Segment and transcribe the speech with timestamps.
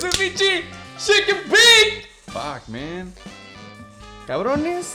[0.00, 0.64] ¡Ese es pinche
[0.96, 2.08] Chicken Bake!
[2.32, 3.12] Fuck, man.
[4.26, 4.92] Cabrones,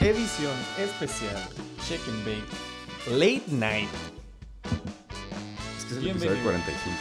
[0.00, 1.36] edición especial
[1.86, 3.90] Chicken Bake Late Night.
[5.76, 6.96] Es que es el episodio 45.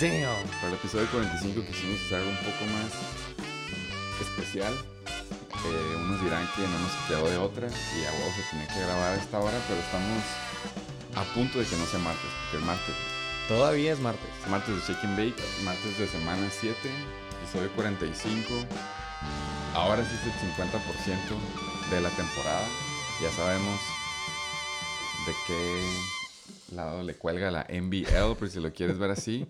[0.00, 0.48] Damn.
[0.48, 2.90] Para el episodio 45 quisimos hacer algo un poco más
[4.26, 4.72] especial.
[4.72, 8.80] Eh, unos dirán que no nos quedó de otra y a huevo se tenía que
[8.80, 10.24] grabar a esta hora, pero estamos
[11.16, 12.94] a punto de que no sea martes, porque el martes,
[13.48, 14.28] Todavía es martes.
[14.42, 16.76] es martes de Shake and Bake, martes de semana 7,
[17.42, 18.48] episodio 45.
[19.74, 22.66] Ahora sí es el 50% de la temporada.
[23.20, 23.80] Ya sabemos
[25.26, 29.46] de qué lado le cuelga la NBL, por si lo quieres ver así.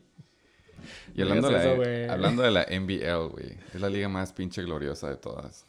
[1.15, 5.11] Y hablando, de, la, hablando de la NBL, güey, es la liga más pinche gloriosa
[5.11, 5.67] de todas.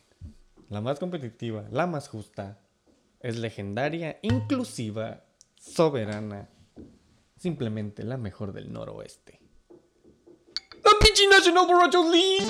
[0.70, 2.58] La más competitiva, la más justa,
[3.20, 5.24] es legendaria, inclusiva,
[5.60, 6.50] soberana,
[7.44, 9.42] simplemente la mejor del noroeste.
[9.70, 12.48] ¡La pinche National Borracho League!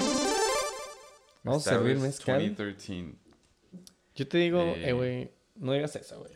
[1.44, 2.36] Vamos a servir mezcal.
[2.56, 3.16] 2013.
[4.14, 4.90] Yo te digo, Eh.
[4.90, 6.32] eh, güey, no digas eso, güey.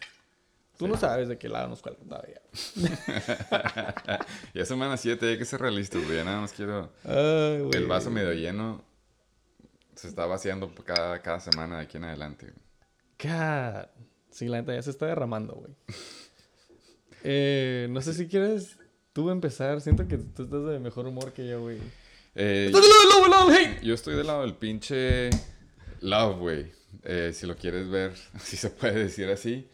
[0.75, 2.41] Tú no sabes de qué lado nos cuelga todavía.
[4.55, 6.17] Ya semana 7, hay que ser realistas, güey.
[6.17, 6.91] ya Nada más quiero.
[7.03, 7.75] Ay, güey.
[7.75, 8.83] El vaso medio lleno
[9.95, 12.53] se está vaciando cada, cada semana de aquí en adelante.
[13.21, 13.85] God.
[14.31, 15.75] Sí, la neta ya se está derramando, güey.
[17.23, 18.77] Eh, no sé si quieres
[19.13, 19.81] tú empezar.
[19.81, 21.77] Siento que tú estás de mejor humor que yo, güey.
[22.35, 23.83] Eh, ¡Estás del lado del lado del hate!
[23.83, 25.29] yo estoy del lado del pinche
[26.01, 26.71] love, güey.
[27.03, 29.67] Eh, si lo quieres ver, si se puede decir así.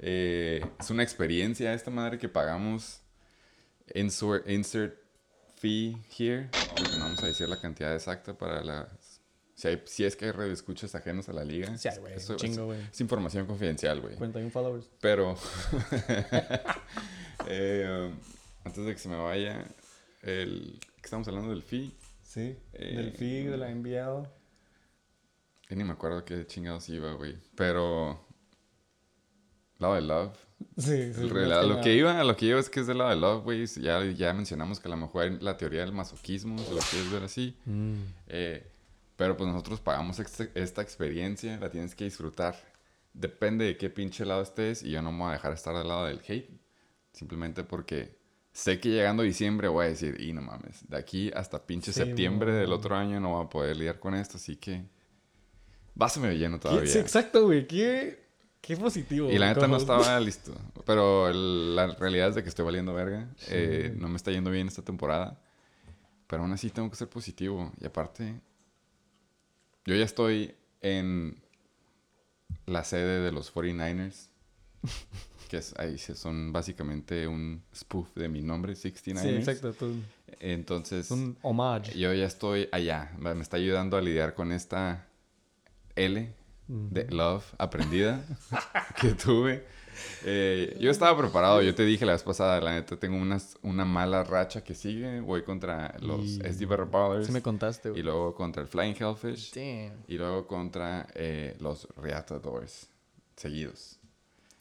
[0.00, 3.00] Eh, es una experiencia esta madre que pagamos.
[3.94, 4.96] Insert, insert
[5.56, 6.50] fee here.
[6.76, 8.88] Porque no vamos a decir la cantidad exacta para las.
[9.58, 11.76] Si, hay- si es que hay radioescuchas ajenos a la liga.
[11.76, 12.80] Sí, güey, es- güey.
[12.92, 14.14] Es información confidencial, güey.
[14.14, 14.88] 41 followers.
[15.00, 15.34] Pero,
[17.48, 18.18] eh, um,
[18.64, 19.64] antes de que se me vaya,
[20.22, 21.92] el, estamos hablando del fee,
[22.22, 22.56] Sí.
[22.74, 24.30] Eh, del feed, de la enviado.
[25.68, 27.36] ya ni me acuerdo qué chingados iba, güey.
[27.56, 28.20] Pero,
[29.78, 30.36] lado de Love.
[30.76, 31.20] Sí, sí.
[31.22, 31.80] Que lo nada.
[31.80, 33.66] que iba, lo que iba es que es del lado de Love, güey.
[33.66, 37.22] Ya, ya mencionamos que a lo mejor la teoría del masoquismo, si lo quieres ver
[37.24, 37.56] así.
[37.64, 37.94] Mm.
[38.28, 38.70] Eh,
[39.18, 42.54] pero pues nosotros pagamos este- esta experiencia, la tienes que disfrutar.
[43.12, 45.88] Depende de qué pinche lado estés y yo no me voy a dejar estar del
[45.88, 46.48] lado del hate.
[47.12, 48.16] Simplemente porque
[48.52, 51.98] sé que llegando diciembre voy a decir, y no mames, de aquí hasta pinche Sí,
[52.00, 54.84] septiembre del otro año no voy a poder lidiar con esto, así que
[56.20, 56.86] me lleno ¿Qué- todavía.
[56.92, 57.66] Sí, exacto, güey.
[57.66, 58.24] Qué,
[58.60, 59.30] qué positivo.
[59.30, 60.54] Y la neta no estaba listo.
[60.86, 63.28] Pero el- la realidad es de que estoy valiendo verga.
[63.48, 65.40] Eh, no me está yendo bien esta temporada.
[66.28, 67.72] Pero aún así tengo que ser positivo.
[67.80, 68.40] Y aparte,
[69.88, 71.40] yo ya estoy en
[72.66, 74.28] la sede de los 49ers.
[75.48, 79.22] que es, ahí son básicamente un spoof de mi nombre, 69ers.
[79.22, 79.72] Sí, exacto.
[79.72, 79.94] tú-
[80.40, 81.98] Entonces, Es un homage.
[81.98, 83.12] yo ya estoy allá.
[83.18, 85.08] Me me está ayudando a lidiar con esta
[85.96, 86.32] L
[86.68, 88.22] de love aprendida
[89.00, 89.66] que tuve.
[90.24, 93.84] Eh, yo estaba preparado, yo te dije la vez pasada, la neta tengo unas, una
[93.84, 95.20] mala racha que sigue.
[95.20, 98.02] Voy contra los Y- SD Better Ballers Sí me contaste, y güey.
[98.02, 100.04] luego contra el Flying Hellfish Damn.
[100.08, 102.88] y luego contra eh, los Reatadores
[103.36, 103.98] seguidos.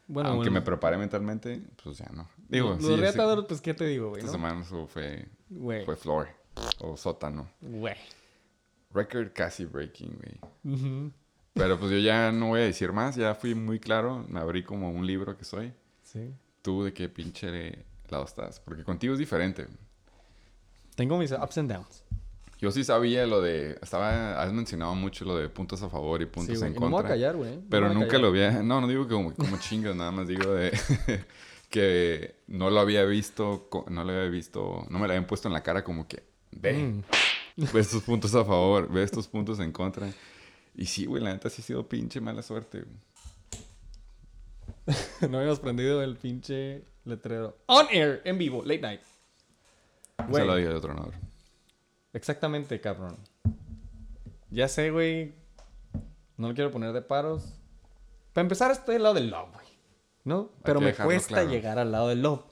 [0.09, 0.59] Bueno, Aunque bueno.
[0.59, 2.29] me preparé mentalmente, pues ya no.
[2.47, 4.19] Digo, Los sí, reatadores, pues, ¿qué te digo, güey?
[4.23, 4.37] esta no?
[4.37, 5.83] semana fue, Güey.
[5.83, 6.29] fue floor
[6.79, 7.49] o sótano.
[7.61, 7.95] Güey.
[8.93, 10.75] Record casi breaking, güey.
[10.75, 11.11] Ujú.
[11.57, 14.63] Pero pues yo ya no voy a decir más, ya fui muy claro, me abrí
[14.63, 15.73] como un libro que soy.
[16.03, 16.31] Sí.
[16.61, 19.67] Tú de qué pinche lado estás, porque contigo es diferente.
[20.95, 22.03] Tengo mis ups and downs.
[22.59, 26.25] Yo sí sabía lo de, estaba, has mencionado mucho lo de puntos a favor y
[26.25, 26.71] Sí, puntos güey.
[26.71, 27.09] en Y no me voy a contra.
[27.15, 27.55] callar, güey.
[27.57, 28.21] No pero nunca callar.
[28.21, 30.71] lo había, no, no digo que como, como chingas, nada más digo de
[31.69, 35.53] que no lo había visto, no lo había visto, no me lo habían puesto en
[35.53, 36.73] la cara como que, ve,
[37.57, 37.63] Mm.
[37.73, 40.07] ve estos puntos a favor, ve estos puntos en contra.
[40.77, 42.83] Y sí, güey, la neta sí ha sido pinche mala suerte.
[42.83, 42.95] güey.
[45.29, 47.57] no habíamos prendido el pinche letrero.
[47.65, 49.01] On air, en vivo, late night.
[50.31, 51.11] Se lo de otro
[52.13, 53.17] exactamente, cabrón.
[54.49, 55.33] Ya sé, güey.
[56.37, 57.53] No lo quiero poner de paros.
[58.33, 59.67] Para empezar, estoy del lado del love, güey.
[60.23, 60.51] ¿No?
[60.63, 61.49] Pero me cuesta claro.
[61.49, 62.43] llegar al lado del love.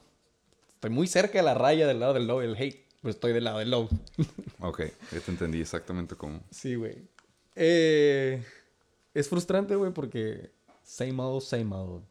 [0.69, 2.85] Estoy muy cerca de la raya del lado del love el hate.
[3.01, 3.91] Pero estoy del lado del love.
[4.59, 4.81] Ok,
[5.11, 6.41] ya te entendí exactamente cómo.
[6.49, 7.07] Sí, güey.
[7.55, 8.43] Eh,
[9.13, 10.51] es frustrante, güey, porque
[10.83, 12.03] same old, same old.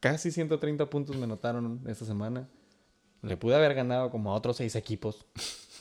[0.00, 2.48] Casi 130 puntos me notaron esta semana.
[3.22, 5.26] Le pude haber ganado como a otros seis equipos.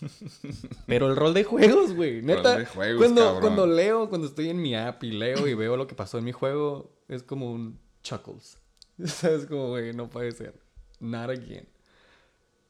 [0.88, 2.21] Pero el rol de juegos, güey.
[2.21, 5.77] Neta, de juegos, cuando, cuando leo, cuando estoy en mi app y leo y veo
[5.77, 8.57] lo que pasó en mi juego, es como un chuckles.
[9.06, 9.45] ¿Sabes?
[9.45, 10.59] Como, güey, no puede ser.
[11.00, 11.68] Not again.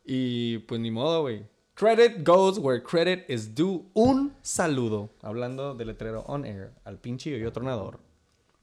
[0.03, 1.45] Y pues ni modo, güey.
[1.77, 3.83] Credit goes where credit is due.
[3.93, 5.11] Un saludo.
[5.21, 7.99] Hablando del letrero on air al pinche yo tronador.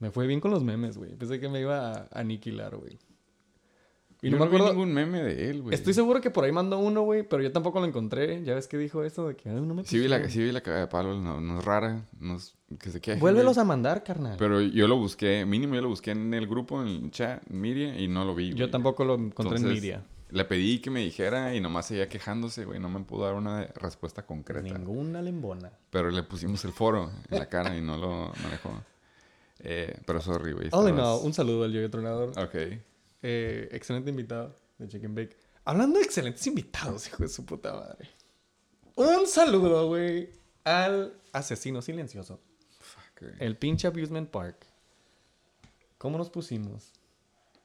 [0.01, 1.15] Me fue bien con los memes, güey.
[1.15, 2.99] Pensé que me iba a aniquilar, güey.
[4.21, 4.71] Y no, me acuerdo.
[4.71, 5.77] ningún meme de él, güey.
[5.77, 8.43] Estoy seguro que por ahí mandó uno, güey, pero yo tampoco lo encontré.
[8.43, 10.51] Ya ves que dijo esto de que Ay, no me Sí vi la, sí vi
[10.51, 13.21] la cagada de palo, no, no es rara, no es, que se queje.
[13.21, 14.35] Vuélvelos a mandar, carnal.
[14.41, 17.61] Pero yo lo busqué, mínimo yo lo busqué en el grupo, en el chat, en
[17.61, 18.59] Media, y no lo vi, güey.
[18.59, 20.03] Yo tampoco lo encontré en Media.
[20.35, 22.81] Le pedí que me dijera y nomás seguía quejándose, güey.
[22.81, 24.63] No me pudo dar una respuesta concreta.
[24.63, 25.71] Ninguna lembona.
[25.91, 28.83] Pero le pusimos el foro en la cara y no lo dejó.
[29.61, 30.71] Eh, pero sorry, güey.
[30.73, 32.31] All no, un saludo al Yoyo Tronador.
[32.31, 32.55] Ok.
[33.23, 35.37] Eh, excelente invitado de Chicken Bake.
[35.67, 38.09] Hablando de excelentes invitados, hijo de su puta madre.
[38.97, 40.31] Un saludo, güey,
[40.65, 42.41] al asesino silencioso.
[42.81, 44.67] Fuck, El pinche Abusement Park.
[45.97, 46.91] ¿Cómo nos pusimos?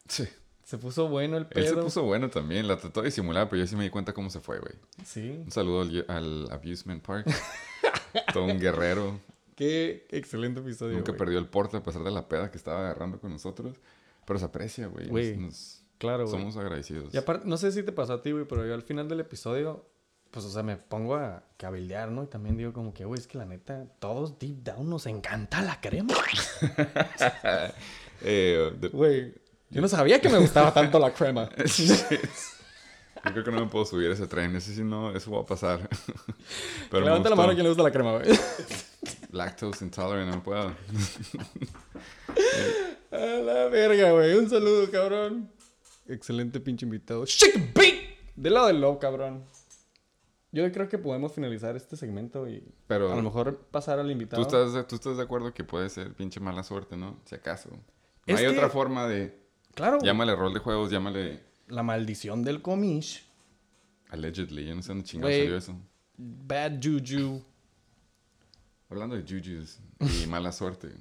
[0.08, 0.28] Sí.
[0.70, 1.64] Se puso bueno el pedo.
[1.64, 2.68] Él se puso bueno también.
[2.68, 4.74] La trató de simular, pero yo sí me di cuenta cómo se fue, güey.
[5.04, 5.42] Sí.
[5.44, 7.26] Un saludo al, Abusement Park.
[8.34, 9.20] Todo un guerrero.
[9.56, 10.98] Qué excelente episodio.
[10.98, 13.78] Nunca perdió el porte a pesar de la peda que estaba agarrando con nosotros.
[14.28, 15.08] Pero se aprecia, güey.
[15.08, 15.40] Güey.
[15.98, 16.40] Claro, güey.
[16.40, 17.16] Somos agradecidos.
[17.16, 19.22] Y aparte, no sé si te pasó a ti, güey, pero yo al final del
[19.22, 19.88] episodio,
[20.30, 22.26] pues, o sea, me pongo a cabildear, ¿no?
[22.26, 25.64] Y también digo como que, güey, es que la neta, todos deep down nos encanta
[25.64, 26.14] la crema.
[28.22, 29.34] eh, güey,
[29.70, 31.50] yo no sabía que me gustaba tanto la crema.
[33.26, 34.56] Yo creo que no me puedo subir a ese tren.
[34.56, 35.90] Ese sí no, eso va a pasar.
[36.90, 38.30] Pero Levanta la mano a quien le gusta la crema, güey.
[39.32, 40.74] Lactose intolerant, no puedo.
[43.12, 44.36] a la verga, güey.
[44.36, 45.52] Un saludo, cabrón.
[46.08, 47.26] Excelente pinche invitado.
[47.26, 47.96] Shake beat.
[48.36, 49.44] Del lado del low, cabrón.
[50.52, 54.42] Yo creo que podemos finalizar este segmento y Pero a lo mejor pasar al invitado.
[54.42, 57.20] ¿tú estás, tú estás de acuerdo que puede ser pinche mala suerte, ¿no?
[57.26, 57.70] Si acaso.
[58.26, 59.38] No hay otra forma de
[59.80, 59.98] Claro.
[60.02, 61.40] Llámale rol de juegos, llámale.
[61.68, 63.26] La maldición del comish.
[64.10, 65.74] Allegedly, yo no sé dónde chingado salió eso.
[66.18, 67.42] Bad juju.
[68.90, 70.92] Hablando de jujus y mala suerte.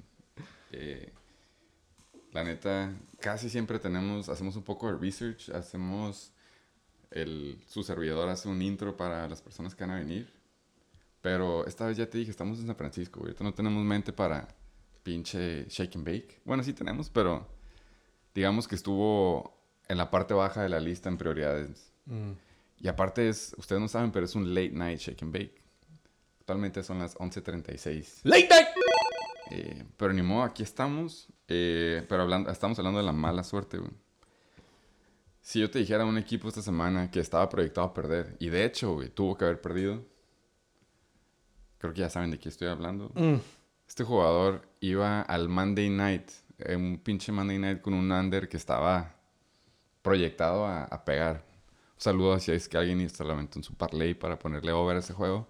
[0.71, 1.11] Eh,
[2.31, 6.31] la neta, casi siempre tenemos, hacemos un poco de research, hacemos
[7.11, 10.31] el, su servidor hace un intro para las personas que van a venir.
[11.19, 14.47] Pero esta vez ya te dije, estamos en San Francisco, ahorita no tenemos mente para
[15.03, 16.39] pinche shake and bake.
[16.45, 17.58] Bueno, sí tenemos, pero
[18.39, 19.53] digamos que estuvo
[19.89, 21.91] en la parte baja de la lista en prioridades.
[22.05, 22.31] Mm.
[22.79, 25.61] Y aparte es, ustedes no saben, pero es un late night shake and bake.
[26.39, 28.21] Actualmente son las 11.36.
[28.23, 28.67] ¡Late night!
[29.51, 31.27] Eh, pero ni modo, aquí estamos.
[31.49, 33.77] Eh, pero hablando, estamos hablando de la mala suerte,
[35.41, 38.63] Si yo te dijera un equipo esta semana que estaba proyectado a perder, y de
[38.63, 40.05] hecho, tuvo que haber perdido.
[41.77, 43.11] Creo que ya saben de qué estoy hablando.
[43.15, 43.41] Mm.
[43.85, 46.31] Este jugador iba al Monday Night
[46.75, 49.15] un pinche Monday Night con un under que estaba
[50.01, 51.45] proyectado a, pegar.
[51.95, 55.13] Un saludo si es que alguien solamente en su parlay para ponerle over a ese
[55.13, 55.47] juego.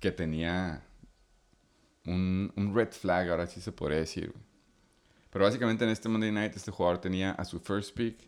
[0.00, 0.82] Que tenía
[2.06, 4.34] un, red flag, ahora sí se podría decir.
[5.30, 8.18] Pero básicamente en este Monday Night este jugador tenía a su first pick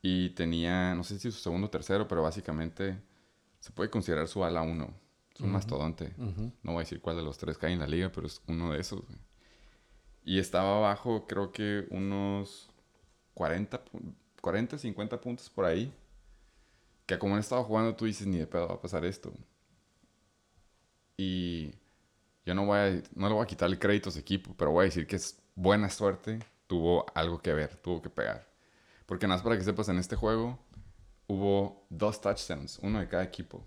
[0.00, 2.98] y tenía, no sé si su segundo o tercero, pero básicamente
[3.60, 4.94] se puede considerar su ala 1.
[5.34, 6.12] Es un mastodonte.
[6.18, 8.72] No voy a decir cuál de los tres cae en la liga, pero es uno
[8.72, 9.02] de esos.
[10.24, 12.70] Y estaba abajo, creo que unos
[13.34, 13.82] 40,
[14.40, 15.92] 40, 50 puntos por ahí.
[17.06, 19.32] Que como han estado jugando, tú dices, ni de pedo va a pasar esto.
[21.16, 21.72] Y
[22.46, 24.70] yo no voy a, no le voy a quitar el crédito a ese equipo, pero
[24.72, 26.38] voy a decir que es buena suerte.
[26.66, 28.48] Tuvo algo que ver, tuvo que pegar.
[29.06, 30.58] Porque nada más para que sepas, en este juego
[31.26, 33.66] hubo dos touchdowns, uno de cada equipo.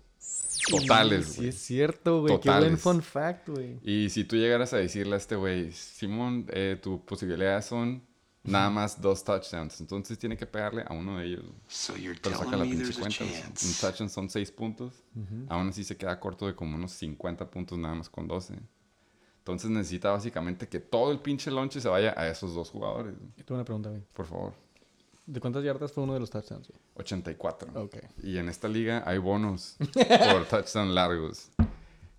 [0.68, 1.38] Totales, güey.
[1.38, 2.40] Sí, es cierto, güey.
[2.40, 3.78] Qué buen fun fact, güey.
[3.82, 8.02] Y si tú llegaras a decirle a este güey, Simón, eh, tu posibilidades son
[8.42, 9.80] nada más dos touchdowns.
[9.80, 11.44] Entonces tiene que pegarle a uno de ellos.
[12.22, 13.24] Pero saca la pinche cuenta.
[13.24, 15.04] Un touchdown son seis puntos.
[15.48, 18.54] Aún así se queda corto de como unos 50 puntos nada más con 12.
[19.38, 23.14] Entonces necesita básicamente que todo el pinche lonche se vaya a esos dos jugadores.
[23.36, 24.02] Y tengo una pregunta, güey.
[24.12, 24.65] Por favor.
[25.26, 26.72] ¿De cuántas yardas fue uno de los touchdowns?
[26.94, 27.72] 84.
[27.74, 27.96] Ok.
[28.22, 31.50] Y en esta liga hay bonos por touchdown largos.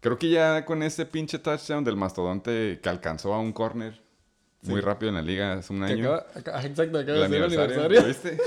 [0.02, 4.02] Creo que ya con ese pinche touchdown del mastodonte que alcanzó a un corner
[4.64, 6.14] muy rápido en la liga hace un año.
[6.14, 8.04] Acaba, exacto, acaba de ser el aniversario.
[8.04, 8.38] ¿Viste?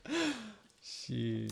[0.80, 1.46] sí.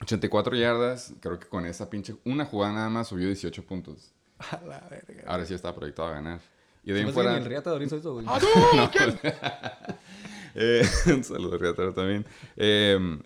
[0.00, 1.12] 84 eh, yardas.
[1.20, 2.16] Creo que con esa pinche.
[2.24, 4.12] Una jugada nada más subió 18 puntos.
[4.38, 5.24] A la verga.
[5.26, 6.40] Ahora sí está proyectado a ganar.
[6.82, 7.36] Y de ahí fuera.
[7.36, 8.24] el Riata de eso, güey.
[8.26, 8.38] ¡Ah,
[8.74, 8.90] no!
[10.54, 12.24] Eh, un saludo a también.
[12.56, 13.20] Em,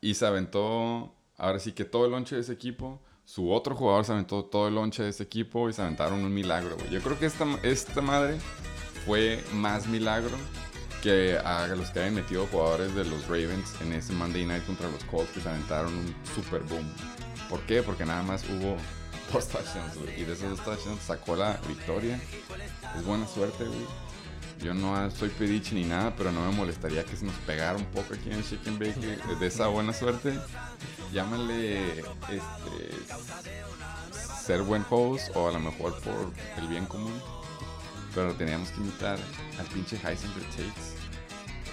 [0.00, 3.00] y se aventó, ahora sí que todo el lonche de ese equipo.
[3.24, 6.34] Su otro jugador se aventó todo el lonche de ese equipo y se aventaron un
[6.34, 8.38] milagro, Yo creo que esta, esta madre
[9.06, 10.36] fue más milagro
[11.02, 14.90] que a los que habían metido jugadores de los Ravens en ese Monday Night contra
[14.90, 16.86] los Colts que se aventaron un super boom.
[17.48, 17.82] ¿Por qué?
[17.82, 18.76] Porque nada más hubo
[19.32, 20.20] dos touchdowns, güey.
[20.20, 22.20] Y de esos dos touchdowns sacó la victoria.
[22.96, 23.86] Es buena suerte, güey.
[24.62, 27.86] Yo no soy pediche ni nada, pero no me molestaría que se nos pegara un
[27.86, 30.38] poco aquí en el Chicken Bake de- de esa buena suerte.
[31.12, 32.90] Llámale este,
[34.44, 37.20] ser buen host o a lo mejor por el bien común.
[38.14, 39.18] Pero teníamos que invitar
[39.58, 40.98] al pinche Heisenberg Takes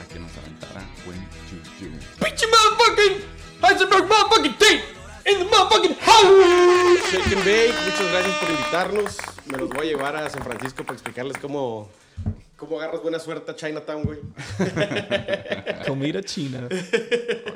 [0.01, 1.91] a que nos aventara buen juju.
[2.23, 3.23] Pinche motherfucking
[3.63, 4.83] Heisenberg motherfucking tape
[5.31, 7.11] in the motherfucking house.
[7.11, 9.17] Shake and Bake, muchas gracias por invitarnos.
[9.47, 11.89] Me los voy a llevar a San Francisco para explicarles cómo,
[12.57, 14.19] cómo agarras buena suerte a Chinatown, güey.
[15.87, 16.67] Comida china.
[16.71, 16.81] Ay,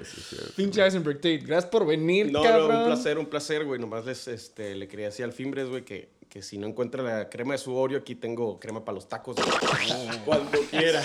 [0.05, 0.37] sí.
[0.55, 2.69] Pinche Heisenberg Tate, gracias por venir, No, cabrón.
[2.69, 3.79] no, un placer, un placer, güey.
[3.79, 7.29] Nomás les, este, le quería decir al Fimbres, güey, que, que si no encuentra la
[7.29, 9.35] crema de su Oreo, aquí tengo crema para los tacos.
[10.25, 11.01] Cuando quiera.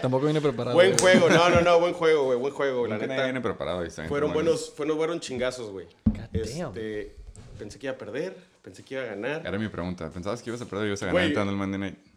[0.00, 0.74] Tampoco viene preparado.
[0.74, 1.18] buen güey.
[1.18, 2.86] juego, no, no, no, buen juego, güey, buen juego.
[2.86, 3.84] La neta, viene preparado.
[4.08, 5.86] fueron buenos, fueron buenos chingazos, güey.
[6.32, 7.14] Este,
[7.58, 9.46] pensé que iba a perder, pensé que iba a ganar.
[9.46, 10.08] Era mi pregunta.
[10.10, 12.11] ¿Pensabas que ibas a perder y ibas a ganar entrando el Monday Night?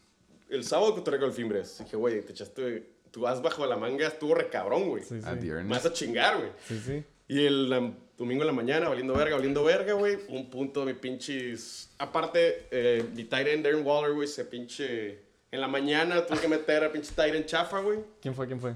[0.50, 3.78] El sábado que te con el Fimbres, dije, güey, te echaste, tu as bajo la
[3.78, 5.04] manga estuvo re cabrón, güey.
[5.04, 5.50] Sí, A sí.
[5.66, 6.50] Vas a chingar, güey.
[6.68, 7.04] Sí, sí.
[7.28, 10.18] Y el um, domingo en la mañana, valiendo verga, valiendo verga, güey.
[10.30, 11.90] Un punto de mi pinches.
[11.98, 15.24] Aparte, eh, mi tight end Darren Waller, güey, se pinche.
[15.52, 18.00] En la mañana tuve que meter a pinche tight end chafa, güey.
[18.22, 18.46] ¿Quién fue?
[18.46, 18.76] ¿Quién fue?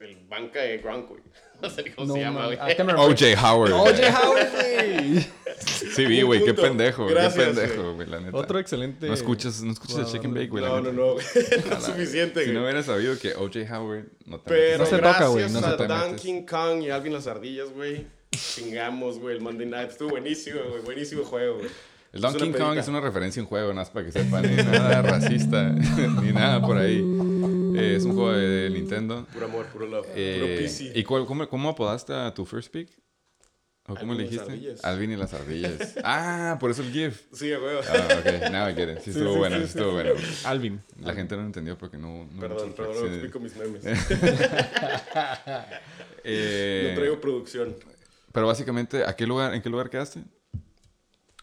[0.00, 1.22] El, el banca de Gronk, güey.
[1.62, 2.58] No sé cómo No, se llama, güey.
[2.60, 3.26] Ah, O.J.
[3.52, 3.72] Howard.
[3.72, 5.26] Oye, Howard, güey.
[5.94, 6.44] Sí, vi, Un güey.
[6.44, 7.06] Qué pendejo.
[7.06, 8.36] Gracias, qué pendejo, güey, la neta.
[8.36, 9.06] Otro excelente.
[9.06, 10.62] No escuchas, no escuchas el Chicken de- Bake, güey.
[10.64, 11.24] la No, no, no, güey.
[11.70, 12.64] No es suficiente, Si no güey.
[12.72, 13.60] hubiera sabido que O.J.
[13.78, 15.12] Howard no te Pero No se metes.
[15.12, 16.20] toca, güey, gracias no a se te Dan metes.
[16.22, 18.06] King Kong y Alvin Las Ardillas, güey.
[18.32, 19.90] Chingamos, güey, el Monday Night.
[19.90, 20.82] Estuvo buenísimo, güey.
[20.82, 21.68] Buenísimo juego, güey.
[22.12, 24.42] El Donkey Kong es una referencia en juego, nada más para que sepan.
[24.42, 25.68] Ni nada racista,
[26.22, 27.00] ni nada por ahí.
[27.80, 29.26] Eh, es un juego de Nintendo.
[29.32, 30.06] Puro amor, puro love.
[30.06, 30.92] puro Eh, PC.
[30.94, 32.90] ¿Y cuál- cómo, cómo apodaste a tu first pick?
[33.88, 34.52] ¿O cómo le Alvin y las dijiste?
[34.52, 34.84] ardillas.
[34.84, 35.94] Alvin y las ardillas.
[36.04, 37.22] ah, por eso el GIF.
[37.32, 37.76] Sí, güey.
[37.88, 39.00] Ah, ok, now I get it.
[39.00, 40.12] Sí, estuvo sí, bueno, sí, sí, estuvo bueno.
[40.44, 40.80] Alvin.
[41.00, 42.26] La gente no lo entendió porque no.
[42.32, 43.82] no Perdón, perdón, no explico mis memes.
[46.24, 47.74] Eh, No traigo producción.
[48.32, 50.22] Pero básicamente, ¿a qué lugar, ¿en qué lugar quedaste?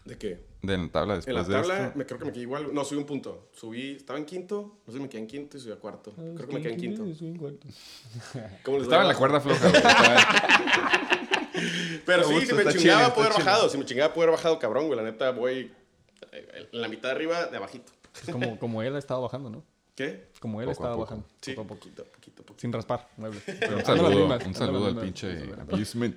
[0.06, 0.47] ¿De qué?
[0.62, 1.98] De la tabla después En la de tabla, esto.
[1.98, 2.74] me creo que me quedé igual.
[2.74, 3.50] No, subí un punto.
[3.54, 4.80] Subí, estaba en quinto.
[4.86, 6.12] No sé, me quedé en quinto y subí a cuarto.
[6.14, 7.04] Creo que me quedé en quinto.
[8.64, 9.70] ¿Cómo les Estaba en la cuerda floja,
[12.06, 13.44] Pero sí, si me chingaba, chile, chile.
[13.46, 13.70] bajado.
[13.70, 14.98] Si me chingaba, haber bajado, cabrón, güey.
[14.98, 15.72] La neta, voy
[16.32, 17.92] eh, en la mitad de arriba, de abajito.
[18.14, 19.64] Pues como, como él ha estado bajando, ¿no?
[19.96, 20.30] ¿Qué?
[20.40, 21.06] Como él Poco estaba poco.
[21.06, 21.28] bajando.
[21.42, 21.80] Sí, Poco a poco.
[21.80, 22.62] poquito, poquito, poquito.
[22.62, 23.44] Sin raspar muebles.
[23.76, 26.16] Un saludo, un saludo al pinche abusement.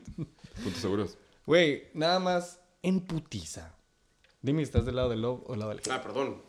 [0.62, 1.18] Puntos seguros.
[1.46, 3.74] Güey, nada más en putiza.
[4.42, 5.90] Dime, ¿estás del lado del love o del lado del hate?
[5.90, 6.40] Ah, perdón.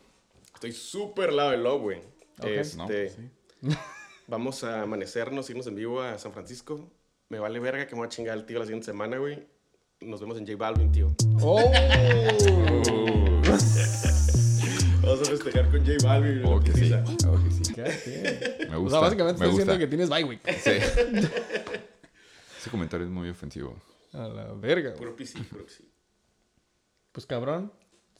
[0.54, 1.98] Estoy súper lado del love, güey.
[2.38, 2.44] Ok.
[2.46, 3.12] Este,
[3.60, 3.76] No,
[4.28, 6.88] Vamos a amanecernos, irnos en vivo a San Francisco.
[7.28, 9.46] Me vale verga que me voy a chingar al tío la siguiente semana, güey.
[10.00, 11.14] Nos vemos en J Balvin, tío.
[11.40, 11.60] ¡Oh!
[15.02, 16.42] Vamos a festejar con J Balvin.
[16.42, 16.92] la Oh, que sí.
[17.26, 17.72] Oh, que sí.
[18.70, 18.98] Me O gusta.
[18.98, 20.40] sea, básicamente me estoy diciendo que tienes bye week.
[20.60, 20.70] Sí.
[22.58, 23.76] Ese comentario es muy ofensivo.
[24.12, 24.90] A la verga.
[24.90, 24.98] güey.
[24.98, 25.84] Puro PC, puro PC.
[27.10, 27.72] Pues cabrón,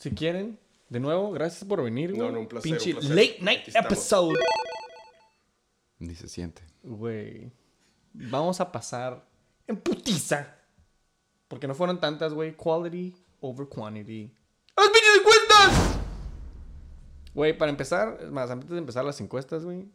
[0.02, 2.26] si quieren, de nuevo, gracias por venir, güey.
[2.26, 3.16] No, no, un placer, Pinche un placer.
[3.16, 4.35] late night episode.
[6.00, 6.61] Ni se siente.
[6.82, 7.52] Güey.
[8.12, 9.25] Vamos a pasar
[9.68, 10.56] en putiza.
[11.47, 12.56] Porque no fueron tantas, güey.
[12.56, 14.35] Quality over quantity.
[14.75, 15.99] ¡A ¡Las pinches encuestas!
[17.32, 19.88] Güey, para empezar, más, antes de empezar las encuestas, güey.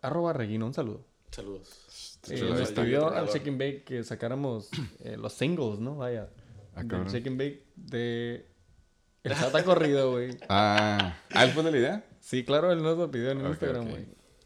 [0.00, 1.04] Arroba Regino, un saludo.
[1.32, 2.20] Saludos.
[2.28, 2.40] Eh,
[2.84, 3.02] bien.
[3.02, 5.96] al Shake and Bake que sacáramos eh, los singles, ¿no?
[5.96, 6.30] Vaya.
[6.74, 7.08] Ah, del.
[7.10, 8.46] Shake and Bake de...
[9.24, 10.36] El Sata Corrido, güey.
[10.48, 12.04] Ah, ¿ah, él fue de la idea?
[12.20, 14.04] Sí, claro, él nos lo pidió en Ok, Instagram, güey.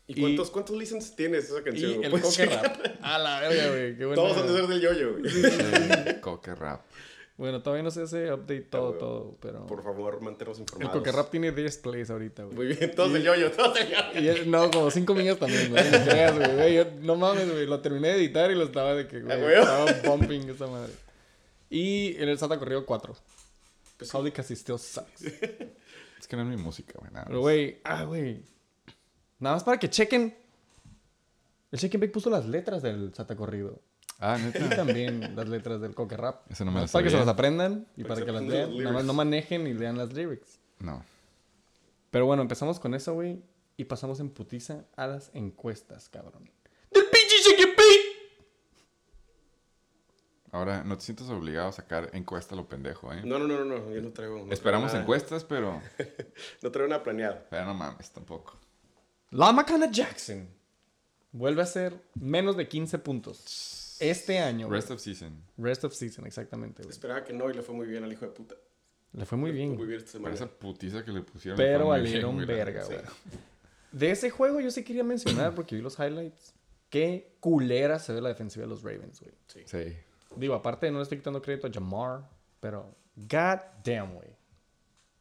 [0.09, 1.93] ¿Y cuántos, cuántos listens tienes esa Y canción?
[1.95, 2.05] güey?
[2.05, 2.77] el ¿Puedes coque rap.
[3.03, 3.97] A la verga, güey.
[3.97, 4.23] Qué bueno.
[4.23, 6.21] Todos han de ser del yoyo, güey.
[6.21, 6.83] Coque rap.
[7.39, 8.99] Bueno, todavía no sé ese update todo, güey.
[9.01, 9.67] todo, pero...
[9.67, 10.97] Por favor, manténnos El informados.
[10.97, 12.55] coque rap tiene 10 plays ahorita, güey.
[12.57, 14.21] Muy bien, todos del yoyo, todos del yoyo.
[14.21, 15.85] Y él- no, como 5 millas también, güey.
[15.91, 16.55] No güey.
[16.55, 17.17] güey.
[17.17, 17.67] mames, güey.
[17.67, 19.37] Lo terminé de editar y lo estaba de que, güey.
[19.37, 19.63] ¿A huevo?
[19.89, 20.93] Estaba bumping esa madre.
[21.71, 23.15] Y en el Santa corrió 4.
[23.99, 24.17] Pues sí.
[24.17, 25.23] Howdy casi still sucks.
[25.23, 27.11] Es que no es mi música, güey.
[27.27, 28.43] Pero, güey, ah, güey.
[29.39, 30.37] Nada más para que chequen.
[31.71, 33.81] El and Bake puso las letras del Santa Corrido.
[34.19, 34.77] Ah, Y neta.
[34.77, 36.51] también las letras del Coque Rap.
[36.51, 38.79] Eso no me Para que se las aprendan y Para para que que las lean.
[38.79, 40.59] Nada más no manejen y lean las lyrics.
[40.79, 41.05] No.
[42.11, 43.43] Pero bueno, empezamos con eso, güey.
[43.77, 46.51] Y pasamos en putiza a las encuestas, cabrón.
[46.91, 48.17] ¡Del pinche Check and Bake!
[50.57, 53.21] Ahora, no te sientas obligado a sacar encuesta a lo pendejo, ¿eh?
[53.25, 54.45] No, no, no, no, no, yo no traigo.
[54.47, 55.83] no Esperamos traigo nada- encuestas, pero...
[56.63, 57.39] No traigo nada planeado.
[57.51, 58.59] Pero no mames, tampoco.
[59.31, 60.49] La Macana Jackson
[61.33, 63.97] vuelve a ser menos de 15 puntos.
[64.01, 65.43] Este año, güey, Rest of season.
[65.59, 66.93] rest of season, exactamente, güey.
[66.93, 68.55] Esperaba que no y le fue muy bien al hijo de puta.
[69.13, 69.69] Le fue muy bien.
[69.69, 69.89] Muy güey.
[69.89, 70.53] bien esta Para semana.
[70.53, 71.57] esa putiza que le pusieron.
[71.57, 72.99] Pero le fue muy valieron bien, güey, verga, güey.
[73.93, 76.55] De ese juego yo sí quería mencionar porque vi los highlights.
[76.91, 79.33] Qué culera se ve la defensiva de los Ravens, güey.
[79.49, 79.63] Sí.
[79.65, 79.97] Sí.
[80.35, 82.29] Digo, aparte no le estoy quitando crédito a Jamar,
[82.61, 84.29] pero god damn, güey.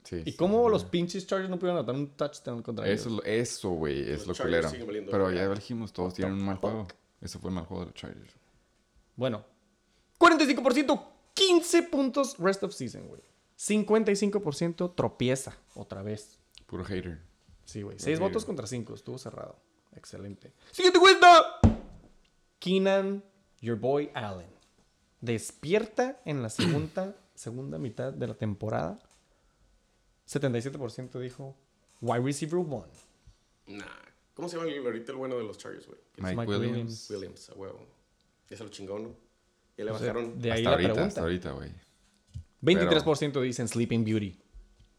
[0.04, 3.20] sí ¿Y sí, cómo los pinches Chargers no pudieron anotar un touchdown contra Eso, ellos?
[3.24, 4.70] es lo- eso, güey, es Los lo culero.
[5.10, 6.88] Pero ya dijimos, todos tienen un mal juego.
[7.22, 8.34] Ese fue el mal juego de los Chargers.
[9.16, 9.46] Bueno,
[10.20, 13.22] 45%, 15 puntos rest of season, güey.
[13.58, 16.40] 55% tropieza, otra vez.
[16.66, 17.22] Puro hater.
[17.64, 17.98] Sí, güey.
[17.98, 18.28] 6 Horrible.
[18.28, 19.56] votos contra 5, estuvo cerrado.
[19.96, 20.54] Excelente.
[20.72, 21.60] Siguiente cuenta.
[22.60, 23.24] Keenan,
[23.62, 24.48] your boy Allen.
[25.26, 29.00] Despierta en la segunda, segunda mitad de la temporada.
[30.28, 31.56] 77% dijo
[32.02, 32.86] wide receiver 1.
[33.68, 33.86] Nah.
[34.34, 36.00] ¿Cómo se llama el, ahorita el bueno de los Chargers, güey?
[36.18, 36.70] Mike, Mike Williams.
[36.74, 37.10] Williams.
[37.10, 37.88] Williams, a huevo.
[38.50, 39.16] Ya se lo chingó, ¿no?
[39.78, 40.40] Ya le O sea, bajaron.
[40.42, 41.08] de ahí hasta la ahorita, pregunta.
[41.08, 41.72] hasta ahorita, güey.
[42.62, 44.38] 23% dicen Sleeping Beauty.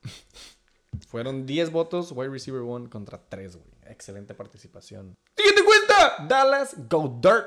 [1.08, 3.68] Fueron 10 votos, wide receiver 1 contra 3, güey.
[3.86, 5.14] Excelente participación.
[5.36, 6.26] Siguiente cuenta.
[6.26, 7.46] Dallas Go Dirt.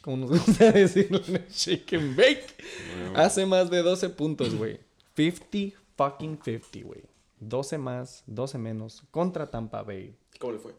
[0.00, 2.46] Como nos gusta decirlo en el Shake and Bake.
[3.14, 4.80] Hace más de 12 puntos, güey.
[5.16, 7.02] 50 fucking 50, güey.
[7.40, 10.16] 12 más, 12 menos contra Tampa Bay.
[10.38, 10.74] ¿Cómo le fue?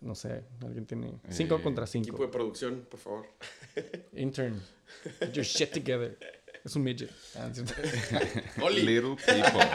[0.00, 2.22] No sé, alguien tiene 5 Eh, contra Equipo 5.
[2.22, 3.26] de producción, por favor.
[4.14, 4.60] Intern.
[5.20, 6.18] Get your shit together.
[6.64, 7.10] Es un midget.
[7.36, 7.50] Ah.
[8.70, 9.68] Little People.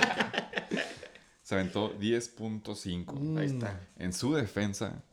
[1.43, 3.38] Se aventó 10.5.
[3.39, 3.88] Ahí está.
[3.98, 5.03] En su defensa,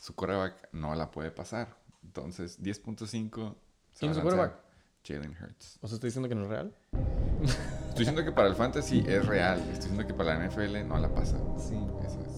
[0.00, 1.76] su quarterback no la puede pasar.
[2.02, 3.06] Entonces, 10.5.
[3.06, 4.60] se ¿Quién es su lanzar quarterback?
[5.04, 5.78] Jalen Hurts.
[5.80, 6.74] ¿O sea, estoy diciendo que no es real?
[7.88, 9.58] Estoy diciendo que para el fantasy es real.
[9.60, 11.36] Estoy diciendo que para la NFL no la pasa.
[11.58, 11.74] Sí.
[12.06, 12.32] Eso es.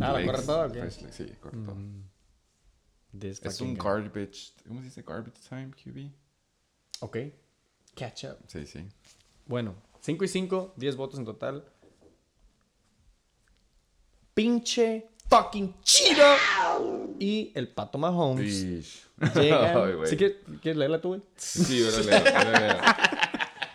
[0.00, 1.74] Ah, ¿la corre toda Sí, corre todo.
[1.74, 2.04] Mm.
[3.20, 4.52] Es un garbage.
[4.66, 5.02] ¿Cómo se dice?
[5.02, 6.10] Garbage time, QB.
[7.00, 7.16] Ok.
[7.94, 8.38] Catch up.
[8.46, 8.86] Sí, sí.
[9.46, 11.64] Bueno, 5 y 5, 10 votos en total.
[14.34, 16.36] Pinche fucking cheetah.
[17.18, 18.86] Y el Pato Mahomes
[19.34, 19.76] llegan.
[19.76, 19.94] Ay.
[20.06, 21.22] ¿Sí quieres, quieres leerla tú, güey?
[21.36, 22.78] Sí, órale, órale.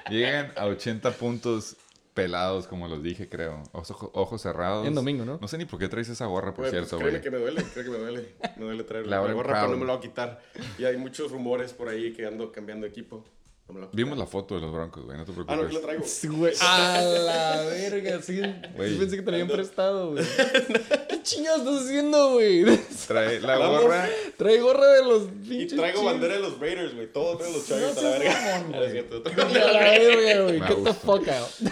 [0.10, 1.78] Llegan a 80 puntos
[2.14, 3.64] pelados, como los dije, creo.
[3.72, 4.86] Ojos, ojos cerrados.
[4.86, 5.38] En domingo, ¿no?
[5.40, 7.22] No sé ni por qué traes esa gorra, por Güey, pues, cierto, güey.
[7.22, 8.36] que me duele, creo que me duele.
[8.58, 10.42] Me duele traer la, gorra, pero no me lo voy a quitar.
[10.78, 13.24] Y hay muchos rumores por ahí que ando cambiando de equipo.
[13.72, 13.90] No lo.
[13.94, 15.66] Vimos la foto de los broncos, güey, no te Ah, no, preocupes.
[15.68, 16.04] aquí lo traigo.
[16.06, 16.54] Sí, güey.
[16.62, 18.42] A la verga, sí.
[18.76, 18.94] Güey.
[18.94, 20.24] Yo pensé que te la habían prestado, güey.
[21.10, 22.66] ¿Qué chingados estás haciendo, güey?
[23.08, 24.10] Trae la gorra.
[24.38, 25.78] Trae gorra de los Y pinches.
[25.78, 26.12] traigo Chiefs.
[26.14, 27.14] bandera de los Raiders, güey.
[27.14, 28.86] Todos traen los Chargers No a la verga.
[28.86, 30.62] es cierto, traigo Y a la verga, güey.
[30.62, 31.72] Get the fuck out.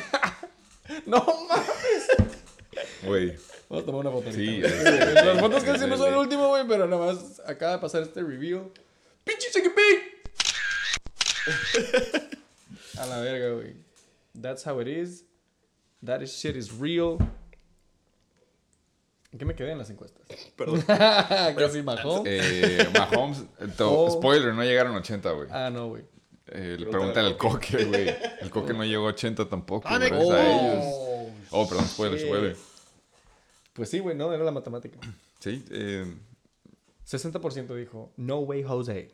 [1.05, 2.07] no mames.
[3.03, 3.35] Güey.
[3.69, 4.31] Vamos a tomar una foto.
[4.31, 7.79] Sí, Las fotos que es- siempre son el último, güey, pero nada más acaba de
[7.79, 8.71] pasar este review.
[9.25, 9.73] ¡Pinche chicken!
[12.99, 13.75] A la verga, güey.
[14.39, 15.23] That's how it is.
[16.03, 17.17] That is shit is real.
[19.31, 20.25] ¿En qué me quedé en las encuestas?
[20.55, 20.81] Perdón.
[20.87, 22.23] Casi Mahomes.
[22.25, 23.43] Eh, Mahomes,
[23.75, 24.09] to- Oh.
[24.11, 25.47] spoiler, no llegaron a 80, güey.
[25.51, 26.03] Ah, no, güey.
[26.47, 28.07] Eh, le pregúntale al coque, güey.
[28.41, 30.85] El coque no llegó a 80 tampoco, Ah, me- gracias a ellos.
[30.87, 32.27] Oh, Oh, perdón, spoiler, shit.
[32.27, 32.55] spoiler.
[33.73, 34.97] Pues sí, güey, no, era la matemática.
[35.39, 36.05] Sí, eh,
[37.05, 39.11] 60% dijo, no way, Jose.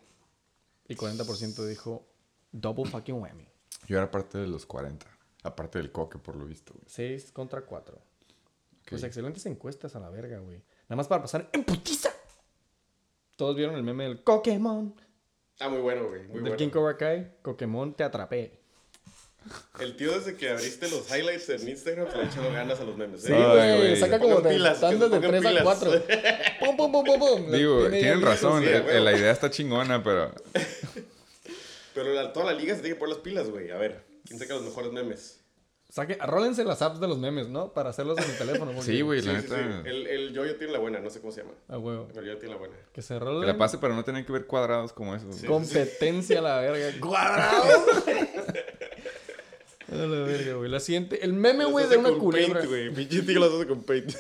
[0.88, 2.06] Y 40% dijo,
[2.54, 3.46] double fucking whammy.
[3.88, 5.06] yo era parte de los 40.
[5.44, 6.86] Aparte del coque, por lo visto, güey.
[6.88, 8.00] 6 contra 4.
[8.90, 9.08] Pues Ok.
[9.08, 10.64] excelentes encuestas a la verga, güey.
[10.88, 12.12] Nada más para pasar en putiza.
[13.36, 14.96] Todos vieron el meme del Pokémon.
[15.60, 16.22] Ah, muy bueno, güey.
[16.24, 16.56] Muy del bueno.
[16.56, 17.30] King Cobra Kai.
[17.42, 18.60] Pokémon te atrapé.
[19.82, 22.96] El tío desde que abriste los highlights en Instagram le ha echado ganas a los
[22.96, 23.22] memes.
[23.24, 23.36] Sí, ¿eh?
[23.36, 23.78] Ay, güey.
[23.80, 23.96] güey.
[23.98, 25.64] Saca como de pilas, que tandas de pongan 3 a pilas.
[25.64, 25.92] 4.
[26.66, 27.52] Pum, pum, pum, pum, pum.
[27.52, 30.34] Digo, tienen razón, sí, la idea está chingona, Pero
[32.24, 33.72] la- toda la liga se tiene que poner las pilas, güey.
[33.72, 35.40] A ver, ¿quién saca los mejores memes?
[35.90, 37.72] Saque, arrólense las apps de los memes, ¿no?
[37.72, 38.72] Para hacerlos en el teléfono.
[38.76, 39.48] porque- sí, güey, Sí, la sí.
[39.86, 41.54] El, el Yoyo tiene la buena, no sé cómo se llama.
[41.68, 42.06] A huevo.
[42.08, 42.76] Pero el Yoyo tiene la buena.
[42.92, 43.48] Que se Que rolen.
[43.48, 45.36] la pase, pero no tener que ver cuadrados como esos.
[45.36, 45.46] Sí.
[45.46, 46.98] Competencia a la verga.
[47.00, 47.64] ¡Cuadrado!
[49.92, 50.70] a la verga, güey.
[50.72, 51.24] La siguiente.
[51.24, 52.60] El meme, güey, de una con culebra.
[52.62, 52.90] Paint, güey.
[52.94, 54.12] Pinche tío los hace con paint.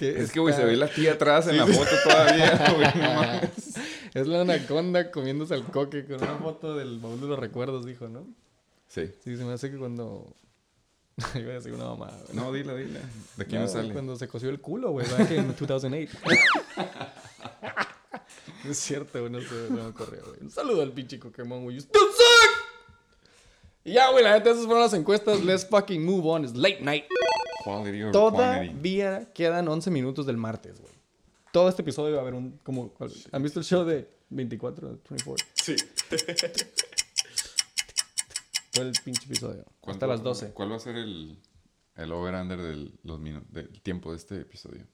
[0.00, 2.88] Es que, güey, se ve la tía atrás en la foto todavía, güey.
[3.02, 3.50] no mames.
[4.14, 8.08] Es la anaconda comiéndose al coque con una foto del baúl de los recuerdos, dijo,
[8.08, 8.26] ¿no?
[8.88, 9.10] Sí.
[9.24, 10.34] Sí, se me hace que cuando.
[11.34, 12.18] Iba a decir una mamada.
[12.26, 12.36] güey.
[12.36, 13.00] No, dila, dila.
[13.36, 13.92] ¿De quién No, no, sale?
[13.92, 16.18] Cuando se coció el culo, güey, back en 2008.
[18.64, 20.40] No es cierto, güey, no no me ocurrió, güey.
[20.40, 21.80] Un saludo al pinche Pokémon, güey.
[21.80, 21.90] Suck!
[23.84, 25.42] Y ya, güey, la neta, esas fueron las encuestas.
[25.42, 26.44] Let's fucking move on.
[26.44, 27.04] It's late night.
[27.64, 28.36] Quality or quantity.
[28.36, 30.91] Todavía quedan 11 minutos del martes, güey.
[31.52, 32.58] Todo este episodio va a haber un.
[32.64, 32.92] Como,
[33.30, 35.46] ¿Han visto el show de 24, 24?
[35.54, 35.76] Sí.
[38.72, 39.64] Todo el pinche episodio.
[39.80, 40.52] ¿Cuál Hasta las 12.
[40.52, 41.38] ¿Cuál va a ser el,
[41.96, 44.86] el over-under del, los del tiempo de este episodio?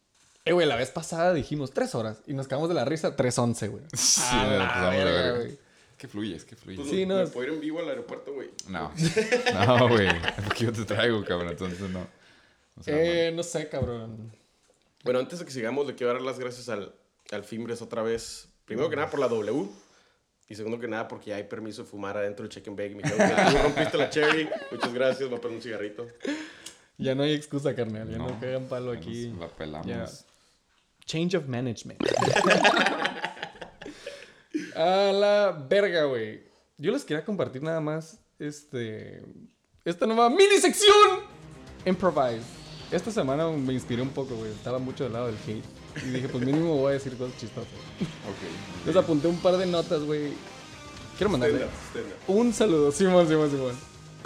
[0.45, 3.71] Eh, güey, la vez pasada dijimos 3 horas y nos cagamos de la risa 3.11,
[3.71, 3.85] güey.
[3.95, 4.51] Sí, A nos
[4.83, 5.37] la verga, verga.
[5.39, 5.53] güey.
[5.53, 6.85] Es que fluye, es que fluye.
[6.85, 8.51] Sí, no, me puedo ir en vivo al aeropuerto, güey.
[8.69, 8.93] No,
[9.67, 10.09] no, güey.
[10.45, 11.51] Porque yo te traigo, cabrón.
[11.51, 12.05] Entonces no.
[12.77, 14.33] O sea, Eh, no sé, cabrón.
[15.09, 16.95] Bueno, antes de que sigamos, le quiero dar las gracias al,
[17.33, 18.47] al Fimbres otra vez.
[18.67, 19.67] Primero que nada por la W.
[20.51, 22.95] Y segundo que nada porque ya hay permiso de fumar adentro del check and bake.
[23.01, 24.47] Cabrón, tú rompiste la cherry.
[24.71, 26.07] Muchas gracias, me a poner un cigarrito.
[26.99, 28.07] Ya no hay excusa, carnal.
[28.11, 29.33] Ya no, No, cagan palo aquí.
[29.41, 29.87] La pelamos.
[29.87, 30.07] Ya.
[31.07, 31.99] Change of management.
[34.77, 36.43] A la verga, güey.
[36.77, 39.23] Yo les quería compartir nada más este
[39.87, 41.23] esta nueva mini sección
[41.87, 42.68] Improvise.
[42.91, 44.51] Esta semana me inspiré un poco, güey.
[44.51, 45.65] Estaba mucho del lado del hate.
[46.07, 47.69] Y dije, pues mínimo voy a decir cosas chistosas.
[48.01, 48.87] Ok.
[48.87, 50.33] Les apunté un par de notas, güey.
[51.17, 52.35] Quiero mandarle Stand up, stand up.
[52.37, 52.93] un saludo.
[52.93, 53.77] Simón, Simón, Simón.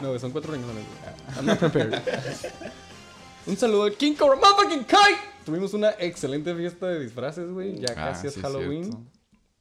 [0.00, 0.98] No, güey, son cuatro renglones, güey.
[1.06, 1.94] Ah, I'm not prepared.
[3.46, 5.20] un saludo al King Cobra Motherfucking Kite.
[5.44, 7.78] Tuvimos una excelente fiesta de disfraces, güey.
[7.78, 8.84] Ya Ah, casi es sí, Halloween.
[8.84, 9.00] cierto.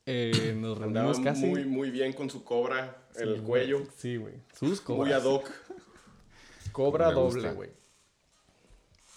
[0.05, 1.45] Eh, nos Andaba reunimos casi.
[1.45, 3.83] muy, muy bien con su cobra el cuello.
[3.97, 4.35] Sí, güey.
[4.59, 5.21] Sus Muy cobras.
[5.21, 5.49] ad hoc.
[6.71, 7.39] Cobra Me gusta.
[7.39, 7.69] doble, güey.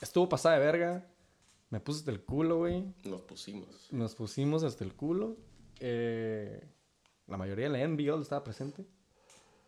[0.04, 1.06] Estuvo pasada de verga.
[1.70, 2.84] Me puse hasta el culo, güey.
[3.04, 3.88] Nos pusimos.
[3.90, 5.38] Nos pusimos hasta el culo.
[5.80, 6.62] Eh,
[7.26, 8.84] la mayoría de la NBL estaba presente.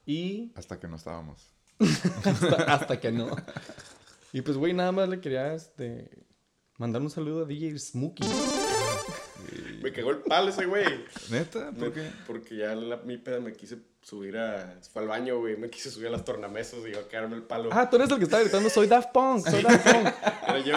[0.05, 1.55] Y Hasta que no estábamos.
[2.25, 3.35] hasta, hasta que no.
[4.35, 6.11] Y pues, güey, nada más le quería este,
[6.77, 8.29] mandar un saludo a DJ Smokey.
[9.83, 10.85] Me cagó el palo ese güey.
[11.31, 11.73] ¿Neta?
[11.73, 12.11] ¿Por qué?
[12.27, 14.79] Porque ya la, mi peda me quise subir a...
[14.93, 15.57] Fue al baño, güey.
[15.57, 17.71] Me quise subir a las tornamesas y iba a caerme el palo.
[17.73, 20.15] Ah, tú eres el que estaba gritando, soy Daft Punk, soy Daft Punk.
[20.49, 20.77] Era yo.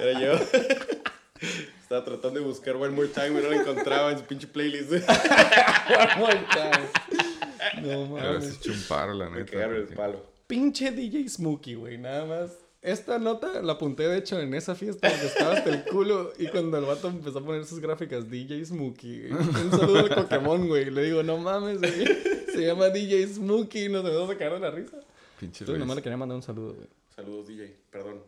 [0.00, 0.32] Era yo.
[1.82, 4.90] Estaba tratando de buscar One More Time y no lo encontraba en su pinche playlist.
[4.92, 7.82] One more time.
[7.82, 8.66] No mames.
[8.66, 10.24] un paro, la Me cagaron el palo.
[10.46, 12.52] Pinche DJ Smokey, güey, nada más.
[12.80, 16.32] Esta nota la apunté, de hecho, en esa fiesta porque estaba hasta el culo.
[16.38, 19.28] Y cuando el vato empezó a poner sus gráficas, DJ Smokey.
[19.28, 19.42] güey.
[19.42, 20.90] Un saludo al Pokémon, güey.
[20.90, 22.41] Le digo, no mames, güey.
[22.52, 23.88] Se llama DJ Smokey.
[23.88, 24.96] Nos empezamos a cagar de la risa.
[25.40, 25.78] Pinche Entonces, Luis.
[25.80, 26.88] nomás le quería mandar un saludo, güey.
[27.14, 27.76] Saludos, DJ.
[27.90, 28.22] Perdón.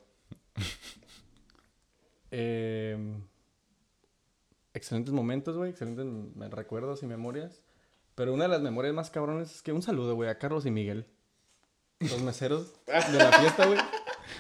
[2.31, 2.97] Eh,
[4.73, 5.71] excelentes momentos, güey.
[5.71, 7.61] Excelentes recuerdos y memorias.
[8.15, 10.71] Pero una de las memorias más cabrones es que un saludo, güey, a Carlos y
[10.71, 11.07] Miguel.
[12.01, 13.79] Los meseros de la fiesta, güey.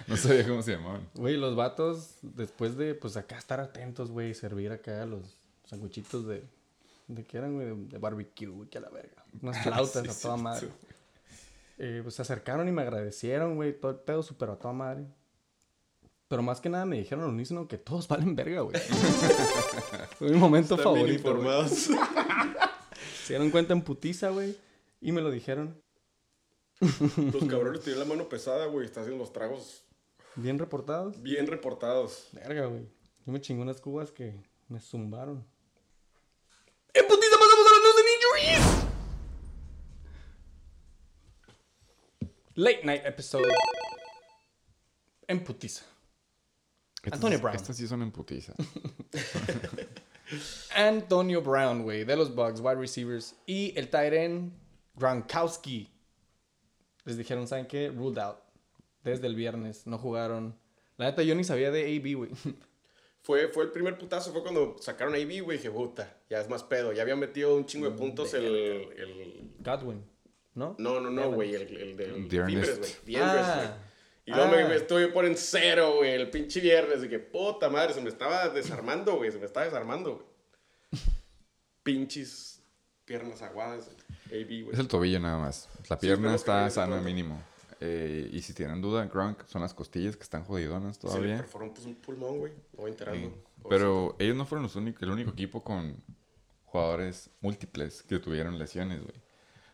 [0.07, 1.09] No sabía cómo se llamaban.
[1.15, 6.43] Güey, los vatos, después de, pues acá estar atentos, güey, servir acá los sanguchitos de.
[7.07, 7.67] ¿De qué eran, güey?
[7.67, 9.25] De, de barbecue, güey, que a la verga.
[9.43, 10.69] Unas flautas Sí, a toda madre.
[11.79, 15.07] Eh, pues se acercaron y me agradecieron, güey, todo el pedo súper a toda madre.
[16.29, 18.77] Pero más que nada me dijeron al unísono que todos valen verga, güey.
[20.19, 21.29] Fue mi momento Están bien favorito.
[21.31, 21.71] informados.
[23.25, 24.57] Se dieron cuenta en putiza, güey,
[25.01, 25.81] y me lo dijeron.
[26.81, 28.87] Los cabrones tienen la mano pesada, güey.
[28.87, 29.85] Están haciendo los tragos
[30.37, 31.23] Bien reportados.
[31.23, 32.29] bien reportados.
[32.33, 32.87] Verga, güey.
[33.25, 35.47] Yo me chingé unas cubas que me zumbaron.
[36.95, 38.65] ¡En putiza pasamos a las news and injuries!
[42.57, 43.49] Late night episode.
[45.27, 45.85] En putiza.
[47.03, 47.57] Estas- Antonio Brown.
[47.57, 48.55] Estas sí son en putiza.
[50.77, 53.35] Antonio Brown, güey, de los Bucks, wide receivers.
[53.47, 54.53] Y el end
[54.95, 55.91] Gronkowski.
[57.05, 57.91] Les dijeron, ¿saben qué?
[57.91, 58.39] Ruled out.
[59.03, 59.87] Desde el viernes.
[59.87, 60.57] No jugaron.
[60.97, 62.31] La neta, yo ni sabía de AB, güey.
[63.25, 65.57] Fue, fue el primer putazo, fue cuando sacaron a AB, güey.
[65.57, 66.93] Dije, puta, ya es más pedo.
[66.93, 69.51] Ya había metido un chingo de puntos el, el...
[69.61, 70.05] Godwin,
[70.55, 70.77] ¿no?
[70.79, 71.55] No, no, no, güey.
[71.55, 72.29] El, el del.
[72.29, 73.17] Fimbres, güey.
[73.17, 73.55] Ah.
[73.57, 73.95] güey.
[74.27, 74.57] Y luego Ah.
[74.57, 77.03] me, me estuve por en cero, güey, el pinche viernes.
[77.03, 79.33] Y que, puta madre, se me estaba desarmando, güey.
[79.33, 80.27] Se me estaba desarmando, güey.
[81.83, 82.63] Pinches
[83.07, 83.91] piernas aguadas.
[84.27, 84.71] AB, güey.
[84.73, 85.69] Es el tobillo nada más.
[85.89, 87.43] La pierna está sana mínimo.
[87.81, 91.37] Eh, y si tienen duda, Gronk son las costillas que están jodidonas Se le todavía.
[91.39, 92.53] perforó un pulmón, güey.
[92.73, 93.29] No voy enterando.
[93.29, 93.35] Sí.
[93.69, 96.03] Pero ellos no fueron los únicos, el único equipo con
[96.65, 99.23] jugadores múltiples que tuvieron lesiones, güey.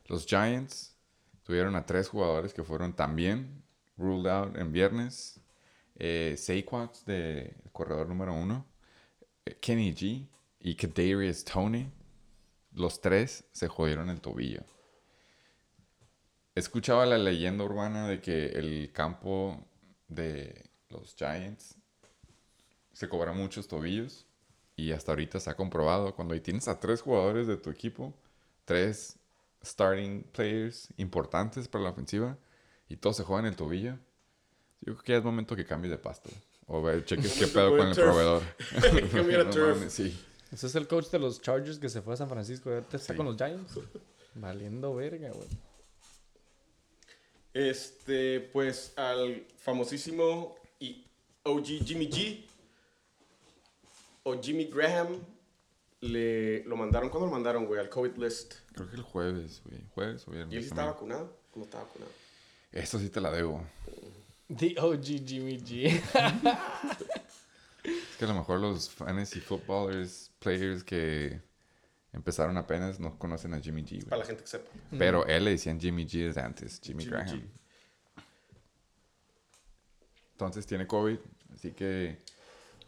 [0.07, 0.97] Los Giants
[1.43, 3.63] tuvieron a tres jugadores que fueron también
[3.97, 5.41] ruled out en viernes.
[5.97, 8.67] Eh, Saquon de corredor número uno.
[9.45, 10.27] eh, Kenny G
[10.61, 11.91] y Kadarius Tony.
[12.73, 14.63] Los tres se jodieron el tobillo.
[16.61, 19.66] Escuchaba la leyenda urbana de que el campo
[20.09, 21.75] de los Giants
[22.92, 24.27] se cobra muchos tobillos
[24.77, 28.12] y hasta ahorita se ha comprobado cuando ahí tienes a tres jugadores de tu equipo,
[28.66, 29.16] tres
[29.64, 32.37] starting players importantes para la ofensiva
[32.90, 33.94] y todos se juegan el tobillo.
[34.83, 36.29] Yo creo que ya es momento que cambies de pasto
[36.66, 38.05] o ver, cheques qué pedo con el turf.
[38.07, 38.42] proveedor.
[39.12, 39.77] Cambiar a No turf.
[39.79, 40.27] mames, sí.
[40.53, 42.68] Ese es el coach de los Chargers que se fue a San Francisco.
[42.70, 43.16] Ahorita está Sí.
[43.16, 43.79] con los Giants.
[44.35, 45.49] Valiendo verga, güey.
[47.53, 51.05] Este, pues al famosísimo y
[51.43, 52.45] OG Jimmy G
[54.23, 55.19] o Jimmy Graham
[56.01, 57.81] le lo mandaron, ¿cuándo lo mandaron, güey?
[57.81, 58.55] Al COVID list.
[58.73, 59.81] Creo que el jueves, güey.
[59.91, 60.55] Jueves o viernes.
[60.55, 60.89] ¿Y él sí también.
[60.89, 61.37] estaba vacunado?
[61.51, 62.13] ¿Cómo estaba vacunado?
[62.73, 63.65] Esto sí te la debo.
[64.57, 66.01] The OG Jimmy G.
[67.83, 71.41] Es que a lo mejor los fantasy footballers, players que
[72.12, 74.05] empezaron apenas no conocen a Jimmy G, güey.
[74.05, 74.70] Para la gente que sepa.
[74.99, 77.40] Pero él le decían Jimmy G desde antes, Jimmy, Jimmy Graham.
[77.40, 77.44] G.
[80.33, 81.18] Entonces tiene COVID,
[81.55, 82.18] así que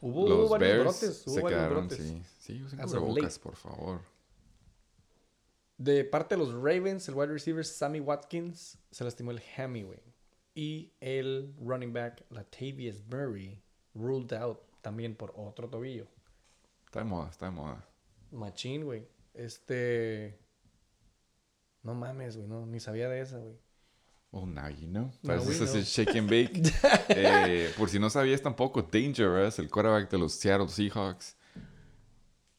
[0.00, 1.26] Hubo, los hubo Bears brotes.
[1.26, 2.06] Hubo se varios quedaron, brotes.
[2.06, 2.22] sí.
[2.38, 4.00] Sí, usen cubrebocas, por favor.
[5.78, 10.00] De parte de los Ravens, el wide receiver Sammy Watkins se lastimó el hammy, güey.
[10.54, 13.62] Y el running back Latavius Murray
[13.94, 16.08] ruled out también por otro tobillo.
[16.86, 17.88] Está de moda, está de moda.
[18.32, 19.06] Machín, güey.
[19.34, 20.38] Este.
[21.82, 22.48] No mames, güey.
[22.48, 23.56] No, ni sabía de esa, güey.
[24.34, 25.10] Oh, now you know.
[25.28, 25.82] Así know.
[25.82, 26.62] shake and bake.
[27.08, 31.36] Eh, por si no sabías tampoco, Dangerous, el quarterback de los Seattle Seahawks,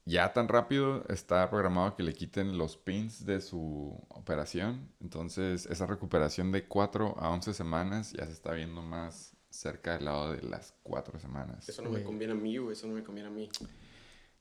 [0.05, 4.91] ya tan rápido está programado que le quiten los pins de su operación.
[5.01, 10.05] Entonces, esa recuperación de 4 a 11 semanas ya se está viendo más cerca del
[10.05, 11.67] lado de las 4 semanas.
[11.67, 12.73] Eso no me conviene a mí, güey.
[12.73, 13.49] Eso no me conviene a mí.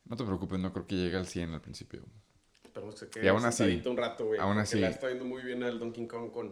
[0.04, 2.04] No te preocupes, no creo que llegue al 100 al principio.
[2.64, 4.40] Esperemos que se quede Y aún así- un rato, güey.
[4.40, 6.48] aún así- La está viendo muy bien al Donkey Kong con...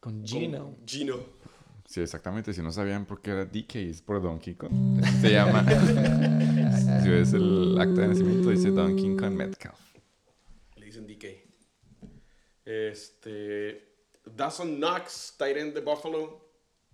[0.00, 0.76] Con con Gino.
[0.86, 1.16] Gino.
[1.86, 2.52] Sí, exactamente.
[2.52, 4.72] Si no sabían por qué era DK, es por Donkey Kong.
[5.02, 5.64] Así se llama.
[7.02, 9.78] si ves el acta de nacimiento, dice Donkey Kong Metcalf.
[10.76, 11.24] Le dicen DK.
[12.64, 13.94] Este.
[14.24, 16.44] Dawson Knox, tight end de Buffalo.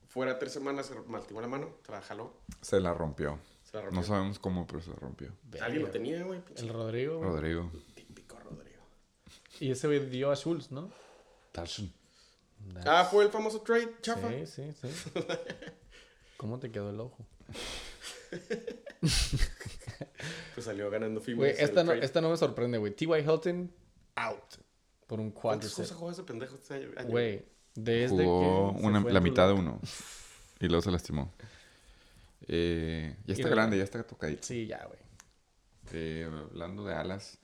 [0.06, 1.78] Fuera tres semanas, se maltimó la mano.
[1.86, 2.42] Se la jaló.
[2.60, 3.38] Se la rompió.
[3.72, 4.00] Se la rompió.
[4.00, 5.32] No sabemos cómo, pero se rompió.
[5.60, 6.40] Alguien lo tenía, güey.
[6.56, 7.30] El Rodrigo, güey.
[7.30, 7.72] Rodrigo.
[7.94, 8.82] Típico Rodrigo.
[9.60, 10.90] Y ese güey dio a Schultz, ¿no?
[12.86, 14.28] Ah, fue el famoso trade, chafa.
[14.30, 14.88] Sí, sí, sí.
[16.36, 17.26] ¿Cómo te quedó el ojo?
[20.54, 21.58] Pues salió ganando Fibers.
[21.58, 22.94] esta no, esta no me sorprende, güey.
[22.94, 23.08] T.Y.
[23.20, 23.72] Hilton,
[24.16, 24.38] out.
[25.06, 25.84] Por un ¿Cuántas quadricep.
[25.84, 26.88] cosas jugó ese pendejo este año?
[27.08, 28.82] Güey, desde Jugó que.
[28.86, 29.80] una- la mitad de uno.
[30.60, 31.32] Y luego se lastimó.
[32.48, 34.42] Eh, ya está Y- grande, ya está tocadito.
[34.42, 34.98] Sí, ya, güey.
[35.92, 37.38] Eh, hablando de alas.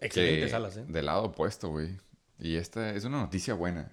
[0.00, 0.84] Excelentes que alas, ¿eh?
[0.88, 1.96] Del lado opuesto, güey.
[2.38, 3.90] Y esta es una noticia buena.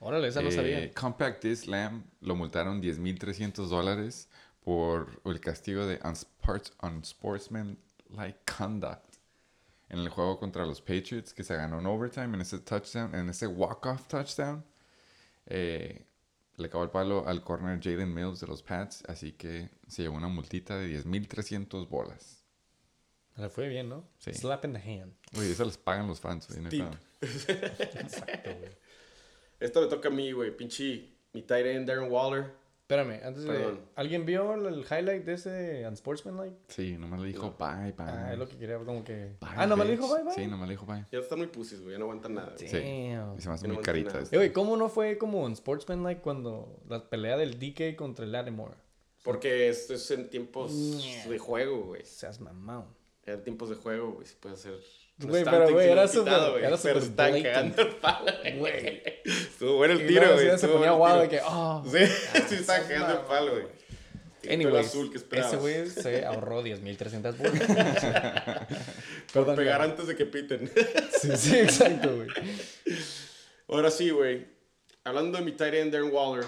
[0.00, 0.92] Órale, esa no Eh, sabía.
[0.92, 4.28] Compact Disc Lamb lo multaron 10.300 dólares
[4.62, 9.16] por el castigo de unsport- unsportsmanlike conduct
[9.88, 13.28] en el juego contra los Patriots que se ganó en overtime en ese touchdown, en
[13.30, 14.64] ese walk-off touchdown.
[15.46, 16.04] Eh,
[16.56, 20.16] le acabó el palo al corner Jaden Mills de los Pats, así que se llevó
[20.16, 22.44] una multita de 10.300 bolas.
[23.36, 24.08] Le fue bien, ¿no?
[24.18, 24.32] Sí.
[24.32, 25.12] Slap in the hand.
[25.36, 26.46] Uy, esas las pagan los fans.
[26.48, 26.90] güey, no.
[27.20, 28.70] Exacto, güey.
[29.58, 30.56] Esto me toca a mí, güey.
[30.56, 31.10] Pinche.
[31.32, 32.52] Mi tight end, Darren Waller.
[32.86, 33.78] Espérame, antes de.
[33.96, 36.54] ¿Alguien vio el highlight de ese Unsportsmanlike?
[36.68, 38.06] Sí, nomás le dijo bye, bye.
[38.06, 39.36] Ah, es lo que quería, como que.
[39.40, 40.34] Bye, ah, nomás le dijo bye, bye.
[40.34, 41.02] Sí, nomás le dijo bye.
[41.10, 41.92] Ya están muy pussies, güey.
[41.94, 42.52] Ya no aguantan nada.
[42.54, 42.68] güey.
[42.68, 42.76] Sí.
[42.76, 43.38] Damn.
[43.38, 44.20] Y se me hace no muy carita.
[44.20, 44.36] este.
[44.36, 48.32] Eh, güey, ¿cómo no fue como un Sportsmanlike cuando la pelea del DK contra el
[48.32, 48.74] Lattimore?
[49.22, 50.70] Porque esto es en tiempos
[51.26, 52.04] de juego, güey.
[52.04, 52.88] Seas mamado.
[53.24, 54.26] En tiempos de juego, güey.
[54.26, 54.78] Se puede hacer.
[55.20, 59.02] Güey, pero, güey, era súper- era Pero súper cagando el palo, Güey.
[59.64, 60.58] Estuvo bueno el tiro, güey.
[60.58, 61.82] se ponía guado de que, oh.
[61.86, 62.06] Sí,
[62.48, 63.66] sí, estaban seas cagando el palo, güey.
[64.52, 68.68] Anyways, azul que ese güey se ahorró 10.300 bolas.
[69.32, 69.56] Perdón.
[69.56, 70.70] Pegar antes de que piten.
[71.18, 72.28] Sí, sí, exacto, güey.
[73.68, 74.46] Ahora sí, güey.
[75.02, 76.44] Hablando de mi tight end, Darren Waller,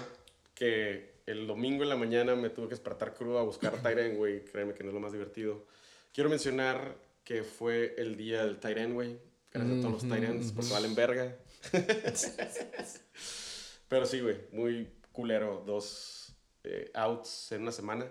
[0.53, 4.17] que el domingo en la mañana me tuve que despertar crudo a buscar tight end,
[4.17, 4.45] güey.
[4.45, 5.65] Créeme que no es lo más divertido.
[6.13, 9.17] Quiero mencionar que fue el día del tight end, güey.
[9.51, 11.35] Gracias a todos los tight ends, porque valen verga.
[13.89, 14.37] Pero sí, güey.
[14.51, 15.63] Muy culero.
[15.65, 18.05] Dos eh, outs en una semana.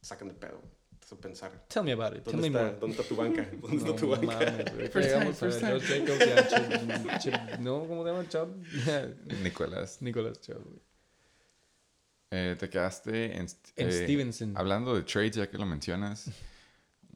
[0.00, 0.62] Sacan de pedo.
[1.08, 1.66] Te pensar.
[1.68, 2.22] Tell me about it.
[2.24, 2.80] Tell ¿Dónde me está, more.
[2.80, 3.46] ¿Dónde está tu banca?
[3.60, 4.26] ¿Dónde está tu No banca?
[4.26, 4.70] mames.
[4.72, 5.80] First time, Llegamos a first time.
[5.80, 8.28] Jacobs No, ¿cómo se llama?
[8.28, 8.64] Chubb.
[9.42, 10.00] Nicolás.
[10.00, 10.80] Nicolas Chubb, güey.
[12.34, 14.56] Eh, te quedaste en, En eh, Stevenson.
[14.56, 16.30] Hablando de trades, ya que lo mencionas.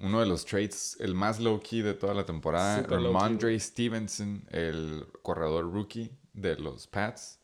[0.01, 4.45] Uno de los trades, el más low key de toda la temporada, low-key, Ramondre Stevenson,
[4.51, 7.39] el corredor rookie de los Pats.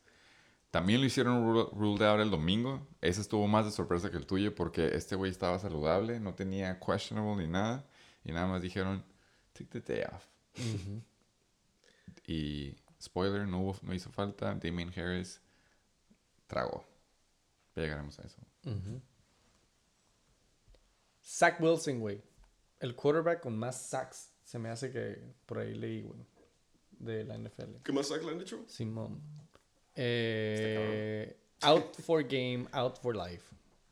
[0.69, 2.87] También lo hicieron ru- ruled out el domingo.
[3.01, 6.79] Ese estuvo más de sorpresa que el tuyo porque este güey estaba saludable, no tenía
[6.79, 7.85] questionable ni nada.
[8.23, 9.03] Y nada más dijeron,
[9.53, 10.25] take the day off.
[12.27, 14.53] Y spoiler, no, hubo- no hizo falta.
[14.55, 15.41] Damien Harris
[16.47, 16.85] tragó.
[17.75, 18.37] Llegaremos a eso.
[21.25, 22.21] Zach Wilson, güey.
[22.83, 24.29] El quarterback con más sacks.
[24.43, 26.19] Se me hace que por ahí leí, güey.
[26.91, 27.77] De la NFL.
[27.83, 28.63] ¿Qué más saca le han hecho?
[28.67, 29.21] Simón.
[29.95, 33.43] Eh, out for game, out for life.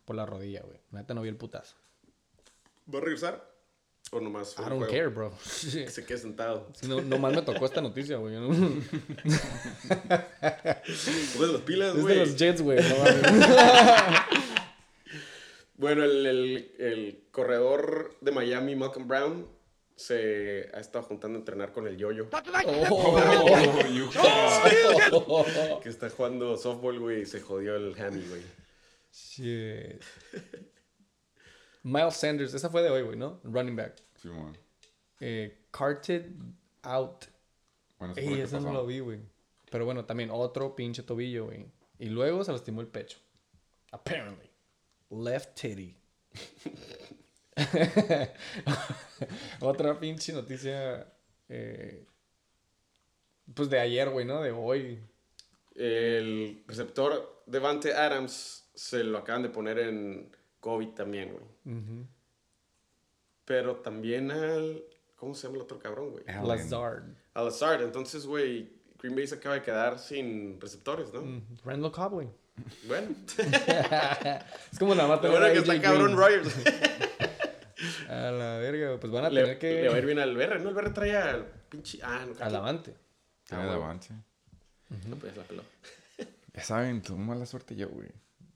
[0.06, 0.78] Por la rodilla, güey.
[0.92, 1.76] Neta no vi el putazo.
[2.94, 3.50] ¿Va a regresar?
[4.12, 5.32] ¿O nomás fue I don't care, bro.
[5.32, 6.68] Que se quede sentado.
[6.74, 8.36] Sí, no, nomás me tocó esta noticia, güey.
[8.36, 8.50] ¿no?
[11.38, 12.18] Pues las pilas, Es de güey.
[12.18, 12.80] los Jets, güey.
[12.82, 12.96] No.
[15.82, 19.48] Bueno, el, el, el corredor de Miami, Malcolm Brown,
[19.96, 22.30] se ha estado juntando a entrenar con el Yoyo.
[25.12, 25.80] Oh.
[25.82, 28.44] Que está jugando softball, güey, y se jodió el hammy, güey.
[29.12, 30.04] Shit.
[31.82, 33.42] Miles Sanders, esa fue de hoy, güey, ¿no?
[33.44, 33.96] Running back.
[34.18, 34.56] Simón.
[35.20, 36.28] Eh, carted
[36.84, 37.26] out.
[37.98, 39.20] Bueno, eso Ey, eso no lo vi, güey.
[39.72, 41.66] Pero bueno, también otro pinche tobillo, güey.
[41.98, 43.18] Y luego se lastimó el pecho.
[43.92, 44.51] Apparently.
[45.12, 45.96] Left titty.
[49.60, 51.08] Otra pinche noticia.
[51.50, 52.06] eh,
[53.54, 54.42] pues de ayer, güey, ¿no?
[54.42, 55.00] De hoy.
[55.76, 61.46] El receptor Devante Adams se lo acaban de poner en COVID también, güey.
[63.46, 64.84] Pero también al...
[65.16, 66.24] ¿Cómo se llama el otro cabrón, güey?
[66.26, 67.04] Lazard.
[67.34, 67.82] Al Lazard.
[67.84, 71.22] Entonces, güey, Green Bay se acaba de quedar sin receptores, ¿no?
[71.22, 72.30] Mm, Randall Cobb, güey.
[72.88, 73.08] Bueno.
[74.72, 76.16] Es como Lo tener bueno que está cabrón.
[76.16, 76.54] Rogers.
[78.10, 79.00] A la verga.
[79.00, 79.82] Pues van a le, tener que.
[79.84, 80.70] le va a ir bien al Berre, ¿no?
[80.70, 82.00] El Berre trae al pinche...
[82.04, 82.94] Ah, no, Al avante.
[83.50, 83.72] Ah, bueno.
[83.72, 84.14] avance.
[85.08, 85.64] No, pues la peló.
[86.54, 88.10] Ya saben, tuve mala suerte yo, güey.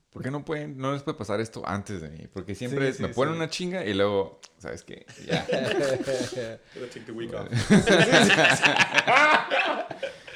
[0.10, 2.28] ¿Por qué no pueden, no les puede pasar esto antes de mí?
[2.32, 3.38] Porque siempre Sí, sí, me ponen sí.
[3.38, 5.06] una chinga y luego, ¿sabes qué?
[5.26, 5.46] Ya.
[5.50, 7.48] Gonna take the week off.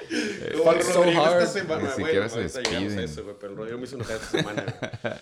[0.10, 1.42] Fuck Como el so Rodrigo hard.
[1.44, 3.00] esta semana, Ni bueno, siquiera se despiden.
[3.00, 4.64] eso, güey, pero el Rodrigo me hizo enojar esta semana.
[5.04, 5.20] güey.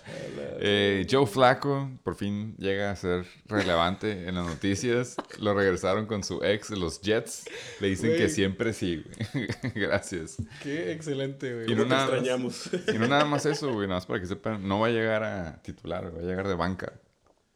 [0.59, 5.15] Eh, Joe Flaco por fin llega a ser relevante en las noticias.
[5.39, 7.45] Lo regresaron con su ex los Jets.
[7.79, 9.47] Le dicen que siempre sí, güey.
[9.75, 10.37] Gracias.
[10.63, 11.71] Qué excelente, güey.
[11.71, 12.69] Y no nada más- extrañamos.
[12.93, 13.87] Y no nada más eso, güey.
[13.87, 16.55] Nada más para que sepan, no va a llegar a titular, va a llegar de
[16.55, 16.93] banca.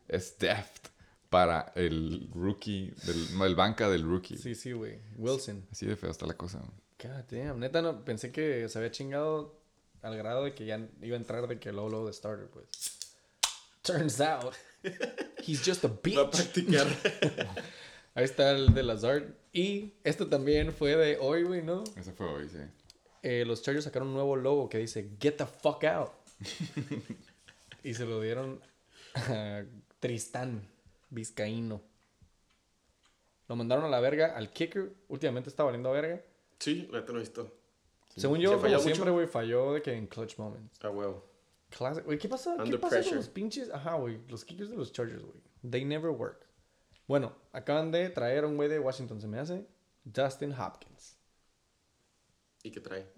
[0.07, 0.87] Es deft
[1.29, 4.35] para el rookie, del, no, el banca del rookie.
[4.37, 4.99] Sí, sí, güey.
[5.17, 5.65] Wilson.
[5.71, 6.57] Así de feo está la cosa.
[6.57, 6.71] güey.
[7.01, 7.59] God damn.
[7.59, 9.59] Neta, no, pensé que se había chingado
[10.01, 12.67] al grado de que ya iba a entrar de que low de starter, pues.
[13.81, 14.53] Turns out,
[15.45, 16.31] he's just a Va a bitch.
[16.31, 16.87] practicar.
[18.13, 19.23] Ahí está el de Lazard.
[19.53, 21.83] Y esto también fue de hoy, güey, ¿no?
[21.95, 22.59] Eso fue hoy, sí.
[23.23, 26.11] Eh, los Chargers sacaron un nuevo logo que dice Get the fuck out.
[27.83, 28.61] y se lo dieron
[29.15, 29.63] a
[29.99, 30.67] Tristán
[31.09, 31.81] Vizcaíno.
[33.47, 34.93] Lo mandaron a la verga al kicker.
[35.07, 36.21] Últimamente está valiendo a verga.
[36.61, 37.51] Sí, la neta no he visto.
[38.15, 40.77] Según ¿Se yo, falló como siempre, güey, falló de que en clutch moments.
[40.83, 41.25] Ah, huevo.
[41.71, 42.05] Classic.
[42.05, 42.55] Güey, ¿qué pasa?
[42.55, 43.09] ¿Qué Under pasa pressure.
[43.09, 43.69] con los pinches?
[43.71, 44.19] Ajá, güey.
[44.27, 45.41] Los kickers de los Chargers, güey.
[45.67, 46.45] They never work.
[47.07, 49.65] Bueno, acaban de traer a un güey de Washington, se me hace.
[50.03, 51.17] Dustin Hopkins.
[52.63, 53.11] ¿Y qué trae?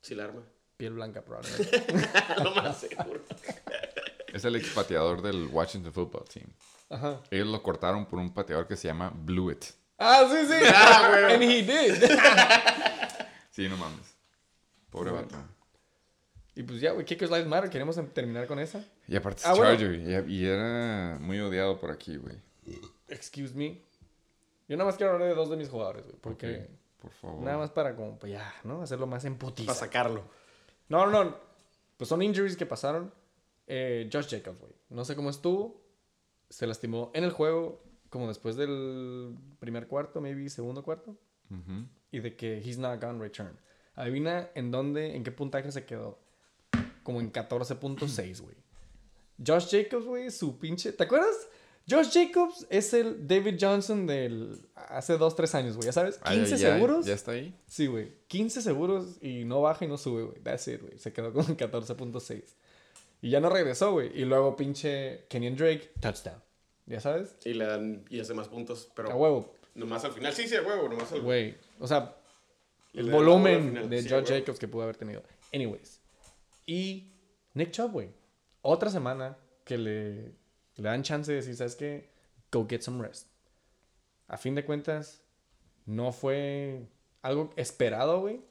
[0.00, 0.42] Sí, la arma.
[0.76, 1.84] Piel blanca, probablemente.
[2.42, 3.20] Lo más seguro.
[4.32, 6.46] Es el ex pateador del Washington Football Team.
[6.88, 7.22] Ajá.
[7.30, 9.66] Ellos lo cortaron por un pateador que se llama Blewett.
[9.98, 10.54] Ah, sí, sí.
[11.34, 12.02] And he did.
[13.50, 14.16] Sí, no mames.
[14.90, 15.36] Pobre vato.
[16.56, 17.70] y pues ya, güey, Kickers Lives Matter.
[17.70, 18.84] Queremos em- terminar con esa.
[19.06, 19.70] Y aparte es Ah, bueno.
[19.78, 20.28] Charger.
[20.28, 22.36] Y, y era muy odiado por aquí, güey.
[23.06, 23.80] Excuse me.
[24.66, 26.16] Yo nada más quiero hablar de dos de mis jugadores, güey.
[26.20, 27.42] Porque Ok, Por favor.
[27.44, 28.82] nada más para como, pues ya, ¿no?
[28.82, 29.68] Hacerlo más en putiza.
[29.68, 30.24] Para sacarlo.
[30.88, 31.36] No, no, no.
[31.96, 33.14] Pues son injuries que pasaron.
[33.68, 34.72] Eh, Josh Jacobs, güey.
[34.90, 35.80] No sé cómo estuvo.
[36.50, 37.83] Se lastimó en el juego,
[38.14, 41.16] como después del primer cuarto, maybe segundo cuarto.
[42.12, 43.58] Y de que he's not gonna return.
[43.96, 46.20] Adivina en dónde, en qué puntaje se quedó.
[47.02, 48.54] Como en 14.6, güey.
[49.44, 50.92] Josh Jacobs, güey, su pinche.
[50.92, 51.34] ¿Te acuerdas?
[51.90, 55.86] Josh Jacobs es el David Johnson del hace 2, 3 años, güey.
[55.86, 56.20] ¿Ya sabes?
[56.22, 57.04] Ah, 15 ya- seguros.
[57.06, 57.52] ¿Ya está ahí?
[57.66, 58.12] Sí, güey.
[58.28, 60.40] 15 seguros y no baja y no sube, güey.
[60.40, 60.98] That's it, güey.
[61.00, 62.44] Se quedó con 14.6.
[63.22, 64.10] Y ya no regresó, güey.
[64.18, 66.43] Y luego pinche Kenyon Drake, touchdown.
[66.86, 67.36] ¿Ya sabes?
[67.44, 70.32] Y le dan y hace más puntos, pero A huevo, nomás al final.
[70.32, 71.56] Sí, sí, a huevo, nomás al güey.
[71.80, 72.16] O sea,
[72.92, 74.26] el volumen de Sí, huevo.
[74.26, 75.22] Jacobs que pudo haber tenido.
[75.52, 76.00] Anyways.
[76.66, 77.12] Y
[77.54, 78.10] Nick Chubb, güey.
[78.62, 80.22] Otra semana que le,
[80.76, 82.10] le dan chance de decir, ¿sabes qué?
[82.52, 83.28] Go get some rest.
[84.28, 85.22] A fin de cuentas,
[85.86, 86.86] no fue
[87.22, 88.42] algo esperado, güey.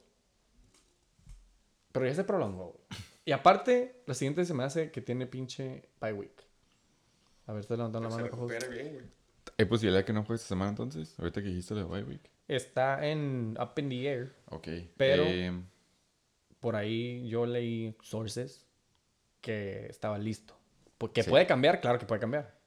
[1.92, 2.84] Pero ya se prolongó, güey.
[3.24, 6.43] Y aparte, la siguiente se me hace que tiene pinche bye week.
[7.46, 9.00] A ver, te levantando la Se mano, bien, güey.
[9.58, 11.14] ¿Hay posibilidad que no juegue esta semana entonces?
[11.18, 12.30] Ahorita que dijiste de bye week.
[12.48, 14.34] Está en up in the air.
[14.50, 14.68] Ok.
[14.96, 15.62] Pero- Eh,
[16.60, 18.64] Por ahí yo leí sources
[19.42, 20.56] que estaba listo.
[20.96, 21.28] Porque Sí.
[21.28, 22.58] puede cambiar, claro que puede cambiar.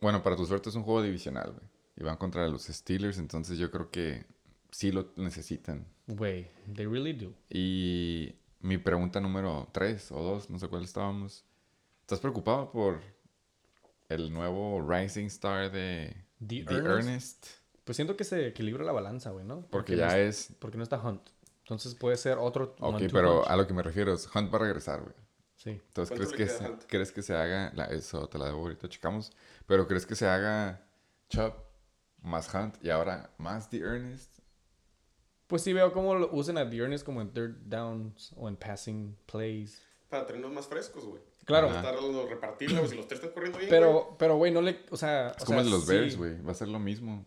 [0.00, 1.66] Bueno, para tu suerte es un juego divisional, güey.
[1.96, 4.24] Y van contra los Steelers, entonces yo creo que
[4.70, 5.86] sí lo necesitan.
[6.06, 7.32] Güey, they really do.
[7.50, 11.44] Y mi pregunta número 3 o 2, no sé cuál estábamos.
[12.02, 13.00] ¿Estás preocupado por
[14.08, 16.14] el nuevo Rising Star de
[16.46, 16.86] The The, Ernest.
[16.86, 17.46] Ernest?
[17.84, 19.66] Pues siento que se equilibra la balanza, güey, ¿no?
[19.70, 20.56] Porque no ya es- es...
[20.58, 21.22] Porque no está Hunt.
[21.60, 22.74] Entonces puede ser otro.
[22.80, 23.50] Ok, pero punch.
[23.50, 25.14] a lo que me refiero es Hunt va a regresar, güey.
[25.56, 25.70] Sí.
[25.70, 26.86] Entonces, ¿Cuánto ¿crees que, se?
[26.88, 27.72] ¿crees que se haga...
[27.74, 29.32] la- eso te la debo ahorita, checamos.
[29.66, 30.84] Pero ¿crees que se haga
[31.28, 31.54] Chubb
[32.20, 34.40] más Hunt y ahora más The Ernest?
[35.46, 38.56] Pues sí veo cómo lo usen a The Ernest como en third downs o en
[38.56, 39.82] passing plays.
[40.08, 41.22] Para tenernos más frescos, güey.
[41.44, 41.68] Claro.
[41.68, 41.80] Ajá.
[41.80, 42.90] Estarlos repartirlos, güey.
[42.90, 43.80] Si los tres están corriendo bien, güey.
[43.80, 44.80] Pero, pero, güey, no le.
[44.90, 45.28] O sea.
[45.36, 45.92] Es o como sea, los sí.
[45.92, 46.40] Bears, güey.
[46.42, 47.24] Va a ser lo mismo.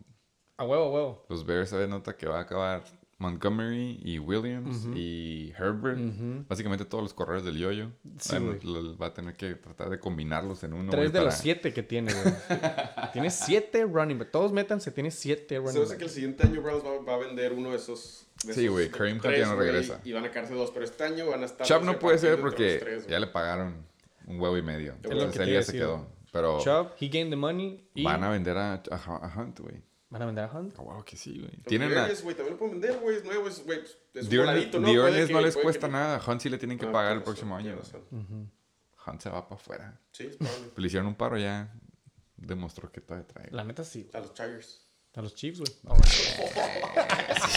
[0.58, 1.26] A huevo, a huevo.
[1.30, 2.84] Los Bears se nota que va a acabar
[3.18, 6.00] Montgomery y Williams y Herbert.
[6.48, 7.92] Básicamente todos los corredores del yoyo.
[8.20, 8.84] Sí, Bueno, güey.
[8.84, 10.92] lo- va a tener que tratar de combinarlos en uno.
[10.92, 12.34] Tres güey, de los siete que tiene, güey.
[13.14, 14.32] tiene siete running backs.
[14.32, 15.96] Todos métanse, tiene siete Se running backs.
[15.96, 18.28] que el siguiente año Browns va, va a vender uno de esos.
[18.38, 20.00] Sí, güey, Kareem Hunt ya no regresa.
[20.04, 21.66] Y van a quedarse dos, pero este año van a estar.
[21.66, 23.86] Chubb no puede ser porque tres, ya le pagaron
[24.28, 24.94] un huevo y medio.
[25.04, 26.08] Entonces él ya se quedó.
[26.32, 27.90] Pero Chubb, he gained the money.
[27.94, 29.82] Y van a vender a, a, a Hunt, güey.
[30.10, 30.78] ¿Van a vender a Hunt.
[30.78, 31.58] A huevo que sí, güey.
[31.64, 32.04] Tienen a...
[32.06, 33.18] Bears, güey, también lo pueden vender, güey.
[33.18, 33.80] Es nuevo, es, güey.
[34.14, 34.88] Es voladito, ¿no?
[35.42, 36.22] Les cuesta que- nada.
[36.26, 37.78] Hunt sí le tienen que Ah, pagar el próximo año.
[39.08, 40.02] Hunt se va para afuera.
[40.12, 40.72] Sí, es probable.
[40.76, 41.74] Le hicieron un paro ya.
[42.38, 43.50] Demostró que todavía trae.
[43.52, 44.10] La neta sí.
[44.14, 44.85] A los Chargers.
[45.16, 45.72] A los Chiefs, güey.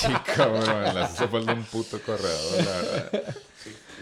[0.00, 0.94] Sí, cabrón.
[0.94, 3.34] Le hace falta un puto corredor, la verdad.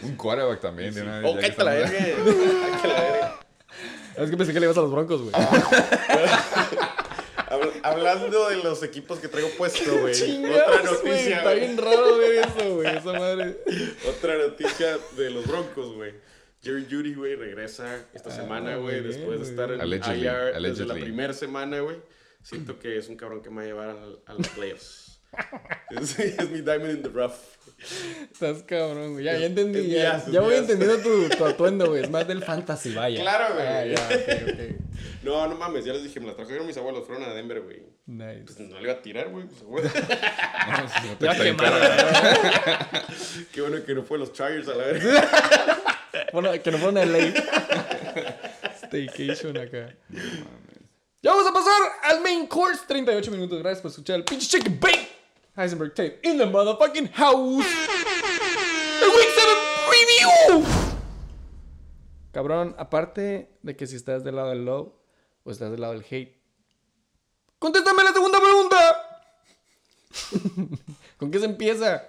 [0.03, 0.93] Un quarterback también.
[0.95, 1.91] De una vez, Oh, cállate la verga.
[1.99, 3.41] Cállate la verga.
[4.17, 5.33] Es que pensé que le ibas a los Broncos, güey.
[7.49, 10.15] Habl- Hablando de los equipos que traigo puesto, güey.
[10.55, 12.97] Otra noticia, Está bien raro ver eso, güey.
[12.97, 13.57] Esa madre.
[14.09, 16.13] Otra noticia de los Broncos, güey.
[16.63, 20.51] Jerry Judy, güey, regresa esta semana, güey, Ah, después de estar en Allegedly, IR desde
[20.53, 21.01] la allegedly.
[21.03, 21.97] primera semana, güey.
[22.47, 25.20] Siento que es un cabrón que me va a llevar al- a, los playoffs.
[25.90, 27.34] es, es mi diamond in the rough.
[28.32, 29.24] Estás cabrón, güey.
[29.24, 29.88] Ya, ya entendí.
[29.88, 32.05] Ya, ya voy entendiendo tu, tu atuendo, güey.
[32.05, 33.20] Es más del fantasy, vaya.
[33.20, 33.66] Claro, güey.
[33.66, 34.09] Ah, ya.
[35.24, 37.82] No, no mames, ya les dije, me la trajeron mis abuelos, fueron a Denver, güey.
[38.07, 38.44] Nice.
[38.44, 39.47] Pues no le iba a tirar, güey.
[39.47, 39.84] Pues, güey.
[40.68, 42.88] No, si no te Ya.
[43.53, 45.28] Qué bueno que no fue los Chargers a la verga.
[46.32, 47.32] Bueno, que no fueron a LA.
[48.84, 49.97] Staycation acá.
[51.27, 52.83] Ya vamos a pasar al main course.
[52.87, 53.59] 38 minutos.
[53.59, 55.09] Gracias por escuchar el pinche chicken bake.
[55.57, 57.66] Heisenberg tape in the motherfucking house.
[59.01, 59.51] The Week 7
[59.91, 60.64] Review.
[62.31, 64.93] Cabrón, aparte de que si estás del lado del love
[65.43, 66.41] o estás del lado del hate,
[67.59, 68.79] contéstame la segunda pregunta.
[71.16, 72.05] ¿Con qué se empieza?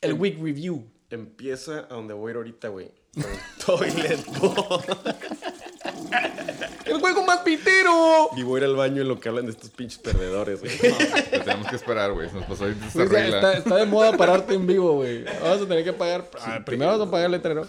[0.00, 0.90] El Week Review.
[1.10, 2.90] Empieza a donde voy a ir ahorita, güey.
[3.12, 3.24] Con
[3.66, 4.82] Toilet Bowl.
[6.84, 8.30] El juego más pitero.
[8.36, 10.72] Y voy a ir al baño en lo que hablan de estos pinches perdedores, güey.
[11.32, 12.32] Lo tenemos que esperar, güey.
[12.32, 13.36] Nos pasó ahorita esta Pues regla.
[13.36, 15.24] está, está de moda pararte en vivo, güey.
[15.42, 16.30] Vamos a tener que pagar.
[16.40, 17.66] ah, primero vamos a pagar el letrero.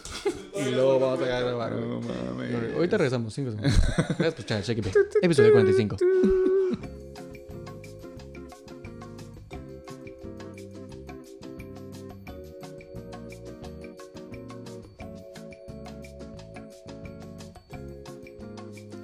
[0.56, 2.76] Y luego vamos a pagar el bar, No mames.
[2.76, 3.74] Ahorita regresamos, 5 segundos.
[4.18, 4.26] Gracias por
[4.58, 5.04] escuchar.
[5.22, 5.98] Episodio 45.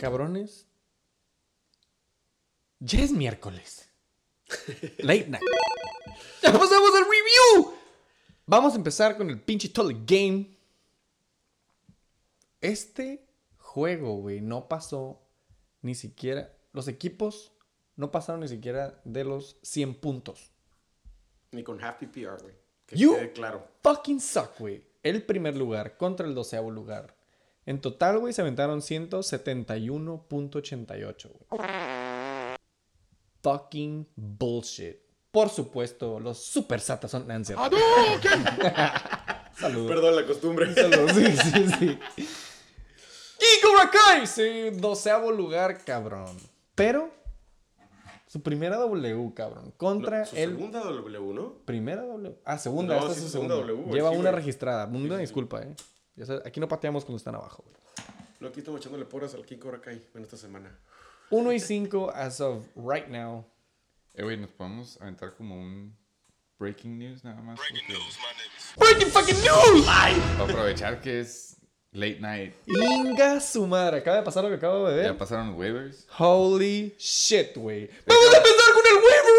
[0.05, 0.67] Cabrones.
[2.79, 3.89] Ya es miércoles.
[4.99, 5.43] Late night.
[6.43, 7.73] ¡Ya pasamos al review!
[8.45, 10.55] Vamos a empezar con el pinche Toilet Game.
[12.61, 13.25] Este
[13.57, 15.23] juego, güey, no pasó
[15.81, 16.55] ni siquiera.
[16.71, 17.51] Los equipos
[17.95, 20.51] no pasaron ni siquiera de los 100 puntos.
[21.51, 22.53] Ni con half PPR, güey.
[22.85, 23.67] Que You- quede claro.
[23.81, 24.85] Fucking suck, güey.
[25.01, 27.14] El primer lugar contra el doceavo lugar.
[27.65, 31.61] En total, güey, se aventaron 171.88, güey.
[33.41, 34.97] Fucking bullshit.
[35.31, 37.53] Por supuesto, los super satas son Nancy.
[39.57, 39.87] Saludos.
[39.87, 40.73] Perdón la costumbre.
[40.73, 41.99] Saludos, sí, sí, sí.
[43.37, 46.37] Y Cobra Kai, sí, doceavo lugar, cabrón.
[46.73, 47.11] Pero,
[48.27, 50.51] su primera W, cabrón, contra No, su el...
[50.51, 51.53] segunda W, ¿no?
[51.65, 52.33] Primera W.
[52.45, 53.73] Ah, segunda, No, esta sí, es su segunda segunda.
[53.83, 54.41] W, Lleva sí, una güey.
[54.41, 54.85] registrada.
[54.87, 55.21] Una Sí, sí, sí.
[55.21, 55.75] disculpa, eh.
[56.15, 57.75] Ya sabes, aquí no pateamos cuando están abajo, güey.
[58.39, 60.77] No, aquí estamos echándole porras al King Cobra Kai en esta semana.
[61.29, 63.45] 1 y 5 as of right now.
[64.13, 65.97] Eh, güey, nos podemos aventar como un
[66.59, 67.59] breaking news nada más.
[67.59, 67.97] porque-
[68.77, 69.85] Breaking fucking news!
[69.85, 71.57] Para aprovechar que es
[71.91, 72.53] late night.
[72.67, 73.97] Inga su madre.
[73.99, 75.17] Acaba de pasar lo que acabo de Ya ver.
[75.17, 76.07] pasaron los waivers.
[76.17, 77.89] Holy shit, güey.
[78.05, 79.33] Vamos a empezar con el waiver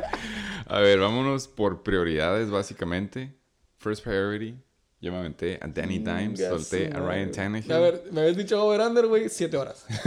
[0.00, 0.04] wire.
[0.66, 3.32] A ver, vámonos por prioridades, básicamente.
[3.84, 4.56] First priority.
[5.02, 7.30] Yo me aventé a Danny Dimes, solté a Ryan.
[7.30, 7.70] Tannehill.
[7.72, 9.84] A ver, me habías dicho over-under, güey, siete horas.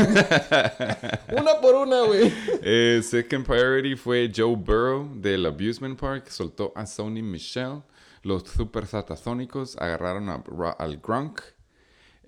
[1.37, 2.33] una por una, güey.
[2.63, 6.29] Eh, second priority fue Joe Burrow del Abusement Park.
[6.29, 7.83] Soltó a Sony Michelle.
[8.23, 11.41] Los Super Satasónicos agarraron a Ra- al Gronk.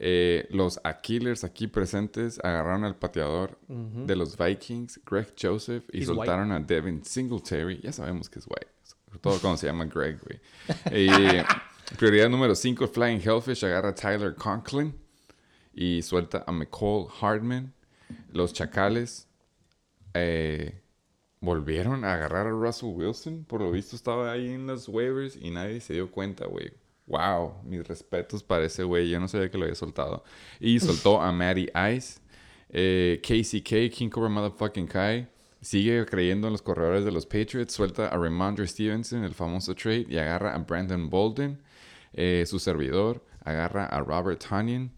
[0.02, 6.06] Eh, los Aquilers aquí presentes agarraron al pateador de los Vikings, Greg Joseph, y He's
[6.08, 7.82] soltaron a Devin Singletary.
[7.82, 8.68] Ya sabemos que es white.
[9.22, 10.39] Todo cuando se llama Greg, güey.
[10.91, 11.43] Eh,
[11.97, 14.93] prioridad número 5, Flying Hellfish agarra a Tyler Conklin
[15.74, 17.74] y suelta a McCall Hardman.
[18.32, 19.28] Los Chacales
[20.14, 20.82] eh,
[21.39, 23.45] volvieron a agarrar a Russell Wilson.
[23.45, 26.72] Por lo visto estaba ahí en los waivers y nadie se dio cuenta, güey.
[27.07, 29.10] Wow, mis respetos para ese güey.
[29.10, 30.24] Yo no sabía que lo había soltado.
[30.60, 32.20] Y soltó a Matty Ice.
[32.70, 35.28] Eh, KCK, King Cobra Motherfucking Kai.
[35.62, 37.74] Sigue creyendo en los corredores de los Patriots.
[37.74, 40.05] Suelta a Ramondre Stevenson, el famoso trade.
[40.10, 41.62] Y agarra a Brandon Bolden.
[42.14, 44.91] Eh, su servidor agarra a Robert Tanyan.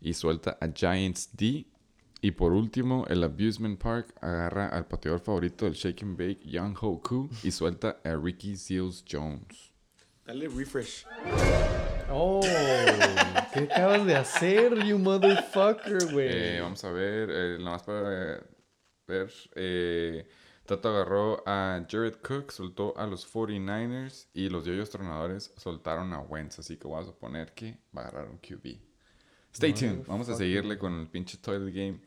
[0.00, 1.66] Y suelta a Giants D.
[2.22, 6.74] Y por último, el Abusement Park agarra al pateador favorito del Shake and Bake, Young
[6.80, 9.72] Ho Koo, y suelta a Ricky Seals Jones.
[10.24, 11.06] Dale refresh.
[12.10, 12.40] Oh,
[13.52, 16.28] ¿qué acabas de hacer, you motherfucker, güey?
[16.28, 18.40] Eh, vamos a ver, eh, nada más para eh,
[19.06, 19.32] ver.
[19.54, 20.28] Eh,
[20.66, 26.20] Tato agarró a Jared Cook, soltó a los 49ers y los yoyos tronadores soltaron a
[26.20, 26.58] Wentz.
[26.58, 28.78] Así que vamos a suponer que va a agarrar un QB.
[29.52, 30.04] Stay tuned.
[30.06, 32.00] Vamos a seguirle con el pinche Toilet Game.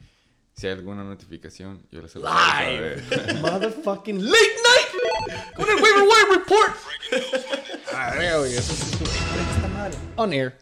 [0.54, 3.02] Si hay alguna notificación, yo les saber.
[3.42, 6.76] Motherfucking late night con el waiver wire report.
[7.94, 8.14] Ah,
[8.46, 9.92] eso está mal.
[10.18, 10.58] On air.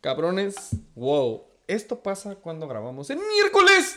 [0.00, 1.46] Cabrones, wow.
[1.68, 3.96] Esto pasa cuando grabamos el miércoles.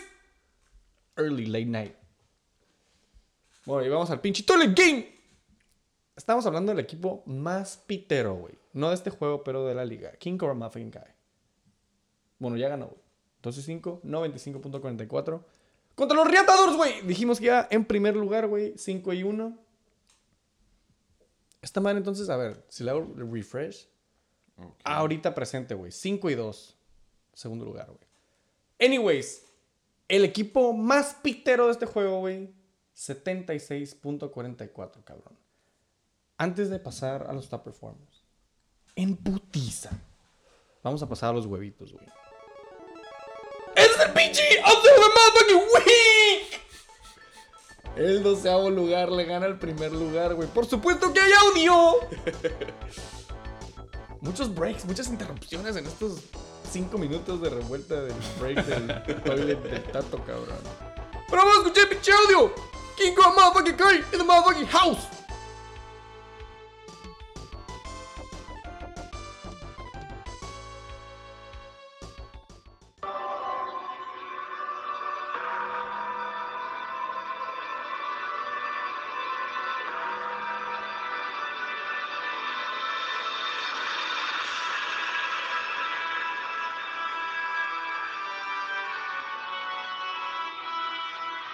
[1.16, 1.96] Early late night.
[3.66, 5.22] Bueno, y vamos al pinche toilet game.
[6.16, 8.54] Estamos hablando del equipo más pitero, güey.
[8.74, 10.12] No de este juego, pero de la liga.
[10.14, 11.02] King Cobra Muffin Guy.
[12.40, 13.02] Bueno, ya ganó, güey.
[13.44, 15.44] 12-5, 95.44.
[15.96, 17.02] Contra los Riatadores, güey.
[17.02, 18.74] Dijimos que ya en primer lugar, güey.
[18.78, 19.58] 5 y 1.
[21.62, 23.88] Esta madre, entonces, a ver, si le hago refresh.
[24.58, 24.80] Ok.
[24.84, 25.92] Ahorita presente, güey.
[25.92, 26.78] 5 y 2.
[27.34, 28.08] Segundo lugar, güey.
[28.80, 29.46] Anyways,
[30.12, 32.54] el equipo más pitero de este juego, güey.
[32.96, 35.40] 76.44, cabrón.
[36.38, 38.26] Antes de pasar a los top performers.
[38.96, 39.92] En putiza.
[40.84, 42.06] Vamos a pasar a los huevitos, güey.
[43.76, 44.90] ¡Es el pinche of the!
[47.96, 50.50] El doceavo lugar le gana el primer lugar, güey.
[50.50, 52.00] ¡Por supuesto que hay audio!
[54.22, 56.22] Muchos breaks, muchas interrupciones en estos
[56.72, 60.60] cinco minutos de revuelta del break del toilet del tato, cabrón.
[61.30, 62.54] Pero vamos a escuchar el pinche audio.
[62.98, 65.21] King Kong motherfucking Kai in the motherfucking house.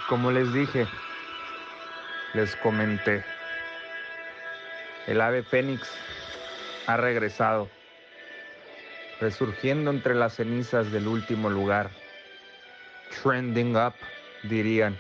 [0.07, 0.87] Como les dije,
[2.33, 3.25] les comenté,
[5.05, 5.85] el ave fénix
[6.85, 7.69] ha regresado,
[9.19, 11.89] resurgiendo entre las cenizas del último lugar.
[13.21, 13.95] Trending up,
[14.43, 14.97] dirían.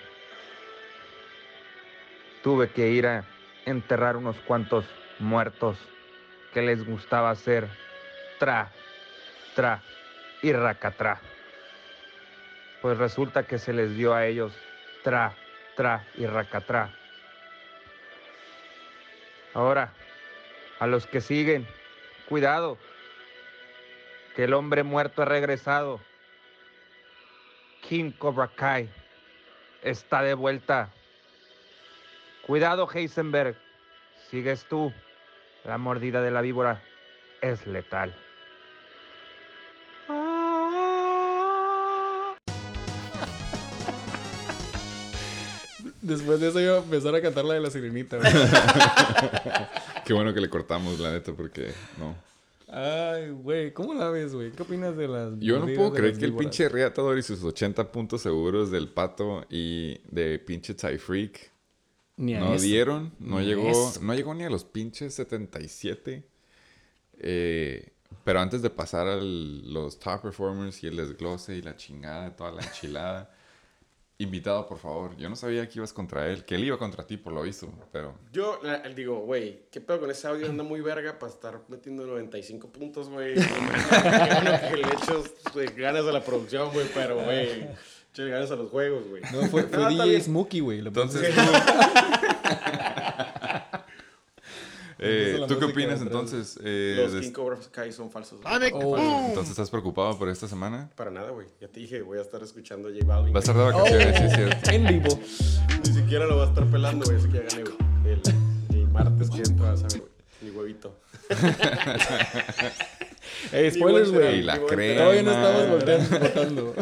[2.43, 3.23] Tuve que ir a
[3.65, 4.83] enterrar unos cuantos
[5.19, 5.77] muertos
[6.53, 7.69] que les gustaba hacer
[8.39, 8.73] tra,
[9.55, 9.81] tra
[10.41, 11.21] y racatrá.
[12.81, 14.53] Pues resulta que se les dio a ellos
[15.07, 15.33] tra,
[15.77, 16.93] tra y racatrá.
[19.53, 19.93] Ahora,
[20.79, 21.65] a los que siguen,
[22.27, 22.77] cuidado,
[24.35, 26.01] que el hombre muerto ha regresado.
[27.87, 28.89] King Cobra Kai
[29.81, 30.89] está de vuelta.
[32.45, 33.55] Cuidado, Heisenberg,
[34.29, 34.91] sigues tú.
[35.63, 36.81] La mordida de la víbora
[37.39, 38.13] es letal.
[46.07, 48.17] Después de eso iba a empezar a cantar la de la sirenita.
[50.05, 52.15] Qué bueno que le cortamos, la neta, porque no.
[52.69, 54.51] Ay, güey, ¿cómo la ves, güey?
[54.51, 57.91] ¿Qué opinas de las Yo no puedo creer que el pinche Reatador y sus 80
[57.91, 60.75] puntos seguros del pato y de pinche
[62.17, 62.63] Ni a no eso.
[62.63, 63.13] dieron.
[63.19, 63.99] No Ni llegó, eso.
[64.01, 66.23] no llegó ni a los pinches 77.
[67.19, 67.93] Eh,
[68.23, 72.51] pero antes de pasar a los top performers y el desglose y la chingada, toda
[72.51, 73.33] la enchilada,
[74.19, 75.15] invitado, por favor.
[75.17, 77.71] Yo no sabía que ibas contra él, que él iba contra ti, por lo visto,
[77.91, 78.15] pero...
[78.31, 80.49] Yo eh, digo, güey, ¿qué pedo con ese audio?
[80.49, 83.35] Anda muy verga para estar metiendo 95 puntos, güey.
[83.35, 87.67] No me gano que le echas güey, ganas a la producción, güey, pero, güey,
[88.11, 89.21] échale ganas a los juegos, güey.
[89.31, 90.21] No, fue, fue No, DJ.
[90.21, 90.79] Smokey, güey.
[90.79, 91.35] Entonces.
[94.99, 96.59] eh, ¿tú qué opinas entonces?
[96.63, 98.39] Eh, Los de- King Cobra Kai son falsos.
[98.73, 99.25] Oh.
[99.29, 100.89] Entonces, ¿estás preocupado por esta semana?
[100.95, 101.47] Para nada, güey.
[101.61, 103.33] Ya te dije, voy a estar escuchando a J Balvin.
[103.33, 104.71] Va a estar de vacaciones, sí es cierto.
[104.71, 105.19] En vivo.
[105.85, 107.17] Ni siquiera lo va a estar pelando, güey.
[107.17, 107.77] Así que ya gané, güey.
[108.13, 108.21] El,
[108.75, 110.11] el martes que entra, ver, güey.
[110.41, 110.99] Mi huevito.
[113.51, 114.39] Ey, spoilers, güey.
[114.39, 115.01] Y la crema.
[115.01, 116.75] Todavía no estamos volteando, votando.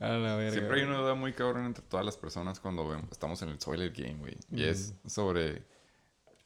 [0.00, 0.52] A la verga.
[0.52, 3.58] Siempre hay una duda muy cabrón entre todas las personas cuando vemos- estamos en el
[3.58, 4.36] Toilet Game, güey.
[4.50, 5.62] Y es sobre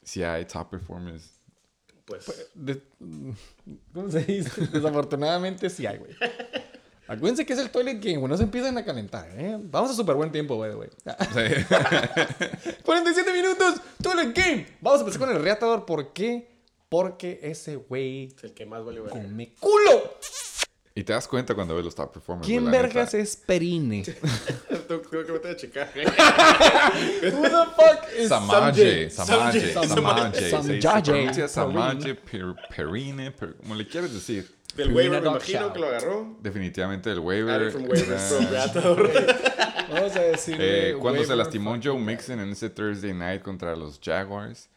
[0.05, 1.31] si hay top performers.
[2.05, 2.83] Pues, De-
[3.93, 4.67] ¿Cómo se dice?
[4.73, 6.13] Desafortunadamente sí hay, güey.
[7.07, 8.31] Acuérdense que es el toilet game, güey.
[8.31, 9.59] No se empiezan a calentar, ¿eh?
[9.61, 10.89] Vamos a súper buen tiempo, güey, güey.
[12.85, 14.67] 47 minutos, toilet game.
[14.81, 15.85] Vamos a empezar con el reatador.
[15.87, 16.49] ¿Por qué?
[16.89, 19.21] Porque ese güey es el que más vale verga.
[19.21, 20.15] come culo.
[20.97, 22.47] Y te das cuenta cuando ves los top performers.
[22.47, 23.19] ¿Quién vergas neta.
[23.25, 24.05] es Perine?
[24.89, 25.91] Tengo que meter a checar.
[25.95, 31.49] Who the fuck is Samaje, Samaje, Samaje.
[31.49, 34.49] Samaje, per- Perine, per- como le quieres decir.
[34.77, 36.37] Del waiver, me imagino que lo agarró.
[36.41, 37.73] Definitivamente el Added waiver.
[39.91, 40.57] Vamos a decir.
[40.59, 44.69] Eh, cuando se lastimó Joe Mixon en ese Thursday night contra los Jaguars,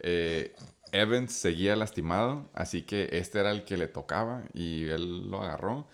[0.00, 0.54] eh,
[0.92, 5.86] Evans seguía lastimado, así que este era el que le tocaba y él lo agarró.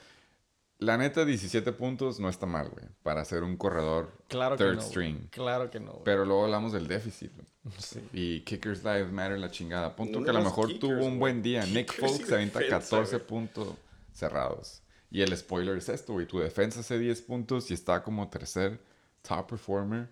[0.79, 4.77] La neta, 17 puntos no está mal, güey, para hacer un corredor Claro que third
[4.77, 4.83] no.
[4.83, 5.29] string.
[5.31, 6.03] Claro que no.
[6.05, 7.47] Pero luego hablamos del déficit, güey.
[7.79, 8.01] Sí.
[8.13, 9.95] Y Kickers Lives Matter la chingada.
[9.97, 11.65] Punto No que a lo mejor kickers, tuvo un buen día.
[11.67, 13.27] Nick Folks se avienta defensa, 14 güey.
[13.27, 13.69] puntos
[14.13, 14.83] cerrados.
[15.11, 16.27] Y el spoiler es esto, güey.
[16.27, 18.81] Tu defensa hace 10 puntos y está como tercer
[19.23, 20.09] top performer.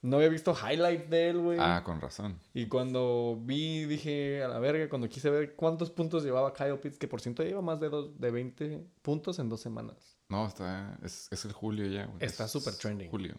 [0.00, 1.58] No había visto highlight de él, güey.
[1.60, 2.40] Ah, con razón.
[2.54, 6.98] Y cuando vi, dije, a la verga, cuando quise ver cuántos puntos llevaba Kyle Pitts,
[6.98, 10.11] que por ciento lleva más de, dos, de 20 puntos en dos semanas.
[10.32, 10.96] No, está.
[11.04, 12.24] Es, es el Julio ya, güey.
[12.24, 13.10] Está Es súper trending.
[13.10, 13.34] Julio.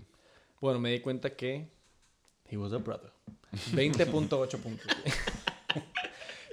[0.61, 1.67] Bueno, me di cuenta que
[2.47, 3.11] he was a brother.
[3.73, 4.29] 20.8
[4.59, 4.85] puntos.
[4.85, 5.83] güey.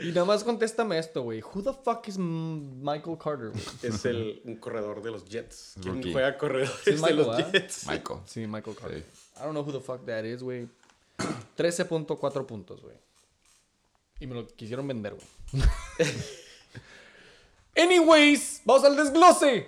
[0.09, 1.43] y nada más contéstame esto, güey.
[1.43, 3.65] Who the fuck is Michael Carter, güey?
[3.83, 5.75] Es el, un corredor de los Jets.
[5.83, 6.13] ¿Quién Rookie.
[6.13, 7.53] juega corredores Sí, de los Michael.
[7.53, 7.87] Jets?
[7.87, 8.21] Michael.
[8.25, 8.99] Sí, Michael Carter.
[9.03, 9.21] Sí.
[9.37, 10.67] I don't know who the fuck that is, güey.
[11.59, 12.97] 13.4 puntos, güey.
[14.21, 15.63] Y me lo quisieron vender, güey.
[17.77, 19.67] Anyways, vamos al desglose.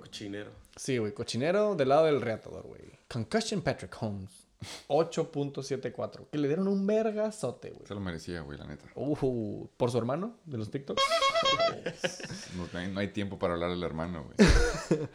[0.00, 0.50] Cochinero.
[0.76, 2.82] Sí, güey, cochinero del lado del reatador, güey.
[3.08, 4.42] Concussion Patrick Holmes.
[4.88, 6.28] 8.74.
[6.30, 7.86] Que le dieron un vergazote, güey.
[7.86, 8.84] Se lo merecía, güey, la neta.
[8.94, 10.38] Uh, ¿Por su hermano?
[10.44, 11.02] ¿De los TikToks?
[12.56, 14.48] No, no hay, no hay tiempo para hablar del hermano, güey.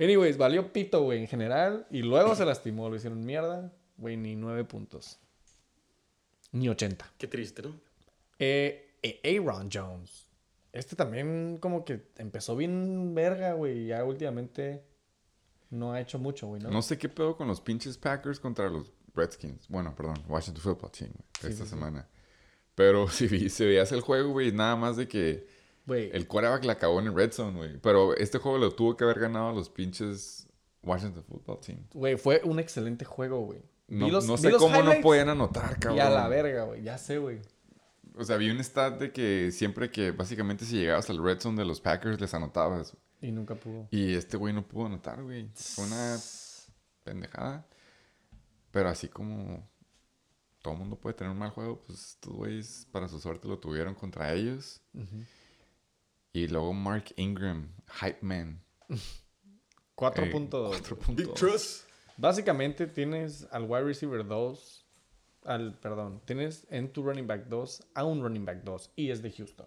[0.00, 1.86] Anyways, valió pito, güey, en general.
[1.90, 2.88] Y luego se lastimó.
[2.88, 3.72] Lo hicieron mierda.
[3.96, 5.18] Güey, ni 9 puntos.
[6.52, 7.12] Ni 80.
[7.18, 7.78] Qué triste, ¿no?
[8.38, 10.29] Eh, eh, Aaron Jones.
[10.72, 13.86] Este también como que empezó bien verga, güey.
[13.86, 14.84] Ya últimamente
[15.70, 16.70] no ha hecho mucho, güey, ¿no?
[16.70, 19.68] No sé qué pedo con los pinches Packers contra los Redskins.
[19.68, 21.10] Bueno, perdón, Washington Football Team,
[21.40, 22.08] güey, esta semana.
[22.74, 25.46] Pero si, si veías el juego, güey, nada más de que
[25.86, 27.78] Güey, el quarterback la acabó en el Red Zone, güey.
[27.78, 30.46] Pero este juego lo tuvo que haber ganado los pinches
[30.82, 31.78] Washington Football Team.
[31.92, 33.60] güey, fue un excelente juego, güey.
[33.88, 35.96] No, los- no sé cómo no pueden anotar, cabrón.
[35.96, 36.82] Y a la verga, güey.
[36.82, 37.40] Ya sé, güey.
[38.20, 41.56] O sea, vi un stat de que siempre que básicamente si llegabas al Red Zone
[41.56, 42.94] de los Packers les anotabas.
[43.22, 43.88] Y nunca pudo.
[43.90, 45.48] Y este güey no pudo anotar, güey.
[45.54, 46.18] Fue una
[47.02, 47.66] pendejada.
[48.70, 49.66] Pero así como
[50.60, 53.58] todo el mundo puede tener un mal juego, pues estos güeyes para su suerte lo
[53.58, 54.82] tuvieron contra ellos.
[56.34, 58.62] Y luego Mark Ingram, Hype Man.
[59.94, 60.70] 4 eh, puntos.
[60.76, 61.34] cuatro Big puntos.
[61.40, 61.84] Trust.
[62.18, 64.79] Básicamente tienes al wide receiver 2.
[65.44, 68.92] Al, perdón, tienes en tu running back 2 a un running back 2.
[68.96, 69.66] Y es de Houston.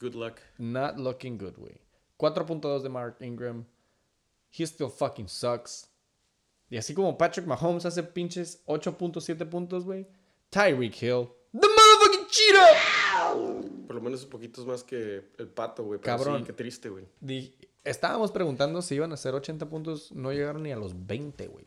[0.00, 0.38] Good luck.
[0.58, 1.80] Not looking good, güey.
[2.18, 3.64] 4.2 de Mark Ingram.
[4.50, 5.90] He still fucking sucks.
[6.70, 10.06] Y así como Patrick Mahomes hace pinches 8.7 puntos, güey.
[10.50, 11.28] Tyreek Hill.
[11.52, 13.86] The motherfucking cheetah.
[13.86, 16.00] Por lo menos un poquitos más que el pato, güey.
[16.00, 16.40] Cabrón.
[16.40, 17.06] Sí, qué triste, güey.
[17.84, 20.12] Estábamos preguntando si iban a hacer 80 puntos.
[20.12, 21.66] No llegaron ni a los 20, güey.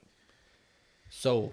[1.09, 1.51] So,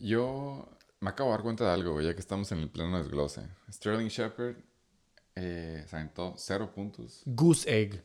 [0.00, 0.68] Yo
[1.00, 3.42] me acabo de dar cuenta de algo, güey, ya que estamos en el pleno desglose.
[3.70, 4.56] Sterling Shepard
[5.36, 7.22] eh, se aventó cero puntos.
[7.26, 8.04] Goose Egg.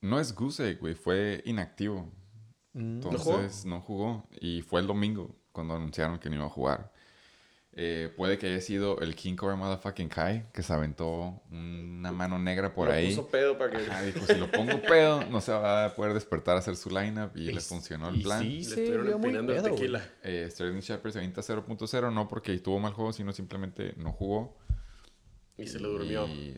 [0.00, 2.10] No es goose egg, güey, fue inactivo.
[2.74, 4.26] Entonces no jugó.
[4.40, 6.92] Y fue el domingo cuando anunciaron que no iba a jugar.
[7.74, 12.38] Eh, puede que haya sido el King Cobra Motherfucking Kai que se aventó una mano
[12.38, 13.08] negra por Lo ahí.
[13.08, 13.78] puso pedo para que...
[13.90, 16.90] Ajá, dijo, si lo pongo pedo, no se va a poder despertar a hacer su
[16.90, 18.42] lineup y, Y le funcionó el y plan.
[18.42, 18.58] sí.
[18.58, 20.06] Le se estuvieron empinando pedo, tequila.
[20.22, 24.58] Eh, Sterling Shepard se avienta 0.0, no porque tuvo mal juego, sino simplemente no jugó.
[25.56, 26.26] Y se le durmió.
[26.26, 26.54] Y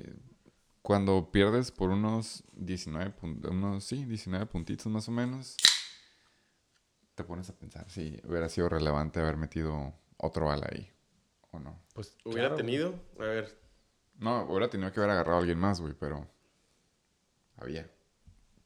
[0.82, 5.56] cuando pierdes por unos 19, pun- unos, sí, 19 puntitos más o menos,
[7.14, 10.90] te pones a pensar si hubiera sido relevante haber metido otro bala ahí
[11.54, 11.80] o no.
[11.94, 12.94] Pues, Hubiera claro, tenido...
[13.18, 13.58] A ver,
[14.18, 16.26] No, hubiera tenido que haber agarrado a alguien más, güey, pero
[17.56, 17.88] había.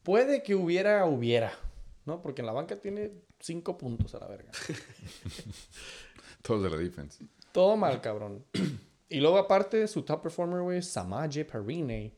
[0.03, 1.53] Puede que hubiera, hubiera.
[2.05, 2.21] ¿No?
[2.21, 4.51] Porque en la banca tiene 5 puntos a la verga.
[6.41, 7.23] Todos de la defense.
[7.51, 8.45] Todo mal, cabrón.
[9.09, 12.13] Y luego, aparte, su top performer, güey, Samaje Perine,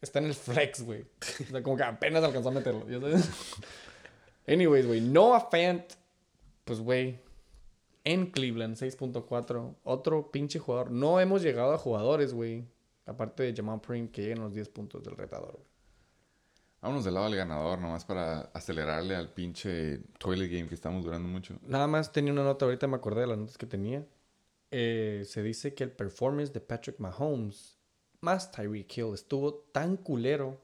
[0.00, 1.02] está en el flex, güey.
[1.02, 2.88] O sea, como que apenas alcanzó a meterlo.
[2.88, 3.28] ¿ya sabes?
[4.46, 5.84] Anyways, güey, Noah Fant,
[6.64, 7.20] pues, güey,
[8.12, 9.76] en Cleveland, 6.4.
[9.84, 10.90] Otro pinche jugador.
[10.90, 12.66] No hemos llegado a jugadores, güey.
[13.06, 15.60] Aparte de Jamal Prim, que lleguen los 10 puntos del retador.
[16.80, 21.28] Vámonos del lado del ganador, nomás para acelerarle al pinche toilet game que estamos durando
[21.28, 21.58] mucho.
[21.62, 24.06] Nada más tenía una nota, ahorita me acordé de las notas que tenía.
[24.70, 27.78] Eh, se dice que el performance de Patrick Mahomes
[28.20, 30.60] más Tyreek Hill estuvo tan culero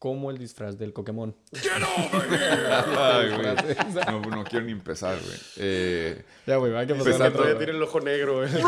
[0.00, 1.32] como el disfraz del Pokémon.
[1.52, 3.54] Ay, güey.
[4.06, 5.38] No, no quiero ni empezar, güey.
[5.58, 7.36] Eh, Ya, güey, hay que Pues Empezando.
[7.38, 8.48] todavía tiene el ojo negro, güey.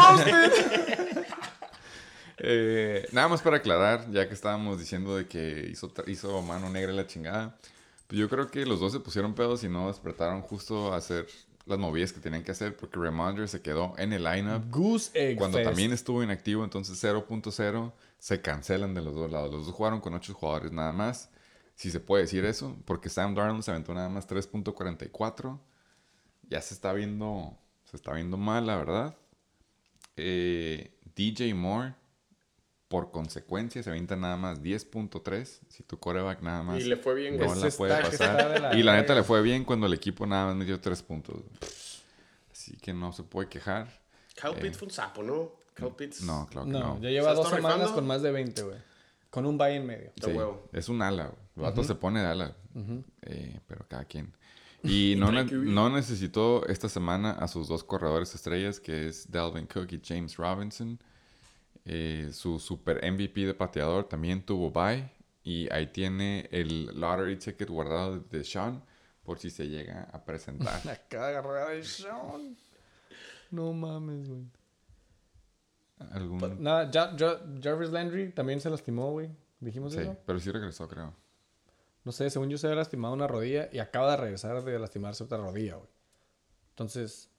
[2.44, 6.92] Eh, nada más para aclarar, ya que estábamos diciendo de que hizo, hizo mano negra
[6.92, 7.56] la chingada.
[8.08, 11.26] Pues yo creo que los dos se pusieron pedos y no despertaron justo a hacer
[11.66, 15.38] las movidas que tenían que hacer porque Ramondre se quedó en el lineup Goose Egg
[15.38, 15.68] cuando Fest.
[15.70, 17.92] también estuvo inactivo, entonces 0.0
[18.22, 19.50] se cancelan de los dos lados.
[19.50, 21.28] Los dos jugaron con ocho jugadores nada más,
[21.74, 25.58] si se puede decir eso, porque Sam Darnold se aventó nada más 3.44.
[26.48, 29.16] Ya se está viendo, se está viendo mal, la verdad.
[30.16, 31.96] Eh, DJ Moore,
[32.86, 35.58] por consecuencia, se avienta nada más 10.3.
[35.68, 38.36] Si tu coreback nada más Y le fue bien, no la puede está que está
[38.36, 38.60] de pasar.
[38.60, 41.42] la Y la neta le fue bien cuando el equipo nada más metió 3 puntos.
[42.52, 44.00] Así que no se puede quejar.
[44.36, 45.61] Cal Pitts fue un sapo, ¿no?
[45.96, 46.22] Pitts.
[46.22, 47.00] No, claro que No, no.
[47.00, 47.94] ya lleva ¿Se dos semanas rifando?
[47.94, 48.78] con más de 20, güey.
[49.30, 50.12] Con un bye en medio.
[50.16, 50.68] De Sí, huevo.
[50.72, 51.38] es un ala, güey.
[51.56, 52.56] El vato se pone de ala.
[53.22, 54.34] Eh, pero cada quien.
[54.82, 59.66] Y no, ne- no necesitó esta semana a sus dos corredores estrellas, que es Dalvin
[59.66, 60.98] Cook y James Robinson.
[61.84, 65.10] Eh, su super MVP de pateador también tuvo bye.
[65.44, 68.82] Y ahí tiene el lottery ticket guardado de Sean
[69.24, 70.80] por si se llega a presentar.
[70.88, 72.56] Acá agarrada de Sean.
[73.50, 74.44] No mames, güey.
[76.12, 76.62] Algún...
[76.62, 79.30] Nada, Ja- Ja- Jarvis Landry también se lastimó, güey.
[79.60, 80.16] Dijimos Sí, eso.
[80.26, 81.14] pero sí regresó, creo.
[82.04, 85.22] No sé, según yo se había lastimado una rodilla y acaba de regresar de lastimarse
[85.22, 85.88] otra rodilla, güey.
[86.70, 87.30] Entonces,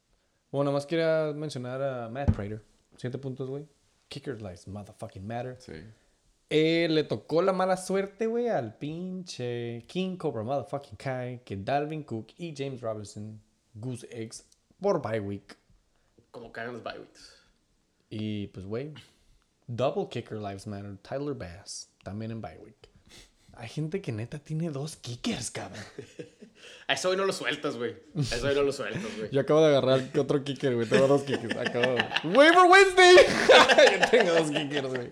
[0.51, 2.63] bueno, más quería mencionar a Matt Prater.
[2.95, 3.67] Siete puntos, güey.
[4.07, 5.57] Kicker lives motherfucking matter.
[5.59, 5.73] Sí.
[6.49, 12.03] Eh, le tocó la mala suerte, güey, al pinche King Cobra motherfucking Kai, que Dalvin
[12.03, 13.41] Cook y James Robinson,
[13.73, 14.45] Goose Eggs,
[14.79, 15.57] por bye week.
[16.29, 17.32] Como cagan los bye weeks.
[18.15, 18.93] Y pues, güey,
[19.65, 22.87] Double Kicker Lives Matter, Tyler Bass, también en bye week.
[23.53, 25.83] Hay gente que neta tiene dos kickers, cabrón.
[26.87, 27.95] A eso hoy no lo sueltas, güey.
[28.15, 29.31] A eso hoy no lo sueltas, güey.
[29.31, 30.87] Yo acabo de agarrar otro kicker, güey.
[30.87, 31.57] Tengo dos kickers.
[31.57, 31.95] Acabo.
[32.35, 33.15] ¡Waiver Wednesday!
[33.99, 35.11] Yo tengo dos kickers, güey.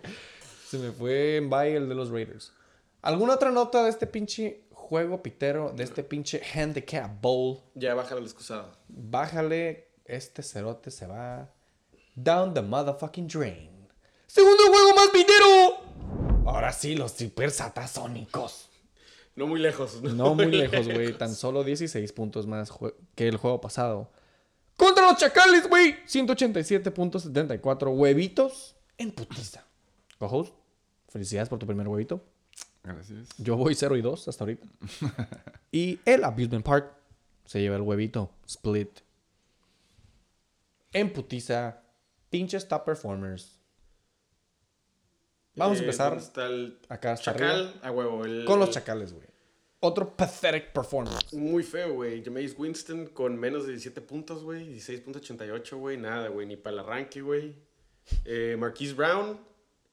[0.67, 2.53] Se me fue en bye el de los Raiders.
[3.01, 5.73] ¿Alguna otra nota de este pinche juego pitero?
[5.75, 7.61] De este pinche Handicap Bowl.
[7.73, 8.71] Ya bájale la excusada.
[8.87, 9.87] Bájale.
[10.05, 11.49] Este cerote se va.
[12.15, 13.87] Down the motherfucking drain.
[14.27, 16.45] ¡Segundo juego más pitero!
[16.45, 18.69] Ahora sí, los super satasónicos.
[19.35, 20.01] No muy lejos.
[20.01, 21.17] No muy lejos, güey.
[21.17, 22.71] Tan solo 16 puntos más
[23.15, 24.11] que el juego pasado.
[24.75, 25.95] Contra los chacales, güey.
[26.05, 29.63] 187.74 huevitos en putiza.
[30.17, 30.53] Co-host,
[31.07, 32.23] felicidades por tu primer huevito.
[32.83, 33.29] Gracias.
[33.37, 34.67] Yo voy 0 y 2 hasta ahorita.
[35.71, 36.93] y el Abusement Park
[37.45, 38.31] se lleva el huevito.
[38.47, 38.99] Split.
[40.93, 41.80] En putiza.
[42.31, 43.59] Pinches top performers.
[45.53, 47.79] Vamos a Eh, empezar ¿dónde está el acá hasta Chacal, arriba.
[47.87, 48.25] a huevo.
[48.25, 49.27] el- Con los chacales, güey.
[49.81, 51.33] Otro pathetic performance.
[51.33, 52.23] Muy feo, güey.
[52.23, 54.65] Jameis Winston con menos de 17 puntos, güey.
[54.67, 55.97] 16.88, güey.
[55.97, 56.47] Nada, güey.
[56.47, 57.55] Ni para el arranque, güey.
[58.25, 59.39] Eh, Marquise Brown,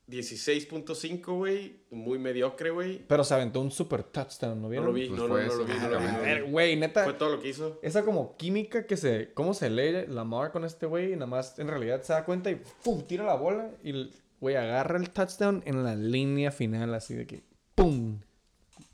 [0.08, 1.80] 16.5, güey.
[1.90, 3.04] Muy mediocre, güey.
[3.06, 4.86] Pero se aventó un super touchdown, ¿no No vieron?
[4.86, 6.46] lo vi, Pues no, no, fue no lo eso, vi, no lo vi, no lo
[6.48, 7.04] güey, neta.
[7.04, 7.78] Fue todo lo que hizo.
[7.82, 9.32] Esa como química que se...
[9.34, 11.12] ¿Cómo se lee Lamar con este güey?
[11.12, 13.02] Y nada más en realidad se da cuenta y ¡pum!
[13.06, 17.26] Tira la bola y el güey agarra el touchdown en la línea final así de
[17.26, 17.42] que
[17.74, 18.20] ¡pum!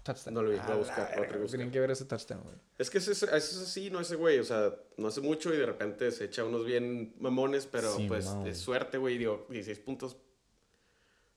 [0.03, 0.35] Touchdown.
[0.35, 1.57] No lo vi, voy a la buscar, voy a verga, buscar.
[1.59, 2.57] Tienen que ver ese touchdown, güey.
[2.77, 4.39] Es que ese es así, no ese güey.
[4.39, 8.07] O sea, no hace mucho y de repente se echa unos bien mamones, pero Sí,
[8.09, 9.17] pues es suerte, güey.
[9.17, 10.17] Digo, 16 puntos.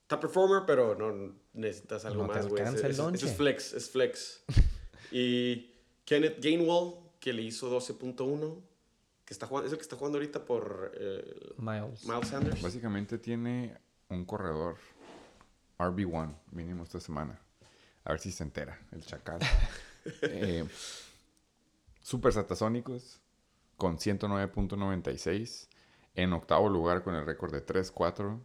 [0.08, 2.64] Top performer, pero no necesitas algo No te más, güey.
[2.96, 3.26] Lonche.
[3.26, 4.44] es flex, es flex.
[5.12, 5.74] y
[6.06, 8.62] Kenneth Gainwell, que le hizo 12.1,
[9.26, 12.06] que está jugando, es el que está jugando ahorita por eh, Miles.
[12.06, 12.62] Miles Sanders.
[12.62, 13.78] Básicamente tiene
[14.08, 14.78] un corredor
[15.78, 17.40] RB1 mínimo esta semana.
[18.06, 19.40] A ver si se entera el chacal.
[20.22, 20.66] eh,
[22.02, 23.20] super satasónicos
[23.76, 25.68] con 109.96.
[26.16, 28.40] En octavo lugar con el récord de 3-4.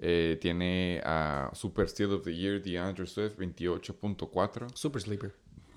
[0.00, 4.68] Eh, tiene a Super Steal of the Year DeAndre Swift 28.4.
[4.76, 5.34] Super sleeper.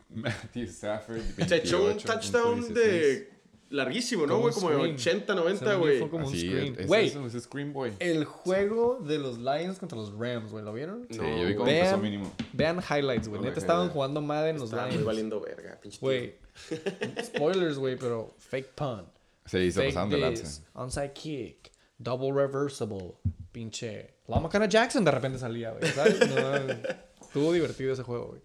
[0.09, 2.03] Matthew Stafford Se echó un 28.16.
[2.03, 3.29] touchdown de
[3.69, 4.53] larguísimo, ¿no, Como güey?
[4.53, 4.95] Como de screen.
[4.95, 5.99] 80, 90, Según yo güey.
[5.99, 6.73] fue como un Así screen.
[6.73, 7.93] es, es Güey, es Screen Boy.
[7.99, 11.07] el juego de los Lions contra los Rams, güey, ¿lo vieron?
[11.09, 12.31] Sí, No, yo vi cómo vean- empezó mínimo.
[12.51, 13.41] Vean highlights, güey.
[13.41, 15.05] Neta estaban jugando Madden los Lions.
[15.05, 16.07] valiendo verga, pinche tío.
[16.07, 16.35] Güey.
[17.23, 19.07] Spoilers, güey, pero fake punt.
[19.45, 20.61] Sí, se Fake pasaron de lanza.
[20.73, 23.13] onside kick, double reversible,
[23.51, 24.15] pinche.
[24.27, 26.19] La Macana Jackson de repente salía, güey, ¿sabes?
[26.29, 26.91] No,
[27.21, 28.41] estuvo divertido ese juego, güey.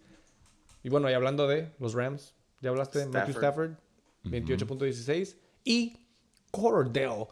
[0.82, 3.72] Y bueno, y hablando de los Rams, ya hablaste de Matthew Stafford,
[4.24, 5.98] 28.16 y
[6.50, 7.26] Cordell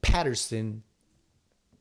[0.00, 0.82] Patterson,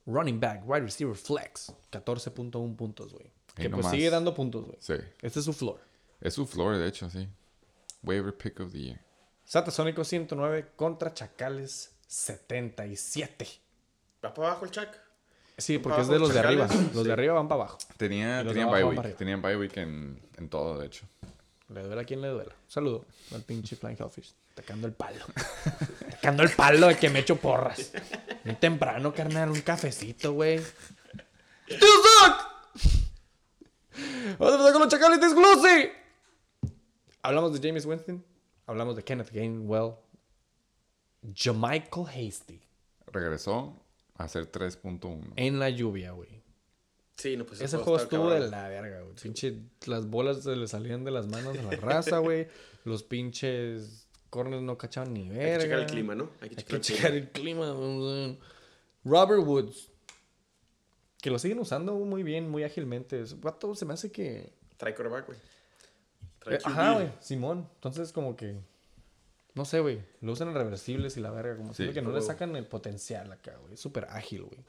[0.05, 3.31] running back, wide receiver flex, 14.1 puntos, güey.
[3.55, 3.91] Que pues nomás.
[3.91, 4.77] sigue dando puntos, güey.
[4.79, 4.95] Sí.
[5.21, 5.79] Este es su floor.
[6.19, 7.27] Es su floor, de hecho, sí.
[8.01, 9.01] Waiver pick of the year.
[9.45, 13.47] Satasónico 109 contra Chacales 77.
[14.23, 14.89] ¿Va para abajo el Chuck?
[15.58, 16.68] Sí, porque es de los de arriba.
[16.93, 17.78] Los de arriba van para abajo.
[17.97, 19.16] Tenía, tenían bye week.
[19.16, 21.06] Tenían bye week en, en todo, de hecho.
[21.70, 22.51] Le duele a quien le duela.
[22.51, 24.34] Un saludo al pinche Flying Hellfish.
[24.54, 25.26] Tacando el palo.
[26.12, 27.91] Tacando el palo de que me echo porras.
[28.43, 29.49] Muy temprano, carnal.
[29.49, 30.60] Un cafecito, güey.
[31.68, 32.54] ¡Still suck!
[34.39, 35.93] Vamos a empezar con los chacales de Exclusive.
[37.22, 38.24] Hablamos de James Winston.
[38.66, 39.93] Hablamos de Kenneth Gainwell.
[41.36, 42.62] Jamichael Hasty.
[43.08, 43.82] Regresó
[44.16, 45.34] hacer 3.1.
[45.36, 46.43] En la lluvia, güey.
[47.16, 49.16] Sí, no, pues Ese juego estuvo de la verga, güey.
[49.16, 52.47] Pinche, las bolas se le salían de las manos a la raza, güey.
[52.86, 55.45] Los pinches corners no cachaban ni verga.
[55.45, 56.30] Hay que checar el clima, ¿no?
[56.41, 57.72] Hay que Hay checar, que checar el clima.
[57.72, 58.39] güey.
[59.05, 59.89] Robert Woods.
[61.22, 63.22] Que lo siguen usando muy bien, muy ágilmente.
[63.22, 64.51] Ese vato se me hace que...
[64.76, 65.38] Trae quarterback, güey.
[66.39, 66.61] Trae Eh.
[66.66, 67.11] Ajá, güey.
[67.20, 67.70] Simón.
[67.76, 68.59] Entonces como que...
[69.56, 70.01] No sé, güey.
[70.22, 71.58] Lo usan en reversibles y la verga.
[71.58, 73.76] Como Sí, que no le sacan el potencial acá, güey.
[73.76, 74.60] Es súper ágil, güey.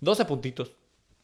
[0.00, 0.72] 12 puntitos.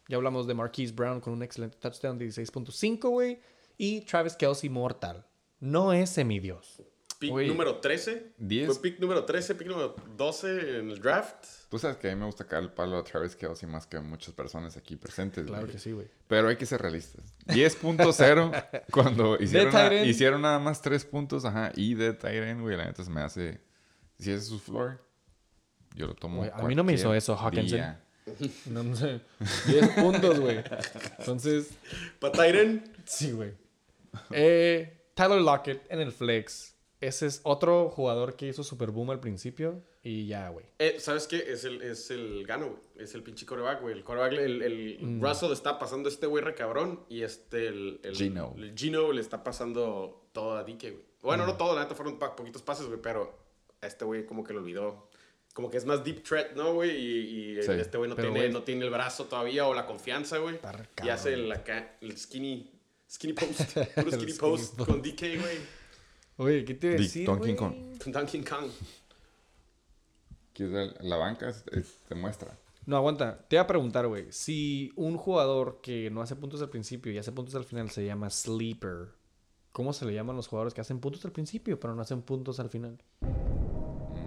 [0.09, 3.40] Ya hablamos de Marquise Brown con un excelente touchdown de 16.5, güey.
[3.78, 5.24] Y Travis Kelsey mortal.
[5.61, 6.82] No es semidios.
[7.22, 7.46] Pick Güey.
[7.46, 8.32] número 13.
[8.36, 8.66] Diez.
[8.66, 11.46] Fue pick número 13, pick número 12 en el draft.
[11.70, 13.96] Tú sabes que a mí me gusta caer el palo a Travis Kelsey más que
[13.96, 15.46] a muchas personas aquí presentes.
[15.46, 15.72] Claro güey.
[15.72, 16.08] que sí, güey.
[16.26, 17.32] Pero hay que ser realistas.
[17.46, 20.06] 10.0 cuando hicieron, end.
[20.08, 23.60] hicieron nada más 3 puntos, ajá, y de end, güey, la neta se me hace...
[24.18, 25.00] Si ese es su floor,
[25.94, 27.78] yo lo tomo Güey, a mí no me hizo eso, Hawkinson.
[27.78, 28.04] día.
[28.66, 29.20] No, no sé.
[29.66, 30.62] 10 puntos, güey.
[31.18, 31.70] Entonces,
[32.18, 33.52] Para Tyren, sí, güey.
[34.30, 36.74] Eh, Tyler Lockett en el flex.
[37.03, 39.82] Ese es otro jugador que hizo super boom al principio.
[40.05, 40.64] Y ya, güey.
[40.78, 41.36] eh, ¿sabes qué?
[41.36, 42.80] Es el, es el gano, güey.
[43.05, 43.94] Es el pinche coreback, güey.
[43.94, 45.22] El coreback, el, el Mm.
[45.22, 47.05] Russell le está pasando este güey re cabrón.
[47.09, 48.55] Y este, el, el Gino.
[48.57, 51.05] el Gino le está pasando todo a Dike, güey.
[51.22, 51.46] Bueno, Mm.
[51.48, 53.00] no todo, la neta fueron pa- poquitos pases, güey.
[53.03, 53.38] Pero
[53.80, 55.09] a este güey como que lo olvidó.
[55.55, 56.90] Como que es más deep threat, ¿no, güey?
[56.96, 58.53] Y, y Sí, este güey no, pero, tiene, güey.
[58.53, 60.59] no tiene el brazo todavía o la confianza, güey.
[61.05, 62.70] Y hace el, acá, el skinny,
[63.11, 63.61] skinny post.
[63.94, 64.88] Puro El skinny skinny post post.
[64.90, 65.81] con DK, güey.
[66.36, 67.54] Oye, ¿qué te iba a Dick decir, Donkey?
[67.56, 67.74] Kong.
[68.06, 68.70] Donkey Kong.
[70.52, 71.04] ¿Quieres ver?
[71.04, 71.52] La banca
[72.08, 72.58] te muestra.
[72.84, 73.38] No, aguanta.
[73.48, 74.26] Te iba a preguntar, güey.
[74.30, 78.04] Si un jugador que no hace puntos al principio y hace puntos al final se
[78.04, 79.10] llama sleeper,
[79.70, 82.58] ¿cómo se le llaman los jugadores que hacen puntos al principio pero no hacen puntos
[82.60, 82.98] al final?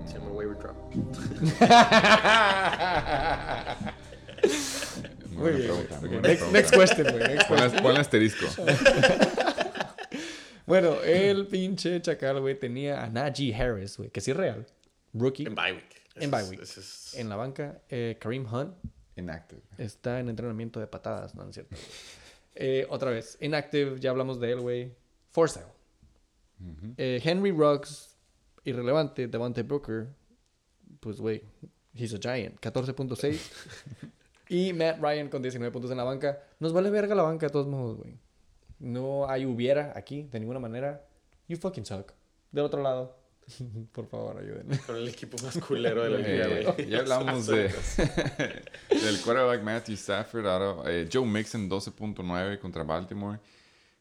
[0.06, 0.76] Se llama Waiver Drop.
[5.32, 7.38] Muy bien, pregunta, Next, question, güey.
[7.38, 7.84] Question.
[7.84, 8.46] ponle asterisco.
[10.66, 14.66] Bueno, el pinche chacal, güey, tenía a Najee Harris, güey, que sí es real.
[15.14, 15.46] Rookie.
[15.46, 16.02] En bye week.
[16.16, 16.62] En bye week.
[17.14, 18.76] En la banca, eh, Kareem Hunt
[19.16, 19.62] Inactive.
[19.78, 21.76] Está en entrenamiento de patadas, no, es cierto.
[22.56, 24.92] Eh, otra vez, inactive, ya hablamos de él, güey.
[25.30, 25.68] For sale.
[26.98, 28.16] Eh, Henry Ruggs,
[28.64, 29.28] irrelevante.
[29.28, 30.08] Devante Booker,
[31.00, 31.44] pues, güey,
[31.94, 32.60] he's a giant.
[32.60, 33.40] 14.6.
[34.50, 36.42] y Matt Ryan con 19 puntos en la banca.
[36.60, 38.18] Nos vale verga la banca de todos modos, güey.
[38.80, 41.06] No hay hubiera aquí, de ninguna manera.
[41.48, 42.12] You fucking suck.
[42.52, 43.18] Del otro lado,
[43.92, 44.78] por favor, ayúdenme.
[44.88, 46.90] Con el equipo más culero de la liga, Eh, güey.
[46.90, 47.64] ya hablamos de,
[48.90, 50.48] del quarterback Matthew Stafford.
[50.48, 53.40] Ahora, eh, Joe Mixon 12.9 contra Baltimore.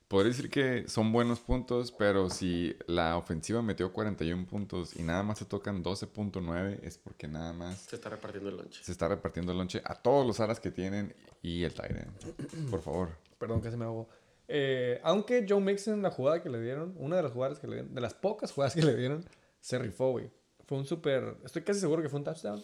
[0.09, 5.23] Podría decir que son buenos puntos, pero si la ofensiva metió 41 puntos y nada
[5.23, 8.83] más se tocan 12.9 es porque nada más Se está repartiendo el lunch.
[8.83, 12.23] se está repartiendo el lonche a todos los alas que tienen y el Tyrant.
[12.71, 13.09] Por favor.
[13.39, 14.07] Perdón, casi me hago.
[14.49, 17.75] Eh, aunque Joe Mixon, la jugada que le dieron, una de las jugadas que le
[17.77, 19.25] dieron, de las pocas jugadas que le dieron,
[19.61, 20.31] se rifó, güey.
[20.67, 21.37] Fue un súper.
[21.45, 22.63] Estoy casi seguro que fue un touchdown.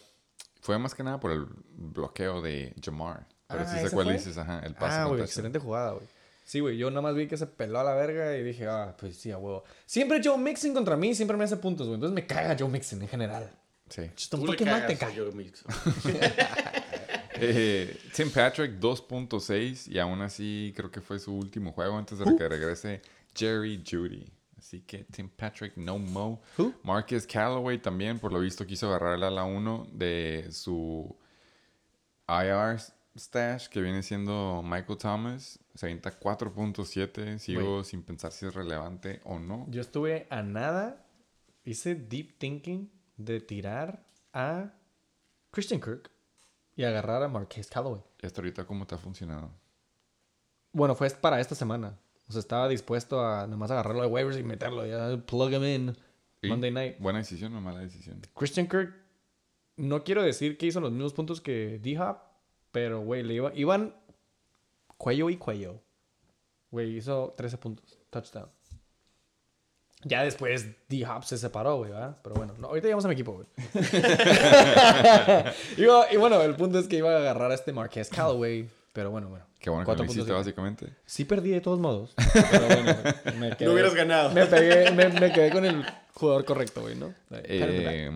[0.61, 3.27] Fue más que nada por el bloqueo de Jamar.
[3.49, 4.15] Pero Ah, sí sé ¿ese cuál fue?
[4.15, 4.97] dices, ajá, el pase.
[4.99, 6.07] Ah, güey, excelente jugada, güey.
[6.45, 8.95] Sí, güey, yo nada más vi que se peló a la verga y dije, ah,
[8.99, 9.65] pues sí, a huevo.
[9.87, 11.95] Siempre Joe Mixon contra mí, siempre me hace puntos, güey.
[11.95, 13.51] Entonces me caga Joe Mixon en general.
[13.89, 14.03] Sí.
[14.03, 15.13] Le fucking mal te caga.
[15.17, 15.73] Joe Mixon.
[17.41, 22.25] Eh, Tim Patrick 2.6 y aún así creo que fue su último juego antes de
[22.25, 22.37] Who?
[22.37, 23.03] que regrese
[23.35, 24.31] Jerry Judy.
[24.59, 26.43] Así que Tim Patrick no mo.
[26.59, 26.75] Who?
[26.83, 31.17] Marcus Callaway también por lo visto quiso agarrar a la 1 de su
[32.29, 32.79] IR
[33.17, 35.59] stash que viene siendo Michael Thomas.
[35.75, 37.39] Se avienta 4.7.
[37.39, 39.67] Sigo sin pensar si es relevante o no.
[39.71, 41.07] Yo estuve a nada,
[41.65, 44.73] hice deep thinking de tirar a
[45.51, 46.11] Christian Kirk
[46.81, 48.01] y agarrar a Marquez Callaway.
[48.23, 49.51] ¿Y hasta ahorita cómo te ha funcionado?
[50.73, 51.99] Bueno, fue para esta semana.
[52.27, 55.65] O sea, estaba dispuesto a nada más agarrarlo de waivers y meterlo, ya plug him
[55.65, 55.97] in
[56.41, 56.49] ¿Y?
[56.49, 56.99] Monday night.
[56.99, 58.23] ¿Buena decisión o mala decisión?
[58.35, 58.95] Christian Kirk,
[59.77, 62.17] no quiero decir que hizo los mismos puntos que D-Hop,
[62.73, 63.95] pero, güey, le iba, iban
[64.97, 65.83] cuello y cuello.
[66.71, 68.49] Güey, hizo 13 puntos, touchdown.
[70.03, 72.17] Ya después D-Hop se separó, güey, ¿verdad?
[72.23, 73.47] Pero bueno, no, ahorita llegamos a mi equipo, güey.
[75.77, 79.29] Y bueno, el punto es que iba a agarrar a este Marquez Callaway, pero bueno,
[79.29, 79.45] bueno.
[79.61, 80.11] Qué bueno que lo 4.7.
[80.11, 80.87] hiciste básicamente.
[81.05, 82.15] Sí perdí de todos modos.
[82.51, 82.97] Pero bueno,
[83.39, 84.31] me quedé, No hubieras ganado.
[84.31, 85.85] Me, pegué, me, me quedé con el
[86.15, 87.13] jugador correcto, güey, ¿no?
[87.31, 88.11] Eh,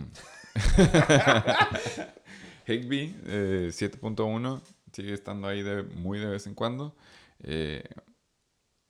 [2.67, 4.63] Higby, eh, 7.1,
[4.93, 6.97] sigue estando ahí de, muy de vez en cuando.
[7.43, 7.85] Eh,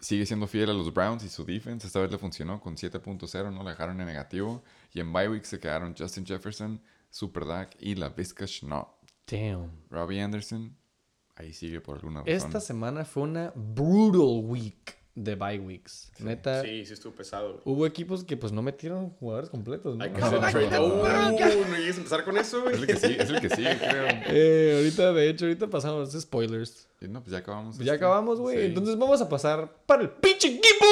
[0.04, 1.86] sigue siendo fiel a los Browns y su defense.
[1.86, 4.62] Esta vez le funcionó con 7.0, no la dejaron en negativo.
[4.92, 6.80] Y en bye week se quedaron Justin Jefferson,
[7.10, 8.88] Super Dak y la Vizca Schnapp.
[9.26, 9.70] Damn.
[9.88, 10.76] Robbie Anderson,
[11.36, 12.34] ahí sigue por alguna razón.
[12.34, 16.10] Esta semana fue una brutal week de bye weeks.
[16.18, 17.60] Neta, Sí, sí estuvo pesado, güey.
[17.64, 20.02] hubo equipos que pues no metieron jugadores completos, ¿no?
[20.04, 20.70] Hay que No, hacer no, trade.
[20.70, 22.86] no, no, Uh, no llegues a empezar con eso, Es el güey.
[22.86, 24.06] que sigue, es el que sigue, creo.
[24.28, 26.88] Eh, ahorita, de hecho, ahorita pasamos spoilers.
[27.00, 27.76] Y no, pues ya acabamos.
[27.78, 27.96] Ya este.
[27.96, 28.56] acabamos, güey.
[28.58, 28.64] Sí.
[28.66, 30.86] Entonces vamos a pasar para el pinche equipo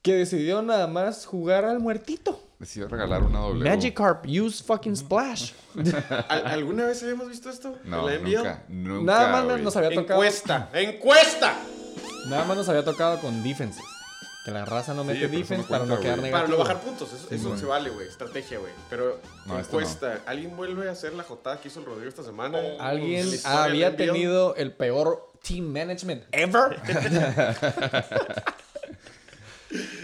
[0.00, 2.40] que decidió nada más jugar al muertito.
[2.58, 3.68] Decidió regalar una doble.
[3.68, 5.52] Magikarp, use fucking splash.
[6.28, 7.76] ¿Al- ¿Alguna vez habíamos visto esto?
[7.84, 9.12] No, nunca, nunca.
[9.12, 9.62] Nada más güey.
[9.62, 10.20] nos había tocado.
[10.22, 11.56] Encuesta, encuesta.
[12.26, 13.84] Nada más nos había tocado con defenses.
[14.44, 16.32] Que la raza no Sí, mete eso defense no para no quedar negativo.
[16.32, 17.60] Para no bajar puntos, eso, eso güey.
[17.60, 18.08] se vale, güey.
[18.08, 18.72] Estrategia, güey.
[18.90, 19.60] Pero No,
[20.26, 22.58] ¿alguien vuelve a hacer la jotada que hizo el Rodrigo esta semana?
[22.80, 26.80] Alguien En la historia del había tenido el peor team management ever.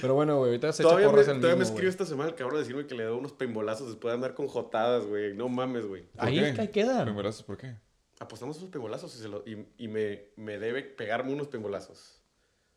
[0.01, 1.91] Pero bueno, güey, ahorita se echa Todavía me, porras el todavía me mismo, escribe güey.
[1.91, 4.49] esta semana el cabrón a decirme que le da unos pembolazos después de andar con
[4.49, 5.35] jotadas, güey.
[5.35, 6.05] No mames, güey.
[6.05, 6.61] ¿Por Ahí, qué?
[6.63, 7.05] ahí quedan.
[7.05, 7.75] ¿Primerazos por qué?
[8.21, 12.21] Apostamos esos pembolazos y, se lo- y, y me, me debe pegarme unos pembolazos.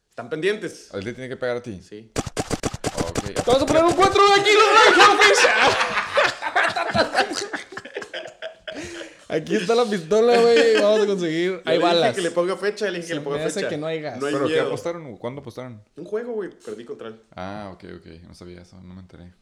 [0.10, 0.90] ¿Están pendientes?
[0.94, 1.82] ¿Él te tiene que pegar a ti?
[1.82, 2.12] Sí.
[3.08, 3.46] Ok.
[3.48, 4.52] Vamos a poner un 4 de aquí,
[9.30, 10.76] Aquí está la pistola, güey.
[10.82, 11.62] Vamos a conseguir.
[11.66, 12.14] Hay balas.
[12.16, 13.70] que le ponga fecha, le dije que le ponga fecha.
[13.70, 14.20] que no hay gas.
[14.20, 14.68] No hay ¿Pero qué miedo.
[14.68, 15.18] apostaron?
[15.18, 15.82] ¿Cuándo apostaron?
[15.96, 16.50] Un juego, güey.
[16.50, 17.22] Perdí contra él.
[17.34, 18.06] Ah, ok, ok.
[18.28, 19.34] No sabía eso, no me enteré.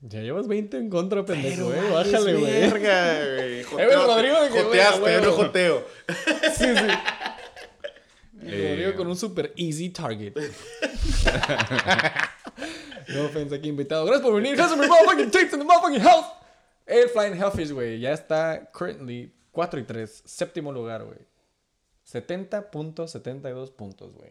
[0.00, 1.90] Ya llevas 20 en contra, pendejo, eh.
[1.90, 2.52] vales Bájale, güey.
[2.52, 3.58] Verga, güey.
[3.58, 5.84] Eh, güey, Rodrigo, de que, güey, Joteaste, yo no joteo.
[6.56, 6.88] Sí, sí.
[8.42, 10.34] Eh, Rodrigo con un super easy target.
[13.08, 14.06] no offense aquí invitado.
[14.06, 14.54] Gracias por venir.
[14.54, 16.26] Gracias por motherfucking tapes and the motherfucking health.
[16.86, 20.22] El Flying Hellfish, güey, ya está currently 4 y 3.
[20.24, 21.18] Séptimo lugar, güey.
[22.06, 24.30] 70.72 puntos, güey.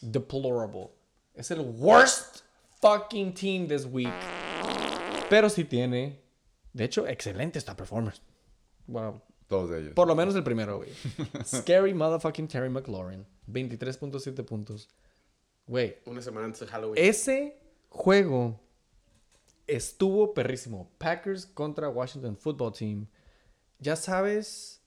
[0.00, 0.88] Deplorable.
[1.34, 2.43] Es el worst
[2.84, 4.12] fucking team this week.
[5.30, 6.20] Pero sí tiene,
[6.74, 8.20] de hecho, excelente esta performance.
[8.86, 9.92] Bueno, Todos de ellos.
[9.94, 10.90] por lo menos el primero, güey.
[11.44, 13.24] Scary motherfucking Terry McLaurin.
[13.50, 14.88] 23.7 puntos.
[15.66, 17.02] Güey, Una semana antes de Halloween.
[17.02, 17.58] ese
[17.88, 18.60] juego
[19.66, 20.90] estuvo perrísimo.
[20.98, 23.06] Packers contra Washington Football Team.
[23.78, 24.82] ya sabes,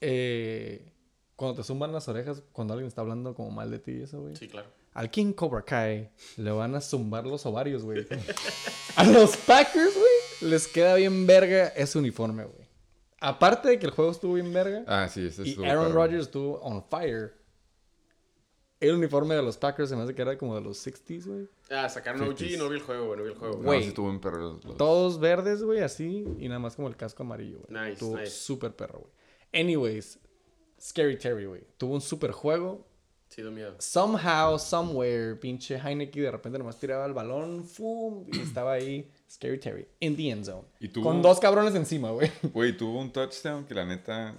[0.00, 0.92] eh,
[1.36, 4.20] cuando te zumban las orejas, cuando alguien está hablando como mal de ti y eso,
[4.22, 4.34] güey.
[4.34, 4.68] Sí, claro.
[4.98, 8.04] Al King Cobra Kai le van a zumbar los ovarios, güey.
[8.96, 12.66] a los Packers, güey, les queda bien verga ese uniforme, güey.
[13.20, 15.92] Aparte de que el juego estuvo bien verga Ah, sí, ese y estuvo Aaron.
[15.92, 17.34] Rodgers estuvo on fire.
[18.80, 21.48] El uniforme de los Packers se me hace que era como de los 60s, güey.
[21.70, 23.18] Ah, sacaron OG y no vi el juego, güey.
[23.18, 23.56] No vi el juego.
[23.58, 23.82] No, Güey.
[23.82, 24.38] sí estuvo en perro.
[24.64, 26.24] los- Todos verdes, güey, así.
[26.38, 27.80] Y nada más como el casco amarillo, güey.
[27.82, 28.30] Nice, Estuvo nice.
[28.32, 29.12] súper perro, güey.
[29.64, 30.18] Anyways,
[30.80, 31.62] Scary Terry, güey.
[31.76, 32.87] Tuvo un súper juego.
[33.28, 33.76] Sí, dio miedo.
[33.78, 38.24] Somehow, somewhere, pinche Heineken de repente nomás tiraba el balón, ¡fum!
[38.32, 40.64] Y estaba ahí Scary Terry, in the end zone.
[40.80, 42.30] Y tuvo- Con dos cabrones encima, güey.
[42.54, 44.34] Güey, tuvo un touchdown que la neta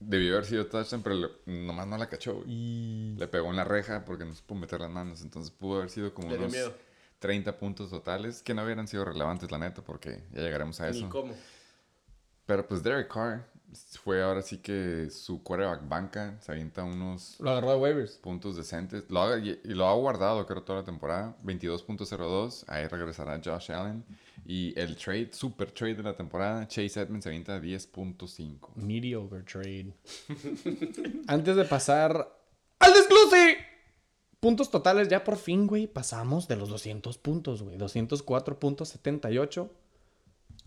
[0.00, 1.30] debió haber sido touchdown, pero le-
[1.64, 2.46] nomás no la cachó, güey.
[2.48, 3.16] Y...
[3.18, 5.22] Le pegó en la reja porque no supo meter las manos.
[5.22, 6.72] Entonces pudo haber sido como Le unos miedo.
[7.20, 10.98] 30 puntos totales que no hubieran sido relevantes, la neta, porque ya llegaremos a Ni
[10.98, 11.08] eso.
[11.10, 11.34] cómo.
[12.46, 13.44] Pero pues Derek Carr
[14.02, 18.12] fue ahora sí que su quarterback banca se avienta unos Lo agarró de waivers.
[18.18, 19.04] puntos decentes.
[19.08, 21.36] Lo ha- y y lo ha guardado, creo, toda la temporada.
[21.44, 22.64] 22.02.
[22.68, 24.04] Ahí regresará Josh Allen.
[24.46, 28.70] Y el trade, super trade de la temporada, Chase Edmonds se avienta 10.5.
[28.76, 29.92] Mediocre trade.
[31.26, 32.34] Antes de pasar
[32.78, 33.58] al desglose.
[34.40, 37.76] Puntos totales, ya por fin, güey, pasamos de los 200 puntos, güey.
[37.76, 39.68] 204.78.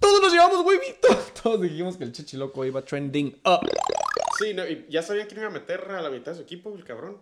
[0.01, 1.07] Todos nos llevamos, güey, Vito.
[1.43, 3.61] Todos dijimos que el chichiloco iba trending up.
[4.39, 6.43] Sí, no, y ya sabían que no iba a meter a la mitad de su
[6.43, 7.17] equipo, el cabrón.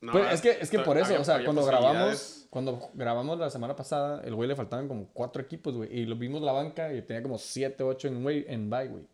[0.00, 3.38] No, Pues es que, es que por eso, había- o sea, cuando grabamos, cuando grabamos
[3.38, 5.92] la semana pasada, el güey le faltaban como cuatro equipos, güey.
[5.92, 9.08] Y lo vimos la banca y tenía como siete, ocho en, en bye week.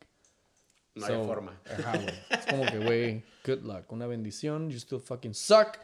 [0.95, 1.59] No hay forma.
[1.65, 2.15] Ajá, güey.
[2.31, 3.91] Es como que, güey, good luck.
[3.91, 4.69] Una bendición.
[4.71, 5.79] You still fucking suck.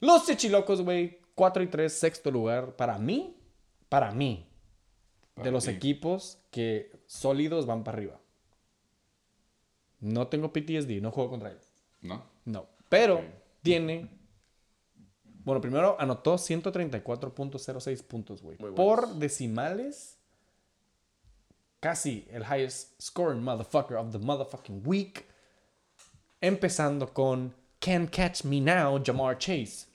[0.00, 1.18] Los Chichilocos, güey.
[1.34, 2.76] 4 y 3, sexto lugar.
[2.76, 3.34] Para mí,
[3.88, 4.46] para mí,
[5.36, 8.20] De los equipos que sólidos van para arriba.
[10.00, 11.72] No tengo PTSD, no juego contra ellos.
[12.02, 12.22] ¿No?
[12.44, 12.66] No.
[12.88, 13.24] Pero
[13.62, 14.08] tiene.
[15.44, 18.56] Bueno, primero anotó 134.06 puntos, güey.
[18.56, 20.18] Por decimales.
[21.80, 25.26] Casi el highest scoring motherfucker of the motherfucking week.
[26.40, 29.86] Empezando con Can't Catch Me Now, Jamar Chase.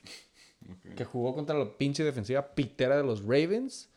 [0.96, 3.88] Que jugó contra la pinche defensiva pitera de los Ravens.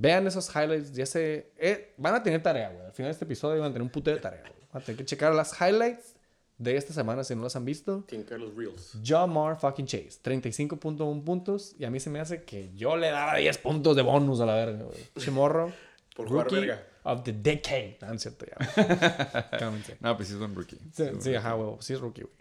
[0.00, 0.92] Vean esos highlights.
[0.92, 1.52] Ya se.
[1.58, 2.86] eh, van a tener tarea, güey.
[2.86, 4.54] Al final de este episodio van a tener un puto de tarea, güey.
[4.72, 6.14] Van a tener que checar las highlights
[6.56, 8.04] de esta semana si no las han visto.
[8.08, 8.96] Tienen que ver los reels.
[9.04, 10.18] Jamar fucking Chase.
[10.24, 11.74] 35.1 puntos.
[11.78, 14.46] Y a mí se me hace que yo le daba 10 puntos de bonus a
[14.46, 14.98] la verga, güey.
[15.18, 15.70] Chimorro.
[16.16, 16.86] Por jugar Rookie verga.
[17.04, 17.98] of the decade.
[18.00, 19.50] No, es cierto, ya.
[20.00, 20.78] No, pues sí es un rookie.
[20.92, 21.76] Sí, sí, ajá, güey.
[21.80, 22.34] Sí es rookie, güey.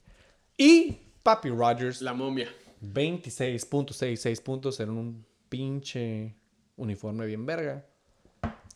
[0.58, 2.02] Y Papi Rogers.
[2.02, 2.48] La momia.
[2.82, 6.36] 26.66 puntos en un pinche
[6.80, 7.86] uniforme bien verga.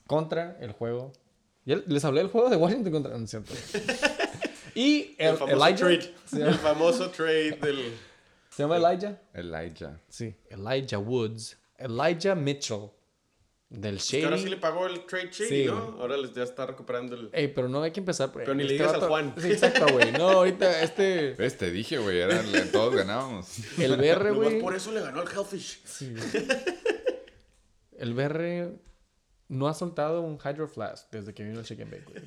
[0.07, 1.11] Contra el juego.
[1.65, 3.17] Ya les hablé del juego de Washington contra.
[3.17, 3.53] No es cierto.
[4.75, 5.77] y el, El, famoso Elijah.
[5.77, 6.13] trade.
[6.25, 7.93] ¿Se El famoso trade del.
[8.49, 9.21] se llama Elijah?
[9.33, 9.99] Elijah.
[10.09, 11.57] Sí, Elijah Woods.
[11.77, 12.89] Elijah Mitchell.
[13.69, 14.49] Del Que ahora sí Shady.
[14.51, 15.83] le pagó el trade Shady, Sí, ¿no?
[15.87, 16.01] güey.
[16.01, 17.29] Ahora les ya está recuperando el.
[17.33, 18.31] Ey, pero no hay que empezar.
[18.31, 19.33] por- Pero ni le este digas al Juan.
[19.41, 20.11] Sí, exacto, güey.
[20.11, 21.31] No, ahorita este.
[21.33, 21.57] ¿Ves?
[21.57, 22.19] Te dije, güey.
[22.19, 22.39] era-
[22.71, 23.47] Todos ganábamos.
[23.79, 24.59] El BR, güey.
[24.61, 25.79] por eso le ganó al Hellfish.
[25.85, 26.13] Sí.
[28.03, 28.77] El BR
[29.47, 32.23] no ha soltado un Hydro Flask desde que vino el Chicken Bake, güey.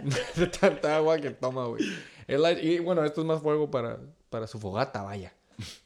[0.36, 1.82] De tanta agua que toma, güey.
[2.28, 3.98] Eli- Y bueno, esto es más fuego para,
[4.28, 5.34] para su fogata, vaya.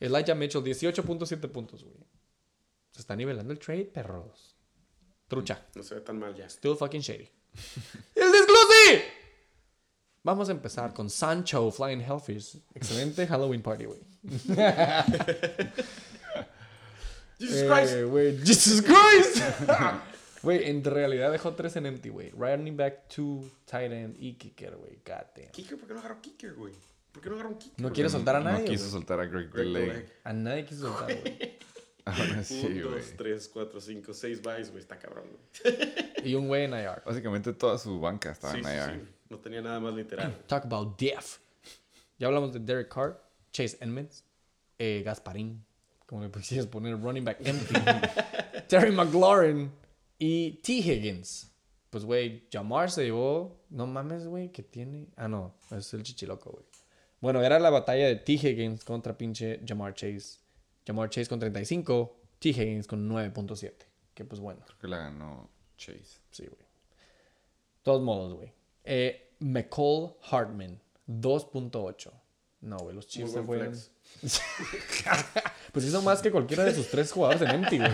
[0.01, 1.97] Elijah Mitchell, 18.7 puntos, güey.
[2.93, 4.55] Se está nivelando el trade, perros.
[5.29, 5.65] Trucha.
[5.75, 6.47] No se ve tan mal ya.
[6.51, 7.29] Still fucking shady.
[8.15, 9.05] ¡El desglose!
[10.23, 12.59] Vamos a empezar con Sancho Flying Hellfish.
[12.75, 14.01] Excelente Halloween party, güey.
[17.39, 18.05] Jesus Eh, Christ.
[18.11, 19.43] güey, Jesus Christ.
[20.43, 22.31] Güey, en realidad dejó tres en empty, güey.
[22.33, 24.97] Running back, two, tight end y kicker, güey.
[24.97, 25.51] God damn.
[25.53, 26.75] Kicker, ¿por qué no agarró Kicker, güey?
[27.13, 27.81] ¿Por qué no agarró un Kicker?
[27.81, 28.67] No quiere soltar a No nadie.
[28.67, 28.91] quiso güey.
[28.93, 29.55] soltar a Greg.
[29.55, 30.13] Leg.
[30.23, 31.59] A nadie quiso soltar, güey.
[32.05, 33.01] Ahora sí, 1, güey.
[33.01, 34.81] 2, 3, 4, 5, 6 buys, güey.
[34.83, 35.25] Está cabrón,
[35.65, 35.93] güey.
[36.31, 37.03] Y un güey en IR.
[37.07, 39.01] Básicamente toda su banca estaba Sí, en sí, IR.
[39.01, 39.09] sí.
[39.31, 40.43] No tenía nada más literal.
[40.47, 41.39] Talk about death.
[42.19, 43.19] Ya hablamos de Derek Carr,
[43.51, 44.25] Chase Edmonds,
[44.79, 45.65] eh, Gasparín,
[46.07, 47.75] como le quisieras poner, running back empty,
[48.69, 49.71] Terry McLaurin
[50.19, 50.73] y T.
[50.75, 51.51] Higgins.
[51.91, 53.65] Pues, güey, Jamar se llevó.
[53.71, 55.07] No mames, güey, que tiene.
[55.17, 56.65] Ah, no, es el chichiloco, güey.
[57.21, 58.33] Bueno, era la batalla de T.
[58.33, 60.41] Higgins contra pinche Jamar Chase.
[60.87, 62.49] Jamar Chase con 35, T.
[62.51, 63.73] Higgins con 9.7.
[64.13, 64.61] Que pues bueno.
[64.67, 66.21] Creo que la ganó Chase.
[66.31, 66.67] Sí, güey.
[67.83, 68.53] Todos modos, güey.
[68.85, 72.11] Eh, McCall Hartman, 2.8.
[72.63, 73.69] No, güey, los Chiefs se fueron.
[73.73, 73.91] flex.
[75.73, 77.91] Pues hizo más que cualquiera de sus tres jugadores en empty, güey.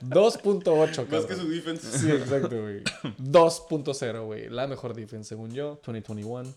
[0.00, 1.98] 2.8, Más que su defense.
[1.98, 2.82] Sí, exacto, güey.
[3.18, 4.48] 2.0, güey.
[4.48, 6.54] La mejor defense, según yo, 2021.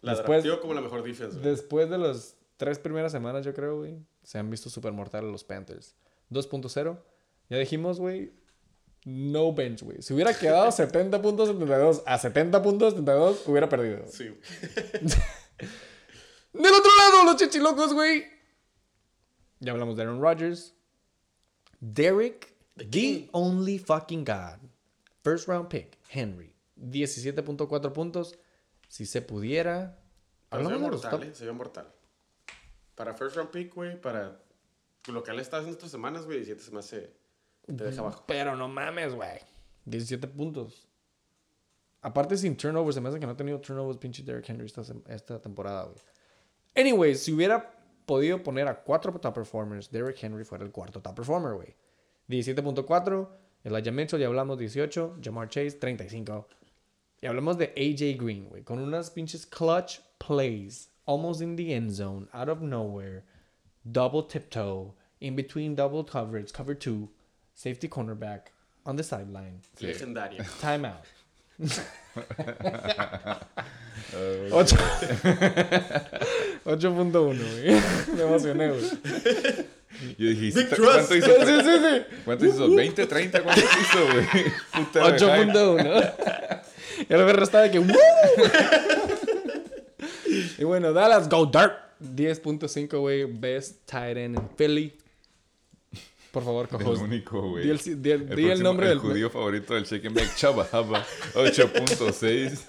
[0.00, 1.50] La Después- como la mejor defense, güey.
[1.50, 5.44] Después de las tres primeras semanas, yo creo, güey, se han visto super mortales los
[5.44, 5.94] Panthers.
[6.30, 6.98] 2.0.
[7.50, 8.32] Ya dijimos, güey,
[9.04, 10.00] no bench, güey.
[10.00, 14.04] Si hubiera quedado 70 puntos 72 a 70 puntos 72, hubiera perdido.
[14.08, 14.30] Sí.
[16.52, 18.24] Del otro lado, los chichilocos, güey.
[19.60, 20.74] Ya hablamos de Aaron Rodgers.
[21.80, 24.58] Derek, the only fucking God.
[25.22, 26.54] First round pick, Henry.
[26.80, 28.38] 17.4 puntos.
[28.88, 29.98] Si se pudiera.
[30.50, 31.34] Pero se ve Hablamos de mortal, eh.
[31.34, 31.92] Se ve mortal.
[32.94, 34.42] Para first round pick, güey, para
[35.08, 37.16] lo que él está haciendo estas semanas, güey, 17 se me hace...
[37.64, 38.24] Te deja abajo.
[38.26, 39.38] Pero no mames, güey.
[39.86, 40.86] 17 puntos.
[42.02, 44.82] Aparte sin turnovers, se me hace que no ha tenido turnovers pinche Derrick Henry esta,
[45.08, 46.11] esta temporada, güey.
[46.74, 47.70] Anyways, si hubiera
[48.06, 51.74] podido poner a cuatro top performers, Derrick Henry fuera el cuarto top performer, güey.
[52.28, 53.28] 17.4,
[53.64, 56.46] Elijah Mitchell, ya hablamos 18, Jamar Chase 35.
[57.22, 61.90] Y hablamos de AJ Green, güey, con unas pinches clutch plays, almost in the end
[61.90, 63.24] zone, out of nowhere,
[63.90, 67.08] double tiptoe, in between double coverage, cover two,
[67.54, 68.50] safety cornerback,
[68.84, 70.42] on the sideline, Legendaria.
[70.60, 71.04] timeout.
[74.50, 74.76] Ocho-
[76.64, 77.80] 8.1, güey.
[78.16, 78.82] Me emocioné, güey.
[80.18, 81.12] Yo dije, Big ¿cuánto trust.
[81.12, 81.26] hizo?
[81.46, 82.02] Sí, sí, sí.
[82.24, 82.68] ¿Cuánto hizo?
[82.68, 83.42] ¿20, 30?
[83.42, 84.26] ¿Cuánto hizo, güey?
[84.74, 85.52] Puta de hype.
[85.52, 86.12] 8.1.
[87.08, 87.88] Y el perro estaba de que ¡Woo!
[90.58, 91.72] Y bueno, Dallas, go dirt.
[92.00, 93.24] 10.5, güey.
[93.24, 94.92] Best tight end en Philly.
[96.32, 96.98] Por favor, El cojos.
[97.00, 97.62] único, güey.
[97.64, 98.98] Di el, di el- di el nombre el del.
[98.98, 101.04] judío favorito del Shake and Bake, Chaba Haba,
[101.34, 102.64] 8.6.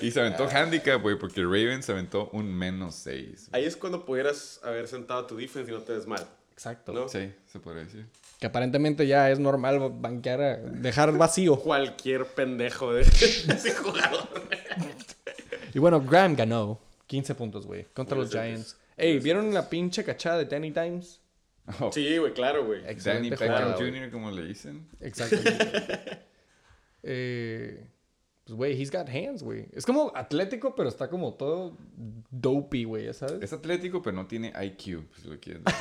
[0.00, 3.48] Y se aventó handicap, güey, porque Ravens se aventó un menos 6.
[3.52, 6.24] Ahí es cuando pudieras haber sentado a tu defense y no te des mal.
[6.52, 6.92] Exacto.
[6.92, 7.08] ¿No?
[7.08, 8.06] Sí, se podría decir.
[8.38, 11.56] Que aparentemente ya es normal banquear, a- dejar vacío.
[11.58, 14.28] Cualquier pendejo de ese jugador.
[15.74, 16.78] Y bueno, Graham ganó
[17.08, 18.32] 15 puntos, güey, contra Muy los.
[18.32, 18.76] Giants.
[18.96, 21.20] Ey, ¿vieron la pinche cachada de Danny Dimes?
[21.80, 22.82] Oh, Sí, güey, claro, güey.
[23.02, 23.74] Danny Beckham.
[23.74, 24.88] Jr., como le dicen.
[25.00, 26.18] Exactamente.
[27.02, 27.86] eh,
[28.44, 29.66] pues, güey, he's got hands, güey.
[29.72, 31.76] Es como atlético, pero está como todo
[32.30, 33.42] dopey, güey, ya sabes.
[33.42, 35.36] Es atlético, pero no tiene IQ, pues lo.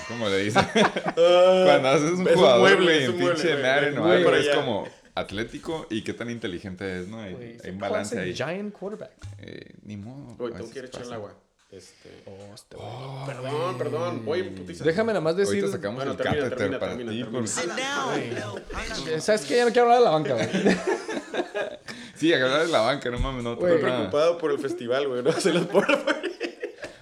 [0.10, 0.66] ¿Cómo le dicen?
[1.16, 3.98] Cuando haces un es un jugador, mueble, güey, es en un mueble, pinche güey, Madden
[3.98, 7.22] o algo, es como atlético y qué tan inteligente es, ¿no?
[7.22, 8.34] Hay, Güey, hay un balance ahí.
[8.34, 9.14] Giant quarterback.
[9.40, 10.36] Eh, ni modo.
[10.36, 11.36] Güey, tengo que ir echar el agua.
[11.70, 12.24] Este...
[12.26, 12.78] Oh, este.
[13.26, 14.26] Perdón, perdón.
[14.26, 14.84] Voy putiza.
[14.86, 15.56] Déjame nada más decir.
[15.64, 17.24] Ahorita sacamos Bueno, el termina, catéter termina, para termina, ti.
[17.32, 19.58] por- ¿Sabes qué?
[19.58, 20.48] Ya no quiero hablar de la banca, güey.
[22.16, 25.22] Sí, a hablar de la banca, no mames, no Estoy preocupado por el festival, güey.
[25.22, 26.12] No se los por Vamos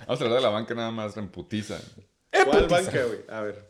[0.08, 1.80] a hablar de la banca nada más en putiza.
[2.44, 3.20] ¿Cuál banca, güey?
[3.30, 3.66] A ver.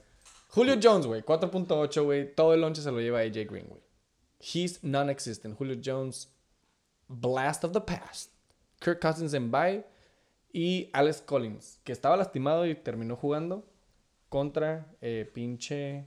[0.47, 2.33] Julio Jones, güey, 4.8, güey.
[2.33, 3.81] Todo el lonche se lo lleva AJ Green, güey.
[4.39, 5.55] He's non-existent.
[5.55, 6.29] Julio Jones,
[7.07, 8.31] blast of the past.
[8.79, 9.85] Kirk Cousins en bye.
[10.55, 13.67] Y Alex Collins, que estaba lastimado y terminó jugando
[14.29, 16.05] contra eh, pinche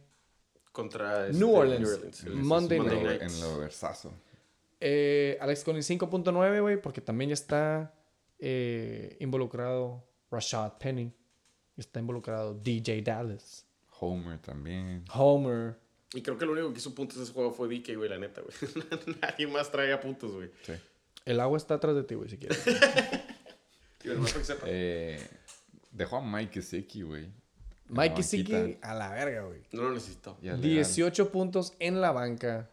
[0.72, 1.98] Contra este, New Orleans.
[2.12, 3.20] Sí, Monday sí, night.
[3.20, 4.14] En lo versazo.
[4.80, 7.94] Eh, Alex Collins 5.9, güey, porque también ya está
[8.38, 11.12] eh, involucrado Rashad Penny.
[11.76, 13.66] Está involucrado DJ Dallas.
[14.00, 15.04] Homer también.
[15.12, 15.78] Homer.
[16.14, 18.40] Y creo que lo único que hizo puntos ese juego fue DK, güey, la neta,
[18.40, 18.56] güey.
[19.20, 20.50] Nadie más traía puntos, güey.
[20.62, 20.72] Sí.
[21.26, 22.64] El agua está atrás de ti, güey, si quieres.
[23.98, 24.66] Que sepa.
[24.68, 25.20] Eh,
[25.90, 27.28] dejó a Mike Gesicki, güey.
[27.88, 28.90] Mike Gesicki banquita.
[28.90, 29.62] a la verga, güey.
[29.72, 30.36] No lo necesito.
[30.42, 32.70] Y al 18 puntos en la banca.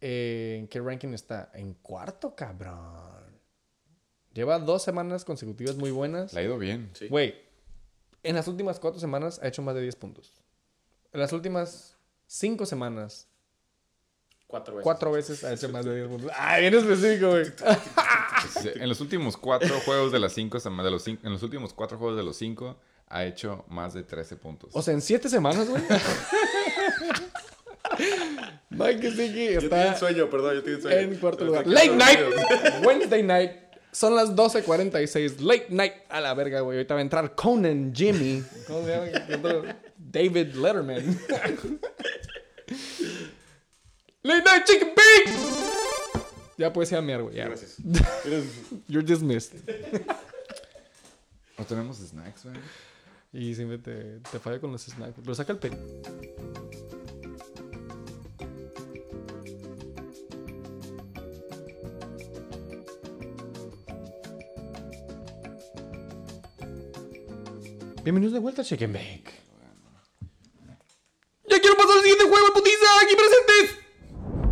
[0.00, 1.50] Eh, ¿En qué ranking está?
[1.54, 3.18] En cuarto, cabrón.
[4.32, 6.32] Lleva dos semanas consecutivas muy buenas.
[6.32, 6.90] Le ha ido bien.
[6.94, 7.08] Sí.
[7.08, 7.34] Güey,
[8.22, 10.32] en las últimas cuatro semanas ha hecho más de 10 puntos.
[11.12, 13.26] En las últimas cinco semanas,
[14.46, 14.84] Cuatro veces.
[14.84, 16.30] cuatro veces ha hecho más de 10 puntos.
[16.36, 17.44] ¡Ay, bien específico, güey!
[18.74, 21.98] En los últimos cuatro juegos de las cinco, de los cinco, en los últimos cuatro
[21.98, 22.76] juegos de los cinco,
[23.08, 24.70] ha hecho más de 13 puntos.
[24.74, 25.82] O sea, en siete semanas, güey.
[28.70, 30.98] Mike Gesicki Yo tenía está un sueño, perdón, yo tenía un sueño.
[30.98, 31.66] en cuarto lugar.
[31.66, 32.20] Late night.
[32.84, 33.52] Wednesday night.
[33.90, 35.40] Son las 12.46.
[35.40, 35.94] Late night.
[36.10, 36.76] A la verga, güey.
[36.78, 38.44] Ahorita va a entrar Conan Jimmy.
[38.66, 39.06] ¿Cómo se llama?
[39.06, 39.64] El otro?
[39.96, 41.18] David Letterman.
[44.22, 45.77] Late night chicken bake.
[46.58, 47.36] Ya puedes ir a miar, güey.
[47.36, 47.46] Ya.
[47.46, 47.76] Gracias.
[48.88, 49.54] You're dismissed.
[51.56, 52.56] ¿No tenemos snacks, güey?
[53.32, 55.14] Y siempre te, te falla con los snacks.
[55.22, 55.76] Pero saca el pelo.
[68.02, 69.32] Bienvenidos de vuelta a Check and Bake.
[71.48, 72.86] ¡Ya quiero pasar al siguiente juego, putiza!
[73.04, 73.78] ¡Aquí presentes!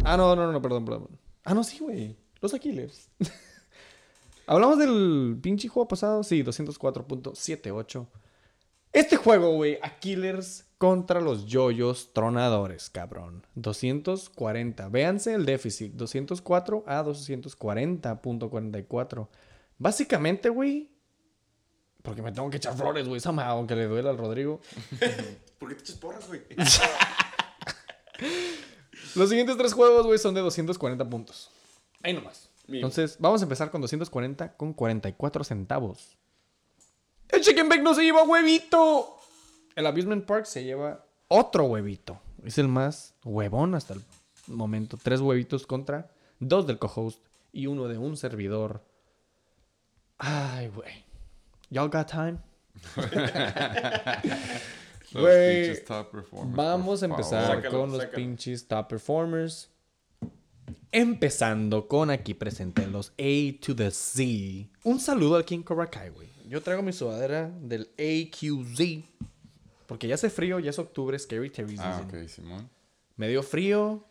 [0.04, 1.15] Ah, no, no, no, perdón, perdón.
[1.46, 2.18] Ah, no, sí, güey.
[2.40, 3.08] Los Aquiles.
[4.48, 6.24] Hablamos del pinche juego pasado.
[6.24, 8.04] Sí, 204.78.
[8.92, 13.46] Este juego, güey, Aquilers contra los yoyos tronadores, cabrón.
[13.54, 14.88] 240.
[14.88, 15.92] Véanse el déficit.
[15.92, 19.28] 204 a 240.44.
[19.78, 20.90] Básicamente, güey.
[22.02, 23.20] Porque me tengo que echar flores, güey.
[23.20, 24.60] Somehow, aunque le duela al Rodrigo.
[25.60, 26.42] ¿Por qué te echas porras, güey?
[29.16, 31.50] Los siguientes tres juegos, güey, son de 240 puntos.
[32.02, 32.48] Ahí nomás.
[32.68, 36.16] Entonces, vamos a empezar con 240 con 44 centavos.
[37.28, 39.16] El Chicken Bake no se lleva huevito.
[39.74, 42.20] El Abusement Park se lleva otro huevito.
[42.44, 44.02] Es el más huevón hasta el
[44.46, 44.98] momento.
[45.02, 47.18] Tres huevitos contra dos del co-host
[47.52, 48.82] y uno de un servidor.
[50.18, 51.04] Ay, güey.
[51.70, 52.38] Y'all got time?
[55.12, 57.46] Los pinches top performers, Vamos a empezar.
[57.56, 58.16] Sácalo, con los sácalo.
[58.16, 59.70] pinches top performers.
[60.92, 64.68] Empezando con aquí presente los A to the Z.
[64.84, 66.28] Un saludo al King Cobra Kai, güey.
[66.48, 69.04] Yo traigo mi sudadera del AQZ.
[69.86, 72.68] Porque ya hace frío, ya es octubre, Scary Terry Ah, ok, Simón.
[73.16, 74.04] Me dio frío.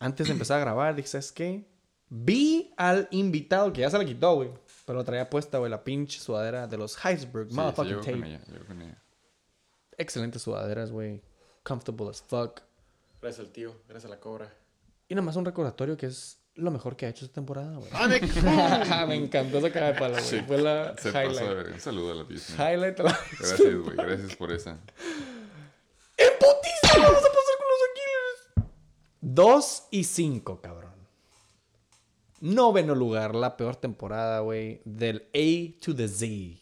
[0.00, 1.64] Antes de empezar a grabar, dije, ¿sabes qué?
[2.08, 4.50] Vi al invitado, que ya se la quitó, güey.
[4.86, 8.16] Pero traía puesta, güey, la pinche sudadera de los Sí, sí, Motherfucking con Tape.
[8.28, 9.02] ella, llego con ella.
[9.98, 11.22] Excelentes sudaderas, güey.
[11.64, 12.60] Comfortable as fuck.
[13.20, 14.52] Gracias al tío, gracias a la cobra.
[15.08, 17.90] Y nada más un recordatorio que es lo mejor que ha hecho esta temporada, güey.
[17.92, 18.20] ¡Ah, me
[19.06, 20.24] me encantó esa cara de palo, güey.
[20.24, 21.48] Sí, Fue la Se pasó highlight.
[21.56, 21.72] ver.
[21.72, 22.72] Un saludo a la Disney.
[22.74, 23.18] Highlight la...
[23.38, 23.96] Gracias, güey.
[23.96, 24.70] Gracias por esa.
[26.16, 26.98] ¡En putiza!
[26.98, 28.68] Vamos a pasar con los Aquiles.
[29.20, 30.92] 2 y 5, cabrón.
[32.40, 36.60] Noveno lugar, la peor temporada, güey, del A to the Z.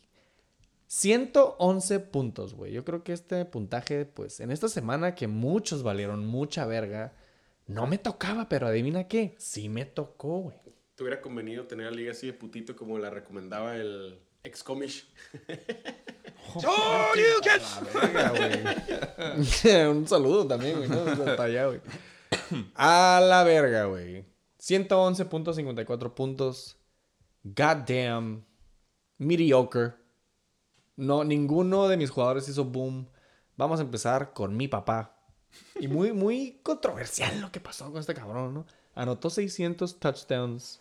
[0.86, 2.72] 111 puntos, güey.
[2.72, 7.12] Yo creo que este puntaje, pues, en esta semana que muchos valieron mucha verga,
[7.66, 10.56] no me tocaba, pero adivina qué, sí me tocó, güey.
[10.94, 15.08] Te hubiera convenido tener la liga así de putito como la recomendaba el ex-comish.
[17.92, 19.86] Verga, güey.
[19.88, 20.88] Un saludo también, güey.
[20.88, 21.00] ¿no?
[21.00, 21.80] Hasta allá, güey.
[22.74, 24.24] A la verga, güey.
[24.60, 26.78] 111.54 puntos.
[27.42, 28.46] Goddamn.
[29.18, 29.94] Mediocre.
[30.96, 33.06] No, ninguno de mis jugadores hizo boom.
[33.56, 35.14] Vamos a empezar con mi papá.
[35.78, 38.66] Y muy, muy controversial lo que pasó con este cabrón, ¿no?
[38.94, 40.80] Anotó 600 touchdowns.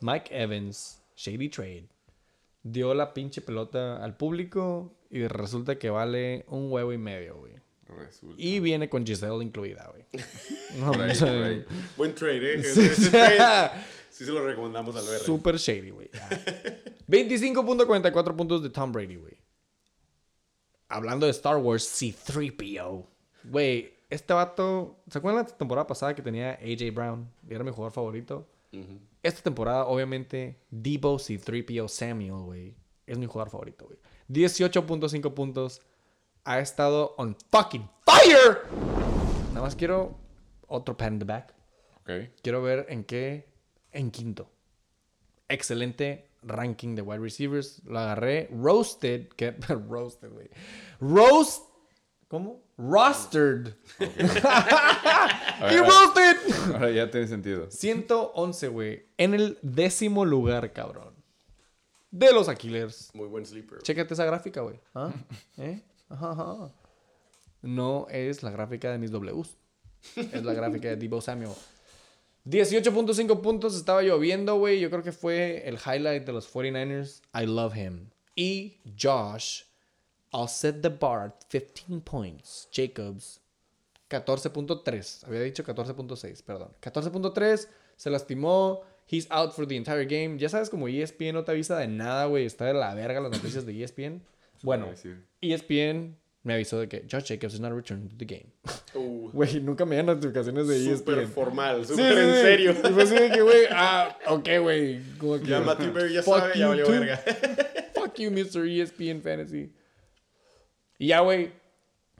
[0.00, 1.88] Mike Evans, Shady Trade.
[2.62, 7.54] Dio la pinche pelota al público y resulta que vale un huevo y medio, güey.
[7.86, 8.34] Resulta.
[8.42, 10.04] Y viene con Giselle incluida, güey.
[10.76, 10.92] No.
[11.96, 12.62] Buen trade, ¿eh?
[12.62, 13.70] Sí, Ese trade
[14.10, 15.20] sí se lo recomendamos al ver.
[15.20, 16.10] Super shady, güey.
[16.12, 16.28] Ya.
[17.08, 19.45] 25.44 puntos de Tom Brady, güey.
[20.88, 23.06] Hablando de Star Wars, C3PO.
[23.44, 25.00] Güey, este vato...
[25.10, 27.28] ¿Se acuerdan la temporada pasada que tenía AJ Brown?
[27.48, 28.46] Y era mi jugador favorito.
[29.22, 32.76] Esta temporada, obviamente, Debo C3PO Samuel, güey.
[33.06, 33.98] Es mi jugador favorito, güey.
[34.28, 35.82] 18.5 puntos.
[36.44, 38.58] Ha estado on fucking fire.
[39.48, 40.16] Nada más quiero
[40.68, 41.54] otro pat in the back.
[42.02, 42.10] Ok.
[42.42, 43.48] Quiero ver en qué.
[43.90, 44.50] En quinto.
[45.48, 47.82] Excelente ranking de wide receivers.
[47.84, 48.48] Lo agarré.
[48.50, 49.28] Roasted.
[49.36, 49.52] ¿Qué?
[49.68, 50.48] Roasted, güey.
[51.00, 51.64] Roast.
[52.28, 52.62] ¿Cómo?
[52.76, 53.74] Rostered.
[54.00, 56.36] y roasted.
[56.74, 57.70] Ahora ya tiene sentido.
[57.70, 59.06] 111, güey.
[59.16, 61.14] En el décimo lugar, cabrón.
[62.10, 63.10] De los Aquilers.
[63.14, 63.78] Muy buen sleeper.
[63.82, 64.80] Chécate esa gráfica, güey.
[64.94, 65.12] ¿Ah?
[65.58, 65.82] ¿Eh?
[66.08, 66.72] Ajá, ajá.
[67.62, 69.56] No es la gráfica de mis Ws.
[70.16, 71.50] Es la gráfica de Debo Samuel.
[72.46, 73.76] 18.5 puntos.
[73.76, 74.80] Estaba lloviendo, güey.
[74.80, 77.22] Yo creo que fue el highlight de los 49ers.
[77.34, 78.10] I love him.
[78.34, 79.62] Y Josh.
[80.32, 82.68] I'll set the bar at 15 points.
[82.72, 83.40] Jacobs.
[84.10, 85.24] 14.3.
[85.26, 86.72] Había dicho 14.6, perdón.
[86.80, 87.68] 14.3.
[87.96, 88.82] Se lastimó.
[89.08, 90.38] He's out for the entire game.
[90.38, 92.44] Ya sabes, como ESPN no te avisa de nada, güey.
[92.44, 94.22] Está de la verga las noticias de E ESPN.
[94.62, 94.88] Bueno.
[95.40, 96.16] ESPN
[96.46, 98.52] me avisó de que Josh Jacobs is not returning to the game.
[98.94, 101.32] Uh, Güey, nunca me dan notificaciones de E súper ESPN.
[101.32, 102.40] formal, súper sí, en sí.
[102.40, 102.70] serio.
[102.70, 105.00] Y fue así de que, güey, ah, ok, güey.
[105.44, 107.16] Ya Matthew Berry ya sabe, ya valió verga.
[107.96, 108.64] Fuck you, Mr.
[108.66, 109.72] ESPN Fantasy.
[110.98, 111.52] Y ya, güey,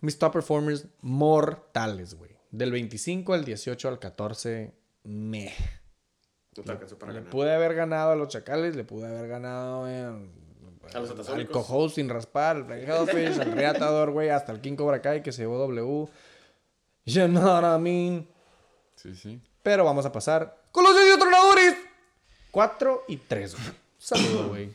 [0.00, 2.32] mis top performers mortales, güey.
[2.50, 4.74] Del 25 al 18 al 14,
[5.04, 5.52] meh.
[6.56, 7.30] No te alcanzó para Le ganar.
[7.30, 10.10] pude haber ganado a los chacales, le pude haber ganado eh,
[10.94, 14.76] A los al cojo sin raspar, al Frank Hellfish, al Reatador, güey, hasta el King
[14.76, 16.08] Cobra Kai que se llevó W.
[17.04, 18.28] You know what I mean.
[18.96, 19.40] Sí, sí.
[19.62, 21.76] Pero vamos a pasar con los tronadores.
[22.50, 23.66] 4 y 3, güey.
[23.98, 24.72] Saludo, güey.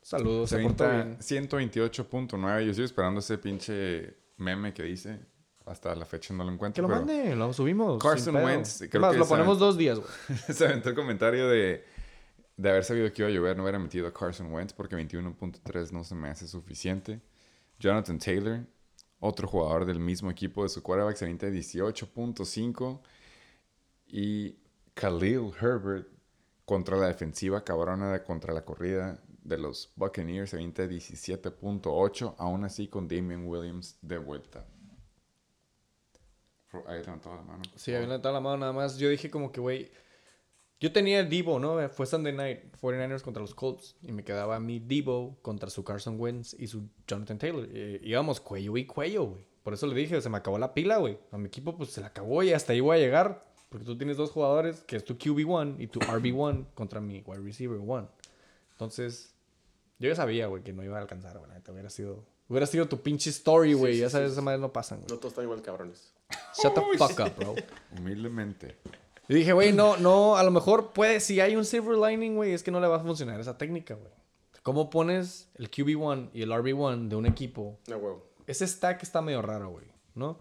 [0.00, 1.48] Saludos, se portó 30, bien.
[1.48, 2.66] 128.9.
[2.66, 5.20] Yo sigo esperando ese pinche meme que dice.
[5.66, 6.82] Hasta la fecha no lo encuentro.
[6.82, 8.02] Que lo pero mande, lo subimos.
[8.02, 8.36] Carson.
[8.36, 10.38] Wentz, creo más, que lo ponemos dos días, güey.
[10.48, 11.84] Se aventó el comentario de,
[12.58, 15.92] de haber sabido que iba a llover, no hubiera metido a Carson Wentz porque 21.3
[15.92, 17.20] no se me hace suficiente.
[17.78, 18.66] Jonathan Taylor,
[19.20, 23.00] otro jugador del mismo equipo de su quarterback, se avienta 18.5.
[24.08, 24.56] Y
[24.94, 26.08] Khalil Herbert
[26.64, 32.64] contra la defensiva cabrona de contra la corrida de los Buccaneers se avienta 17.8, aún
[32.64, 34.66] así con Damian Williams de vuelta.
[36.86, 37.62] Ahí levantó la mano.
[37.76, 38.98] Sí, había levantado la mano nada más.
[38.98, 40.07] Yo dije como que, güey...
[40.80, 41.88] Yo tenía el Debo, ¿no?
[41.88, 43.96] Fue Sunday Night, 49ers contra los Colts.
[44.02, 47.68] Y me quedaba mi Debo contra su Carson Wentz y su Jonathan Taylor.
[47.72, 49.44] Eh, íbamos cuello y cuello, güey.
[49.64, 51.18] Por eso le dije, se me acabó la pila, güey.
[51.32, 53.44] A mi equipo, pues, se la acabó y hasta ahí voy a llegar.
[53.68, 57.42] Porque tú tienes dos jugadores, que es tu QB1 y tu RB1 contra mi wide
[57.42, 58.08] receiver 1.
[58.70, 59.34] Entonces,
[59.98, 61.50] yo ya sabía, güey, que no iba a alcanzar, güey.
[61.68, 62.24] Hubiera sido...
[62.48, 63.94] Hubiera sido tu pinche story, güey.
[63.94, 64.32] sí, ya sabes, sí.
[64.32, 65.10] esas madres no pasan, güey.
[65.10, 66.14] No todos están igual cabrones.
[66.62, 67.54] Shut the fuck up, bro.
[67.98, 68.76] Humildemente.
[69.28, 72.52] Y dije, güey, no, no, a lo mejor puede, si hay un silver lining, güey,
[72.52, 74.10] es que no le va a funcionar esa técnica, güey.
[74.62, 77.78] ¿Cómo pones el QB1 y el RB1 de un equipo?
[77.88, 78.26] No, huevo.
[78.46, 80.38] Ese stack está medio raro, güey, ¿no?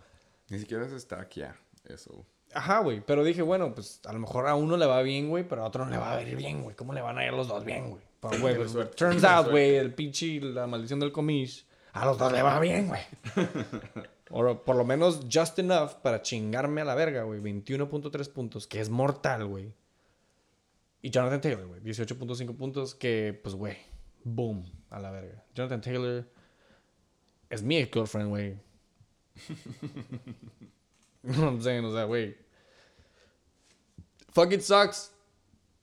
[0.49, 1.57] Ni siquiera se está aquí ya.
[1.83, 2.25] Eso.
[2.53, 5.45] Ajá, güey, pero dije, bueno, pues a lo mejor a uno le va bien, güey,
[5.45, 6.75] pero a otro no le va a ir bien, güey.
[6.75, 8.01] ¿Cómo le van a ir los dos bien, güey?
[8.21, 12.31] Pero, güey, pues, turns out, güey, el pinche, la maldición del comish, a los dos
[12.31, 13.01] le va bien, güey.
[14.29, 17.39] O por lo menos just enough para chingarme a la verga, güey.
[17.41, 19.73] 21.3 puntos, que es mortal, güey.
[21.01, 21.81] Y Jonathan Taylor, güey.
[21.81, 23.77] 18.5 puntos, que, pues, güey.
[24.23, 25.43] Boom, a la verga.
[25.55, 26.25] Jonathan Taylor
[27.49, 28.59] es mi girlfriend, güey.
[31.23, 31.85] I'm saying?
[31.85, 32.35] O sea, güey.
[34.33, 35.13] Fuck it sucks.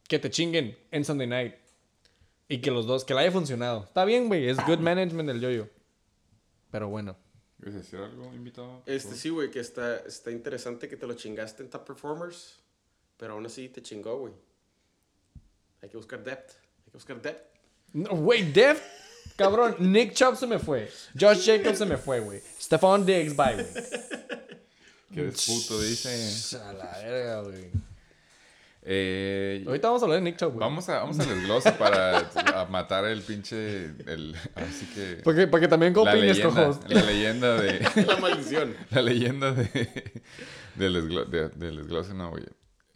[0.08, 1.54] Que te chinguen en Sunday night.
[2.48, 3.84] Y que los dos, que le haya funcionado.
[3.84, 4.48] Está bien, güey.
[4.48, 5.68] Es good management del yoyo.
[6.70, 7.16] Pero bueno.
[7.56, 8.82] ¿Quieres decir algo, invitado?
[8.86, 12.60] Este sí, güey, que está, está interesante que te lo chingaste en Top Performers,
[13.16, 14.34] pero aún así te chingó, güey.
[15.80, 16.50] Hay que buscar depth.
[16.50, 17.54] Hay que buscar depth.
[17.92, 18.82] No, Güey, Def.
[19.36, 20.90] Cabrón, Nick Chubb se me fue.
[21.18, 22.40] Josh Jacobs se me fue, güey.
[22.60, 23.66] Stephon Diggs, bye, güey.
[25.16, 26.58] Eres puto, dice.
[26.58, 27.70] A la verga, güey.
[28.86, 30.60] Eh, Ahorita vamos a hablar de Nick Chubb, güey.
[30.60, 32.18] vamos, a, vamos al desglose para
[32.60, 33.84] a matar el pinche.
[34.06, 35.20] El, así que.
[35.24, 36.80] Porque, porque también La opines, leyenda, cojos.
[36.90, 37.88] la leyenda de.
[38.06, 38.74] La maldición.
[38.90, 40.22] La leyenda de,
[40.74, 42.44] del, desglo- de- del desglose, no, güey.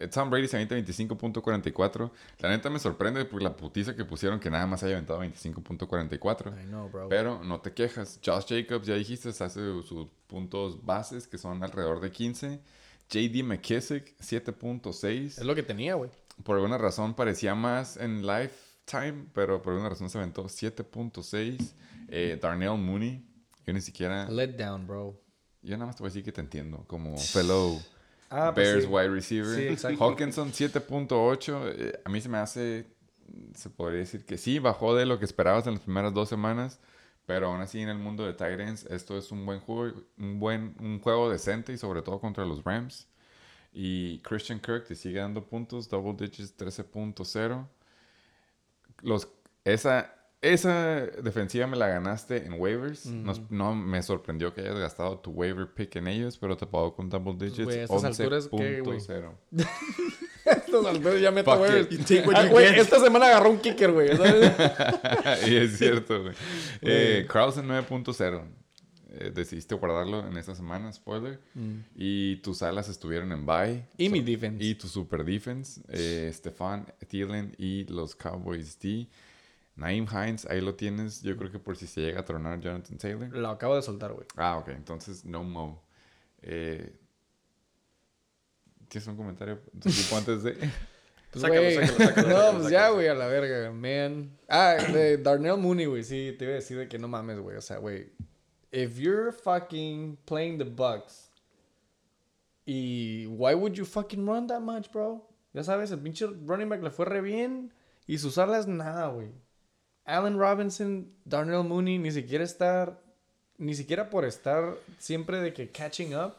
[0.01, 2.09] Eh, Tom Brady se avienta 25.44.
[2.39, 6.53] La neta me sorprende por la putiza que pusieron que nada más haya aventado 25.44.
[6.63, 7.09] I know, bro.
[7.09, 8.19] Pero no te quejas.
[8.25, 9.49] Josh Jacobs, ya dijiste, hace
[9.83, 12.61] sus puntos bases que son alrededor de 15.
[13.09, 15.25] JD McKissick, 7.6.
[15.25, 16.11] Es lo que tenía, güey.
[16.43, 21.57] Por alguna razón parecía más en Lifetime, pero por alguna razón se aventó 7.6.
[22.09, 23.25] Eh, Darnell Mooney,
[23.65, 24.29] yo ni siquiera.
[24.29, 25.19] Let down, bro.
[25.61, 26.85] Yo nada más te voy a decir que te entiendo.
[26.87, 27.81] Como fellow
[28.31, 28.89] Ah, pues Bears sí.
[28.91, 29.55] wide receiver.
[29.55, 30.03] Sí, exacto.
[30.05, 31.73] Hawkinson 7.8.
[31.75, 32.85] eh, a mí se me hace.
[33.55, 36.79] Se podría decir que sí, bajó de lo que esperabas en las primeras dos semanas.
[37.29, 40.75] Pero aún así, en el mundo de Titans, esto es un buen juego, un buen
[40.79, 43.07] un juego decente y sobre todo contra los Rams.
[43.73, 47.67] Y Christian Kirk te sigue dando puntos, double digits 13.0.
[49.01, 49.27] Los,
[49.63, 53.05] esa, esa defensiva me la ganaste en waivers.
[53.07, 56.95] Nos- no me sorprendió que hayas gastado tu waiver pick en ellos, pero te pago
[56.95, 57.65] con double digits.
[57.65, 58.99] Güey, a estas alturas, ¿qué, güey?
[58.99, 59.33] 11.0
[60.45, 61.69] Estos alturas ya meto, what
[62.35, 64.09] Ah, güey, esta semana agarró un kicker, güey.
[65.47, 66.33] y es cierto, güey.
[66.81, 68.43] Eh, Carlson 9.0.
[69.11, 71.39] Eh, decidiste guardarlo en esta semana, spoiler.
[71.95, 73.85] Y tus alas estuvieron en bye.
[73.97, 74.63] Y So- mi defense.
[74.63, 75.81] Y tu super defense.
[75.89, 79.07] Eh, Stefan Thielen y los Cowboys D.
[79.79, 81.21] Naim Hines, ahí lo tienes.
[81.21, 83.29] Yo creo que por si se llega a tronar Jonathan Taylor.
[83.33, 84.27] Lo acabo de soltar, güey.
[84.35, 84.69] Ah, ok.
[84.69, 85.81] Entonces, no mo.
[86.41, 86.99] Eh,
[88.89, 89.59] ¿Tienes un comentario
[90.15, 90.69] antes de...?
[91.31, 94.35] Pues, Sácalo, sácalo, sácalo, no, pues ya, güey, a la verga, man.
[94.47, 96.03] Ah, de Darnell Mooney, güey.
[96.03, 97.55] Sí, te iba a decir de que no mames, güey.
[97.55, 98.11] O sea, güey.
[98.71, 101.29] If you're fucking playing the Bucks.
[102.65, 105.23] Y why would you fucking run that much, bro?
[105.53, 107.71] Ya sabes, el pinche running back le fue re bien.
[108.07, 109.29] Y sus alas, nada, güey.
[110.09, 112.99] Allen Robinson, Darnell Mooney, ni siquiera estar.
[113.57, 116.33] Ni siquiera por estar siempre de que catching up.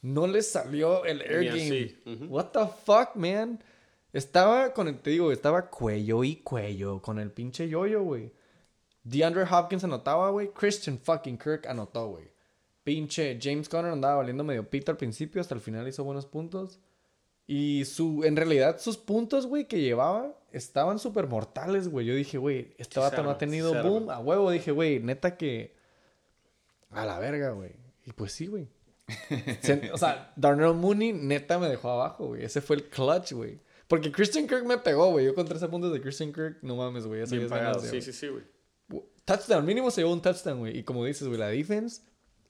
[0.00, 1.94] No les salió el air game.
[2.06, 2.24] ujú.
[2.26, 3.62] What the fuck, man?
[4.12, 8.32] Estaba con el, te digo, estaba cuello y cuello con el pinche yoyo, güey.
[9.02, 10.50] DeAndre Hopkins anotaba, güey.
[10.52, 12.30] Christian fucking Kirk anotó, güey.
[12.84, 16.80] Pinche James Conner andaba valiendo medio pito al principio, hasta el final hizo buenos puntos.
[17.46, 22.06] Y su, en realidad, sus puntos, güey, que llevaba estaban súper mortales, güey.
[22.06, 24.10] Yo dije, güey, este Sí, no ha tenido boom.
[24.10, 25.74] A huevo, dije, güey, neta que.
[26.90, 27.72] A la verga, güey.
[28.06, 28.68] Y pues sí, güey.
[29.92, 32.44] O sea, Darnell Mooney neta me dejó abajo, güey.
[32.44, 33.60] Ese fue el clutch, güey.
[33.88, 35.26] Porque Christian Kirk me pegó, güey.
[35.26, 37.24] Yo con 13 puntos de Christian Kirk, no mames, güey.
[37.24, 37.74] Bien es pagado.
[37.74, 38.44] ganancia, Sí, sí, sí, güey.
[39.24, 40.78] Touchdown, mínimo se llevó un touchdown, güey.
[40.78, 42.02] Y como dices, güey, la defense,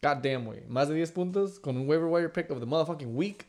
[0.02, 0.64] god damn, güey.
[0.66, 3.46] Más de 10 puntos con un waiver wire pick of the motherfucking week.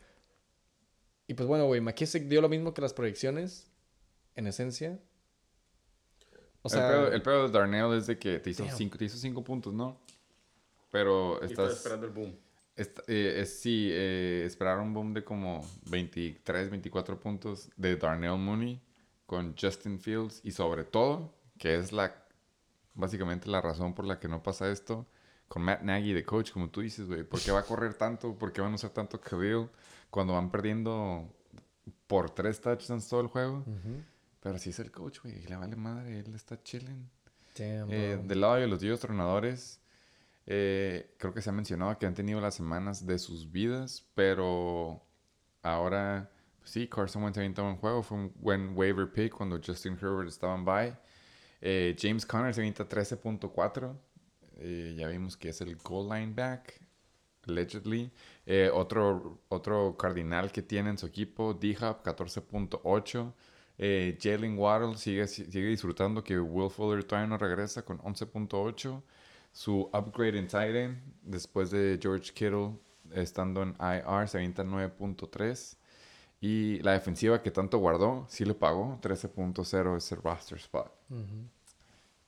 [1.28, 3.72] Y pues bueno, güey, McKissick dio lo mismo que las proyecciones,
[4.36, 5.00] en esencia.
[6.62, 9.06] O sea, el, pedo, el pedo de Darnell es de que te hizo, cinco, te
[9.06, 10.00] hizo cinco puntos, ¿no?
[10.92, 11.78] Pero Y estás estás...
[11.78, 12.36] esperando el boom.
[13.08, 18.82] Eh, es- sí, eh, esperar un boom de como 23, 24 puntos de Darnell Mooney
[19.26, 22.14] con Justin Fields y sobre todo, que es la
[22.94, 25.06] básicamente la razón por la que no pasa esto,
[25.48, 28.38] con Matt Nagy de coach, como tú dices, güey, ¿por qué va a correr tanto?
[28.38, 29.70] ¿Por qué van a usar tanto Khalil
[30.10, 31.30] cuando van perdiendo
[32.08, 33.58] por tres touchdowns todo el juego?
[33.68, 34.02] ujú.
[34.46, 37.10] Pero si es el coach, güey, le vale madre, él está chilling.
[37.58, 39.82] Damn, Eh, del lado de los Dios tronadores,
[40.46, 45.02] eh, creo que se ha mencionado que han tenido las semanas de sus vidas, pero
[45.64, 49.98] ahora, pues sí, Carson Wentz avienta un juego, fue un buen waiver pick cuando Justin
[50.00, 50.96] Herbert estaba en bye.
[51.60, 53.98] Eh, James Conner se avienta 13.4,
[54.58, 56.80] eh, ya vimos que es el goal line back,
[57.48, 58.12] allegedly.
[58.46, 63.34] Eh, otro, otro cardinal que tiene en su equipo, D-Hop, 14.8.
[63.78, 69.02] Eh, Jalen Waddle sigue, sigue disfrutando que Will Fuller todavía no regresa con 11.8.
[69.52, 72.74] Su upgrade en tight end, después de George Kittle
[73.14, 75.78] estando en IR, se avienta 9.3.
[76.42, 80.92] Y la defensiva que tanto guardó, sí le pagó 13.0 ese roster spot.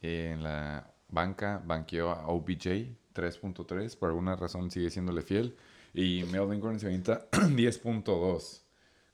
[0.01, 5.55] En la banca banqueó a OBJ 3.3, por alguna razón sigue siéndole fiel.
[5.93, 8.61] Y Melvin Gordon se avienta 10.2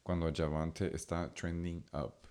[0.03, 2.22] cuando Javante está trending up.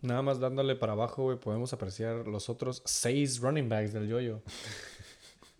[0.00, 4.42] Nada más dándole para abajo, güey, podemos apreciar los otros seis running backs del yoyo.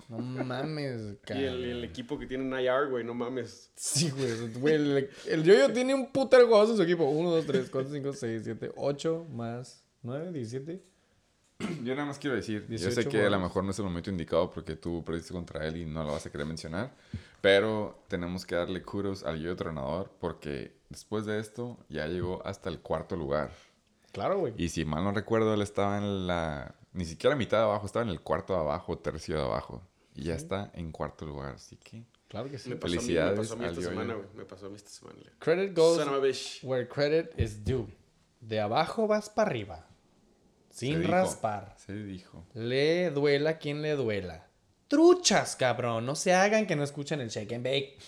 [0.08, 1.44] No mames, Y cabrón.
[1.44, 3.70] el, el equipo que tiene en IR, güey, no mames.
[3.76, 4.52] Sí, güey.
[4.54, 7.04] güey, el, el yoyo tiene un putero de jugadores en su equipo.
[7.04, 10.82] 1, 2, 3, 4, 5, 6, 7, 8 más 9, 17.
[11.84, 13.84] Yo nada más quiero decir, yo 18 sé que a lo mejor no es el
[13.84, 16.94] momento indicado porque tú perdiste contra él y no lo vas a querer mencionar,
[17.40, 22.70] pero tenemos que darle kudos al yo tronador porque después de esto ya llegó hasta
[22.70, 23.50] el cuarto lugar.
[24.18, 24.52] Claro, güey.
[24.56, 26.74] Y si mal no recuerdo, él estaba en la.
[26.92, 29.80] Ni siquiera mitad de abajo, estaba en el cuarto de abajo, tercio de abajo.
[30.16, 32.02] Y ya está en cuarto lugar, así que.
[32.26, 32.68] Claro que sí.
[32.70, 34.26] Me pasó, mí, me Felicidades pasó a mí esta semana, güey.
[34.34, 35.18] Me pasó a mí esta semana.
[35.38, 36.58] Credit goes Son of a bitch.
[36.64, 37.86] where credit is due.
[38.40, 39.86] De abajo vas para arriba.
[40.70, 41.76] se Sin dijo, raspar.
[41.78, 42.44] Se dijo.
[42.54, 44.48] Le duela quien le duela.
[44.88, 46.04] Truchas, cabrón.
[46.06, 47.98] No se hagan que no escuchan el shake and bake.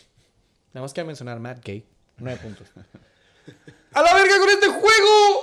[0.72, 1.86] Nada más que mencionar Matt Gay.
[2.18, 2.66] Nueve puntos.
[3.94, 5.39] ¡A la verga con este juego!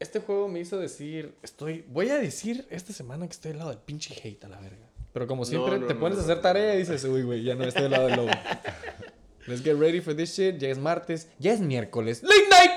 [0.00, 1.36] Este juego me hizo decir.
[1.42, 1.84] Estoy.
[1.88, 4.88] Voy a decir esta semana que estoy al lado del pinche hate a la verga.
[5.12, 7.54] Pero como siempre no, te no, pones a hacer tarea y dices, uy, güey, ya
[7.54, 8.30] no estoy al lado del lobo.
[9.46, 10.56] Let's get ready for this shit.
[10.56, 11.28] Ya es martes.
[11.38, 12.22] Ya es miércoles.
[12.22, 12.70] ¡Late night!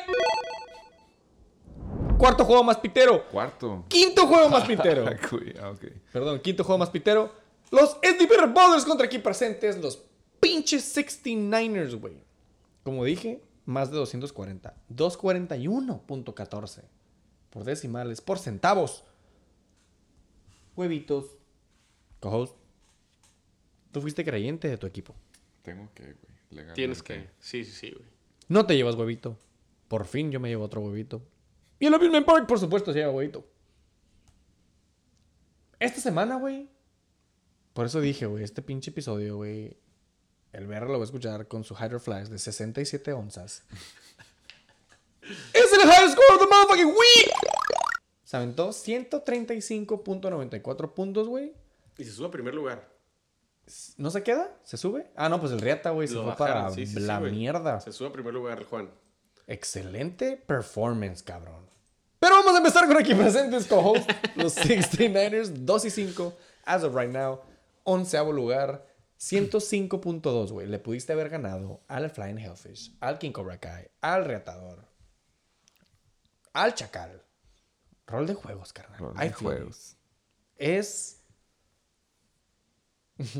[2.18, 3.26] Cuarto juego más pitero.
[3.30, 3.86] Cuarto.
[3.88, 5.06] Quinto juego más pitero.
[5.62, 5.86] Ah, ok.
[6.12, 7.32] Perdón, quinto juego más pitero.
[7.72, 10.04] Los SDP Bullers contra aquí presentes, los
[10.40, 12.18] pinches 69ers, güey.
[12.84, 14.76] Como dije, más de 240.
[14.90, 16.84] 241.14.
[17.54, 19.04] Por decimales, por centavos.
[20.76, 21.38] Huevitos.
[22.20, 22.56] Co-host.
[23.92, 25.14] Tú fuiste creyente de tu equipo.
[25.62, 26.16] Tengo que, güey.
[26.50, 26.74] legalmente.
[26.74, 27.30] Tienes que.
[27.40, 28.10] Sí, sí, sí, güey.
[28.48, 29.38] No te llevas huevito.
[29.88, 31.22] Por fin yo me llevo otro huevito.
[31.78, 33.46] Y el Amusement Park, por supuesto, se lleva huevito.
[35.80, 36.72] Esta semana, güey.
[37.74, 39.78] Por eso dije, güey, este pinche episodio, güey.
[40.54, 43.64] El VR lo va a escuchar con su Hydro Flash de 67 onzas.
[45.54, 47.32] ¡Es el high score of the motherfucking week!
[48.24, 51.54] Se aventó 135.94 puntos, güey.
[51.98, 52.94] Y se sube a primer lugar.
[53.98, 54.56] ¿No se queda?
[54.64, 55.08] ¿Se sube?
[55.16, 57.20] Ah, no, pues el Riata, güey, se Lo fue bajaron, para sí, sí, sí, la
[57.20, 57.80] mierda.
[57.80, 58.90] Se sube a primer lugar el Juan.
[59.48, 61.70] Excelente performance, cabrón.
[62.20, 66.34] Pero vamos a empezar con aquí presentes co-host, los 69ers, 2 y 5,
[66.66, 67.42] as of right now,
[67.84, 68.86] onceavo lugar,
[69.20, 70.68] 105.2, güey.
[70.68, 74.86] Le pudiste haber ganado al Flying Hellfish, al King Cobra Kai, al Reatador,
[76.54, 77.22] al Chacal.
[78.08, 79.00] Rol de juegos, carnal.
[79.00, 79.98] Rol de juegos.
[80.56, 81.24] Es...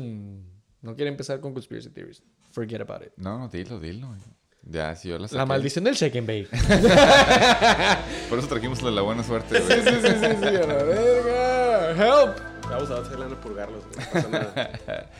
[0.80, 2.22] no quiero empezar con conspiracy theories.
[2.52, 3.12] Forget about it.
[3.16, 4.14] No, no, dilo, dilo.
[4.62, 6.48] Ya, si yo la La maldición del shake and bake.
[8.30, 9.82] Por eso trajimos la, la buena suerte, Sí, güey.
[9.82, 11.90] sí, sí, sí, sí, a la verga.
[11.90, 12.38] Help.
[12.70, 13.96] Vamos a hacer lana a purgarlos, güey.
[14.06, 15.10] No pasa nada.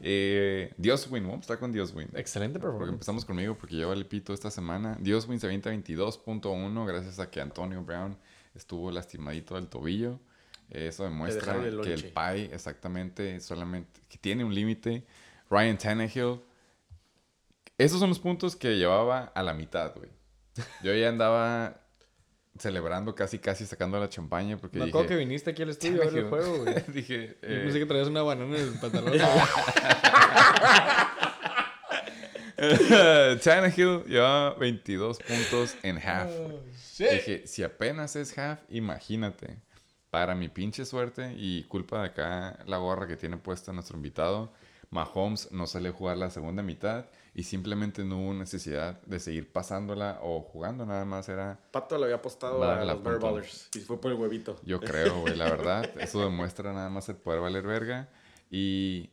[0.00, 2.08] Eh, Dioswin, vamos a estar con Dioswin.
[2.14, 2.92] Excelente Porque performance.
[2.94, 4.96] empezamos conmigo porque yo el pito esta semana.
[5.00, 8.16] Dioswin se avienta 22.1 gracias a que Antonio Brown
[8.54, 10.20] estuvo lastimadito del tobillo.
[10.70, 15.04] Eso demuestra el que el pie exactamente solamente que tiene un límite.
[15.50, 16.40] Ryan Tannehill.
[17.78, 20.10] Esos son los puntos que llevaba a la mitad, güey.
[20.82, 21.80] Yo ya andaba
[22.58, 24.96] celebrando casi casi sacando la champaña porque Me dije...
[24.96, 26.74] acuerdo que viniste aquí al estudio a ver el juego, güey.
[26.88, 27.38] dije...
[27.42, 29.12] Yo eh, pensé que traías una banana en el pantalón.
[33.42, 36.30] Tannehill llevaba 22 puntos en half.
[36.30, 36.60] Oh,
[36.98, 39.58] Dije, si apenas es half, imagínate.
[40.10, 44.52] Para mi pinche suerte y culpa de acá la gorra que tiene puesta nuestro invitado,
[44.90, 47.06] Mahomes no salió a jugar la segunda mitad
[47.38, 52.02] y simplemente no hubo necesidad de seguir pasándola o jugando, nada más era, Pato le
[52.02, 53.20] había apostado a los Bear.
[53.20, 53.68] Ballers.
[53.76, 54.56] Y fue por el huevito.
[54.64, 58.08] yo creo, güey, la verdad, eso demuestra nada más el poder valer verga
[58.50, 59.12] y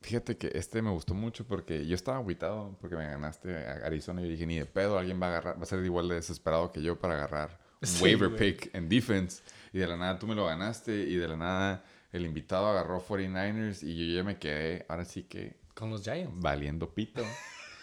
[0.00, 4.20] fíjate que este me gustó mucho porque yo estaba aguitado porque me ganaste a Arizona
[4.20, 6.16] y yo dije, ni de pedo, alguien va a agarrar, va a ser igual de
[6.16, 9.40] desesperado que yo para agarrar un Sí, waiver pick en defense
[9.72, 13.00] y de la nada tú me lo ganaste y de la nada el invitado agarró
[13.00, 16.32] 49ers y yo ya me quedé, ahora sí que Con los Giants.
[16.40, 17.22] valiendo pito.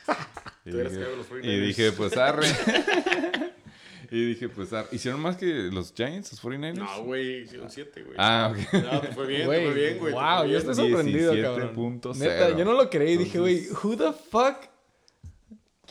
[0.66, 1.46] y, Tú eres dije, que hago los 49ers.
[1.46, 2.48] y dije, pues arre.
[4.12, 4.88] y dije, pues arre.
[4.92, 6.74] ¿Hicieron más que los Giants, los 49ers?
[6.76, 8.16] No, güey, hicieron 7, güey.
[8.18, 8.74] Ah, ok.
[8.84, 10.14] No, te fue bien, te fue bien, güey.
[10.14, 11.42] Wow, yo estoy sorprendido, 17.0.
[11.44, 12.20] cabrón.
[12.20, 13.18] Neta, yo no lo creí.
[13.18, 14.58] Dije, güey, who the fuck?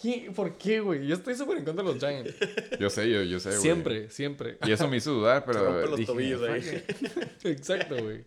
[0.01, 0.31] ¿Qué?
[0.35, 1.06] ¿Por qué, güey?
[1.06, 2.35] Yo estoy súper en contra de los Giants.
[2.78, 3.60] Yo sé, yo, yo sé, güey.
[3.62, 4.59] siempre, siempre.
[4.66, 6.85] Y eso me hizo dudar, Se pero rompen los dije, tobillos "Fuck ahí.
[6.90, 7.44] it".
[7.47, 8.24] Exacto, güey.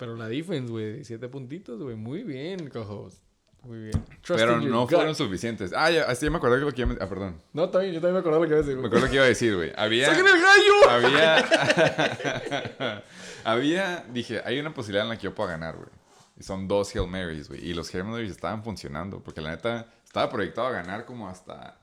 [0.00, 1.94] Pero la defense, güey, siete puntitos, güey.
[1.94, 3.20] Muy bien, cojos.
[3.64, 4.02] Muy bien.
[4.22, 4.92] Trust Pero no gut.
[4.92, 5.74] fueron suficientes.
[5.76, 7.04] Ah, ya, así ya me acordé que lo que iba a...
[7.04, 7.38] Ah, perdón.
[7.52, 9.24] No, también, yo también me acordé lo que iba a decir, Me acuerdo que iba
[9.24, 9.70] a decir, güey.
[9.76, 10.06] Había...
[10.06, 10.88] ¡Saquen el gallo!
[10.88, 11.44] Había...
[13.44, 14.06] había...
[14.10, 15.90] Dije, hay una posibilidad en la que yo pueda ganar, güey.
[16.38, 17.62] Y son dos Hail Marys, güey.
[17.62, 19.22] Y los Hail Marys estaban funcionando.
[19.22, 21.78] Porque la neta, estaba proyectado a ganar como hasta...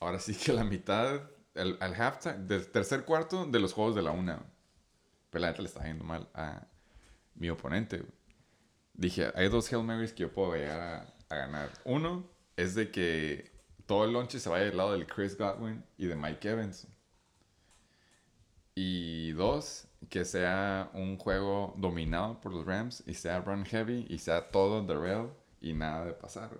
[0.00, 1.20] Ahora sí que la mitad...
[1.52, 2.46] El, al halftime...
[2.46, 4.42] Del tercer cuarto de los juegos de la una.
[5.28, 6.66] Pero la neta le estaba yendo mal a
[7.36, 8.04] mi oponente.
[8.94, 10.80] Dije, hay dos Hail Marys que yo puedo llegar
[11.28, 11.70] a, ganar.
[11.84, 13.52] Uno es de que
[13.86, 16.86] todo el lonche se vaya del lado del Chris Godwin y de Mike Evans.
[18.74, 24.18] Y dos, que sea un juego dominado por los Rams y sea run heavy y
[24.18, 26.50] sea todo the y nada de pasar.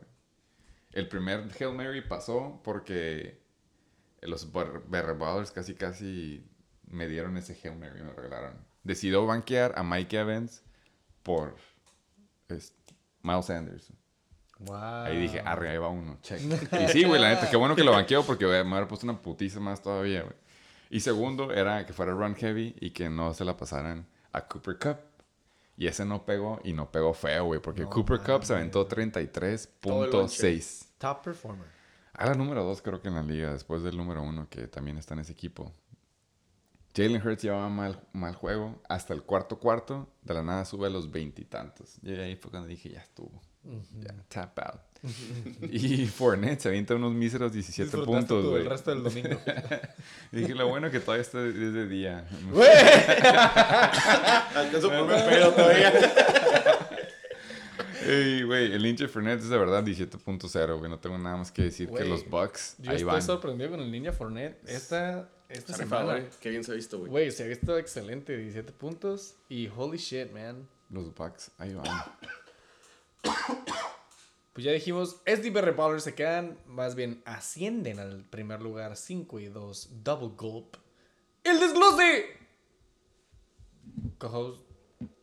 [0.93, 3.41] El primer Hail Mary pasó porque
[4.23, 6.51] los Ballers casi casi
[6.87, 8.65] me dieron ese Hail Mary, me lo regalaron.
[8.83, 10.63] Decidió banquear a Mike Evans
[11.27, 11.57] por
[12.49, 13.93] Miles Sanders.
[14.61, 14.77] Wow.
[14.77, 16.41] Ahí dije, va uno, check.
[16.81, 19.21] Y sí, güey, la neta, qué bueno que lo banqueo porque me hubiera puesto una
[19.21, 20.37] putiza más todavía, güey.
[20.89, 24.79] Y segundo, era que fuera run heavy y que no se la pasaran a Cooper
[24.79, 24.99] Cup.
[25.77, 28.87] Y ese no pegó y no pegó feo, güey, porque No Cooper Cup se aventó
[28.87, 30.87] Todo el 33.6.
[30.97, 31.67] Top performer.
[32.15, 34.97] A la número 2 creo que en la liga, después del número 1 que también
[34.97, 35.75] está en ese equipo.
[36.97, 40.91] Jalen Hurts llevaba mal, mal juego hasta el cuarto cuarto, de la nada sube a
[40.91, 41.99] los veintitantos.
[42.03, 43.43] Y, ahí fue cuando dije, ya estuvo.
[44.01, 44.81] Ya, tap out.
[45.71, 48.63] y Fournette se avienta unos míseros 17 Disfrutaste puntos, güey.
[48.63, 49.39] el resto del domingo.
[50.33, 52.27] Y dije, lo bueno que todavía está desde día.
[54.55, 55.93] Alcanzo por todavía.
[58.07, 60.91] Ey, güey, el hinche Fournette es de verdad 17.0, güey.
[60.91, 63.23] No tengo nada más que decir que los Bucks Yo ahí estoy van.
[63.23, 64.63] sorprendido con el Ninja Fournette.
[64.69, 66.25] Esta, esta semana, güey.
[66.41, 67.11] Qué bien se ha visto, güey.
[67.11, 68.37] güey, se ha visto excelente.
[68.37, 69.35] 17 puntos.
[69.49, 70.69] Y holy shit, man.
[70.91, 71.85] Los Bucks ahí van.
[74.53, 79.49] Pues ya dijimos, SDB Ballers se quedan, más bien ascienden al primer lugar 5 y
[79.49, 80.77] 2, double gulp.
[81.45, 82.25] ¡El desglose!
[84.17, 84.63] Co-host,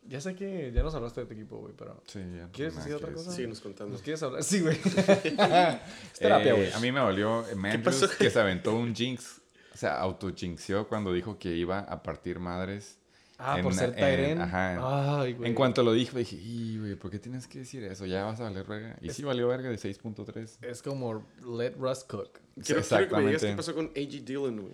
[0.07, 2.47] ya sé que ya nos hablaste de tu equipo, güey, pero Sí, ya.
[2.51, 3.31] ¿Quieres decir otra cosa?
[3.31, 3.93] Síguenos contando.
[3.93, 4.43] ¿nos quieres hablar?
[4.43, 4.77] Sí, güey.
[4.85, 6.71] es terapia, Eh, güey.
[6.71, 9.41] a mí me dolió eh, Mandrews que se aventó un jinx.
[9.73, 12.99] O sea, auto-jinxió cuando dijo que iba a partir madres.
[13.39, 14.41] ah, en por ser en- Tyren.
[14.41, 15.21] ajá.
[15.21, 15.49] Ay, güey.
[15.49, 18.05] En cuanto lo dijo, dije, "Y, güey, ¿por qué tienes que decir eso?
[18.05, 18.95] Ya vas a valer verga.
[19.01, 20.59] Y sí valió verga de 6.3.
[20.61, 21.25] Es como
[21.57, 22.39] let Russ cook.
[22.63, 23.47] Quiero, quiero que me digas Exactamente.
[23.47, 24.23] qué pasó con A.G.
[24.23, 24.73] Dillon, güey.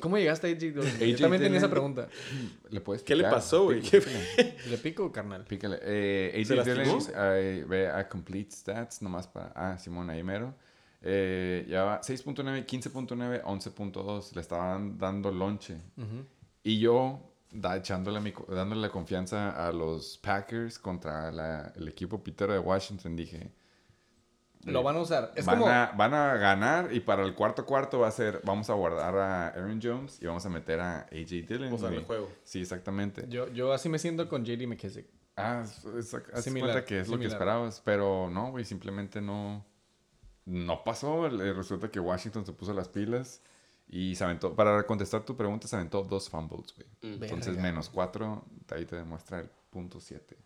[0.00, 0.84] ¿Cómo llegaste a AJ Dillon?
[1.00, 2.08] Yo también tenía esa pregunta.
[2.70, 3.34] ¿Le puedes ¿Qué le picar?
[3.34, 3.80] pasó, güey?
[3.80, 4.02] Pícale,
[4.36, 4.56] ¿Qué- pícale.
[4.68, 5.44] ¿Le pico, carnal?
[5.44, 5.78] Pícale.
[5.82, 9.52] Eh, ¿Se AJ Dillon, eh, ve a Complete Stats, nomás para...
[9.54, 10.54] Ah, Simón, ahí mero.
[11.02, 14.34] Eh, llevaba 6.9, 15.9, 11.2.
[14.34, 15.74] Le estaban dando lonche.
[15.96, 16.24] Ujú.
[16.62, 22.22] Y yo, da, echándole mi, dándole la confianza a los Packers contra la- el equipo
[22.22, 23.50] pitero de Washington, dije...
[24.64, 25.32] Lo eh, van a usar.
[25.36, 25.70] Es van, como...
[25.70, 28.42] a, van a ganar y para el cuarto cuarto va a ser...
[28.44, 31.70] Vamos a guardar a Aaron Jones y vamos a meter a AJ Dillon.
[31.70, 32.04] Darle güey.
[32.04, 32.28] juego.
[32.44, 33.24] Sí, exactamente.
[33.30, 35.06] Yo, yo así me siento con JD McKissick.
[35.34, 37.32] Ah, es- es- haz Similar, cuenta que es lo que similar.
[37.32, 39.64] esperabas, pero no, güey, simplemente no,
[40.50, 41.26] no pasó.
[41.26, 43.40] Eh, Resulta que Washington se puso las pilas
[43.88, 46.88] y se aventó, para contestar tu pregunta, se aventó dos fumbles, güey.
[47.14, 47.62] Entonces, Verga.
[47.62, 50.36] menos cuatro, ahí te demuestra el punto siete.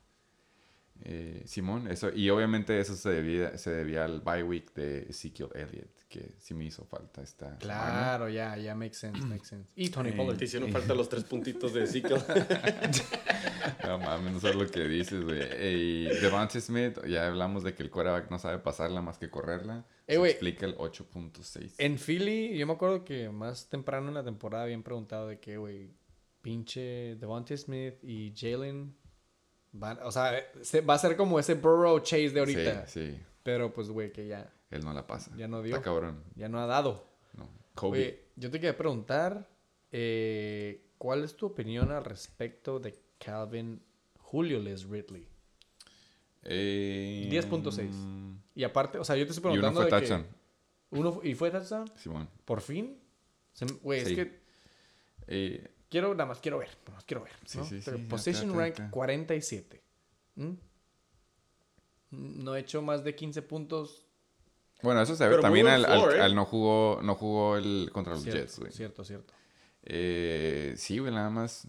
[1.03, 5.49] Eh, Simón, eso, y obviamente eso se debía, se debía al bye week de Ezekiel
[5.55, 7.59] Elliott, que sí me hizo falta esta.
[7.59, 9.71] Claro, ya, ya, makes sense, makes sense.
[9.77, 10.37] Y Tony Eh, Pollard.
[10.39, 12.19] Te hicieron falta los tres puntitos de Ezekiel.
[13.83, 15.41] No mames, no sabes lo que dices, güey.
[15.41, 19.87] Y Devontae Smith, ya hablamos de que el quarterback no sabe pasarla más que correrla.
[20.07, 21.75] Eh, Se explica el 8.6.
[21.79, 25.57] En Philly, yo me acuerdo que más temprano en la temporada habían preguntado de que,
[25.57, 25.91] güey,
[26.43, 28.95] pinche Devontae Smith y Jalen
[29.75, 30.33] van, o sea,
[30.63, 32.87] se- va a ser como ese Burrow Chase de ahorita.
[32.87, 33.21] Sí, sí.
[33.43, 35.31] Pero pues, güey, que ya, Él no la pasa.
[35.37, 35.75] Ya no dio.
[35.77, 36.23] Está cabrón.
[36.35, 37.07] ya no ha dado.
[37.37, 37.49] No.
[37.75, 37.99] Kobe.
[37.99, 39.47] Oye, yo te quería preguntar,
[39.93, 43.81] eh, ¿cuál es tu opinión al respecto de Calvin
[44.19, 45.29] Julio Les Ridley?
[46.43, 47.91] Eh, 10.6.
[47.91, 50.35] mm, Y aparte, o sea, yo te estoy Y uno preguntando fue de que-
[50.91, 52.29] uno y fue touchdown, Simón.
[52.45, 52.99] por fin.
[53.83, 54.13] Güey, Sí.
[54.13, 54.45] es que
[55.27, 57.33] Eh, quiero, nada más quiero ver, nada más quiero ver.
[57.47, 57.65] Sí, ¿no?
[57.65, 58.91] sí, Pero sí, Position acá, rank acá.
[58.91, 59.83] 47.
[60.35, 60.51] ¿Mm?
[62.11, 64.07] No he hecho más de 15 puntos.
[64.83, 66.21] bueno, eso se ve Pero también al- ¿eh?
[66.21, 68.73] al no jugó no jugó el contra los Cierto, Jets, güey.
[68.73, 69.33] cierto, cierto.
[69.85, 71.67] Eh, sí, güey, nada más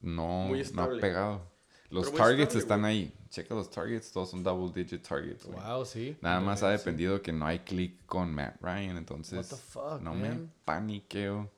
[0.00, 1.42] no, Muy no ha pegado.
[1.90, 3.14] Los Pero targets estable, están ahí.
[3.30, 5.58] Checa los targets, todos son double digit targets, güey.
[5.58, 6.16] Wow, sí.
[6.20, 6.78] Nada más ha Sí.
[6.78, 10.52] dependido que no hay click con Matt Ryan, entonces What the fuck, no me man?
[10.64, 11.50] paniqueo.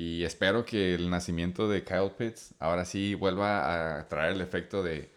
[0.00, 4.80] Y espero que el nacimiento de Kyle Pitts ahora sí vuelva a traer el efecto
[4.84, 5.10] de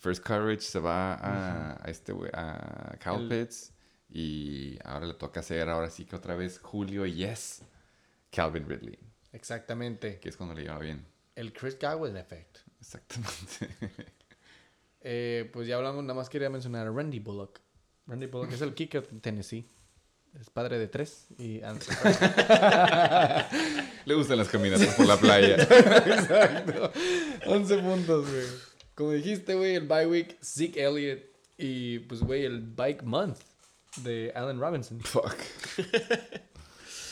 [0.00, 3.72] First Coverage se va a, a este güey, a Kyle El- Pitts
[4.10, 7.62] y ahora le toca hacer ahora sí que otra vez Julio y yes,
[8.32, 8.98] Calvin Ridley,
[9.32, 10.18] Exactamente.
[10.18, 11.06] que es cuando le lleva bien.
[11.36, 12.58] El Chris Godwin effect.
[12.80, 13.68] Exactamente.
[15.06, 17.60] Eh, pues ya hablamos, nada más quería mencionar a Randy Bullock.
[18.06, 19.68] Randy Bullock es el kicker de Tennessee.
[20.40, 21.26] Es padre de tres.
[21.38, 21.60] Y
[24.04, 25.56] le gustan las caminatas por la playa.
[25.62, 26.92] Exacto.
[27.46, 28.46] 11 puntos, güey.
[28.94, 31.20] Como dijiste, güey, el bye week, Zeke Elliott.
[31.56, 33.38] Y pues, güey, el bike month
[33.98, 35.00] de Allen Robinson.
[35.00, 35.36] Fuck.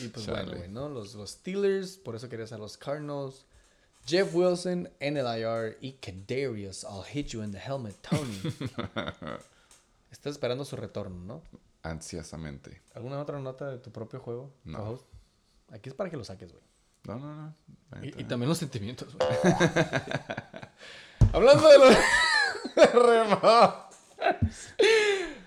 [0.00, 0.42] Y pues Chale.
[0.42, 0.88] bueno, güey, ¿no?
[0.88, 3.44] Los, los Steelers, por eso querías a los Cardinals.
[4.04, 8.40] Jeff Wilson, NLIR y Kadarius, I'll hit you in the helmet, Tony.
[10.10, 11.42] Estás esperando su retorno, ¿no?
[11.82, 12.82] Ansiosamente.
[12.94, 14.54] ¿Alguna otra nota de tu propio juego?
[14.64, 15.00] No.
[15.70, 16.62] Aquí es para que lo saques, güey.
[17.04, 17.54] No, no, no.
[18.04, 19.28] Y, y también los sentimientos, güey.
[21.32, 21.96] Hablando de los
[22.92, 23.98] remates.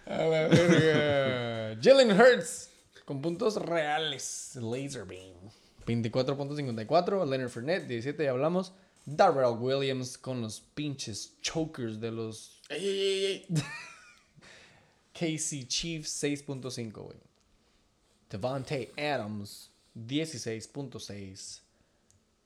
[0.05, 1.79] A la verga.
[1.81, 2.69] Jalen Hurts
[3.05, 4.57] con puntos reales.
[4.61, 5.35] Laser Beam.
[5.85, 7.29] 24.54.
[7.29, 8.73] Leonard Fournette, 17, ya hablamos.
[9.05, 13.45] Darrell Williams con los pinches chokers de los ¡Ey, ey, ey, ey!
[15.17, 17.17] KC Chiefs 6.5, güey.
[18.29, 21.61] Devontae Adams 16.6.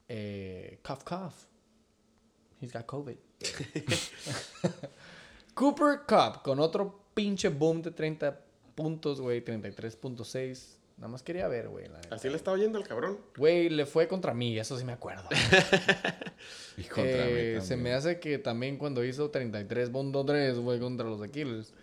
[0.08, 1.34] Eh, cough, cough.
[2.62, 3.18] He's got COVID.
[5.56, 8.40] Cooper Cup con otro pinche boom de 30
[8.76, 9.44] puntos, güey.
[9.44, 10.76] 33.6.
[10.98, 11.86] Nada más quería ver, güey.
[12.12, 13.18] Así le estaba yendo al cabrón.
[13.38, 15.28] Güey, le fue contra mí, eso sí me acuerdo.
[16.78, 21.22] Y contra mí Eh, se me hace que también cuando hizo 33.3 fue contra los
[21.22, 21.74] Aquiles.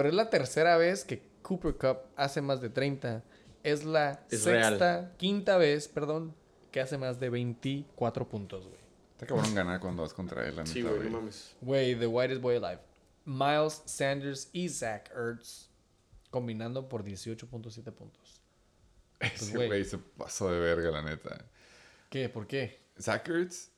[0.00, 3.22] Pero es la tercera vez que Cooper Cup hace más de 30.
[3.62, 5.12] Es la Es sexta, real.
[5.18, 6.34] quinta vez, perdón,
[6.70, 8.80] que hace más de 24 puntos, güey.
[9.12, 11.54] Está cabrón ganar cuando vas contra él, la Sí, neta, güey, no mames.
[11.60, 12.80] Güey, the whitest boy alive.
[13.26, 15.68] Miles Sanders y Zach Ertz
[16.30, 18.40] combinando por 18.7 puntos.
[19.18, 19.66] Ese güey.
[19.68, 21.44] güey se pasó de verga, la neta.
[22.08, 22.30] ¿Qué?
[22.30, 22.80] ¿Por qué?
[22.98, 23.70] Zach Ertz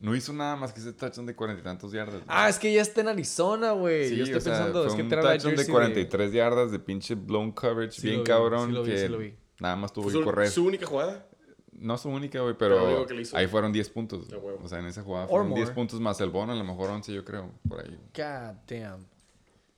[0.00, 2.22] no hizo nada más que ese touchdown de cuarenta y tantos yardas.
[2.26, 4.08] Ah, es que ya está en Arizona, güey.
[4.08, 6.78] Sí, Yo estoy o sea, pensando, es que un touchdown de jersey 43 yardas de
[6.78, 9.34] pinche blown coverage, Sí bien lo vi, cabrón, sí lo vi, que sí lo vi.
[9.60, 10.48] nada más tuvo que correr.
[10.48, 11.26] su única jugada.
[11.72, 13.36] No su única, güey, Pero lo pero único que le hizo.
[13.36, 14.28] ahí fueron 10 puntos.
[14.28, 14.60] De huevo.
[14.62, 15.74] O sea, en esa jugada Or fueron 10 more.
[15.74, 17.96] puntos más el bono, a lo mejor 11, yo creo, por ahí.
[18.14, 19.06] God damn.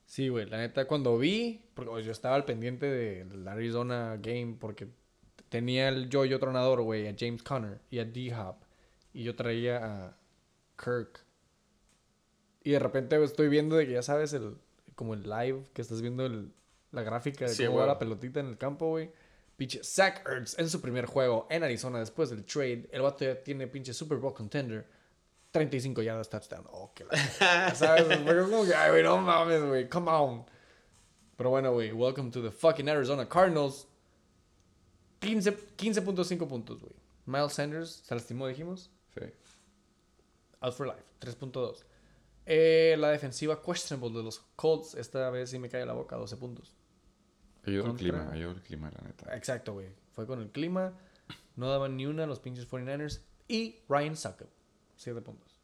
[0.06, 4.56] Sí, güey, la neta, cuando vi, porque pues, yo estaba al pendiente del Arizona game,
[4.58, 4.88] porque
[5.48, 8.56] tenía el yo y otro tronador, güey, a James Conner y a D-Hop,
[9.12, 10.16] y yo traía a
[10.82, 11.24] Kirk.
[12.64, 14.56] Y de repente estoy viendo de que ya sabes, el,
[14.94, 16.52] como el live, que estás viendo el-
[16.92, 19.10] la gráfica de Sí, cómo va la pelotita en el campo, güey.
[19.56, 22.88] Pinche Zach Ertz en su primer juego en Arizona después del trade.
[22.92, 24.86] El vato ya tiene pinche Super Bowl contender.
[25.52, 26.66] 35 yardas touchdown.
[26.70, 27.74] Oh, qué la...
[27.74, 28.04] ¿Sabes?
[28.18, 29.88] Porque es como que, ay, güey, no mames, güey.
[29.88, 30.44] Come on.
[31.36, 31.92] Pero bueno, güey.
[31.92, 33.86] Welcome to the fucking Arizona Cardinals.
[35.20, 36.94] 15 15.5 puntos, güey.
[37.26, 38.90] Miles Sanders se lastimó, dijimos.
[39.14, 39.24] Sí.
[40.60, 41.04] Out for life.
[41.20, 41.84] 3.2.
[42.44, 46.36] Eh, la defensiva questionable de los Colts, esta vez sí me cae la boca, 12
[46.36, 46.74] puntos.
[47.64, 49.36] Ayudó el clima, ayudó el clima, la neta.
[49.36, 49.88] Exacto, güey.
[50.12, 50.92] Fue con el clima.
[51.54, 53.20] No daban ni una los pinches 49ers.
[53.46, 54.48] Y Ryan Suckup,
[54.96, 55.60] 7 puntos.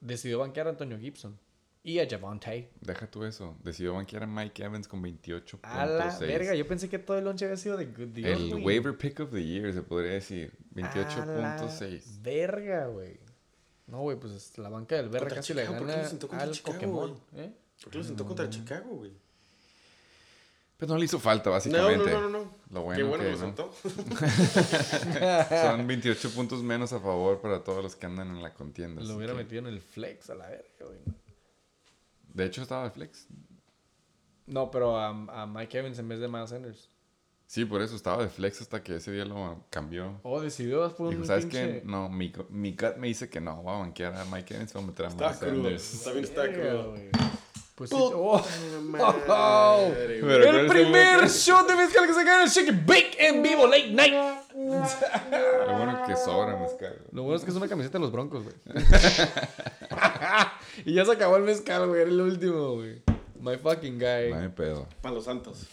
[0.00, 1.38] Decidió banquear a Antonio Gibson.
[1.82, 2.70] Y a Javante.
[2.82, 3.56] Deja tú eso.
[3.64, 5.58] Decidió banquear a Mike Evans con 28.6.
[5.62, 8.54] A la verga, yo pensé que todo el lonche había sido de Good Deal, El
[8.64, 10.52] waiver pick of the year, se podría decir.
[10.76, 10.92] A la
[11.58, 12.20] 28.6.
[12.20, 13.18] Verga, güey.
[13.86, 16.28] No, güey, pues la banca del Verga casi le Chicago, ¿por qué gana lo sentó
[16.28, 17.20] contra al Chicago, Pokémon.
[17.34, 17.52] ¿eh?
[17.82, 19.12] ¿Por qué lo sentó contra Chicago, güey?
[20.76, 22.10] Pero no le hizo falta, básicamente.
[22.10, 22.54] no, no, no, no.
[22.70, 23.44] Lo Qué bueno bueno que lo no.
[23.46, 23.72] sentó.
[25.48, 29.02] Son 28 puntos menos a favor para todos los que andan en la contienda.
[29.02, 30.98] Lo hubiera que- metido en el flex a la verga, güey.
[32.34, 33.26] De hecho, estaba de flex.
[34.46, 36.88] No, pero a, a Mike Evans en vez de Miles Sanders.
[37.46, 40.20] Sí, por eso estaba de flex hasta que ese día lo cambió.
[40.22, 41.80] Oh, decidió por un Dijo, ¿sabes pinche...
[41.80, 41.82] qué?
[41.84, 43.62] No, mi, mi gut me dice que no.
[43.62, 44.72] Voy a banquear a Mike Evans.
[44.72, 45.54] Voy a meter a Está Miles crudo.
[45.54, 45.94] Sanders.
[45.94, 46.94] Está bien, está crudo.
[47.74, 47.96] Pues sí.
[47.98, 48.44] oh.
[48.92, 50.34] Pero güey.
[50.36, 53.16] El ¿cuál es primer el- shot de mezcal que se cae en el Shake Bake
[53.18, 54.14] en vivo, late night.
[54.54, 56.98] Lo bueno que sobra mezcal.
[57.10, 58.54] Lo bueno es que es una camiseta de los broncos, güey.
[60.84, 62.02] y ya se acabó el mezcal, güey.
[62.02, 63.02] Era el último, güey.
[63.40, 64.30] My fucking guy.
[64.30, 64.86] No hay pedo.
[65.00, 65.66] Para los santos.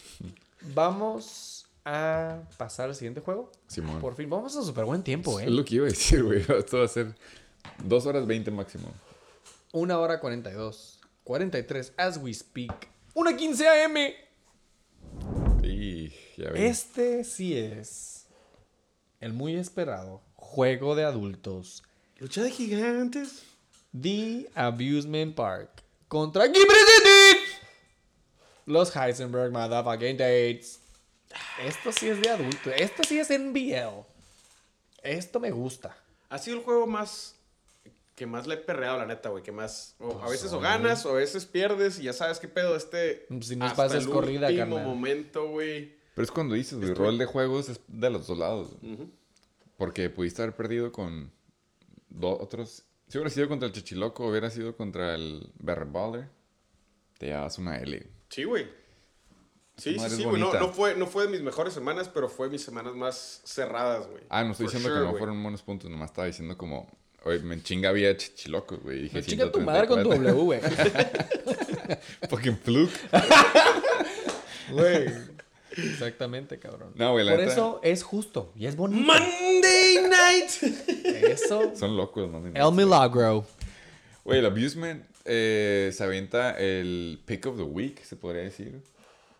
[0.73, 3.51] Vamos a pasar al siguiente juego.
[3.67, 3.99] Simón.
[3.99, 5.49] Por fin, vamos a súper buen tiempo, Es eh.
[5.49, 6.41] lo que iba a decir, güey.
[6.57, 7.15] Esto va a ser
[7.83, 8.91] 2 horas 20 máximo.
[9.71, 10.99] Una hora 42.
[11.23, 12.73] 43 as we speak.
[13.13, 13.97] Una 15 AM.
[15.63, 16.61] Y ya ves.
[16.61, 18.27] Este sí es
[19.19, 21.83] el muy esperado juego de adultos.
[22.19, 23.43] Lucha de gigantes.
[24.01, 25.69] The Abusement Park
[26.07, 27.45] contra aquí presente
[28.65, 30.79] los Heisenberg Motherfucking Dates.
[31.63, 32.69] Esto sí es de adulto.
[32.71, 34.03] Esto sí es NBL.
[35.03, 35.97] Esto me gusta.
[36.29, 37.35] Ha sido el juego más
[38.15, 39.43] que más le he perreado, la neta, güey.
[39.43, 39.95] Que más.
[39.99, 42.75] o a Pues, veces o ganas o a veces pierdes y ya sabes qué pedo.
[42.75, 43.25] Este.
[43.41, 44.85] Si nos hasta pasas el corrida, último carnal.
[44.85, 45.95] momento, güey.
[46.15, 48.69] Pero es cuando dices, güey, rol de juegos es de los dos lados.
[49.77, 51.31] Porque pudiste haber perdido con
[52.09, 52.83] dos otros.
[53.07, 56.29] Si hubiera sido contra el Chichiloco, hubiera sido contra el Baller,
[57.17, 58.05] te llevas una L.
[58.29, 58.67] Sí, güey.
[59.77, 60.41] Sí, sí, sí, güey.
[60.41, 63.41] No, no fue, no fue de mis mejores semanas, pero fue de mis semanas más
[63.45, 64.23] cerradas, güey.
[64.29, 66.89] Ah, no estoy For diciendo sure, que no fueron buenos puntos, nomás estaba diciendo como.
[67.23, 69.03] Oye, me chinga había Chichiloco, güey.
[69.03, 69.87] Dije Me chinga tu madre 134.
[69.87, 70.61] con tu W, güey.
[72.29, 72.91] Fucking fluke.
[74.69, 75.07] Güey.
[75.77, 76.91] Exactamente, cabrón.
[76.95, 79.05] No, güey, la Por neta- eso es justo y es bonito.
[79.05, 80.75] Monday night.
[81.05, 81.75] Eso.
[81.75, 82.37] Son locos, ¿no?
[82.45, 83.45] El milagro.
[84.23, 88.81] Güey, el Abusement eh, se avienta el Pick of the Week, se podría decir.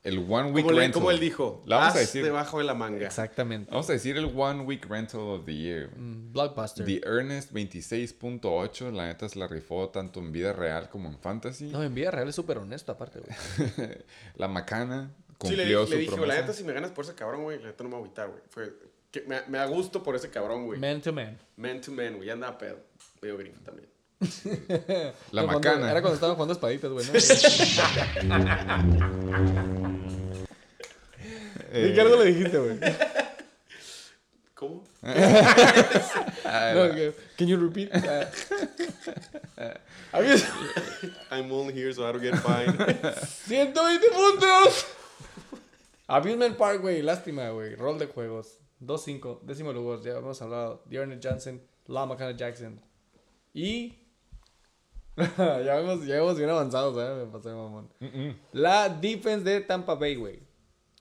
[0.04, 0.94] El One Week Como, le- Rental.
[1.02, 1.62] como él dijo.
[1.66, 2.24] La vamos a decir.
[2.24, 3.06] debajo de la manga.
[3.06, 3.70] Exactamente.
[3.70, 5.90] Vamos a decir el One Week Rental of the Year.
[5.98, 6.86] Mm, Blockbuster.
[6.86, 11.66] The Earnest 26.8, la neta se la rifó tanto en vida real como en fantasy.
[11.66, 13.90] No, en vida real es súper honesto, aparte, güey.
[14.36, 15.12] la Macana
[15.44, 16.42] Sí, le, cumplió le su dije, güey, la promesa.
[16.42, 18.30] neta, si me ganas por ese cabrón, güey, la neta no me voy a agüitar,
[18.30, 18.42] güey.
[18.50, 18.74] Fue,
[19.12, 20.80] que me, me da gusto por ese cabrón, güey.
[20.80, 20.94] Man.
[20.94, 21.38] Man to man.
[21.82, 22.28] to man, güey.
[22.28, 22.80] Ya andaba pedo.
[23.22, 23.88] Medio gringo también.
[25.32, 25.92] La cuando- Macana.
[25.92, 27.14] Era cuando estaban jugando espaditas, güey, ¿no?
[31.72, 32.78] Eh, ¿Y qué algo le dijiste, güey?
[34.56, 34.84] ¿Cómo?
[35.04, 37.92] No, que- Can you repeat?
[41.30, 42.78] I'm only here so I don't get fined.
[43.46, 44.86] 120 puntos.
[46.08, 47.02] Abusement Park, güey.
[47.02, 47.76] Lástima, güey.
[47.76, 48.60] Rol de juegos.
[48.82, 49.42] 2-5.
[49.42, 50.00] Décimo lugar.
[50.02, 50.82] Ya hemos hablado.
[50.86, 51.62] Dearness Johnson.
[51.88, 52.82] La McCann Jackson.
[53.54, 54.00] Y...
[55.38, 57.26] ya, vemos, ya vemos bien avanzados, ¿eh?
[57.26, 57.90] Me pasé, mamón.
[58.54, 60.40] La defense de Tampa Bay, güey.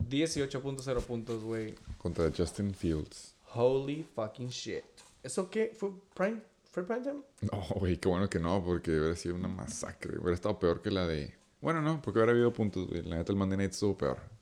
[0.09, 1.75] 18.0 puntos, güey.
[1.99, 3.35] Contra Justin Fields.
[3.55, 4.85] Holy fucking shit.
[5.23, 5.73] ¿Eso qué?
[5.77, 6.41] ¿Fue prime?
[6.71, 7.21] ¿Fue prime time?
[7.53, 10.19] No, güey, qué bueno que no, porque hubiera sido una masacre.
[10.19, 11.35] Hubiera estado peor que la de.
[11.61, 13.03] Bueno, no, porque hubiera habido puntos, güey.
[13.03, 14.36] La neta, el Monday Night estuvo peor.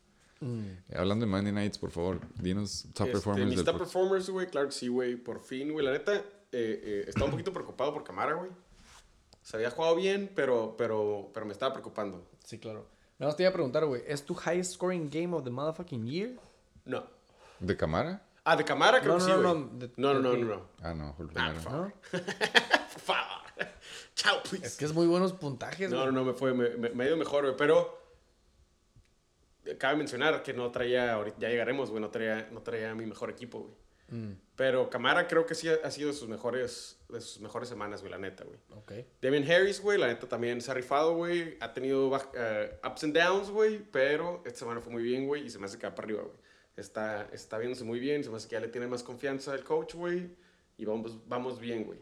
[0.45, 4.29] Eh, hablando de Monday Nights, por favor, dinos top Este, performers mis del top performers,
[4.31, 5.16] güey, claro que sí, güey.
[5.16, 5.85] Por fin, güey.
[5.85, 6.23] La neta, eh,
[6.53, 8.51] eh, estaba un poquito preocupado por Camara, güey.
[9.43, 12.27] Se había jugado bien, pero, pero, pero me estaba preocupando.
[12.45, 12.87] Sí, claro.
[13.19, 14.03] Nada más te iba a preguntar, güey.
[14.07, 16.31] ¿Es tu highest scoring game of the motherfucking year?
[16.85, 17.05] No.
[17.61, 18.23] ¿De cámara?
[18.47, 19.65] Ah, de Camara creo No, que no, sí, no, güey.
[19.73, 20.62] no, de- No, no, no, de- no, no.
[20.83, 21.62] Ah, no, Ah, primero.
[21.71, 21.93] ¿No?
[22.11, 22.21] Por
[23.01, 23.43] favor.
[24.15, 24.66] Chao, please.
[24.66, 26.07] Es que es muy buenos puntajes, No, güey.
[26.09, 27.99] no, no, me fue, me, me, me ha ido mejor, güey, pero
[29.78, 33.31] cabe mencionar que no traía, ahorita- ya llegaremos, güey, no traía, no traía mi mejor
[33.31, 33.74] equipo, güey.
[34.11, 37.69] Mm, Pero Camara creo que sí ha, ha sido de sus mejores, de sus mejores
[37.69, 38.59] semanas, güey, la neta, güey.
[38.77, 38.93] ok.
[39.23, 41.57] Damien Harris, güey, la neta también se ha rifado, güey.
[41.61, 45.51] Ha tenido eh, ups and downs, güey, pero esta semana fue muy bien, güey, y
[45.51, 46.36] se me hace que va para arriba, güey.
[46.77, 49.65] Está, está viéndose muy bien, se me hace que ya le tiene más confianza el
[49.65, 50.28] coach, güey,
[50.77, 51.99] y vamos, vamos bien, güey.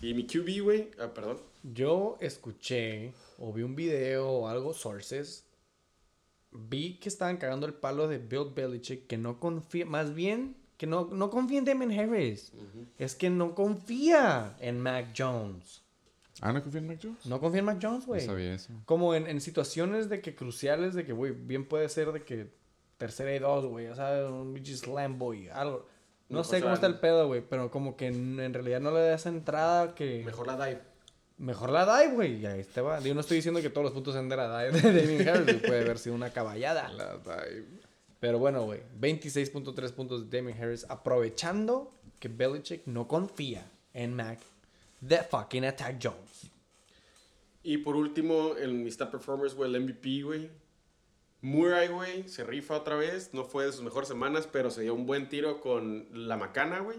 [0.00, 1.40] Y mi QB, güey, ah, perdón.
[1.62, 5.46] Yo escuché o vi un video o algo, sources.
[6.54, 10.86] Vi que estaban cagando el palo de Bill Belichick, que no confía, más bien, que
[10.86, 12.52] no, no confía en Damon Harris.
[12.98, 15.82] Es que no confía en Mac Jones.
[16.40, 17.26] Ah, ¿no confía en Mac Jones?
[17.26, 18.20] No confía en Mac Jones, No güey.
[18.20, 18.72] sabía eso.
[18.86, 22.52] Como en, en situaciones de que cruciales, de que, güey, bien puede ser de que
[22.96, 25.86] tercera y dos, güey, o sea, un bitch slam boy, algo.
[26.28, 28.90] No Mejor sé cómo está el pedo, güey, pero como que en, en realidad no
[28.92, 30.22] le da esa entrada que...
[30.24, 30.80] Mejor la dive.
[31.36, 33.00] Mejor la dive, güey, y ahí te va.
[33.00, 35.56] Yo no estoy diciendo que todos los puntos sean de la dive de Damien Harris,
[35.62, 36.88] puede haber sido una caballada.
[36.90, 37.66] La dive.
[38.20, 44.38] Pero bueno, güey, 26.3 puntos de Damien Harris, aprovechando que Belichick no confía en Mac,
[45.06, 46.50] the fucking attack Jones.
[47.62, 50.50] Y por último, mis top performers, güey, el MVP, güey.
[51.40, 53.34] Murray, güey, se rifa otra vez.
[53.34, 56.80] No fue de sus mejores semanas, pero se dio un buen tiro con la macana,
[56.80, 56.98] güey.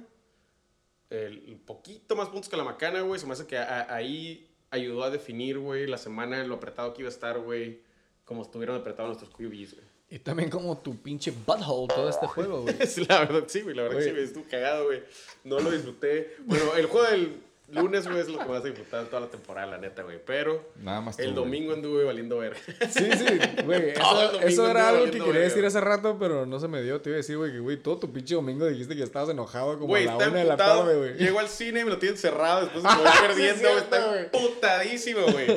[1.09, 3.19] El, poquito más puntos que la macana, güey.
[3.19, 7.09] Se me hace que ahí ayudó a definir, güey, la semana, lo apretado que iba
[7.09, 7.81] a estar, güey.
[8.23, 9.95] Como estuvieron apretados nuestros QBs, güey.
[10.09, 12.75] Y también como tu pinche butthole todo este juego, güey.
[12.87, 13.75] Sí, la verdad, sí, güey.
[13.75, 14.23] La verdad que sí, güey.
[14.23, 15.03] Estuvo cagado, güey.
[15.43, 16.35] No lo disfruté.
[16.45, 19.67] Bueno, el juego del lunes, güey, es lo que más he disfrutado toda la temporada,
[19.67, 20.19] la neta, güey.
[20.23, 21.43] Pero Nada más el tú, güey.
[21.45, 22.55] domingo anduve valiendo ver.
[22.89, 23.25] Sí, sí,
[23.65, 23.89] güey.
[23.95, 24.01] Eso,
[24.31, 27.01] domingo eso era algo que quería decir hace rato, pero no se me dio.
[27.01, 29.73] Te iba a decir, güey, que güey, todo tu pinche domingo dijiste que estabas enojado
[29.75, 31.13] como Güey, a la una de la tarde, güey.
[31.17, 33.59] Llego al cine y me lo tienen cerrado después de que voy perdiendo.
[33.59, 34.19] cierto, está güey.
[34.25, 35.47] emputadísimo, güey.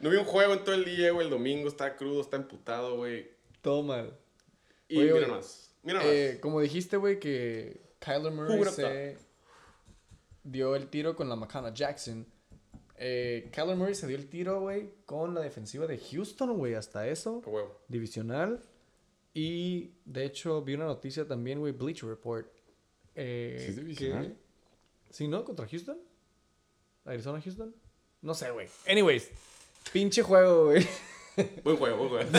[0.00, 1.26] No vi un juego en todo el día, güey.
[1.26, 3.30] El domingo está crudo, está emputado, güey.
[3.60, 4.16] Todo mal.
[4.88, 5.70] Y Oye, mira güey, más.
[5.82, 6.08] Mira más.
[6.08, 9.16] Eh, como dijiste, güey, que Kyler Murray se
[10.44, 12.26] dio el tiro con la McConnell Jackson.
[12.96, 17.06] Eh, Kyler Murray se dio el tiro, güey, con la defensiva de Houston, güey, hasta
[17.08, 17.40] eso.
[17.88, 18.62] Divisional.
[19.34, 22.46] Y de hecho, vi una noticia también, güey, Bleacher Report.
[23.14, 24.28] eh, ¿Sí es divisional?
[24.28, 24.42] que-
[25.12, 25.44] Sí, ¿no?
[25.44, 25.98] ¿Contra Houston?
[27.04, 27.74] ¿Arizona Houston?
[28.22, 28.68] No sé, güey.
[28.88, 29.28] Anyways,
[29.92, 30.86] pinche juego, güey.
[31.64, 32.30] Buen juego, buen juego.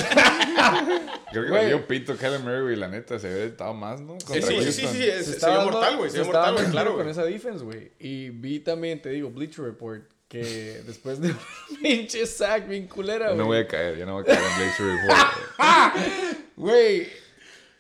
[1.32, 1.62] Creo que Güey.
[1.64, 2.76] le dio pito Kyler Murray, güey.
[2.76, 4.18] La neta, se había estado más, ¿no?
[4.20, 4.88] Sí, sí, sí, sí,
[5.24, 6.10] se, vio dando- mortal, güey.
[6.12, 6.66] Se vio mortal, güey.
[6.68, 7.12] Claro, con güey.
[7.12, 7.92] esa defense, güey.
[8.00, 11.38] Y vi también, te digo, Bleacher Report, que después de un
[11.82, 13.62] pinche sack bien culera, No voy güey.
[13.62, 15.28] a caer, ya no voy a caer en Bleacher Report.
[16.56, 17.08] Güey,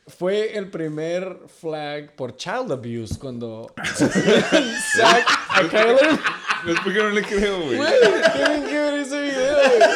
[0.08, 6.20] fue el primer flag por child abuse cuando sack a Kyler.
[6.66, 7.78] No es porque no le creo, güey.
[7.78, 7.92] Güey,
[8.34, 9.90] tienen que ver ese video, güey.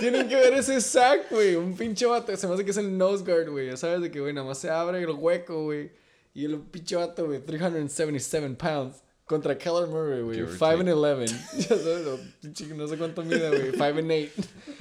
[0.00, 1.54] Tienen que ver ese sack, güey.
[1.54, 2.36] Un pinche vato.
[2.36, 3.68] Se me hace que es el nose guard, güey.
[3.68, 5.92] Ya sabes de que, güey, nada más se abre el hueco, güey.
[6.34, 9.02] Y el pinche vato, güey, 377 pounds.
[9.26, 10.38] Contra Keller Murray, güey.
[10.38, 11.36] Give or 5 and 11.
[11.58, 13.70] Ya sabes, no, pinche, no sé cuánto mide, güey.
[13.70, 14.30] 5 and 8.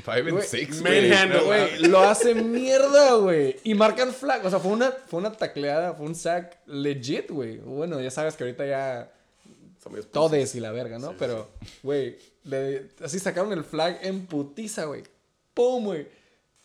[0.04, 1.78] Five and Güey, six, manhandle, güey.
[1.78, 3.58] Güey, lo hace mierda, güey.
[3.64, 4.44] Y marcan flag.
[4.44, 7.58] O sea, fue una, fue una tacleada, fue un sack legit, güey.
[7.58, 9.12] Bueno, ya sabes que ahorita ya
[10.12, 11.16] todes y la verga, ¿no?
[11.18, 11.50] Pero,
[11.84, 12.18] güey,
[12.50, 15.04] le- así sacaron el flag en putiza, güey.
[15.54, 16.08] ¡Pum, güey!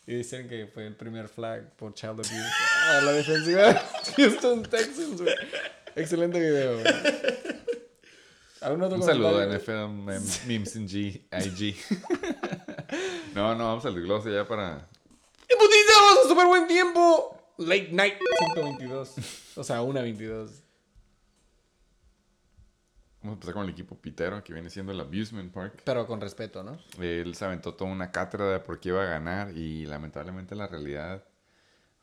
[0.07, 2.31] Y dicen que fue el primer flag por child abuse
[2.89, 3.79] a la defensiva de
[4.17, 5.35] Houston Texans, güey.
[5.95, 6.85] Excelente video, güey.
[8.61, 9.45] ¿Algún otro Un saludo a?
[9.45, 11.75] NFL Mem- Memes en G, IG.
[13.35, 14.87] no, no, vamos al desglose ya para.
[15.47, 15.91] ¡En putiza!
[16.01, 17.53] ¡Vamos a súper buen tiempo!
[17.57, 18.15] Late night
[18.55, 19.13] 122.
[19.55, 20.49] O sea, 1.22.
[23.25, 25.81] Vamos a empezar con el equipo pitero, que viene siendo el Abusement Park.
[25.83, 26.77] Pero con respeto, ¿no?
[27.01, 30.67] Él se aventó toda una cátedra de por qué iba a ganar y lamentablemente la
[30.67, 31.23] realidad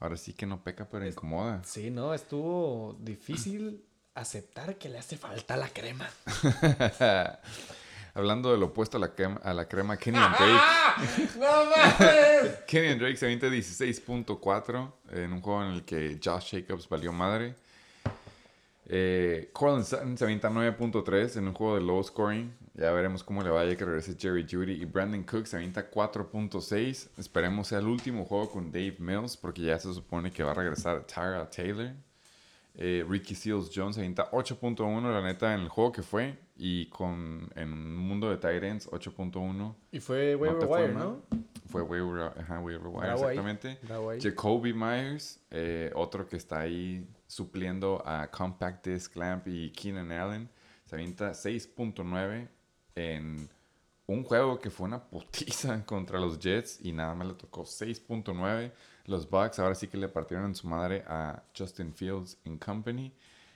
[0.01, 1.63] ahora sí que no peca, pero incomoda.
[1.63, 3.85] Sí, no, estuvo difícil
[4.17, 6.11] aceptar que le hace falta la crema.
[8.15, 11.39] Hablando del opuesto a la crema, a la crema Kenyan Drake.
[11.39, 12.51] ¡No mames!
[12.67, 17.55] Kenyan Drake se avienta 16.4 en un juego en el que Josh Jacobs valió madre.
[18.95, 22.53] Eh, Cortland Sutton se avienta 9.3 en un juego de low scoring.
[22.75, 24.73] Ya veremos cómo le vaya que regrese Jerry Judy.
[24.73, 27.09] Y Brandon Cook se avienta 4.6.
[27.17, 30.55] Esperemos sea el último juego con Dave Mills porque ya se supone que va a
[30.55, 31.93] regresar Tyra Taylor.
[32.75, 36.39] Eh, Ricky Seals Jones se avienta 8.1 la neta en el juego que fue.
[36.59, 39.75] Y con en un mundo de tight ends 8.1.
[39.91, 40.93] Y fue waiver wire.
[40.93, 41.23] ¿no?
[41.71, 43.79] Fue waiver, ajá, waiver wire, exactamente.
[44.21, 50.51] Jacoby Myers, eh, otro que está ahí supliendo a Compact Disc Lamp y Keenan Allen,
[50.85, 52.47] se avienta 6.9
[52.95, 53.49] en
[54.07, 58.71] un juego que fue una putiza contra los Jets y nada más le tocó 6.9.
[59.07, 63.15] Los Bucks ahora sí que le partieron en su madre a Justin Fields and Company.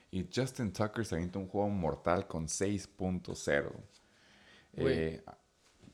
[0.09, 3.71] Y Justin Tucker se avienta un juego mortal con 6.0.
[4.73, 4.97] Güey.
[4.97, 5.23] Eh,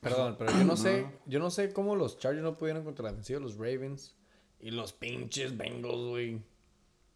[0.00, 3.10] Perdón, pero yo no sé, yo no sé cómo los Chargers no pudieron contra la
[3.10, 4.16] defensiva de los Ravens
[4.58, 6.53] y los pinches Bengals, güey.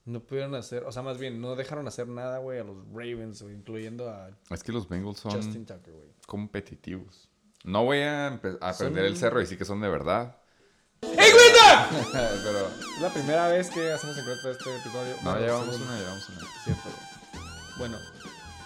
[0.08, 3.42] No pudieron hacer, o sea, más bien, no dejaron hacer nada, güey, a los Ravens,
[3.42, 6.08] incluyendo a Es que los Bengals son Justin Tucker, güey.
[6.26, 7.28] competitivos.
[7.64, 10.38] No voy a, a aprender el cerro y decir que son de verdad.
[11.00, 15.14] Pero Es la primera vez que hacemos encuesta de este episodio.
[15.16, 15.84] no, Bueno, llevamos segundo.
[15.92, 16.40] una, llevamos una.
[16.64, 17.44] Cierto, güey.
[17.78, 17.98] Bueno,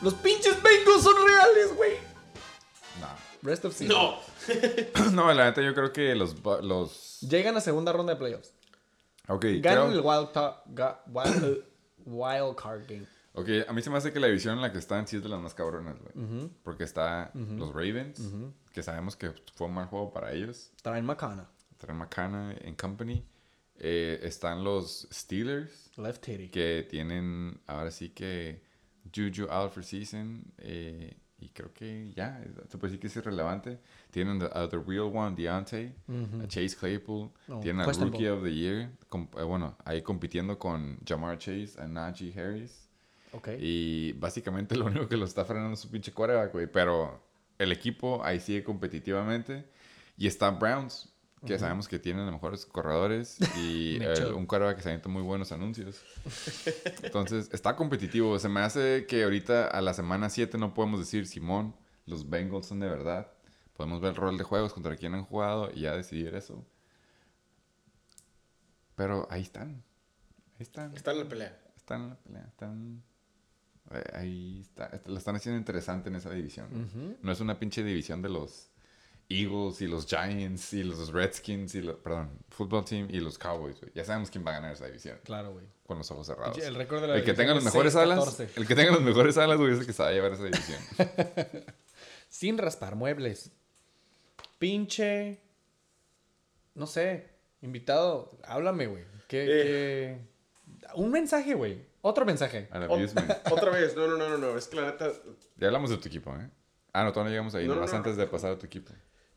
[0.00, 1.92] los pinches Bengals son reales, güey.
[3.00, 3.08] No.
[3.42, 3.96] Rest of season.
[3.96, 4.18] No.
[5.12, 6.36] No, la neta yo creo que los...
[6.62, 7.20] los...
[7.20, 8.52] Llegan a segunda ronda de playoffs.
[9.34, 11.64] Ok, Ganan creo- el wild, ta- ga- wild,
[12.04, 13.06] wild card game.
[13.34, 15.22] Ok, a mí se me hace que la división en la que están sí es
[15.22, 16.50] de las más cabronas, güey.
[16.62, 18.20] Porque está los Ravens,
[18.72, 20.70] que sabemos que fue un mal juego para ellos.
[20.82, 21.48] Traen McCanna.
[21.78, 23.24] Traen McCanna en Company.
[23.84, 26.50] Eh, están los Steelers, Left titty.
[26.50, 28.62] que tienen ahora sí que
[29.14, 30.44] Juju out for season.
[30.58, 33.80] eh, y creo que ya, se puede decir que es irrelevante.
[34.10, 35.92] Tienen the, a the real one, Deontay,
[36.42, 37.30] a Chase Claypool.
[37.60, 38.18] Tienen questionable.
[38.18, 38.90] Rookie of the Year.
[39.10, 42.88] eh, bueno, ahí compitiendo con Jamar Chase, a Najee Harris.
[43.32, 43.48] Ok.
[43.58, 46.66] Y básicamente lo único que lo está frenando es su pinche quarterback, güey.
[46.68, 47.20] Pero
[47.58, 49.64] el equipo ahí sigue competitivamente.
[50.16, 51.11] Y está Browns,
[51.46, 55.22] que sabemos que tienen los mejores corredores y el- un quarterback que se avienta muy
[55.22, 56.02] buenos anuncios.
[57.02, 58.38] Entonces, está competitivo.
[58.38, 61.74] Se me hace que ahorita a la semana 7 no podemos decir, Simón,
[62.06, 63.32] los Bengals son de verdad.
[63.76, 66.64] Podemos ver el rol de juegos contra quién han jugado y ya decidir eso.
[68.94, 69.82] Pero ahí están.
[70.58, 70.94] Ahí están.
[70.94, 71.58] Está en la pelea.
[71.76, 73.02] Están en la pelea, están...
[73.90, 77.18] eh, Ahí está, est- lo están haciendo interesante en esa división.
[77.22, 78.70] No es una pinche división de los
[79.40, 81.96] Eagles y los Giants y los Redskins y los...
[81.96, 83.92] Perdón, Football Team y los Cowboys, güey.
[83.94, 85.18] Ya sabemos quién va a ganar esa división.
[85.24, 85.64] Claro, güey.
[85.86, 86.58] Con los ojos cerrados.
[86.58, 88.48] El récord de la El que tenga los es mejores alas, 6-14.
[88.56, 90.44] el que tenga los mejores alas, güey, es el que se va a llevar esa
[90.44, 90.78] división.
[92.28, 93.50] Sin raspar muebles.
[94.58, 95.40] Pinche.
[96.74, 97.30] No sé.
[97.62, 99.04] Invitado, háblame, güey.
[99.28, 100.18] ¿Qué, Eh.
[100.80, 101.84] qué- Un mensaje, güey.
[102.00, 102.68] Otro mensaje.
[102.72, 103.30] Abusement.
[103.52, 104.56] Otra vez, no, no, no, no, no.
[104.58, 105.10] Es que la neta,
[105.56, 106.48] Ya hablamos de tu equipo, ¿eh?
[106.92, 107.66] Ah, no, todavía no llegamos ahí.
[107.68, 108.20] No, no, antes no.
[108.22, 108.92] de pasar a tu equipo.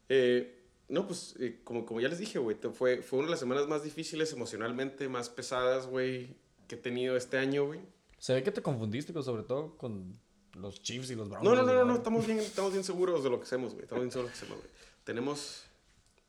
[0.09, 3.39] Eh, no, pues, eh, como, como ya les dije, güey, fue, fue una de las
[3.39, 6.35] semanas más difíciles emocionalmente, más pesadas, güey,
[6.67, 7.79] que he tenido este año, güey.
[8.19, 10.17] Se ve que te confundiste, pero sobre todo con
[10.53, 11.43] los Chiefs y los Browns.
[11.43, 13.83] No, no, no, no, no, estamos bien, estamos bien seguros de lo que hacemos, güey.
[13.83, 14.75] Estamos bien seguros de lo que hacemos, güey.
[15.03, 15.63] Tenemos...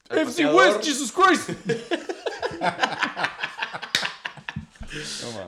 [0.09, 1.51] FC pateador- West, Jesus Christ.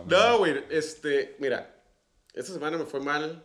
[0.06, 1.74] No, güey, este, mira,
[2.34, 3.44] esta semana me fue mal,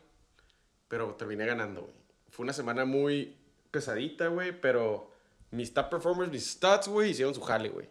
[0.88, 1.94] pero terminé ganando, güey.
[2.30, 3.38] Fue una semana muy
[3.74, 5.12] pesadita, güey, pero
[5.52, 7.90] mis top performers, mis stats, güey, hicieron su jale, güey.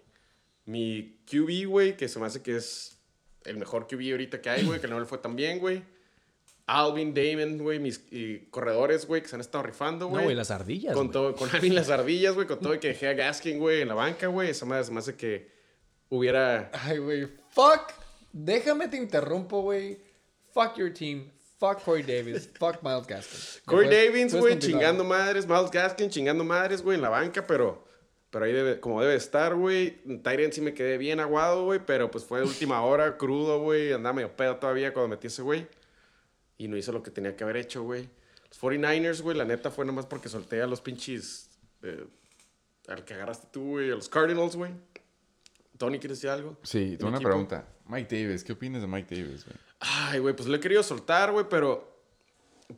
[0.65, 2.97] Mi QB, güey, que se me hace que es
[3.45, 5.83] el mejor QB ahorita que hay, güey, que no le fue tan bien, güey.
[6.67, 10.25] Alvin, Damon, güey, mis y corredores, güey, que se han estado rifando, No, güey.
[10.25, 11.13] güey, las ardillas, Con güey.
[11.13, 13.95] todo, con Alvin las ardillas, güey, con todo que dejé a Gaskin, güey, en la
[13.95, 14.51] banca, güey.
[14.51, 15.51] Esa madre se me hace que
[16.09, 16.71] hubiera...
[16.73, 17.27] Ay, güey.
[17.51, 17.93] Fuck.
[18.33, 19.99] Déjame te interrumpo, güey.
[20.53, 21.29] Fuck your team.
[21.63, 22.51] Fuck Corey Davis.
[22.59, 23.63] Fuck Miles Gaskin.
[23.67, 25.47] Corey Davis, güey, chingando madres.
[25.47, 27.85] Miles Gaskin chingando madres, güey, en la banca, pero,
[28.31, 30.03] pero ahí debe, como debe estar, güey.
[30.25, 33.93] Tyrant sí me quedé bien aguado, güey, pero pues fue de última hora, crudo, güey.
[33.93, 35.69] Andaba medio pedo todavía cuando metí ese güey.
[36.59, 38.09] Y no hizo lo que tenía que haber hecho, güey.
[38.49, 41.49] Los 49ers, güey, la neta fue nomás porque solté a los pinches.
[41.85, 42.07] eh,
[42.89, 44.73] al que agarraste tú, güey, a los Cardinals, güey.
[45.83, 46.57] Tony, ¿quieres decir algo?
[46.63, 47.31] Sí, tengo una equipo.
[47.31, 47.67] pregunta.
[47.89, 49.57] Mike Davis, ¿qué opinas de Mike Davis, güey?
[49.81, 51.91] Ay, güey, pues lo he querido soltar, güey, pero.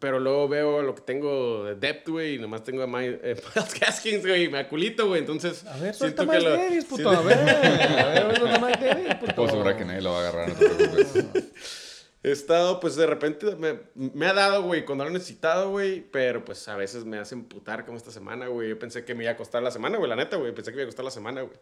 [0.01, 2.89] Pero luego veo lo que tengo de depth, güey, y nomás tengo a eh,
[3.55, 5.67] Miles Gaskins, güey, y me aculito, güey, entonces.
[5.67, 7.11] A ver, suelta lo- Davis, puto.
[7.11, 9.35] A ver, a ver, suelta Miles Davis, puto.
[9.35, 11.45] Puedo asegurar que nadie lo va a agarrar, no te preocupes.
[12.23, 16.01] He estado, pues de repente me, me ha dado, güey, cuando lo he necesitado, güey,
[16.11, 18.71] pero pues a veces me hace emputar como esta semana, güey.
[18.71, 20.77] Yo pensé que me iba a costar la semana, güey, la neta, güey, pensé que
[20.77, 21.55] me iba a costar la semana, güey.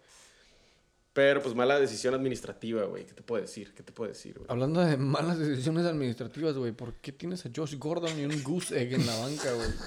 [1.14, 3.74] Pero pues mala decisión administrativa, güey, ¿qué te puedo decir?
[3.74, 4.46] ¿Qué te puedo decir, güey?
[4.48, 8.80] Hablando de malas decisiones administrativas, güey, ¿por qué tienes a Josh Gordon y un Goose
[8.80, 9.68] Egg en la banca, güey?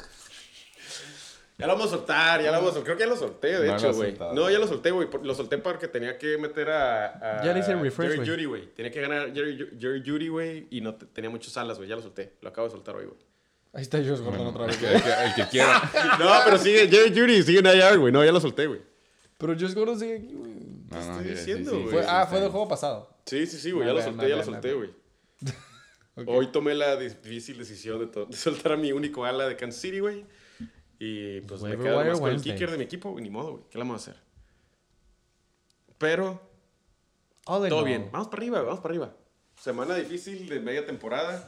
[1.57, 2.83] Ya lo vamos a soltar, ya lo vamos a soltar.
[2.83, 4.13] Creo que ya lo solté, de No hecho, güey.
[4.33, 5.07] No, ya lo solté, güey.
[5.23, 7.39] Lo solté porque tenía que meter a.
[7.39, 8.27] a Ya le hice el refresh, Jerry.
[8.29, 8.73] Judy, güey.
[8.75, 10.67] Tenía que ganar Jerry, Jerry Judy, güey.
[10.69, 11.87] Y no te- tenía muchas alas, güey.
[11.87, 12.33] Ya lo solté.
[12.41, 13.17] Lo acabo de soltar hoy, güey.
[13.71, 14.77] Ahí está Josh Gordon Bueno, otra el, vez.
[14.79, 15.91] que, el que- el que quiera.
[16.19, 18.11] No, pero sigue Jerry Judy, sigue en IR, güey.
[18.11, 18.81] No, ya lo solté, güey.
[19.45, 20.53] Pero Josh Gordon sigue aquí, güey.
[20.89, 21.99] No, estoy no, diciendo, güey.
[21.99, 23.15] Sí, ah, fue del juego pasado.
[23.27, 23.85] Sí, sí, sí, güey.
[23.85, 24.89] Ya lo solté, ya lo solté, güey.
[26.25, 30.25] Hoy tomé la difícil decisión de, soltar a mi único ala de Kansas City, güey.
[30.97, 33.23] Y pues me quedo más con el kicker de mi equipo, güey.
[33.23, 33.63] Ni modo, güey.
[33.69, 34.23] ¿Qué le vamos a hacer?
[35.99, 36.41] Pero
[37.45, 38.09] All in Todo bien.
[38.11, 39.15] Vamos para arriba, vamos para arriba.
[39.61, 41.47] Semana difícil de media temporada.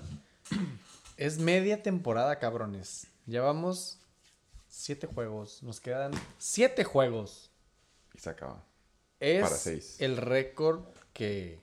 [1.18, 3.08] Es media temporada, cabrones.
[3.26, 3.98] Llevamos
[4.68, 5.64] siete juegos.
[5.64, 7.47] Nos quedan siete juegos.
[8.18, 8.64] Y se acaba.
[9.20, 9.96] Es Para seis.
[10.00, 10.84] el récord
[11.14, 11.60] que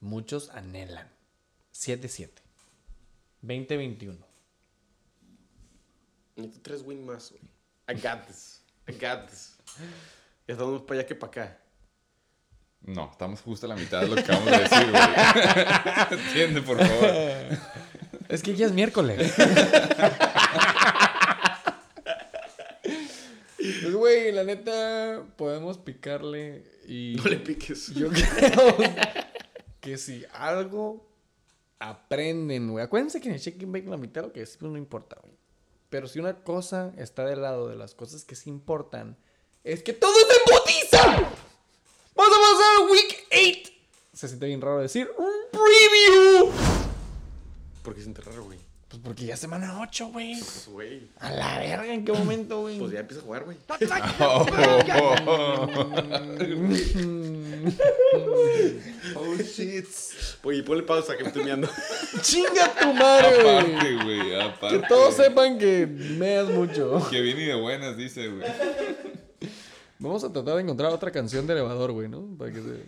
[0.00, 1.08] muchos anhelan.
[1.74, 2.30] 7-7.
[3.42, 4.16] 20-21.
[6.36, 7.42] Necesito tres wins más, güey.
[7.88, 8.62] I got this.
[8.88, 9.56] I got this.
[10.46, 11.58] Ya estamos más para allá que para acá.
[12.82, 16.20] No, estamos justo a la mitad de lo que acabamos de decir, güey.
[16.26, 17.58] Entiende, por favor.
[18.28, 19.32] Es que ya es miércoles.
[23.84, 27.16] Pues, güey, la neta, podemos picarle y...
[27.22, 27.92] No le piques.
[27.94, 28.76] Yo creo
[29.80, 31.06] que si algo
[31.78, 32.84] aprenden, güey.
[32.84, 35.34] Acuérdense que en el and Bake la mitad lo que decimos no importa, güey.
[35.90, 39.16] Pero si una cosa está del lado de las cosas que sí importan,
[39.62, 41.30] es que todo se embotiza.
[42.16, 43.72] Vamos a pasar al Week 8.
[44.12, 46.50] Se siente bien raro decir un preview.
[47.82, 48.58] ¿Por qué se enterrar, güey?
[48.88, 50.38] Pues porque ya semana 8, güey.
[50.38, 51.08] Pues, güey.
[51.18, 52.78] A la verga, ¿en qué momento, güey?
[52.78, 53.56] Pues ya empieza a jugar, güey.
[59.16, 59.86] oh, shit.
[60.42, 61.68] Oye, ponle pausa que me estoy meando.
[62.22, 63.56] ¡Chinga tu madre, güey!
[63.56, 64.80] Aparte, güey, aparte.
[64.80, 67.06] Que todos sepan que meas mucho.
[67.10, 68.46] Que viene de buenas, dice, güey.
[69.98, 72.36] Vamos a tratar de encontrar otra canción de elevador, güey, ¿no?
[72.36, 72.82] Para que se...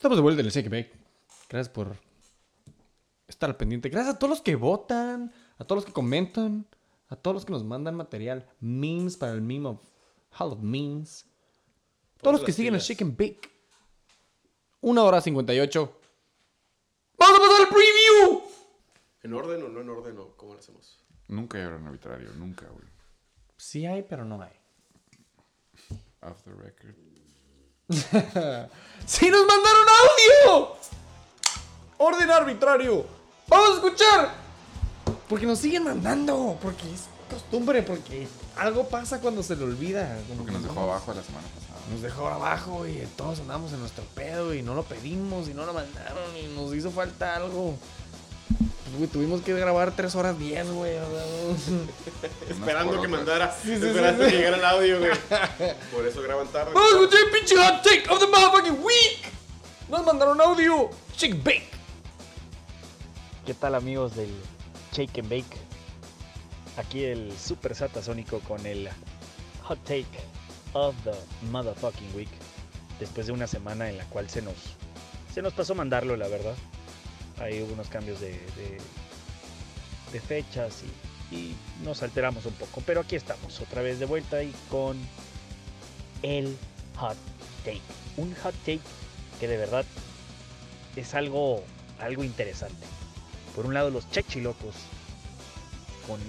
[0.00, 0.90] Estamos de vuelta en el Shake.
[1.50, 1.94] Gracias por
[3.28, 3.90] estar al pendiente.
[3.90, 6.66] Gracias a todos los que votan, a todos los que comentan,
[7.08, 9.82] a todos los que nos mandan material, memes para el meme of
[10.38, 11.26] Hall of Memes.
[12.22, 12.80] Todos los que siguen el.
[12.80, 13.50] Shake and Bake.
[14.80, 16.00] Una hora 58.
[17.18, 18.40] ¡Vamos a pasar al preview!
[19.22, 20.98] ¿En orden o no en orden o cómo lo hacemos?
[21.28, 22.88] Nunca hay orden arbitrario, nunca, güey.
[23.58, 24.52] Sí hay, pero no hay.
[26.22, 27.09] Off the record.
[29.06, 30.76] ¡Sí nos mandaron audio!
[31.98, 33.04] ¡Orden arbitrario!
[33.48, 34.34] ¡Vamos a escuchar!
[35.28, 36.56] Porque nos siguen mandando.
[36.62, 37.82] Porque es costumbre.
[37.82, 40.16] Porque algo pasa cuando se le olvida.
[40.28, 41.80] Porque que nos dejó abajo la semana pasada.
[41.90, 45.66] Nos dejó abajo y todos andamos en nuestro pedo y no lo pedimos y no
[45.66, 47.74] lo mandaron y nos hizo falta algo.
[48.90, 50.96] Pues, güey, tuvimos que grabar 3 horas 10, güey.
[50.96, 53.56] o sea, Esperando que mandara.
[53.62, 54.30] sí, esperando sí.
[54.30, 55.10] que llegara el audio, güey.
[55.92, 56.72] Por eso graban tarde.
[56.74, 59.18] Vamos a escuchar el pinche hot take of the motherfucking week.
[59.88, 60.90] Nos mandaron audio.
[61.16, 61.68] Chick bake.
[63.46, 64.30] ¿Qué tal amigos del
[64.92, 65.56] Shake and Bake?
[66.76, 68.88] Aquí el Super Satasónico con el
[69.62, 70.06] Hot Take
[70.72, 71.12] of the
[71.50, 72.28] Motherfucking Week.
[73.00, 74.54] Después de una semana en la cual se nos,
[75.34, 76.54] se nos pasó mandarlo, la verdad.
[77.40, 78.38] Hubo unos cambios de,
[80.26, 80.82] fechas
[81.30, 82.82] y, y nos alteramos un poco.
[82.84, 84.98] Pero aquí estamos, otra vez de vuelta y con
[86.22, 86.56] el
[86.96, 87.16] Hot
[87.64, 87.80] Take.
[88.16, 88.80] Un Hot Take
[89.40, 89.86] que de verdad
[90.96, 91.64] es algo,
[91.98, 92.86] algo interesante.
[93.56, 94.74] Por un lado, los Chechilocos
[96.06, 96.20] con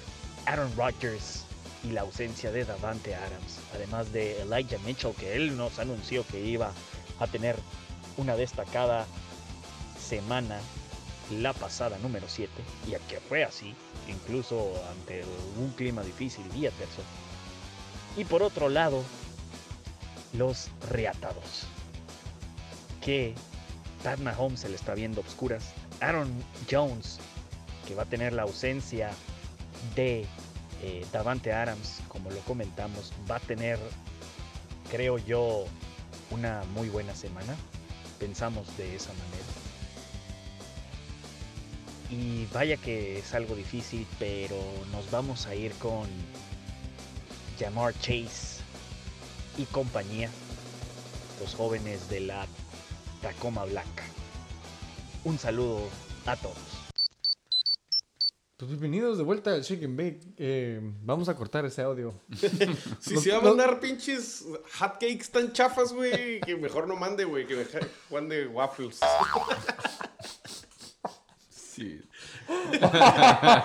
[0.45, 1.43] Aaron Rodgers
[1.83, 6.39] y la ausencia de Davante Adams, además de Elijah Mitchell, que él nos anunció que
[6.39, 6.71] iba
[7.19, 7.55] a tener
[8.17, 9.05] una destacada
[9.99, 10.59] semana
[11.29, 12.51] la pasada número 7,
[12.87, 13.75] y que fue así,
[14.07, 15.23] incluso ante
[15.57, 17.03] un clima difícil y adverso.
[18.17, 19.03] Y por otro lado,
[20.33, 21.65] los reatados,
[23.01, 23.33] que
[24.03, 25.73] Pat Mahomes se le está viendo obscuras.
[25.99, 26.31] Aaron
[26.69, 27.19] Jones,
[27.87, 29.11] que va a tener la ausencia
[29.95, 30.25] de
[30.81, 33.79] eh, Davante Adams, como lo comentamos, va a tener,
[34.89, 35.65] creo yo,
[36.31, 37.55] una muy buena semana.
[38.19, 39.50] Pensamos de esa manera.
[42.11, 44.57] Y vaya que es algo difícil, pero
[44.91, 46.09] nos vamos a ir con
[47.57, 48.61] Jamar Chase
[49.57, 50.29] y compañía,
[51.39, 52.45] los jóvenes de la
[53.21, 54.03] Tacoma Blanca.
[55.23, 55.87] Un saludo
[56.25, 56.57] a todos.
[58.57, 60.19] Pues bienvenidos de vuelta al and Bake.
[60.37, 62.13] Eh, vamos a cortar ese audio.
[62.99, 64.45] Si se va a mandar pinches
[64.79, 68.99] hotcakes tan chafas, güey, que mejor no mande, güey, que mejor mande waffles.
[71.81, 72.01] Sí.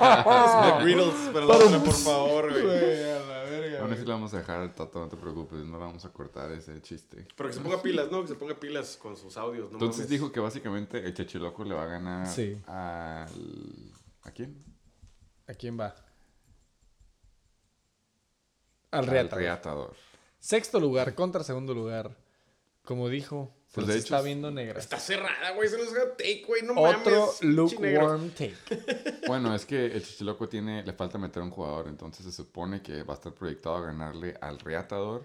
[0.07, 3.11] McGriddles, para la otra, por favor, güey.
[3.11, 3.81] a la verga.
[3.83, 5.59] Aún así le vamos a dejar al Tato, no te preocupes.
[5.59, 7.27] No le vamos a cortar ese chiste.
[7.37, 8.23] Pero que se ponga pilas, ¿no?
[8.23, 9.75] Que se ponga pilas con sus audios, ¿no?
[9.75, 10.11] Entonces mames.
[10.11, 12.59] dijo que básicamente el Chechiloco le va a ganar Sí.
[12.67, 13.29] al...
[14.23, 14.65] ¿A quién?
[15.47, 15.95] ¿A quién va?
[18.91, 19.37] Al Al Reata.
[19.37, 19.95] Reatador.
[20.39, 22.17] Sexto lugar contra segundo lugar.
[22.85, 24.79] Como dijo, se Pues, los de hecho, está viendo negra.
[24.81, 25.69] Está cerrada, güey.
[25.71, 26.63] No es hot take, güey.
[26.63, 27.43] No Otro mames.
[27.43, 28.57] lukewarm take.
[29.27, 33.03] Bueno, es que el Chichiloco tiene, le falta meter un jugador, entonces se supone que
[33.03, 35.25] va a estar proyectado a ganarle al Reatador.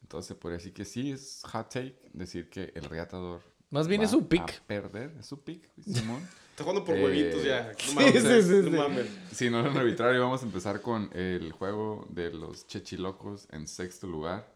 [0.00, 3.40] Entonces se podría decir que sí es hot take decir que el Reatador.
[3.70, 4.60] Más bien va es su a pick.
[4.62, 6.28] perder, es su pick, Simón.
[6.52, 7.72] Está jugando por Eh, huevitos ya.
[7.72, 8.12] No sí, mames.
[8.22, 8.70] sí, sí, no sí.
[8.76, 9.06] mames.
[9.32, 14.06] Si no en arbitrario, vamos a empezar con el juego de los Chechilocos en sexto
[14.06, 14.52] lugar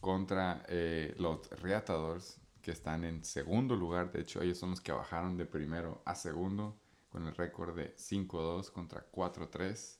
[0.00, 4.12] contra eh, los Reatadores que están en segundo lugar.
[4.12, 6.78] De hecho, ellos son los que bajaron de primero a segundo
[7.08, 9.98] con el récord de 5-2 contra 4-3.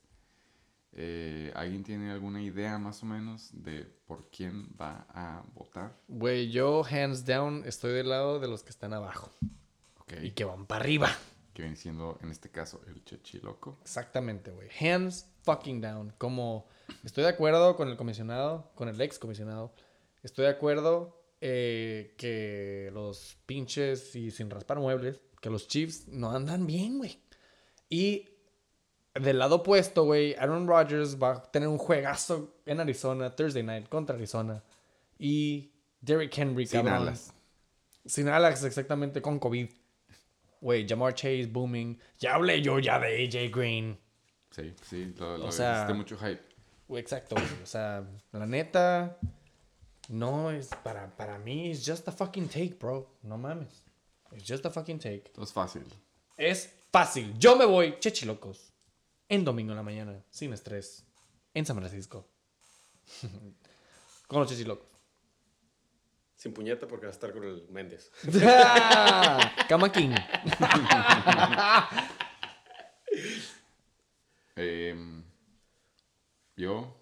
[0.92, 5.96] Eh, ¿Alguien tiene alguna idea más o menos de por quién va a votar?
[6.08, 9.30] Güey, yo hands down estoy del lado de los que están abajo
[10.00, 11.08] Ok, y que van para arriba.
[11.54, 13.78] que viene siendo en este caso el Chechiloco.
[13.82, 14.68] Exactamente, güey.
[14.80, 16.12] Hands fucking down.
[16.18, 16.66] Como
[17.04, 19.72] estoy de acuerdo con el comisionado, con el ex comisionado.
[20.24, 26.30] Estoy de acuerdo eh, que los pinches y sin raspar muebles, que los Chiefs no
[26.32, 27.18] andan bien, güey.
[27.88, 28.28] Y
[29.14, 33.88] del lado opuesto, güey, Aaron Rodgers va a tener un juegazo en Arizona, Thursday night
[33.88, 34.62] contra Arizona.
[35.18, 37.02] Y Derrick Henry, Sin cabrón.
[37.02, 37.34] alas.
[38.06, 39.68] Sin alas, exactamente, con COVID.
[40.60, 41.98] Güey, Jamar Chase, booming.
[42.18, 43.98] Ya hablé yo ya de AJ Green.
[44.50, 46.42] Sí, sí, lo, lo O sea- mucho hype.
[46.98, 47.46] Exacto, güey.
[47.62, 49.18] O sea, la neta,
[50.10, 53.08] no es para, para mí, es just a fucking take, bro.
[53.22, 53.84] No mames.
[54.32, 55.22] Es just a fucking take.
[55.26, 55.84] Entonces fácil.
[56.36, 57.32] Es fácil.
[57.38, 58.72] Yo me voy, chechilocos,
[59.28, 61.04] en domingo en la mañana, sin estrés,
[61.54, 62.26] en San Francisco.
[64.26, 64.88] Con los chechilocos.
[66.34, 68.10] Sin puñeta porque va a estar con el Méndez.
[69.68, 70.14] Cama King.
[74.56, 75.22] Em,
[76.56, 76.99] yo,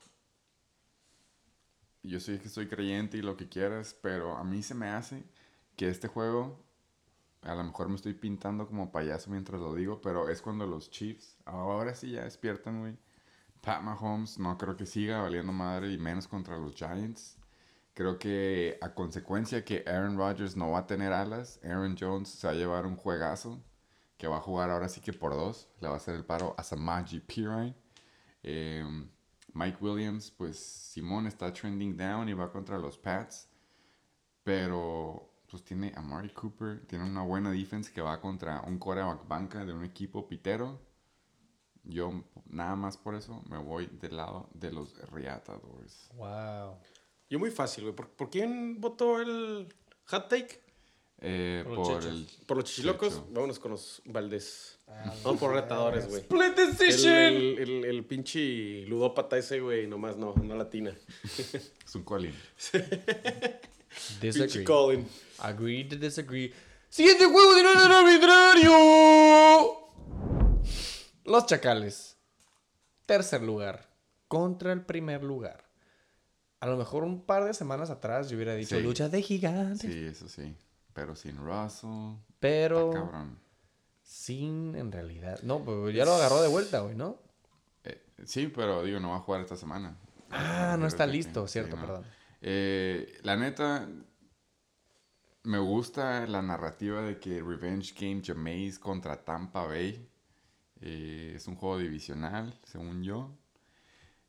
[2.09, 5.25] yo sé que soy creyente y lo que quieras, pero a mí se me hace
[5.77, 6.59] que este juego,
[7.43, 10.91] a lo mejor me estoy pintando como payaso mientras lo digo, pero es cuando los
[10.91, 12.97] Chiefs, ahora sí ya despiertan, güey.
[13.61, 17.37] Pat Mahomes no creo que siga valiendo madre y menos contra los Giants.
[17.95, 22.47] Creo que a consecuencia que Aaron Rodgers no va a tener alas, Aaron Jones se
[22.47, 23.61] va a llevar un juegazo
[24.17, 25.69] que va a jugar ahora sí que por dos.
[25.81, 27.75] Le va a hacer el paro a Samaji Pirine.
[28.43, 28.85] Eh,
[29.59, 33.49] Mike Williams, pues Simón está trending down y va contra los Pats.
[34.45, 39.27] Pero pues tiene a Mari Cooper, tiene una buena defense que va contra un coreback
[39.27, 40.81] banca de un equipo pitero.
[41.83, 46.09] Yo nada más por eso me voy del lado de los Reatadores.
[46.15, 46.79] Wow.
[47.29, 47.97] Yo muy fácil, güey.
[47.97, 49.75] ¿Por, por quién votó el
[50.05, 50.68] hot take?
[51.21, 52.15] Eh, Por los por chechos.
[52.15, 53.09] el Por los chichilocos.
[53.15, 53.27] Checho.
[53.31, 54.79] Vámonos con los Valdés.
[55.25, 56.21] Vamos por retadores, güey.
[56.23, 57.13] Split El, decision.
[57.15, 60.95] el, el, el pinche ludópata ese, güey, nomás no, no latina.
[61.39, 62.33] es un Colin.
[64.21, 64.65] Pinche Disagree.
[64.65, 65.07] Colin.
[65.39, 66.53] Agree to disagree.
[66.89, 68.73] Siguiente juego de orden arbitrario.
[71.25, 72.17] Los Chacales.
[73.07, 73.89] Tercer lugar.
[74.29, 75.65] Contra el primer lugar.
[76.61, 78.83] A lo mejor un par de semanas atrás yo hubiera dicho Sí.
[78.83, 79.93] lucha de gigantes.
[79.93, 80.55] Sí, eso sí.
[80.99, 82.17] Pero sin Russell.
[82.41, 83.39] Pero está cabrón.
[84.03, 85.39] sin en realidad.
[85.45, 87.19] No, pues ya lo agarró de vuelta, güey, ¿no?
[87.85, 89.97] Eh, sí, pero digo, no va a jugar esta semana.
[90.31, 91.83] Ah, no está que- listo, sí, cierto, no.
[91.83, 92.05] perdón.
[92.41, 93.89] Eh, la neta,
[95.45, 100.09] me gusta la narrativa de que Revenge Game Jameis contra Tampa Bay.
[100.81, 103.31] Eh, es un juego divisional, según yo.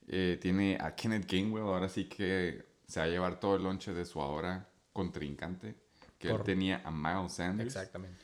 [0.08, 3.94] Eh, tiene a Kenneth Gainwell, ahora sí que se va a llevar todo el lonche
[3.94, 5.76] de su ahora contrincante.
[6.20, 7.76] Que él tenía a Miles Sanders.
[7.76, 8.24] Exactamente.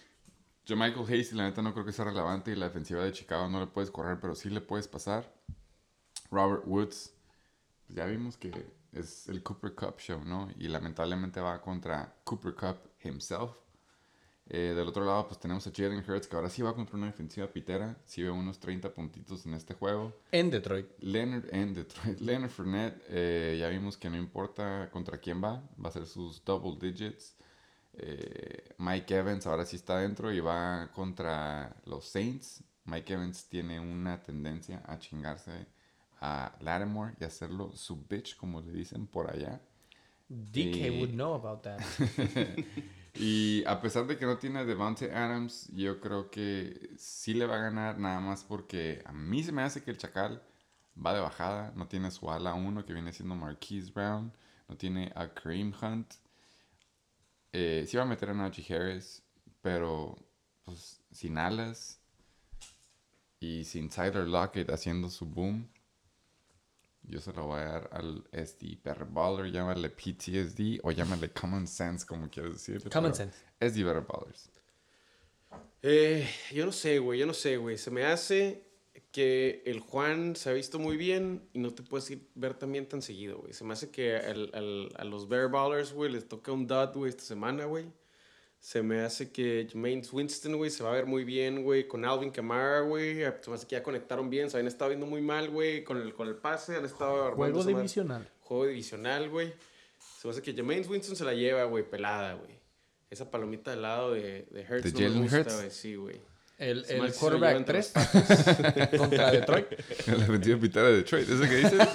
[0.66, 3.48] Yo Michael Hayes, la neta no creo que sea relevante y la defensiva de Chicago
[3.50, 5.32] no le puedes correr, pero sí le puedes pasar.
[6.30, 7.14] Robert Woods,
[7.86, 8.52] pues ya vimos que
[8.92, 10.50] es el Cooper Cup show, ¿no?
[10.58, 13.52] Y lamentablemente va contra Cooper Cup himself.
[14.48, 17.08] Eh, del otro lado, pues tenemos a Jalen Hurts, que ahora sí va contra una
[17.08, 17.98] defensiva pitera.
[18.06, 20.14] Sí ve unos 30 puntitos en este juego.
[20.32, 20.88] En Detroit.
[21.00, 22.20] Leonard en Detroit.
[22.20, 26.44] Leonard Fournette, eh, ya vimos que no importa contra quién va, va a ser sus
[26.44, 27.36] double digits.
[27.98, 32.64] Eh, Mike Evans ahora sí está dentro y va contra los Saints.
[32.86, 35.68] Mike Evans tiene una tendencia a chingarse
[36.22, 39.62] a Lattimore y hacerlo su bitch, como le dicen por allá.
[40.28, 41.80] DK would know about that.
[43.18, 47.46] Y a pesar de que no tiene a Devante Adams, yo creo que sí le
[47.46, 50.44] va a ganar nada más porque a mí se me hace que el Chacal
[51.04, 51.72] va de bajada.
[51.76, 54.34] No tiene su ala 1 que viene siendo Marquise Brown.
[54.68, 56.16] No tiene a Kareem Hunt.
[57.58, 59.24] Eh, sí va a meter a Najee Harris,
[59.62, 60.18] pero
[60.66, 62.02] pues sin alas
[63.40, 65.72] y sin Tyler Lockett haciendo su boom.
[67.04, 69.54] Yo se lo voy a dar al SD Better Baller.
[69.54, 72.90] Llámale PTSD o llámale Common Sense, como quieras decirle.
[72.90, 73.46] Common pero sense.
[73.62, 74.50] SD Better Ballers.
[75.82, 77.78] Eh, yo no sé, güey, yo no sé, güey.
[77.78, 78.65] Se me hace
[79.16, 82.86] que el Juan se ha visto muy bien y no te puedes ir ver también
[82.86, 83.54] tan seguido, güey.
[83.54, 86.90] Se me hace que al- al- a los Bear Ballers, güey, les toca un dud,
[86.94, 87.86] güey, esta semana, güey.
[88.60, 92.04] Se me hace que Jermaine Winston, güey, se va a ver muy bien, güey, con
[92.04, 93.20] Alvin Kamara, güey.
[93.42, 94.50] Se me hace que ya conectaron bien.
[94.50, 96.76] Se habían estado viendo muy mal, güey, con el, con el pase.
[96.76, 98.30] Han estado armando Juego divisional.
[98.42, 99.54] Juego divisional, güey.
[100.20, 102.60] Se me hace que Jermaine Winston se la lleva, güey, pelada, güey.
[103.10, 105.72] Esa palomita del lado de, de Hurts ¿De no me Jalen güey.
[105.72, 106.20] Sí, güey.
[106.58, 107.94] El, Se el se quarterback llevan 3
[108.98, 109.68] contra Detroit.
[110.08, 111.74] La mentira pitar de Detroit, ¿eso que dices?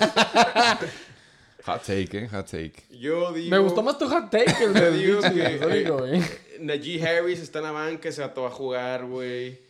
[1.66, 2.28] Hot take, ¿eh?
[2.28, 2.72] Hot take.
[2.90, 3.50] Yo digo...
[3.50, 6.22] Me gustó más tu hot take que el de digo que- Sónico, güey.
[6.60, 9.60] Najee Harris está en la banca, vato va a jugar, güey.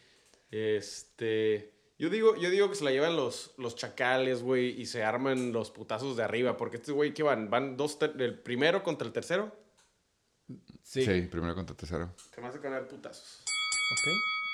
[0.51, 1.73] Este.
[1.99, 5.53] Yo digo, yo digo que se la llevan los, los chacales, güey, y se arman
[5.53, 6.57] los putazos de arriba.
[6.57, 7.51] Porque este güey, ¿qué van?
[7.51, 9.55] ¿Van dos, el primero contra el tercero?
[10.83, 11.05] Sí.
[11.31, 12.15] primero contra tercero.
[12.35, 13.43] Se me hace ganar putazos.
[13.93, 14.09] Ok.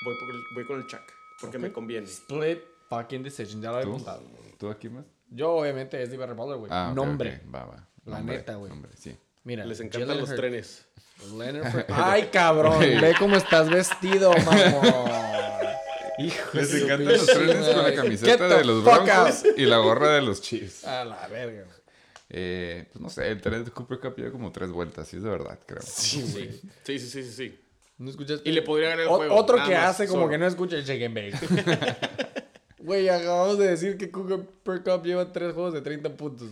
[0.05, 1.01] Voy, por el- voy con el Chuck,
[1.41, 2.05] porque me conviene.
[2.07, 2.59] Split
[2.89, 3.61] fucking decision.
[3.61, 4.21] Ya lo había apuntado.
[4.57, 5.05] ¿Tú aquí más?
[5.29, 6.71] Yo, obviamente, es Diver Baller, güey.
[6.73, 7.41] Ah, ok, Nombre.
[7.45, 7.55] ok.
[7.55, 7.87] Va, va.
[8.05, 8.69] La Nombre, neta, güey.
[8.69, 9.17] nombre, sí.
[9.43, 9.65] Mira.
[9.65, 10.85] Les encantan Jalen los trenes.
[11.37, 12.79] Leonard Fre- Ay, cabrón.
[12.79, 15.17] Ve cómo estás vestido, mamón.
[16.19, 20.09] Hijo de Les encantan los trenes con la camiseta de los Broncos y la gorra
[20.13, 20.85] de los Chiefs.
[20.85, 21.63] A la verga.
[21.63, 21.77] güey.
[22.29, 25.23] Eh, pues no sé, el tren de Cooper Cup lleva como tres vueltas, sí es
[25.23, 25.81] de verdad, creo.
[25.81, 26.51] Sí, güey.
[26.83, 27.31] Sí, sí, sí, sí.
[27.31, 27.59] sí.
[27.97, 28.41] ¿No escuchas?
[28.43, 29.35] Y le podría ganar el O- juego.
[29.35, 30.31] Otro que más, hace como solo.
[30.31, 32.07] que no escucha el shake and bake.
[32.79, 36.49] Güey, acabamos de decir que Cooper Cup lleva tres juegos de 30 puntos.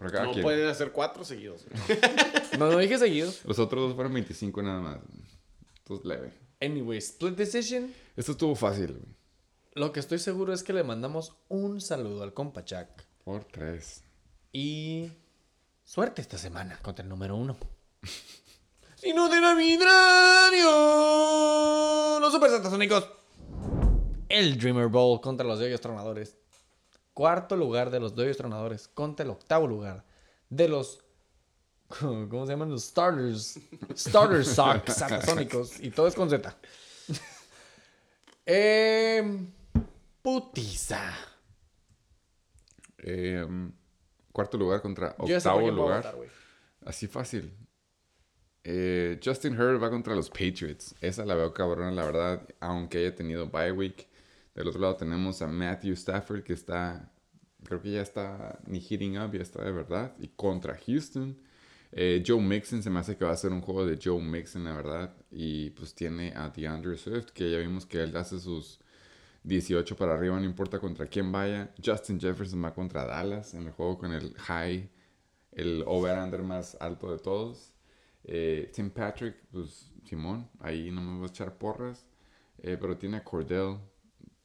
[0.00, 0.42] No quien.
[0.42, 1.64] pueden hacer cuatro seguidos.
[2.58, 3.44] No, no dije seguidos.
[3.44, 4.98] Los otros dos fueron 25 nada más.
[5.78, 6.32] Entonces leve.
[6.60, 7.94] Anyway, split decision.
[8.16, 9.14] Esto estuvo fácil, güey.
[9.74, 12.88] Lo que estoy seguro es que le mandamos un saludo al compa Chuck.
[13.22, 14.02] Por tres.
[14.52, 15.12] Y
[15.84, 17.56] suerte esta semana contra el número uno.
[19.00, 20.70] si no te la vidrario.
[22.20, 23.08] Los super satasónicos.
[24.28, 26.36] El Dreamer Bowl contra los Doyos Tronadores.
[27.14, 30.04] Cuarto lugar de los Doyos Tronadores contra el octavo lugar
[30.50, 31.02] de los.
[31.98, 32.70] ¿Cómo se llaman?
[32.70, 33.58] Los Starters.
[33.96, 35.80] Starter Socks Satasónicos.
[35.80, 36.54] Y todo es con Z.
[38.46, 39.46] eh,
[40.20, 41.10] putiza.
[42.98, 43.46] Eh,
[44.30, 46.14] cuarto lugar contra octavo lugar.
[46.14, 46.16] votar.
[46.84, 47.50] Así fácil.
[48.64, 50.94] Eh, Justin Herbert va contra los Patriots.
[51.00, 52.48] Esa la veo cabrona, la verdad.
[52.60, 54.08] Aunque haya tenido bye week.
[54.54, 57.10] Del otro lado tenemos a Matthew Stafford que está.
[57.64, 60.14] Creo que ya está ni hitting up, ya está de verdad.
[60.18, 61.36] Y contra Houston.
[61.92, 64.64] Eh, Joe Mixon se me hace que va a ser un juego de Joe Mixon,
[64.64, 65.14] la verdad.
[65.30, 68.80] Y pues tiene a DeAndre Swift, que ya vimos que él hace sus
[69.44, 71.72] 18 para arriba, no importa contra quién vaya.
[71.84, 74.90] Justin Jefferson va contra Dallas en el juego con el high,
[75.52, 77.72] el over-under más alto de todos.
[78.24, 82.06] Eh, Tim Patrick, pues Simón, ahí no me voy a echar porras.
[82.58, 83.78] Eh, pero tiene a Cordell,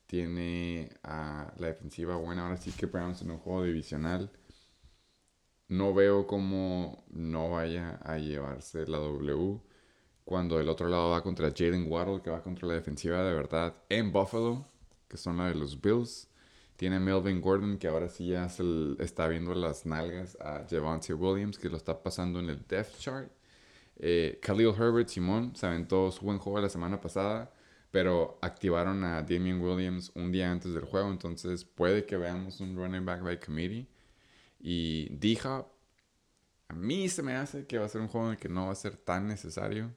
[0.05, 2.43] tiene a la defensiva buena.
[2.43, 4.31] Ahora sí que Browns en un juego divisional.
[5.67, 9.59] No veo cómo no vaya a llevarse la W.
[10.23, 13.75] Cuando el otro lado va contra Jalen Waddle, que va contra la defensiva de verdad
[13.89, 14.65] en Buffalo,
[15.07, 16.29] que son la de los Bills.
[16.75, 18.47] Tiene Melvin Gordon, que ahora sí ya
[18.99, 23.31] está viendo las nalgas a Javante Williams, que lo está pasando en el depth chart.
[23.97, 27.51] Eh, Khalil Herbert, Simón, se aventó su buen juego la semana pasada,
[27.91, 32.75] pero activaron a Damian Williams un día antes del juego, entonces puede que veamos un
[32.75, 33.87] running back by committee.
[34.59, 35.67] Y D-Hop,
[36.67, 38.67] a mí se me hace que va a ser un juego en el que no
[38.67, 39.93] va a ser tan necesario,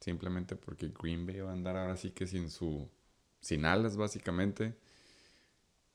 [0.00, 2.88] simplemente porque Green Bay va a andar ahora sí que sin su
[3.42, 4.74] sin alas básicamente.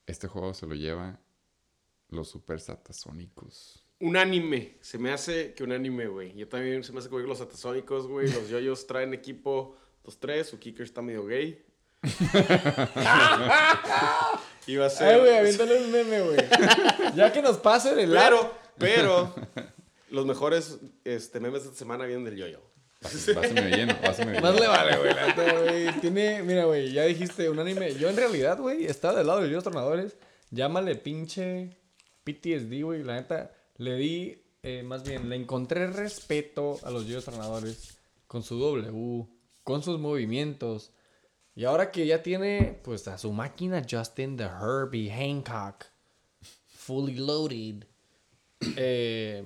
[0.06, 1.20] Este juego se lo lleva
[2.10, 3.87] los Super Satasónicos.
[4.00, 4.78] Unánime.
[4.82, 6.34] Se me hace que unánime, güey.
[6.36, 8.32] Yo también se me hace que los atasónicos, güey.
[8.32, 9.76] Los yoyos traen equipo
[10.06, 10.44] 2-3.
[10.44, 11.66] Su kicker está medio gay.
[14.68, 15.08] Iba a ser.
[15.08, 16.38] Ay, güey, aviéntale un meme, güey.
[17.16, 18.54] ya que nos pase de lado.
[18.78, 19.74] pero, pero,
[20.10, 22.62] los mejores este, memes de esta semana vienen del yoyo.
[23.02, 24.42] Pásame lleno, pásame lleno.
[24.42, 25.14] Más le vale, güey.
[25.14, 25.92] la neta, güey.
[26.02, 27.96] Tiene, mira, güey, ya dijiste un anime.
[27.96, 30.18] Yo en realidad, güey, estaba del lado de los tornadores.
[30.52, 31.78] Llámale pinche
[32.24, 33.04] PTSD, güey.
[33.04, 37.98] La neta, le di, eh, más bien, le encontré respeto a los yoyos tornadores
[38.28, 39.28] con su W,
[39.64, 40.92] con sus movimientos.
[41.56, 45.86] Y ahora que ya tiene, pues, a su máquina Justin, the Herbie Hancock,
[46.68, 47.86] fully loaded,
[48.76, 49.44] eh,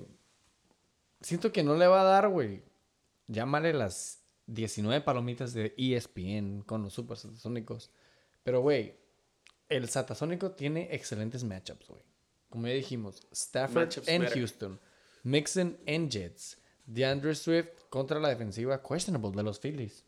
[1.22, 2.64] siento que no le va a dar, güey.
[3.28, 7.92] Llámale las 19 palomitas de ESPN con los super satasónicos.
[8.44, 8.96] Pero, güey,
[9.70, 12.11] el satasónico tiene excelentes matchups, güey.
[12.52, 14.38] Como ya dijimos, Stafford Matchups en matter.
[14.38, 14.80] Houston,
[15.24, 20.04] Mixon en Jets, DeAndre Swift contra la defensiva questionable de los Phillies.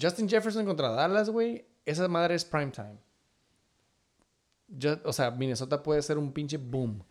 [0.00, 1.64] Justin Jefferson contra Dallas, güey.
[1.84, 2.98] Esa madre es prime time.
[5.04, 7.02] O sea, Minnesota puede ser un pinche boom.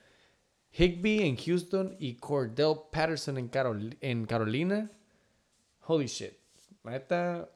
[0.71, 4.91] Higby en Houston y Cordell Patterson en, Carol- en Carolina.
[5.87, 6.33] Holy shit.
[6.83, 7.49] Neta,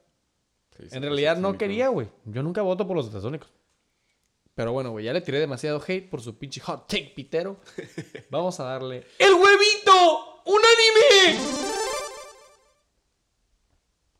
[0.78, 2.08] Sí, en realidad no quería, güey.
[2.24, 3.50] Yo nunca voto por los Satasónicos.
[4.54, 7.60] Pero bueno, güey, ya le tiré demasiado hate por su pinche hot take pitero.
[8.30, 10.42] Vamos a darle ¡El huevito!
[10.44, 11.38] ¡Unánime!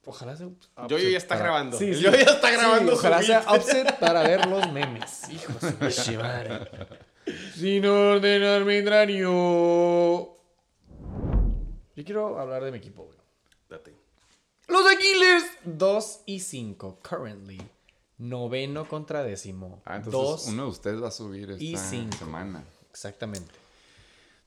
[0.04, 0.48] Ojalá sea.
[0.88, 1.78] Yo ya está para- grabando.
[1.78, 1.92] Sí.
[1.94, 2.92] Yo ya está Sí, grabando.
[2.92, 3.56] su ojalá sea beat.
[3.60, 5.28] upset para ver los memes.
[5.30, 6.68] Hijo de madre.
[7.54, 9.30] Sin orden arbitrario.
[11.94, 13.16] Yo quiero hablar de mi equipo, güey.
[13.68, 13.94] Date.
[14.66, 17.60] Los Aquiles 2 y 5, currently.
[18.22, 19.82] Noveno contra décimo.
[19.84, 20.12] Ah, entonces
[20.46, 22.16] 2 uno de ustedes va a subir esta y cinco.
[22.18, 22.62] semana.
[22.90, 23.50] Exactamente.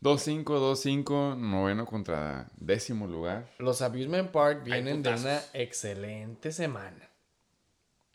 [0.01, 3.49] 2-5, 2-5, noveno contra décimo lugar.
[3.57, 7.09] Los Abusement Park vienen de una excelente semana.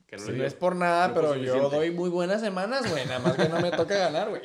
[0.06, 3.04] Que no Sí, es por nada, no pero yo doy muy buenas semanas, güey.
[3.06, 4.42] Nada más que no me toca ganar, güey.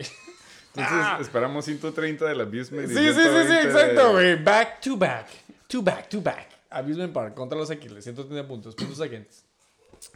[0.75, 2.87] Entonces esperamos 130 del Abusement.
[2.89, 4.43] Sí, sí, sí, sí, 120 exacto, de- güey.
[4.43, 5.27] Back to back.
[5.67, 6.49] To back to back.
[6.69, 8.03] Abusement Park contra los Aquiles.
[8.03, 8.75] 130 puntos.
[8.75, 9.44] Puntos agentes.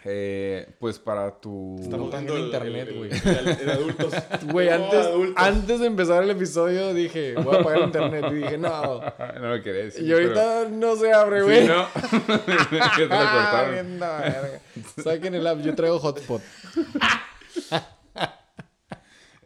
[0.06, 1.78] Eh, pues para tu...
[1.82, 3.10] Está botando en internet, güey.
[3.12, 4.14] El, el adultos.
[4.52, 5.36] Güey, antes, adultos.
[5.44, 8.26] antes de empezar el episodio dije, voy a apagar internet.
[8.32, 9.02] Y dije, no.
[9.42, 10.06] no lo quería decir.
[10.08, 11.62] Y ahorita no se abre, güey.
[11.62, 11.88] Sí, no.
[12.96, 14.02] que te lo Ah, cortaron.
[15.04, 16.42] Saquen el app, yo traigo hotspot.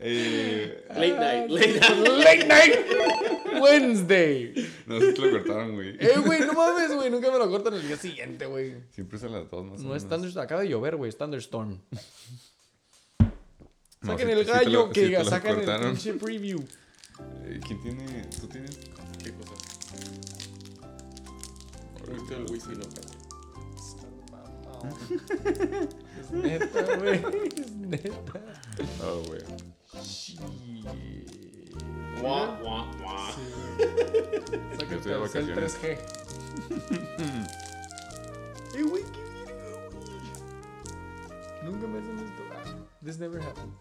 [0.05, 1.49] Eh, Late night.
[1.49, 2.07] Late night.
[2.25, 4.53] Late night Wednesday.
[4.85, 5.95] no sé si te lo cortaron, güey.
[5.99, 7.09] Eh, güey, no mames, güey.
[7.09, 8.75] Nunca me lo cortan el día siguiente, güey.
[8.91, 10.09] Siempre son las dos, más o No es menos.
[10.09, 10.43] thunderstorm.
[10.43, 11.07] Acaba de llover, güey.
[11.09, 11.79] Es thunderstorm.
[14.01, 15.91] No, Saquen sí- el sí te lo- gallo sí que te lo sacan el cortaron.
[15.93, 16.59] pinche preview.
[17.45, 18.23] Eh, ¿Quién tiene?
[18.41, 18.77] ¿Tú tienes?
[19.23, 19.53] ¿Qué cosa?
[22.01, 22.71] Ahorita el casi.
[26.19, 27.21] Es neta, güey.
[27.61, 28.41] Es neta.
[29.01, 29.39] Oh, güey.
[32.19, 33.33] Guau, guau, guau.
[34.77, 35.77] De tercer vacaciones.
[35.81, 35.97] 3G.
[38.75, 39.53] Eh, güey, qué güey.
[41.63, 42.41] Nunca me hacen esto.
[42.51, 42.75] Ah,
[43.05, 43.71] This never happened.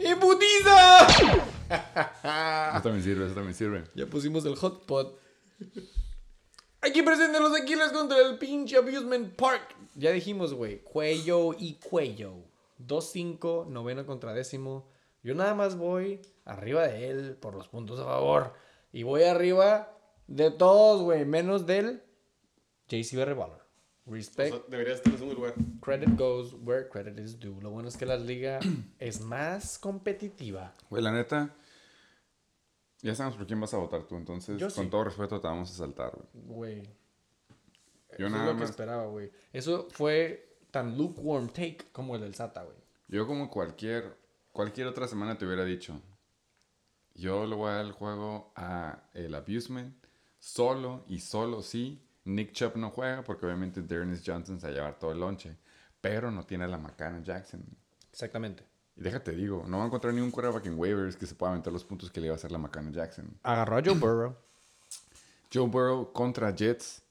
[0.00, 1.06] ¡Eh, putiza!
[2.74, 3.84] Eso también sirve, eso también sirve.
[3.94, 5.20] Ya pusimos el hotpot.
[6.80, 9.76] Aquí presenten los Aquiles contra el pinche Abusement Park.
[9.94, 10.82] Ya dijimos, güey.
[10.82, 12.34] Cuello y cuello.
[12.80, 14.88] 2-5, noveno contra décimo.
[15.22, 18.54] Yo nada más voy arriba de él por los puntos a favor.
[18.92, 19.92] Y voy arriba
[20.26, 21.24] de todos, güey.
[21.24, 22.02] Menos del
[22.88, 23.60] JCB Revolver.
[24.06, 24.54] O Respect.
[24.54, 25.54] sea, debería estar en segundo lugar.
[25.80, 27.60] Credit goes where credit is due.
[27.60, 28.60] Lo bueno es que la liga
[29.00, 30.72] es más competitiva.
[30.90, 31.54] Güey, la neta.
[33.02, 34.76] Ya sabemos por quién vas a votar tú, entonces Yo sí.
[34.76, 36.46] con todo respeto te vamos a saltar, güey.
[36.78, 36.82] Güey.
[38.18, 39.30] Yo Eso nada es lo que esperaba, güey.
[39.52, 40.45] Eso fue
[40.76, 42.76] tan lukewarm take como el del SATA, güey.
[43.08, 44.18] Yo como cualquier
[44.52, 45.98] cualquier otra semana te hubiera dicho,
[47.14, 49.96] yo le voy a dar el juego a el Abusement
[50.38, 54.74] solo y solo si Nick Chubb no juega porque obviamente Dearness Johnson se va a
[54.74, 55.56] llevar todo el lonche,
[56.02, 57.64] pero no tiene a la Macana Jackson.
[58.12, 58.62] Exactamente.
[58.96, 61.52] Y déjate digo, no va a encontrar ni un quarterback en waivers que se pueda
[61.52, 63.34] aventar los puntos que le iba a hacer la Macana Jackson.
[63.42, 64.36] Agarró a Joe Burrow.
[65.50, 67.02] Joe Burrow contra Jets.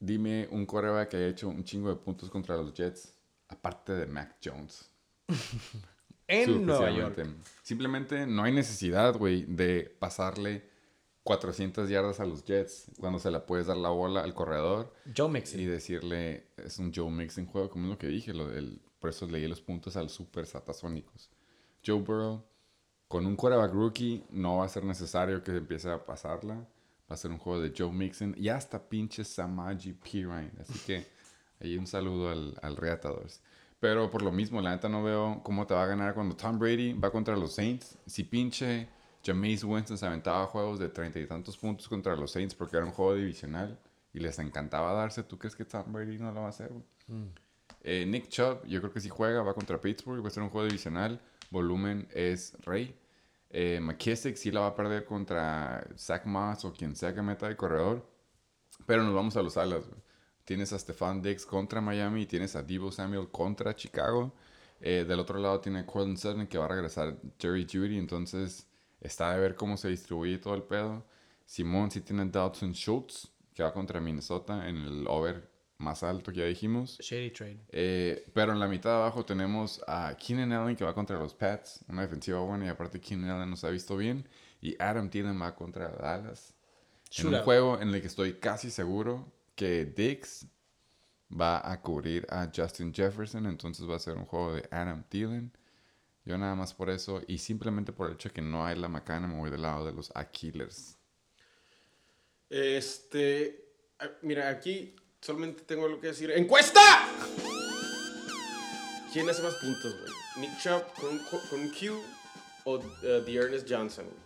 [0.00, 3.14] Dime un quarterback que haya hecho un chingo de puntos contra los Jets,
[3.48, 4.90] aparte de Mac Jones.
[6.26, 7.26] en Nueva York.
[7.62, 10.68] Simplemente no hay necesidad, güey, de pasarle
[11.24, 15.28] 400 yardas a los Jets cuando se la puedes dar la bola al corredor Joe
[15.28, 15.60] Mixon.
[15.60, 19.10] y decirle, es un Joe Mixon juego, como es lo que dije, lo del, por
[19.10, 21.30] eso leí los puntos al Super Satasónicos.
[21.84, 22.44] Joe Burrow,
[23.08, 26.66] con un quarterback rookie, no va a ser necesario que empiece a pasarla.
[27.10, 30.52] Va a ser un juego de Joe Mixon y hasta pinche Samaji Pirine.
[30.60, 31.06] Así que
[31.60, 33.42] ahí un saludo al, al Reatadores.
[33.80, 36.58] Pero por lo mismo, la neta no veo cómo te va a ganar cuando Tom
[36.58, 37.98] Brady va contra los Saints.
[38.06, 38.88] Si pinche
[39.24, 42.86] Jameis Winston se aventaba juegos de treinta y tantos puntos contra los Saints porque era
[42.86, 43.78] un juego divisional
[44.12, 46.68] y les encantaba darse, ¿tú crees que Tom Brady no lo va a hacer?
[46.68, 46.84] güey?
[47.82, 50.50] Eh, Nick Chubb, yo creo que si juega, va contra Pittsburgh, va a ser un
[50.50, 51.20] juego divisional.
[51.50, 52.94] Volumen es rey.
[53.50, 57.48] Eh, McKissick sí la va a perder contra Zach Moss o quien sea que meta
[57.48, 58.08] de corredor.
[58.86, 59.84] Pero nos vamos a los alas.
[60.44, 64.32] Tienes a Stefan Diggs contra Miami tienes a Debo Samuel contra Chicago.
[64.80, 67.98] Eh, del otro lado tiene Cortland Sutton que va a regresar Jerry Judy.
[67.98, 68.66] Entonces
[69.00, 71.04] está de ver cómo se distribuye todo el pedo.
[71.44, 75.49] Simón sí tiene a Dalton Schultz que va contra Minnesota en el over
[75.80, 76.98] más alto, que ya dijimos.
[77.00, 77.60] Shady trade.
[77.70, 81.34] Eh, pero en la mitad de abajo tenemos a Keenan Allen que va contra los
[81.34, 84.28] Pats, una defensiva buena y aparte Keenan Allen nos ha visto bien.
[84.60, 86.54] Y Adam Thielen va contra Dallas.
[87.16, 90.46] En un juego en el que estoy casi seguro que Dix
[91.32, 95.52] va a cubrir a Justin Jefferson, entonces va a ser un juego de Adam Thielen.
[96.24, 98.88] Yo nada más por eso y simplemente por el hecho de que no hay la
[98.88, 100.98] macana me voy del lado de los Aquilers.
[102.50, 103.64] Este.
[104.22, 106.30] Mira, aquí solamente tengo algo que decir.
[106.32, 106.80] ¡Encuesta!
[109.12, 110.12] ¿Quién hace más puntos, güey?
[110.36, 111.18] ¿Nick Chubb con,
[111.50, 112.00] con Q
[112.64, 114.18] o uh, The Ernest Johnson, güey?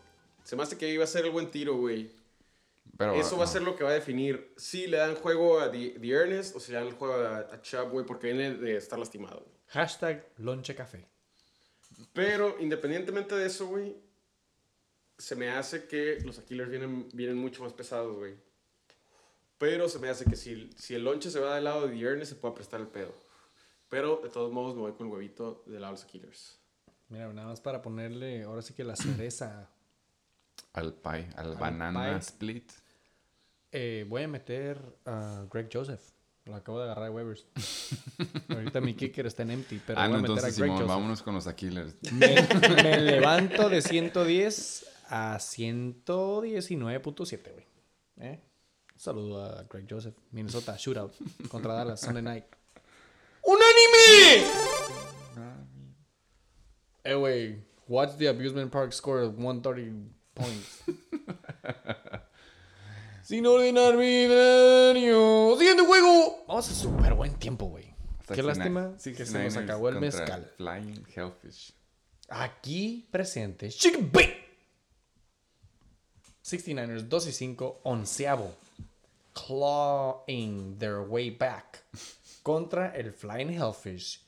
[0.44, 2.10] Se me hace que iba a ser el buen tiro, güey.
[2.98, 5.70] Pero Eso va a ser lo que va a definir si le dan juego a
[5.70, 8.54] The, The Ernest o si le dan el juego a, a Chubb, güey, porque viene
[8.54, 9.40] de estar lastimado.
[9.40, 9.54] güey.
[9.68, 11.08] Hashtag lonche café.
[12.12, 13.96] Pero independientemente de eso, güey,
[15.18, 18.34] se me hace que los Aquilers vienen, vienen mucho más pesados, güey.
[19.64, 22.04] Pero se me hace que si, si el lonche se va del lado de The
[22.04, 23.14] Ernest, se puede prestar el pedo.
[23.88, 26.60] Pero de todos modos me voy con el huevito del lado de los Aquilers.
[27.08, 29.70] Mira, nada más para ponerle ahora sí que la cereza.
[30.74, 32.18] Al pie, al, Al banana pie.
[32.18, 32.72] split.
[33.72, 36.02] Eh, voy a meter a Greg Joseph.
[36.44, 37.46] Lo acabo de agarrar de waivers.
[38.50, 40.66] Ahorita mi kicker está en empty, pero ah, voy no, a meter entonces a Greg
[40.66, 40.88] Simón, Joseph.
[40.88, 41.94] vámonos con los Aquilers.
[42.12, 42.36] Me,
[42.82, 47.64] me levanto de 110 a 119.7, güey.
[48.18, 48.42] ¿Eh?
[48.94, 50.14] Un Saludo a Greg Joseph.
[50.30, 51.14] Minnesota, shootout
[51.48, 52.44] contra Dallas, Sunday night.
[53.42, 54.46] ¡Unánime!
[57.04, 57.62] Eh, güey.
[57.86, 60.82] Watch the Abusement Park score of 130 points.
[63.22, 65.56] Sin ordenar mi daño.
[65.58, 66.44] Siguiente juego.
[66.46, 67.94] Vamos a súper buen tiempo, güey.
[68.26, 70.50] Qué 69 lástima que se nos 69ers acabó el mezcal.
[70.56, 71.74] Flying Hellfish.
[72.28, 74.44] Aquí presente, Chicken Bake.
[76.42, 78.54] 69ers 2 y 5, onceavo.
[79.34, 81.84] Clawing their way back.
[82.42, 84.22] Contra el Flying Hellfish.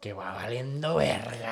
[0.00, 1.50] Que va valiendo verga.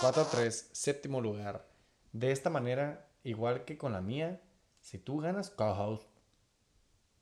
[0.00, 1.66] 4-3, séptimo lugar.
[2.12, 4.40] De esta manera, igual que con la mía,
[4.80, 6.08] si tú ganas co-host,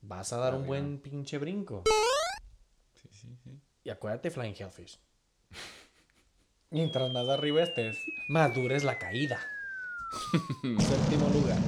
[0.00, 1.84] vas a dar un buen pinche brinco.
[2.94, 3.60] Sí, sí, sí.
[3.84, 4.98] Y acuérdate, Flying Hellfish.
[6.70, 9.40] Mientras más arriba estés, más dura es la caída.
[10.62, 11.58] Séptimo lugar.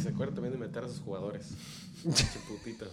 [0.00, 1.50] Se acuerda también de meter a sus jugadores.
[2.02, 2.86] Pinche putito.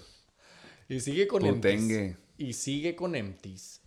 [0.89, 2.05] Y sigue con Potengue.
[2.05, 2.17] empties.
[2.37, 3.81] Y sigue con empties.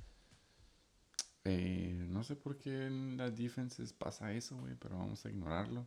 [1.44, 5.86] Eh, no sé por qué en las defenses pasa eso, güey, pero vamos a ignorarlo.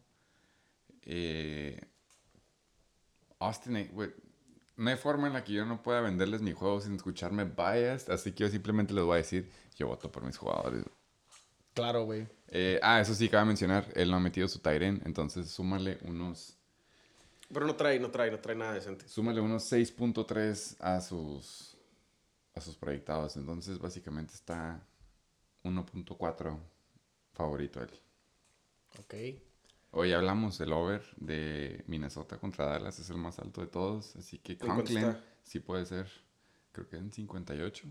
[1.04, 1.80] Eh,
[3.40, 4.12] Austin, eh, güey,
[4.78, 8.12] no hay forma en la que yo no pueda venderles mi juego sin escucharme biased,
[8.12, 10.84] así que yo simplemente les voy a decir, yo voto por mis jugadores.
[11.74, 12.28] Claro, güey.
[12.48, 16.58] Eh, ah, eso sí, cabe mencionar, él no ha metido su Tyren, entonces súmale unos,
[17.54, 19.08] Pero no trae, no trae, no trae nada decente.
[19.08, 21.78] súmale unos 6.3 a sus,
[22.56, 24.86] a sus proyectados, entonces básicamente está
[25.64, 26.58] 1.4
[27.34, 27.90] favorito él.
[29.00, 29.14] Ok.
[29.92, 34.40] Hoy hablamos del over de Minnesota contra Dallas, es el más alto de todos, así
[34.40, 36.10] que Conklin sí puede ser,
[36.72, 37.88] creo que en 58.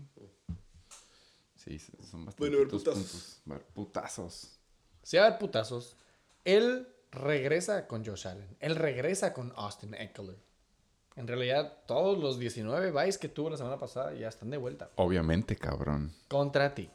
[1.55, 3.11] Sí, son Bueno, a ver, bastantes putazos.
[3.11, 3.41] puntos.
[3.47, 4.59] A ver, putazos.
[5.01, 5.95] Si va a haber putazos,
[6.43, 8.57] él regresa con Josh Allen.
[8.59, 10.35] Él regresa con Austin Eckler.
[11.15, 14.89] En realidad, todos los 19 buys que tuvo la semana pasada ya están de vuelta.
[14.95, 16.11] Obviamente, cabrón.
[16.27, 16.89] Contra ti.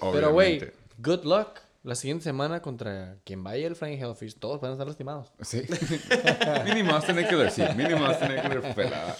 [0.00, 0.12] Obviamente.
[0.12, 1.60] Pero, güey, good luck.
[1.84, 5.32] La siguiente semana contra quien vaya el Flying Hellfish, todos van a estar lastimados.
[5.40, 5.64] Sí.
[6.64, 7.62] mínimo Austin Eckler, sí.
[7.76, 9.16] Mínimo Austin Eckler pelada.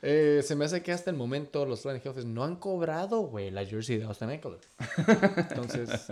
[0.00, 3.50] Eh, se me hace que hasta el momento los Flying Hellfish no han cobrado, güey,
[3.50, 4.60] la jersey de Austin Eckler.
[5.36, 6.10] Entonces,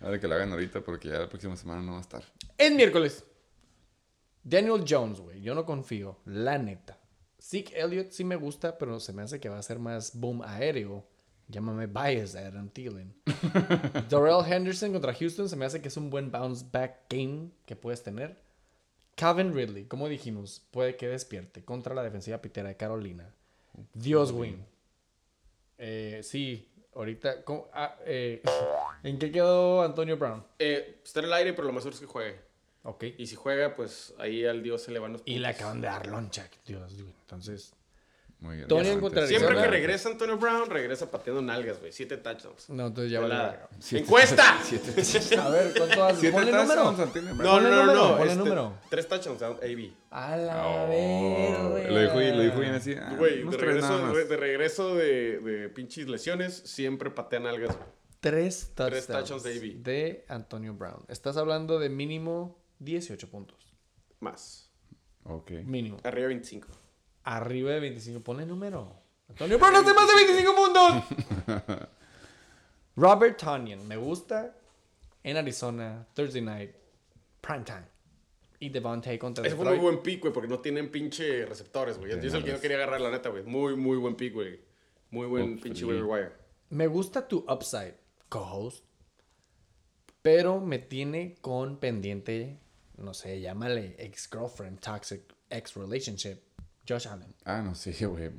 [0.00, 2.22] A ver que lo hagan ahorita porque ya la próxima semana no va a estar.
[2.58, 3.24] Es miércoles.
[4.42, 6.98] Daniel Jones, güey, yo no confío, la neta.
[7.40, 10.42] Zeke Elliott sí me gusta, pero se me hace que va a ser más boom
[10.42, 11.06] aéreo.
[11.48, 13.14] Llámame bias Adam Thielen.
[14.08, 17.76] Darrell Henderson contra Houston se me hace que es un buen bounce back game que
[17.76, 18.42] puedes tener.
[19.14, 23.32] Calvin Ridley, como dijimos, puede que despierte contra la defensiva pitera de Carolina.
[23.92, 24.56] Dios, güey.
[25.78, 27.36] Eh, sí, ahorita.
[27.72, 28.42] Ah, eh,
[29.02, 30.44] ¿En qué quedó Antonio Brown?
[30.58, 32.40] Eh, está en el aire, pero lo más seguro es que juegue.
[32.84, 33.04] Ok.
[33.18, 35.56] Y si juega, pues ahí al dios se le van los Y le puntos.
[35.60, 36.48] acaban de dar loncha.
[36.66, 36.92] Dios.
[37.22, 37.72] Entonces.
[38.44, 38.68] Muy bien.
[38.68, 39.00] Tony Bastante.
[39.00, 41.92] contra Siempre que regresa Antonio Brown, regresa pateando nalgas, güey.
[41.92, 42.68] Siete touchdowns.
[42.68, 43.68] No, entonces ya.
[43.78, 44.58] Siete- ¡Encuesta!
[44.62, 46.20] Siete- A ver, ¿cuánto hace?
[46.20, 46.66] siete Ponle número.
[46.74, 47.62] touchdowns a Antonio Brown.
[47.64, 48.16] No, no, no, no.
[48.18, 48.74] ponle este, número.
[48.90, 49.92] Tres touchdowns, AB.
[50.10, 51.90] A la Oh, verga.
[51.90, 52.92] lo dijo, lo dijo bien así.
[52.94, 57.88] ah, Güey, de regreso, de, de regreso de, de pinches lesiones, siempre patean algas, güey.
[58.20, 59.82] Tres touchdowns, Tres touchdowns de AB.
[59.82, 61.02] de Antonio Brown.
[61.08, 63.74] Estás hablando de mínimo 18 puntos.
[64.20, 64.70] Más.
[65.24, 65.50] Ok.
[65.64, 65.96] Mínimo.
[66.04, 66.68] Arriba 25.
[67.24, 68.20] Arriba de 25.
[68.20, 69.02] Ponle número.
[69.28, 71.78] Antonio Brown hace más de 25 puntos.
[72.96, 74.56] Robert Tonyan, me gusta.
[75.22, 76.70] En Arizona, Thursday night,
[77.40, 77.86] prime time.
[78.60, 82.12] Y Devontae contra Ese fue muy buen pick, güey, porque no tienen pinche receptores, güey.
[82.12, 83.42] Yo Sí, es el que yo quería agarrar, la neta, güey.
[83.42, 84.60] Muy, muy buen pick, güey.
[85.10, 86.32] Muy buen Uf, pinche waiver wire.
[86.70, 87.94] Me gusta tu upside,
[88.28, 88.84] co-host.
[90.22, 92.58] Pero me tiene con pendiente,
[92.96, 96.38] no sé, llámale ex-girlfriend, toxic ex-relationship,
[96.86, 97.34] Josh Allen.
[97.44, 98.30] Ah, no sé, güey.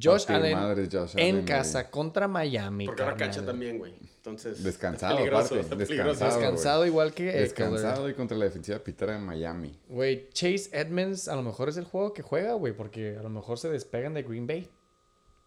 [0.00, 2.86] Josh Allen Josh en casa contra Miami.
[2.86, 3.94] Porque ahora cancha también, güey.
[4.16, 4.62] Entonces.
[4.62, 6.08] Descansado, es peligroso, aparte, está descansado.
[6.14, 6.38] peligroso.
[6.40, 7.42] Descansado igual que Eckler.
[7.42, 9.78] Descansado y contra la defensiva pitera de Miami.
[9.88, 13.30] Güey, Chase Edmonds a lo mejor es el juego que juega, güey, porque a lo
[13.30, 14.70] mejor se despegan de Green Bay.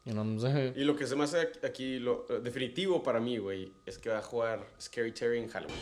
[0.10, 0.72] Y no, no sé.
[0.77, 4.10] Y lo que se me hace aquí, lo eh, definitivo para mí, güey, es que
[4.10, 5.77] va a jugar Scary Terry en Halloween.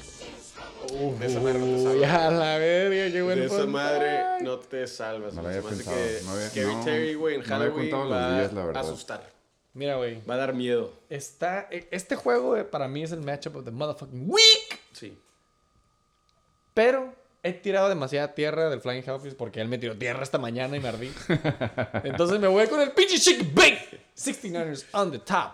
[1.20, 2.10] de esa madre no te salvas.
[2.12, 5.36] a la verga, qué buen De esa madre no te salvas.
[5.36, 7.42] No lo había Se me hace pensado, que no había- Scary no, Terry, güey, en
[7.42, 9.30] no Halloween va días, la a asustar.
[9.76, 10.92] Mira, güey, Va a dar miedo.
[11.10, 14.80] está, e- este juego eh, para mí es el matchup of the motherfucking week.
[14.94, 15.16] Sí.
[16.74, 17.14] Pero
[17.46, 20.80] he tirado demasiada tierra del Flying Hellfish porque él me tiró tierra esta mañana y
[20.80, 21.12] me ardí.
[22.04, 24.08] Entonces me voy con el pinche chick bake.
[24.18, 25.52] 69ers on the top.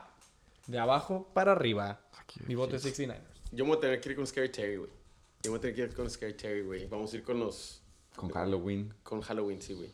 [0.68, 2.00] De abajo para arriba.
[2.48, 3.20] Mi voto es 69ers.
[3.52, 4.90] Yo me voy a tener que ir con Scary Terry, güey.
[5.44, 6.88] Yo me voy a tener que ir con Scary Terry, güey.
[6.88, 7.82] Vamos a ir con los.
[8.16, 8.94] Con Halloween.
[9.04, 9.90] Con Halloween, sí, güey.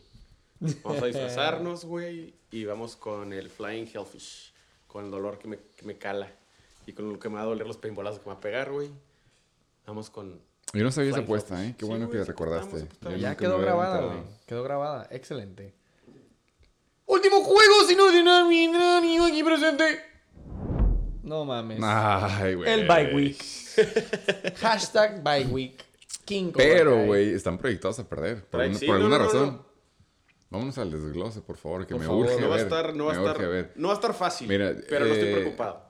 [0.84, 2.32] Vamos a disfrazarnos, güey.
[2.52, 4.52] Y vamos con el Flying Hellfish.
[4.86, 6.30] Con el dolor que me, que me cala.
[6.86, 8.70] Y con lo que me va a doler los paintballazos que me va a pegar,
[8.70, 8.88] güey.
[9.84, 10.40] Vamos con.
[10.72, 11.64] Yo no sabía esa apuesta.
[11.64, 11.74] ¿eh?
[11.78, 12.86] Qué Sí, bueno que recordaste.
[13.18, 14.18] Ya quedó grabada, güey.
[14.46, 15.08] Quedó grabada.
[15.10, 15.74] Excelente.
[17.06, 20.00] Último juego sin ordenar mi nadie aquí presente.
[21.22, 21.78] No mames.
[21.82, 22.70] Ay, güey.
[22.70, 23.38] El bye week.
[24.60, 25.84] Hashtag bye week.
[26.24, 28.44] King Pero, güey, están proyectados a perder.
[28.44, 29.46] Por, sí, no, alguna no, no, razón.
[29.48, 29.68] no.
[30.50, 32.66] Vámonos al desglose, por favor, que Por me favor, urge No va a ver.
[32.66, 33.72] estar, no va a estar, ver.
[33.76, 34.48] no va a estar fácil.
[34.48, 35.82] Mira, pero no estoy eh, preocupado.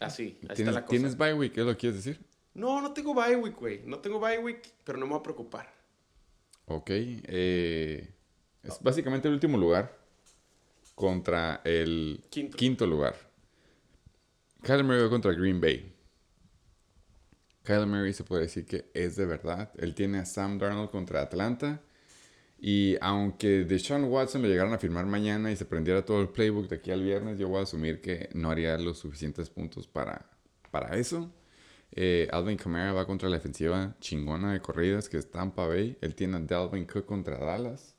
[0.00, 0.90] Así, ahí está ¿Tienes, la cosa.
[0.90, 1.52] ¿Tienes bye week?
[1.52, 2.24] ¿Qué es lo que quieres decir?
[2.58, 3.82] No, no tengo bye week, güey.
[3.86, 5.72] No tengo bye week, pero no me voy a preocupar.
[6.66, 6.90] Ok.
[6.90, 8.12] eh,
[8.64, 9.96] es básicamente el último lugar
[10.96, 12.56] contra el Quinto.
[12.56, 13.14] quinto, lugar.
[14.62, 15.94] Kyler Murray va contra Green Bay.
[17.62, 19.70] Kyler Murray se puede decir que es de verdad.
[19.78, 21.80] Él tiene a Sam Darnold contra Atlanta.
[22.58, 26.68] Y aunque Deshaun Watson lo llegaran a firmar mañana y se prendiera todo el playbook
[26.68, 30.28] de aquí al viernes, yo voy a asumir que no haría los suficientes puntos para,
[30.72, 31.32] para eso.
[32.00, 35.98] Eh, Alvin Kamara va contra la defensiva chingona de corridas que es Tampa Bay.
[36.00, 37.96] Él tiene a Dalvin Cook contra Dallas.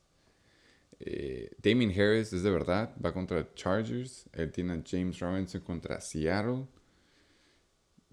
[1.01, 4.29] Eh, Damien Harris es de verdad, va contra Chargers.
[4.31, 6.65] Él tiene a James Robinson contra Seattle.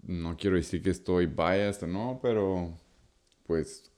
[0.01, 2.77] No quiero decir que estoy biased o no, pero
[3.45, 3.89] pues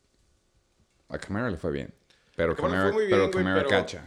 [1.08, 1.92] a Kamara le fue bien.
[2.36, 4.04] Pero bien, Kamara pero- cacha.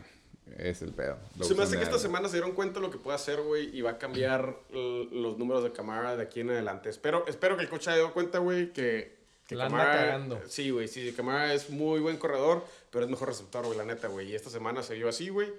[0.63, 1.19] Es el pedo.
[1.39, 3.41] Lo Se me hace que esta semana se dieron cuenta de lo que puede hacer,
[3.43, 6.89] güey, y va a cambiar los números de Camara de aquí en adelante.
[6.89, 9.17] Espero, espero que el coach haya dado cuenta, güey, que,
[9.49, 10.41] que La anda Kamara- cagando.
[10.47, 14.07] Sí, güey, sí, Camara es muy buen corredor, pero es mejor receptor, güey, la neta,
[14.09, 14.31] güey.
[14.31, 15.53] Y esta semana se vio así, güey.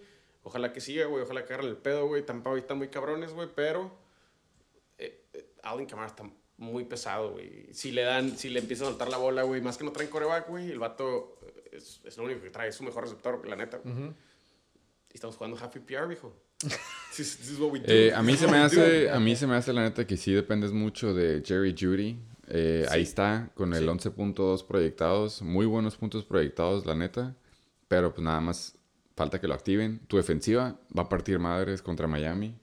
[0.44, 2.26] Ojalá que siga, güey, ojalá que agarre el pedo, güey.
[2.26, 3.92] Tampa Bay están muy cabrones, güey, pero
[4.98, 6.24] eh, eh, Alvin Kamara está
[6.58, 7.68] muy pesado, güey.
[7.74, 10.10] Si le dan, si le empiezan a soltar la bola, güey, más que no traen
[10.10, 13.46] coreback, güey, el vato eh, es, es lo único que trae, es su mejor receptor,
[13.48, 13.78] la neta.
[13.84, 14.12] güey.
[15.14, 16.34] Estamos jugando Happy PR, viejo.
[17.16, 17.86] This, this is what we do.
[17.88, 20.34] Eh, a mí se me hace, a mí se me hace la neta que sí
[20.34, 22.18] dependes mucho de Jerry Judy.
[22.48, 24.10] Eh, Ahí está, con el Sí.
[24.10, 25.42] 11.2 proyectados.
[25.42, 27.36] Muy buenos puntos proyectados, la neta.
[27.88, 28.76] Pero pues nada más
[29.16, 30.00] falta que lo activen.
[30.08, 32.58] Tu defensiva va a partir madres contra Miami.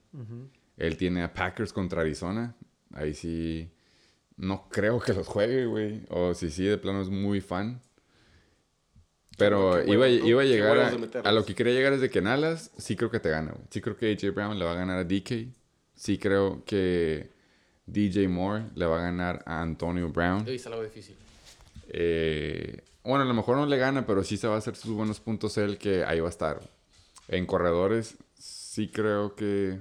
[0.77, 2.55] Él tiene a Packers contra Arizona.
[2.93, 3.71] Ahí sí
[4.35, 6.01] no creo que los juegue, güey.
[6.09, 7.81] O si sí, de plano es muy fan.
[9.37, 10.77] Pero iba, iba a llegar
[11.23, 13.51] a, lo que quería llegar es de que en alas sí creo que te gana,
[13.51, 13.63] güey.
[13.69, 15.47] Sí creo que AJ Brown le va a ganar a DK.
[15.95, 17.31] Sí creo que
[17.85, 20.47] DJ Moore le va a ganar a Antonio Brown.
[20.47, 21.15] Es algo difícil.
[21.89, 24.93] Eh, bueno, a lo mejor no le gana, pero sí se va a hacer sus
[24.93, 26.61] buenos puntos él, que ahí va a estar.
[27.27, 29.79] En corredores, sí creo que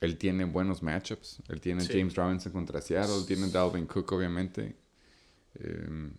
[0.00, 1.38] él tiene buenos matchups.
[1.48, 1.92] Él tiene Sí.
[1.94, 4.76] James Robinson contra Seattle, tiene Dalvin Cook, obviamente.
[5.54, 6.10] Eh,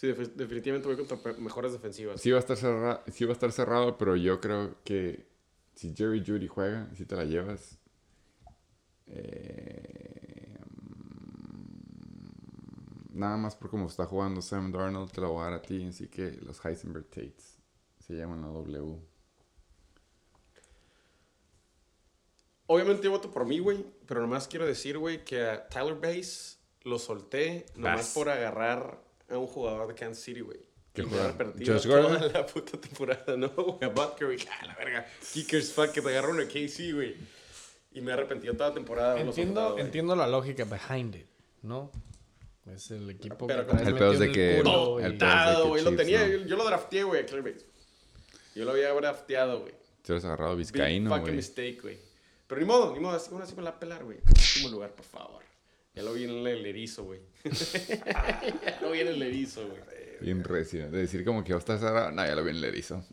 [0.00, 2.22] Sí, defi- definitivamente voy contra mejores defensivas.
[2.22, 5.26] sí, va a estar cerrado, sí va a estar cerrado, pero yo creo que
[5.74, 7.76] si Jerry Judy juega, si te la llevas.
[9.08, 10.56] eh,
[13.10, 15.84] nada más por cómo está jugando Sam Darnold, te la voy a dar a ti.
[15.84, 17.58] Así que los Heisenberg Tates
[17.98, 18.96] se llaman la W.
[22.66, 26.58] Obviamente yo voto por mí, güey, pero nomás quiero decir, güey, que a Tyler Bass
[26.84, 28.14] lo solté nomás Bass.
[28.14, 30.58] por agarrar a un jugador de Kansas City, güey.
[30.92, 31.28] ¿Qué Y me he juega?
[31.34, 32.32] arrepentido Josh toda Gordon.
[32.32, 33.78] la puta temporada, ¿no?
[33.80, 34.38] A Butker, güey.
[34.50, 35.06] Ah, la verga.
[35.32, 37.14] Kickers, fuck, que te agarraron a KC, güey.
[37.92, 39.20] Y me he arrepentido toda la temporada.
[39.20, 41.26] Entiendo, entiendo la lógica behind it,
[41.62, 41.90] ¿no?
[42.72, 45.18] Es el equipo Pero que el pedo es de en el que- culo, Todo el
[45.18, 45.82] que güey.
[45.84, 46.32] Lo tenía, ¿no?
[46.32, 47.66] yo, yo lo drafteé, güey, a Claire Bates.
[48.54, 49.72] Yo lo había drafteado, güey.
[50.02, 51.36] Te hubieras agarrado Vizcaíno, fucking güey.
[51.36, 51.98] mistake, güey.
[52.46, 54.18] Pero ni modo, ni modo, así, aún así me la va a pelar, güey.
[54.26, 55.42] Último lugar, por favor.
[55.94, 57.20] Ya lo vi en el erizo, güey.
[57.44, 59.80] ya lo vi en el erizo, güey.
[60.20, 60.90] Bien recio.
[60.90, 62.10] De decir como que va a estar cerrado.
[62.12, 63.04] No, ya lo vi en el erizo.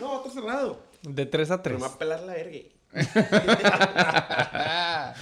[0.00, 0.82] No, está cerrado.
[1.02, 1.64] De 3 a 3.
[1.64, 2.58] Pero me va a pelar la verga.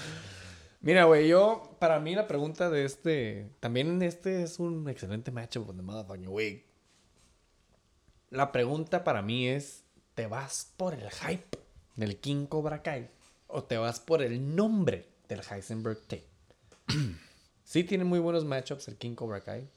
[0.83, 5.67] Mira, güey, yo, para mí la pregunta de este, también este es un excelente matchup
[5.67, 6.67] con The Motherfucking Week.
[8.31, 11.59] La pregunta para mí es, ¿te vas por el hype
[11.97, 13.11] del King Cobra Kai
[13.47, 16.30] o te vas por el nombre del Heisenberg Tape?
[17.65, 19.69] sí tiene muy buenos matchups el King Cobra Kai,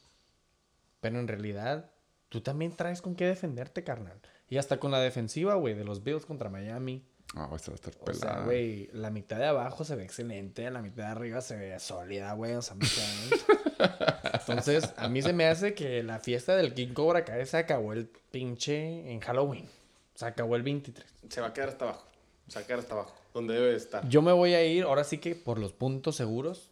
[1.01, 1.89] pero en realidad
[2.29, 4.19] tú también traes con qué defenderte, carnal.
[4.49, 7.03] Y hasta con la defensiva, güey, de los Bills contra Miami.
[7.35, 8.35] Ah, esta va a estar O pelada.
[8.35, 11.79] sea, güey, la mitad de abajo se ve excelente, la mitad de arriba se ve
[11.79, 12.53] sólida, güey.
[12.53, 13.89] O sea, me cae.
[14.39, 17.93] Entonces, a mí se me hace que la fiesta del King Cobra Kai se acabó
[17.93, 19.67] el pinche en Halloween.
[20.13, 21.07] Se acabó el 23.
[21.29, 22.05] Se va a quedar hasta abajo.
[22.47, 23.15] Se va a quedar hasta abajo.
[23.33, 24.07] Donde debe de estar.
[24.09, 26.69] Yo me voy a ir, ahora sí que por los puntos seguros.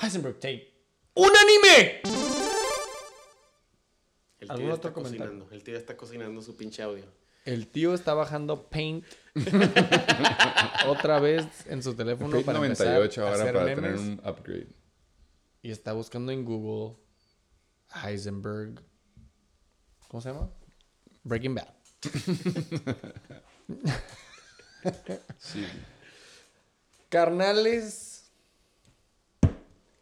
[0.00, 0.72] Heisenberg Tape.
[1.14, 2.00] ¡Un anime!
[4.38, 5.24] El ¿Algún tío otro está comentario?
[5.26, 5.54] cocinando.
[5.54, 7.04] El tío está cocinando su pinche audio.
[7.44, 9.04] El tío está bajando Paint
[10.88, 14.00] otra vez en su teléfono Fate para 98 empezar a ahora hacer para memes.
[14.00, 14.68] tener un upgrade.
[15.62, 16.96] Y está buscando en Google
[18.04, 18.82] Heisenberg.
[20.08, 20.50] ¿Cómo se llama?
[21.22, 21.68] Breaking Bad.
[25.38, 25.66] Sí.
[27.08, 28.15] Carnales.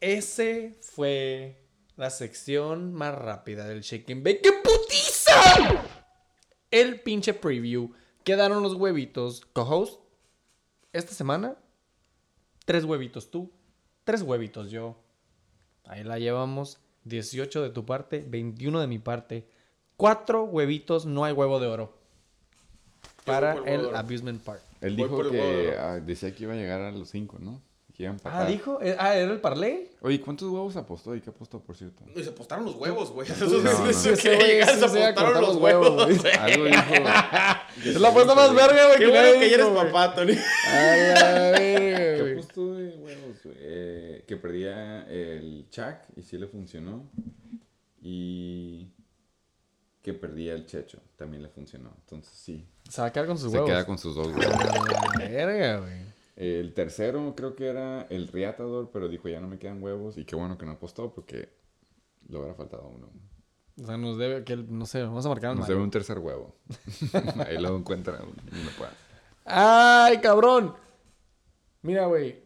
[0.01, 1.65] Ese fue
[1.95, 4.41] la sección más rápida del Shake and Bake.
[4.41, 5.83] ¡Qué putiza!
[6.71, 7.93] El pinche preview.
[8.23, 9.45] Quedaron los huevitos.
[9.53, 10.01] Co-host.
[10.91, 11.55] Esta semana.
[12.65, 13.51] Tres huevitos tú.
[14.03, 15.01] Tres huevitos yo.
[15.85, 16.79] Ahí la llevamos.
[17.05, 18.25] 18 de tu parte.
[18.27, 19.47] 21 de mi parte.
[19.95, 21.05] Cuatro huevitos.
[21.05, 21.97] No hay huevo de oro.
[23.23, 23.95] Para el el.
[23.95, 24.61] Abusement Park.
[24.81, 27.61] Él dijo que ah, decía que iba a llegar a los 5, ¿no?
[27.95, 28.47] Que Ah, empatar.
[28.49, 28.79] dijo.
[28.81, 29.89] eh, Ah, era el parlay.
[30.01, 31.15] Oye, ¿cuántos huevos apostó?
[31.15, 32.03] ¿Y qué apostó, por cierto?
[32.13, 33.27] Y se apostaron los huevos, güey.
[33.39, 33.73] no, no.
[34.21, 36.21] Que llegas, se se apostaron los huevos, huevos.
[36.21, 36.33] güey.
[36.35, 36.81] Algo dijo.
[37.85, 38.97] Es la apuesta más verga, güey.
[38.99, 40.33] Qué que bueno que ya eres papá, Tony.
[40.33, 42.33] A la verga, ¿Qué güey.
[42.33, 43.43] apostó de huevos?
[43.43, 43.55] güey?
[43.59, 47.09] Eh, que perdía el Chuck y sí le funcionó.
[48.01, 48.89] Y
[50.01, 50.99] que perdía el Checho.
[51.15, 51.91] También le funcionó.
[52.01, 52.67] Entonces sí.
[52.89, 53.69] Se va a quedar con sus Se huevos.
[53.69, 54.55] queda con sus dos huevos.
[55.17, 56.14] Verga, güey.
[56.35, 60.17] El tercero creo que era el Riatador, pero dijo ya no me quedan huevos.
[60.17, 61.49] Y qué bueno que no apostó porque
[62.27, 63.09] le hubiera faltado uno.
[63.81, 66.19] O sea, nos debe que no sé, vamos a marcar al Nos debe un tercer
[66.19, 66.55] huevo.
[67.45, 68.41] Ahí lo encuentra donde
[68.77, 68.93] pueda.
[69.45, 70.75] ¡Ay, cabrón!
[71.81, 72.43] Mira, güey.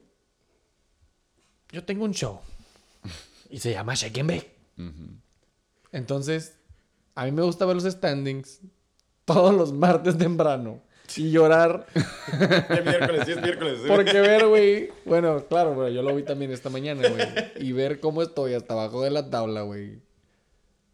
[1.71, 2.39] Yo tengo un show.
[3.49, 4.55] Y se llama Shake and Bake.
[5.91, 6.57] Entonces,
[7.15, 8.61] a mí me gusta ver los standings
[9.25, 10.81] todos los martes temprano.
[11.17, 11.85] Y llorar.
[11.95, 13.79] Es miércoles, sí es miércoles.
[13.87, 14.89] Porque ver, güey.
[15.05, 15.93] Bueno, claro, güey.
[15.93, 17.27] Yo lo vi también esta mañana, güey.
[17.57, 20.01] Y ver cómo estoy hasta abajo de la tabla, güey.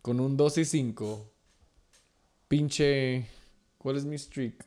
[0.02, 1.32] Con un 2 y 5.
[2.48, 3.28] Pinche.
[3.78, 4.66] ¿Cuál es mi streak?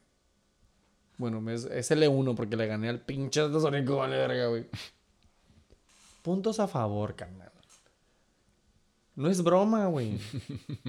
[1.17, 4.67] Bueno, es, es L1 porque le gané al pinche de Sonic, vale verga, güey.
[6.23, 7.48] Puntos a favor, carnal.
[9.19, 10.17] No es broma, güey.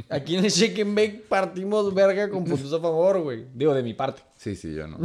[0.08, 3.48] Aquí en el Shake and Bake partimos verga con puntos a favor, güey.
[3.56, 4.22] Digo, de mi parte.
[4.38, 5.00] Sí, sí, yo no.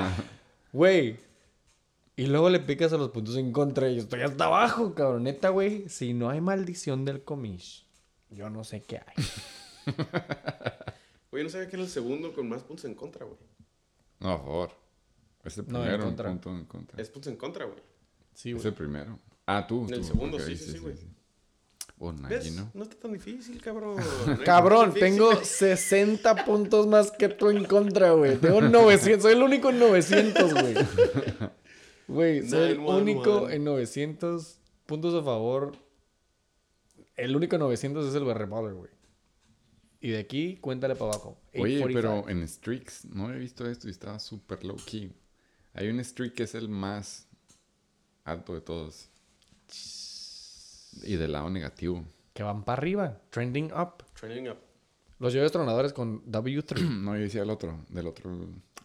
[0.72, 1.16] Güey.
[2.14, 5.24] Y luego le picas a los puntos en contra y yo estoy hasta abajo, cabrón.
[5.24, 5.88] Neta, güey.
[5.88, 7.84] Si no hay maldición del comish,
[8.30, 9.24] yo no sé qué hay.
[11.32, 13.38] Oye, no sabía que era el segundo con más puntos en contra, güey.
[14.20, 14.70] No, a favor.
[15.44, 16.28] Es el No, en primero en contra.
[16.30, 17.02] punto en contra.
[17.02, 17.78] Es puntos en contra, güey.
[18.34, 18.68] Sí, Es güey.
[18.68, 19.18] el primero.
[19.46, 19.84] Ah, tú.
[19.88, 20.94] En el tú, segundo, sí, sí, sí, güey.
[22.10, 22.70] ¿No?
[22.74, 23.96] No está tan difícil, cabrón.
[24.44, 28.38] Cabrón, tengo 60 puntos más que tú en contra, güey.
[28.38, 29.22] Tengo 900.
[29.22, 30.74] Soy el único en 900, güey.
[32.08, 33.02] Güey, soy el 911.
[33.02, 35.76] único en 900 puntos a favor.
[37.16, 38.90] El único en 900 es el Baller, güey.
[40.00, 41.38] Y de aquí, cuéntale para abajo.
[41.54, 41.94] Oye, 845.
[41.94, 45.12] pero en streaks no he visto esto y estaba súper low key.
[45.74, 47.28] Hay un streak que es el más
[48.24, 49.08] alto de todos.
[51.02, 52.04] Y del lado negativo.
[52.34, 53.18] Que van para arriba.
[53.30, 54.04] Trending up.
[54.18, 54.58] Training up.
[55.18, 56.80] Los llaves tronadores con W3.
[57.02, 57.78] No, yo decía el otro.
[57.88, 58.30] Del otro.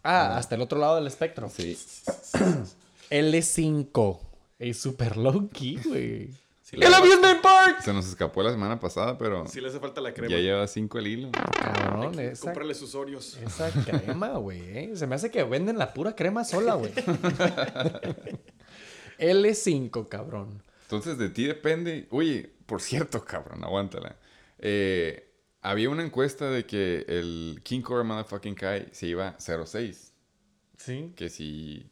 [0.03, 1.50] Ah, hasta el otro lado del espectro.
[1.50, 1.77] Sí.
[3.10, 4.19] L5.
[4.60, 6.30] Es super low key, güey.
[6.61, 7.80] Sí ¡El Amusement Park!
[7.82, 10.30] Se nos escapó la semana pasada, pero sí le hace falta la crema.
[10.30, 11.30] ya lleva cinco el hilo.
[11.32, 13.38] Cabrón, esa, Cómprale sus Oreos.
[13.38, 14.94] esa crema, güey.
[14.98, 16.92] Se me hace que venden la pura crema sola, güey.
[19.19, 20.61] L5, cabrón.
[20.88, 22.08] Entonces, de ti depende.
[22.12, 24.16] Oye, por cierto, cabrón, aguántala.
[24.58, 25.30] Eh,
[25.62, 30.14] había una encuesta de que el King Cobra Motherfucking Kai se iba 0-6.
[30.78, 31.12] Sí.
[31.18, 31.90] Que si.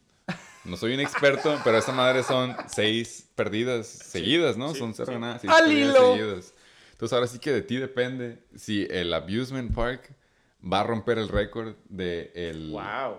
[0.64, 4.72] No soy un experto, pero esa madre son seis perdidas seguidas, ¿no?
[4.72, 5.12] sí, son cero sí.
[5.12, 5.40] ganadas.
[5.42, 6.12] seis ¡Al perdidas hilo!
[6.16, 6.54] seguidas.
[6.92, 10.14] Entonces, ahora sí que de ti depende si el Abusement Park
[10.64, 13.18] va a romper el récord de el Wow.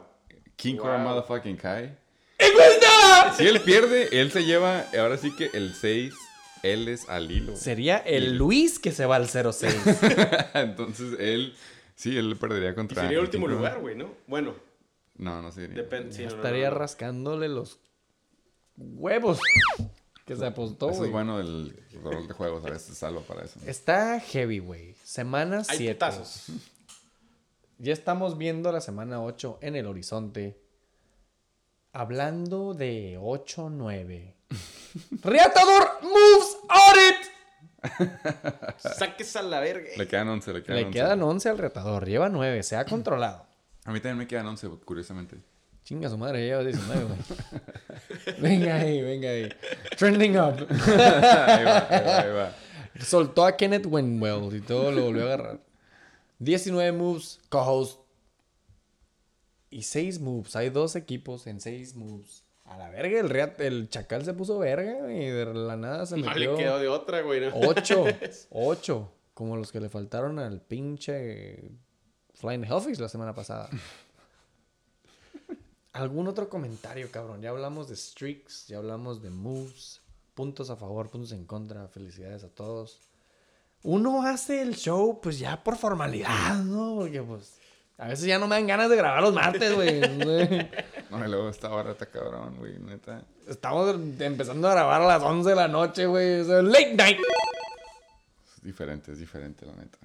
[0.55, 1.03] King Cobra Wow.
[1.13, 1.95] Motherfucking Kai.
[3.37, 6.13] Si él pierde, él se lleva, ahora sí que el 6
[6.63, 7.55] él es al hilo.
[7.55, 9.75] Sería el Luis que se va al 06.
[10.55, 11.55] Entonces él,
[11.95, 13.03] sí, él perdería Y contra.
[13.03, 14.09] sería el último lugar, güey, ¿no?
[14.27, 14.55] Bueno,
[15.17, 15.75] No, no sería.
[15.75, 16.13] depende.
[16.15, 16.79] sí, no, no, Estaría no, no.
[16.79, 17.79] rascándole los
[18.75, 19.39] huevos
[20.25, 21.09] que se apostó, Eso güey.
[21.09, 23.59] es bueno del rol de juegos, a veces salva para eso.
[23.65, 24.95] Está heavy, güey.
[25.03, 25.93] Semana Hay 7.
[25.93, 26.45] putazos.
[27.77, 30.59] Ya estamos viendo la semana 8 en el horizonte.
[31.97, 34.35] Hablando de 8-9.
[35.23, 38.77] ¡Reatador moves on it!
[38.77, 39.89] Saques a la verga.
[39.97, 40.93] Le quedan 11, le quedan Le 11.
[40.93, 42.07] quedan 11 al retador.
[42.07, 42.61] Lleva 9.
[42.61, 43.47] Se ha controlado.
[43.85, 45.37] A mí también me quedan 11, curiosamente.
[45.85, 47.17] Chinga su madre, lleva 19, güey.
[48.41, 49.49] venga ahí, venga ahí.
[49.97, 50.67] Trending up.
[50.69, 52.55] ahí va, ahí va, ahí va.
[53.01, 55.59] Soltó a Kenneth Winwell y todo lo volvió a agarrar.
[56.37, 58.01] 19 moves, co-host.
[59.69, 60.55] Y 6 moves.
[60.55, 62.43] Hay dos equipos en 6 moves.
[62.65, 66.17] A la verga, el, Reat- el Chacal se puso verga y de la nada se
[66.17, 67.51] No le metió quedó de otra, güey, ¿no?
[67.53, 68.05] 8.
[68.49, 69.11] 8.
[69.33, 71.71] Como los que le faltaron al pinche
[72.33, 73.69] Flying Hellfish la semana pasada.
[75.93, 77.41] ¿Algún otro comentario, cabrón?
[77.41, 80.01] Ya hablamos de streaks, ya hablamos de moves,
[80.35, 81.87] puntos a favor, puntos en contra.
[81.87, 82.99] Felicidades a todos.
[83.83, 86.95] Uno hace el show, pues ya por formalidad, ¿no?
[86.97, 87.56] Porque, pues,
[87.97, 89.99] a veces ya no me dan ganas de grabar los martes, güey.
[91.09, 93.23] No, y luego esta hora está cabrón, güey, neta.
[93.47, 96.41] Estamos empezando a grabar a las 11 de la noche, güey.
[96.41, 97.19] Es late night.
[98.57, 99.97] Es diferente, es diferente, la neta.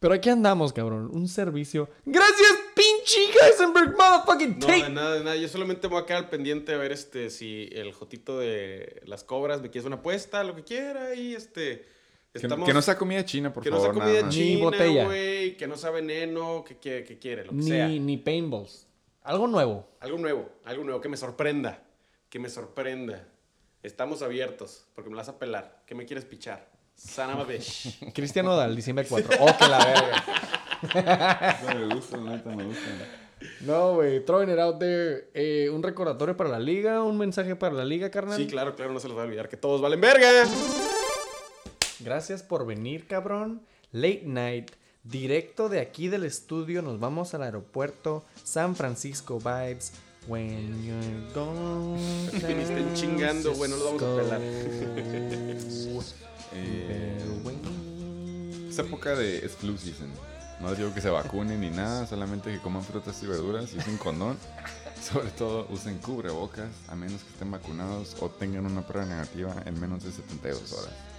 [0.00, 1.10] Pero aquí andamos, cabrón.
[1.12, 1.88] Un servicio.
[2.04, 4.82] ¡Gracias, pinche Heisenberg, motherfucking No, tape!
[4.82, 5.36] de nada, de nada.
[5.36, 9.00] Yo solamente me voy a quedar al pendiente a ver este si el jotito de
[9.06, 11.14] las cobras me quiere una apuesta, lo que quiera.
[11.14, 11.86] Y este.
[12.32, 14.34] Que, Estamos, que no sea comida china, por que no favor, sea comida más.
[14.34, 15.04] Ni china, botella.
[15.04, 15.56] güey.
[15.56, 17.88] Que no sea veneno, que, que, que quiere, lo que sea.
[17.88, 18.86] Ni, ni paintballs.
[19.22, 19.86] Algo nuevo.
[20.00, 21.82] Algo nuevo, algo nuevo que me sorprenda.
[22.30, 23.28] Que me sorprenda.
[23.82, 25.82] Estamos abiertos, porque me la vas a pelar.
[25.86, 26.70] ¿Qué me quieres pichar?
[26.94, 27.36] Sana.
[28.14, 29.38] Cristian Odal, diciembre 4.
[29.40, 31.62] ¡Oh, que la verga!
[31.74, 32.88] No, me gusta, neta, me gusta.
[33.60, 34.24] No, güey.
[34.24, 35.28] Throwing it out there.
[35.34, 37.02] Eh, un recordatorio para la liga.
[37.02, 38.38] Un mensaje para la liga, carnal.
[38.38, 40.44] Sí, claro, claro, no se los va a olvidar que todos valen verga.
[42.04, 43.62] Gracias por venir, cabrón.
[43.92, 44.70] Late night.
[45.04, 46.82] Directo de aquí del estudio.
[46.82, 49.92] Nos vamos al aeropuerto San Francisco Vibes.
[50.28, 51.98] When you're gone.
[52.32, 54.40] En chingando, güey, no lo vamos a pelar.
[56.54, 57.18] Eh,
[58.68, 60.10] es época de flu season.
[60.60, 63.78] No les digo que se vacunen ni nada, solamente que coman frutas y verduras y
[63.78, 64.36] usen condón.
[65.02, 69.80] Sobre todo usen cubrebocas, a menos que estén vacunados o tengan una prueba negativa en
[69.80, 71.11] menos de 72 horas.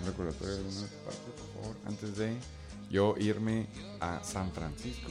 [0.00, 2.36] Un recordatorio de alguna parte, por favor, antes de
[2.90, 3.66] yo irme
[4.00, 5.10] a San Francisco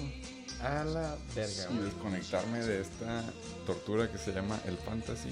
[0.61, 3.23] A la verga, y desconectarme de esta
[3.65, 5.29] tortura que se llama el fantasy.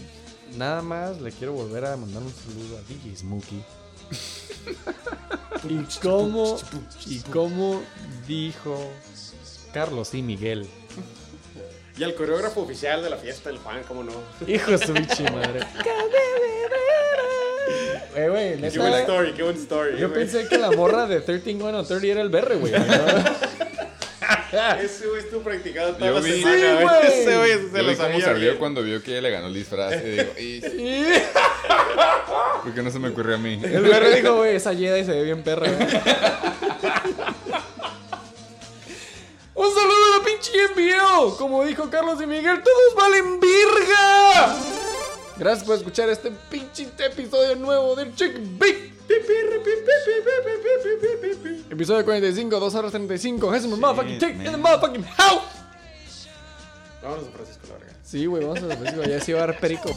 [0.58, 3.64] Nada más le quiero volver a mandar un saludo a DJ Smokey.
[5.70, 6.58] y cómo,
[7.06, 7.82] y cómo
[8.28, 8.78] dijo
[9.74, 10.68] Carlos y Miguel.
[11.98, 14.12] Y al coreógrafo oficial de la fiesta del fan, ¿cómo no?
[14.48, 15.62] Hijo de su bichi madre.
[18.16, 19.98] Eh, güey, Qué neta, buen story, qué buen story.
[19.98, 20.20] Yo güey.
[20.22, 22.74] pensé que la morra de 13 going on 30 era el berre, güey.
[24.84, 26.84] Ese güey estuvo practicando toda Yo la vi- semana, Sí, güey.
[26.84, 27.08] güey.
[27.08, 28.26] Ese güey se Yo lo vi cómo sabía.
[28.26, 29.94] se rió cuando vio que ella le ganó el disfraz.
[30.04, 30.62] Y digo, "Y,
[32.64, 33.62] ¿por qué no se me ocurrió a mí?
[33.64, 35.70] El berre dijo, güey, esa Jedi se ve bien perra.
[35.72, 35.88] güey.
[39.54, 41.38] Un saludo a la pinche NBL.
[41.38, 44.56] Como dijo Carlos y Miguel, todos valen virga.
[45.38, 48.92] Gracias por escuchar este pinche episodio nuevo del Chick Big.
[51.70, 53.56] Episodio 45, 2 horas 35.
[53.56, 55.44] Es un motherfucking take in the motherfucking house.
[57.02, 57.94] Vámonos a Francisco, la verga.
[58.04, 59.10] Sí, güey, vamos a ver.
[59.10, 59.90] Ya se iba a dar perico.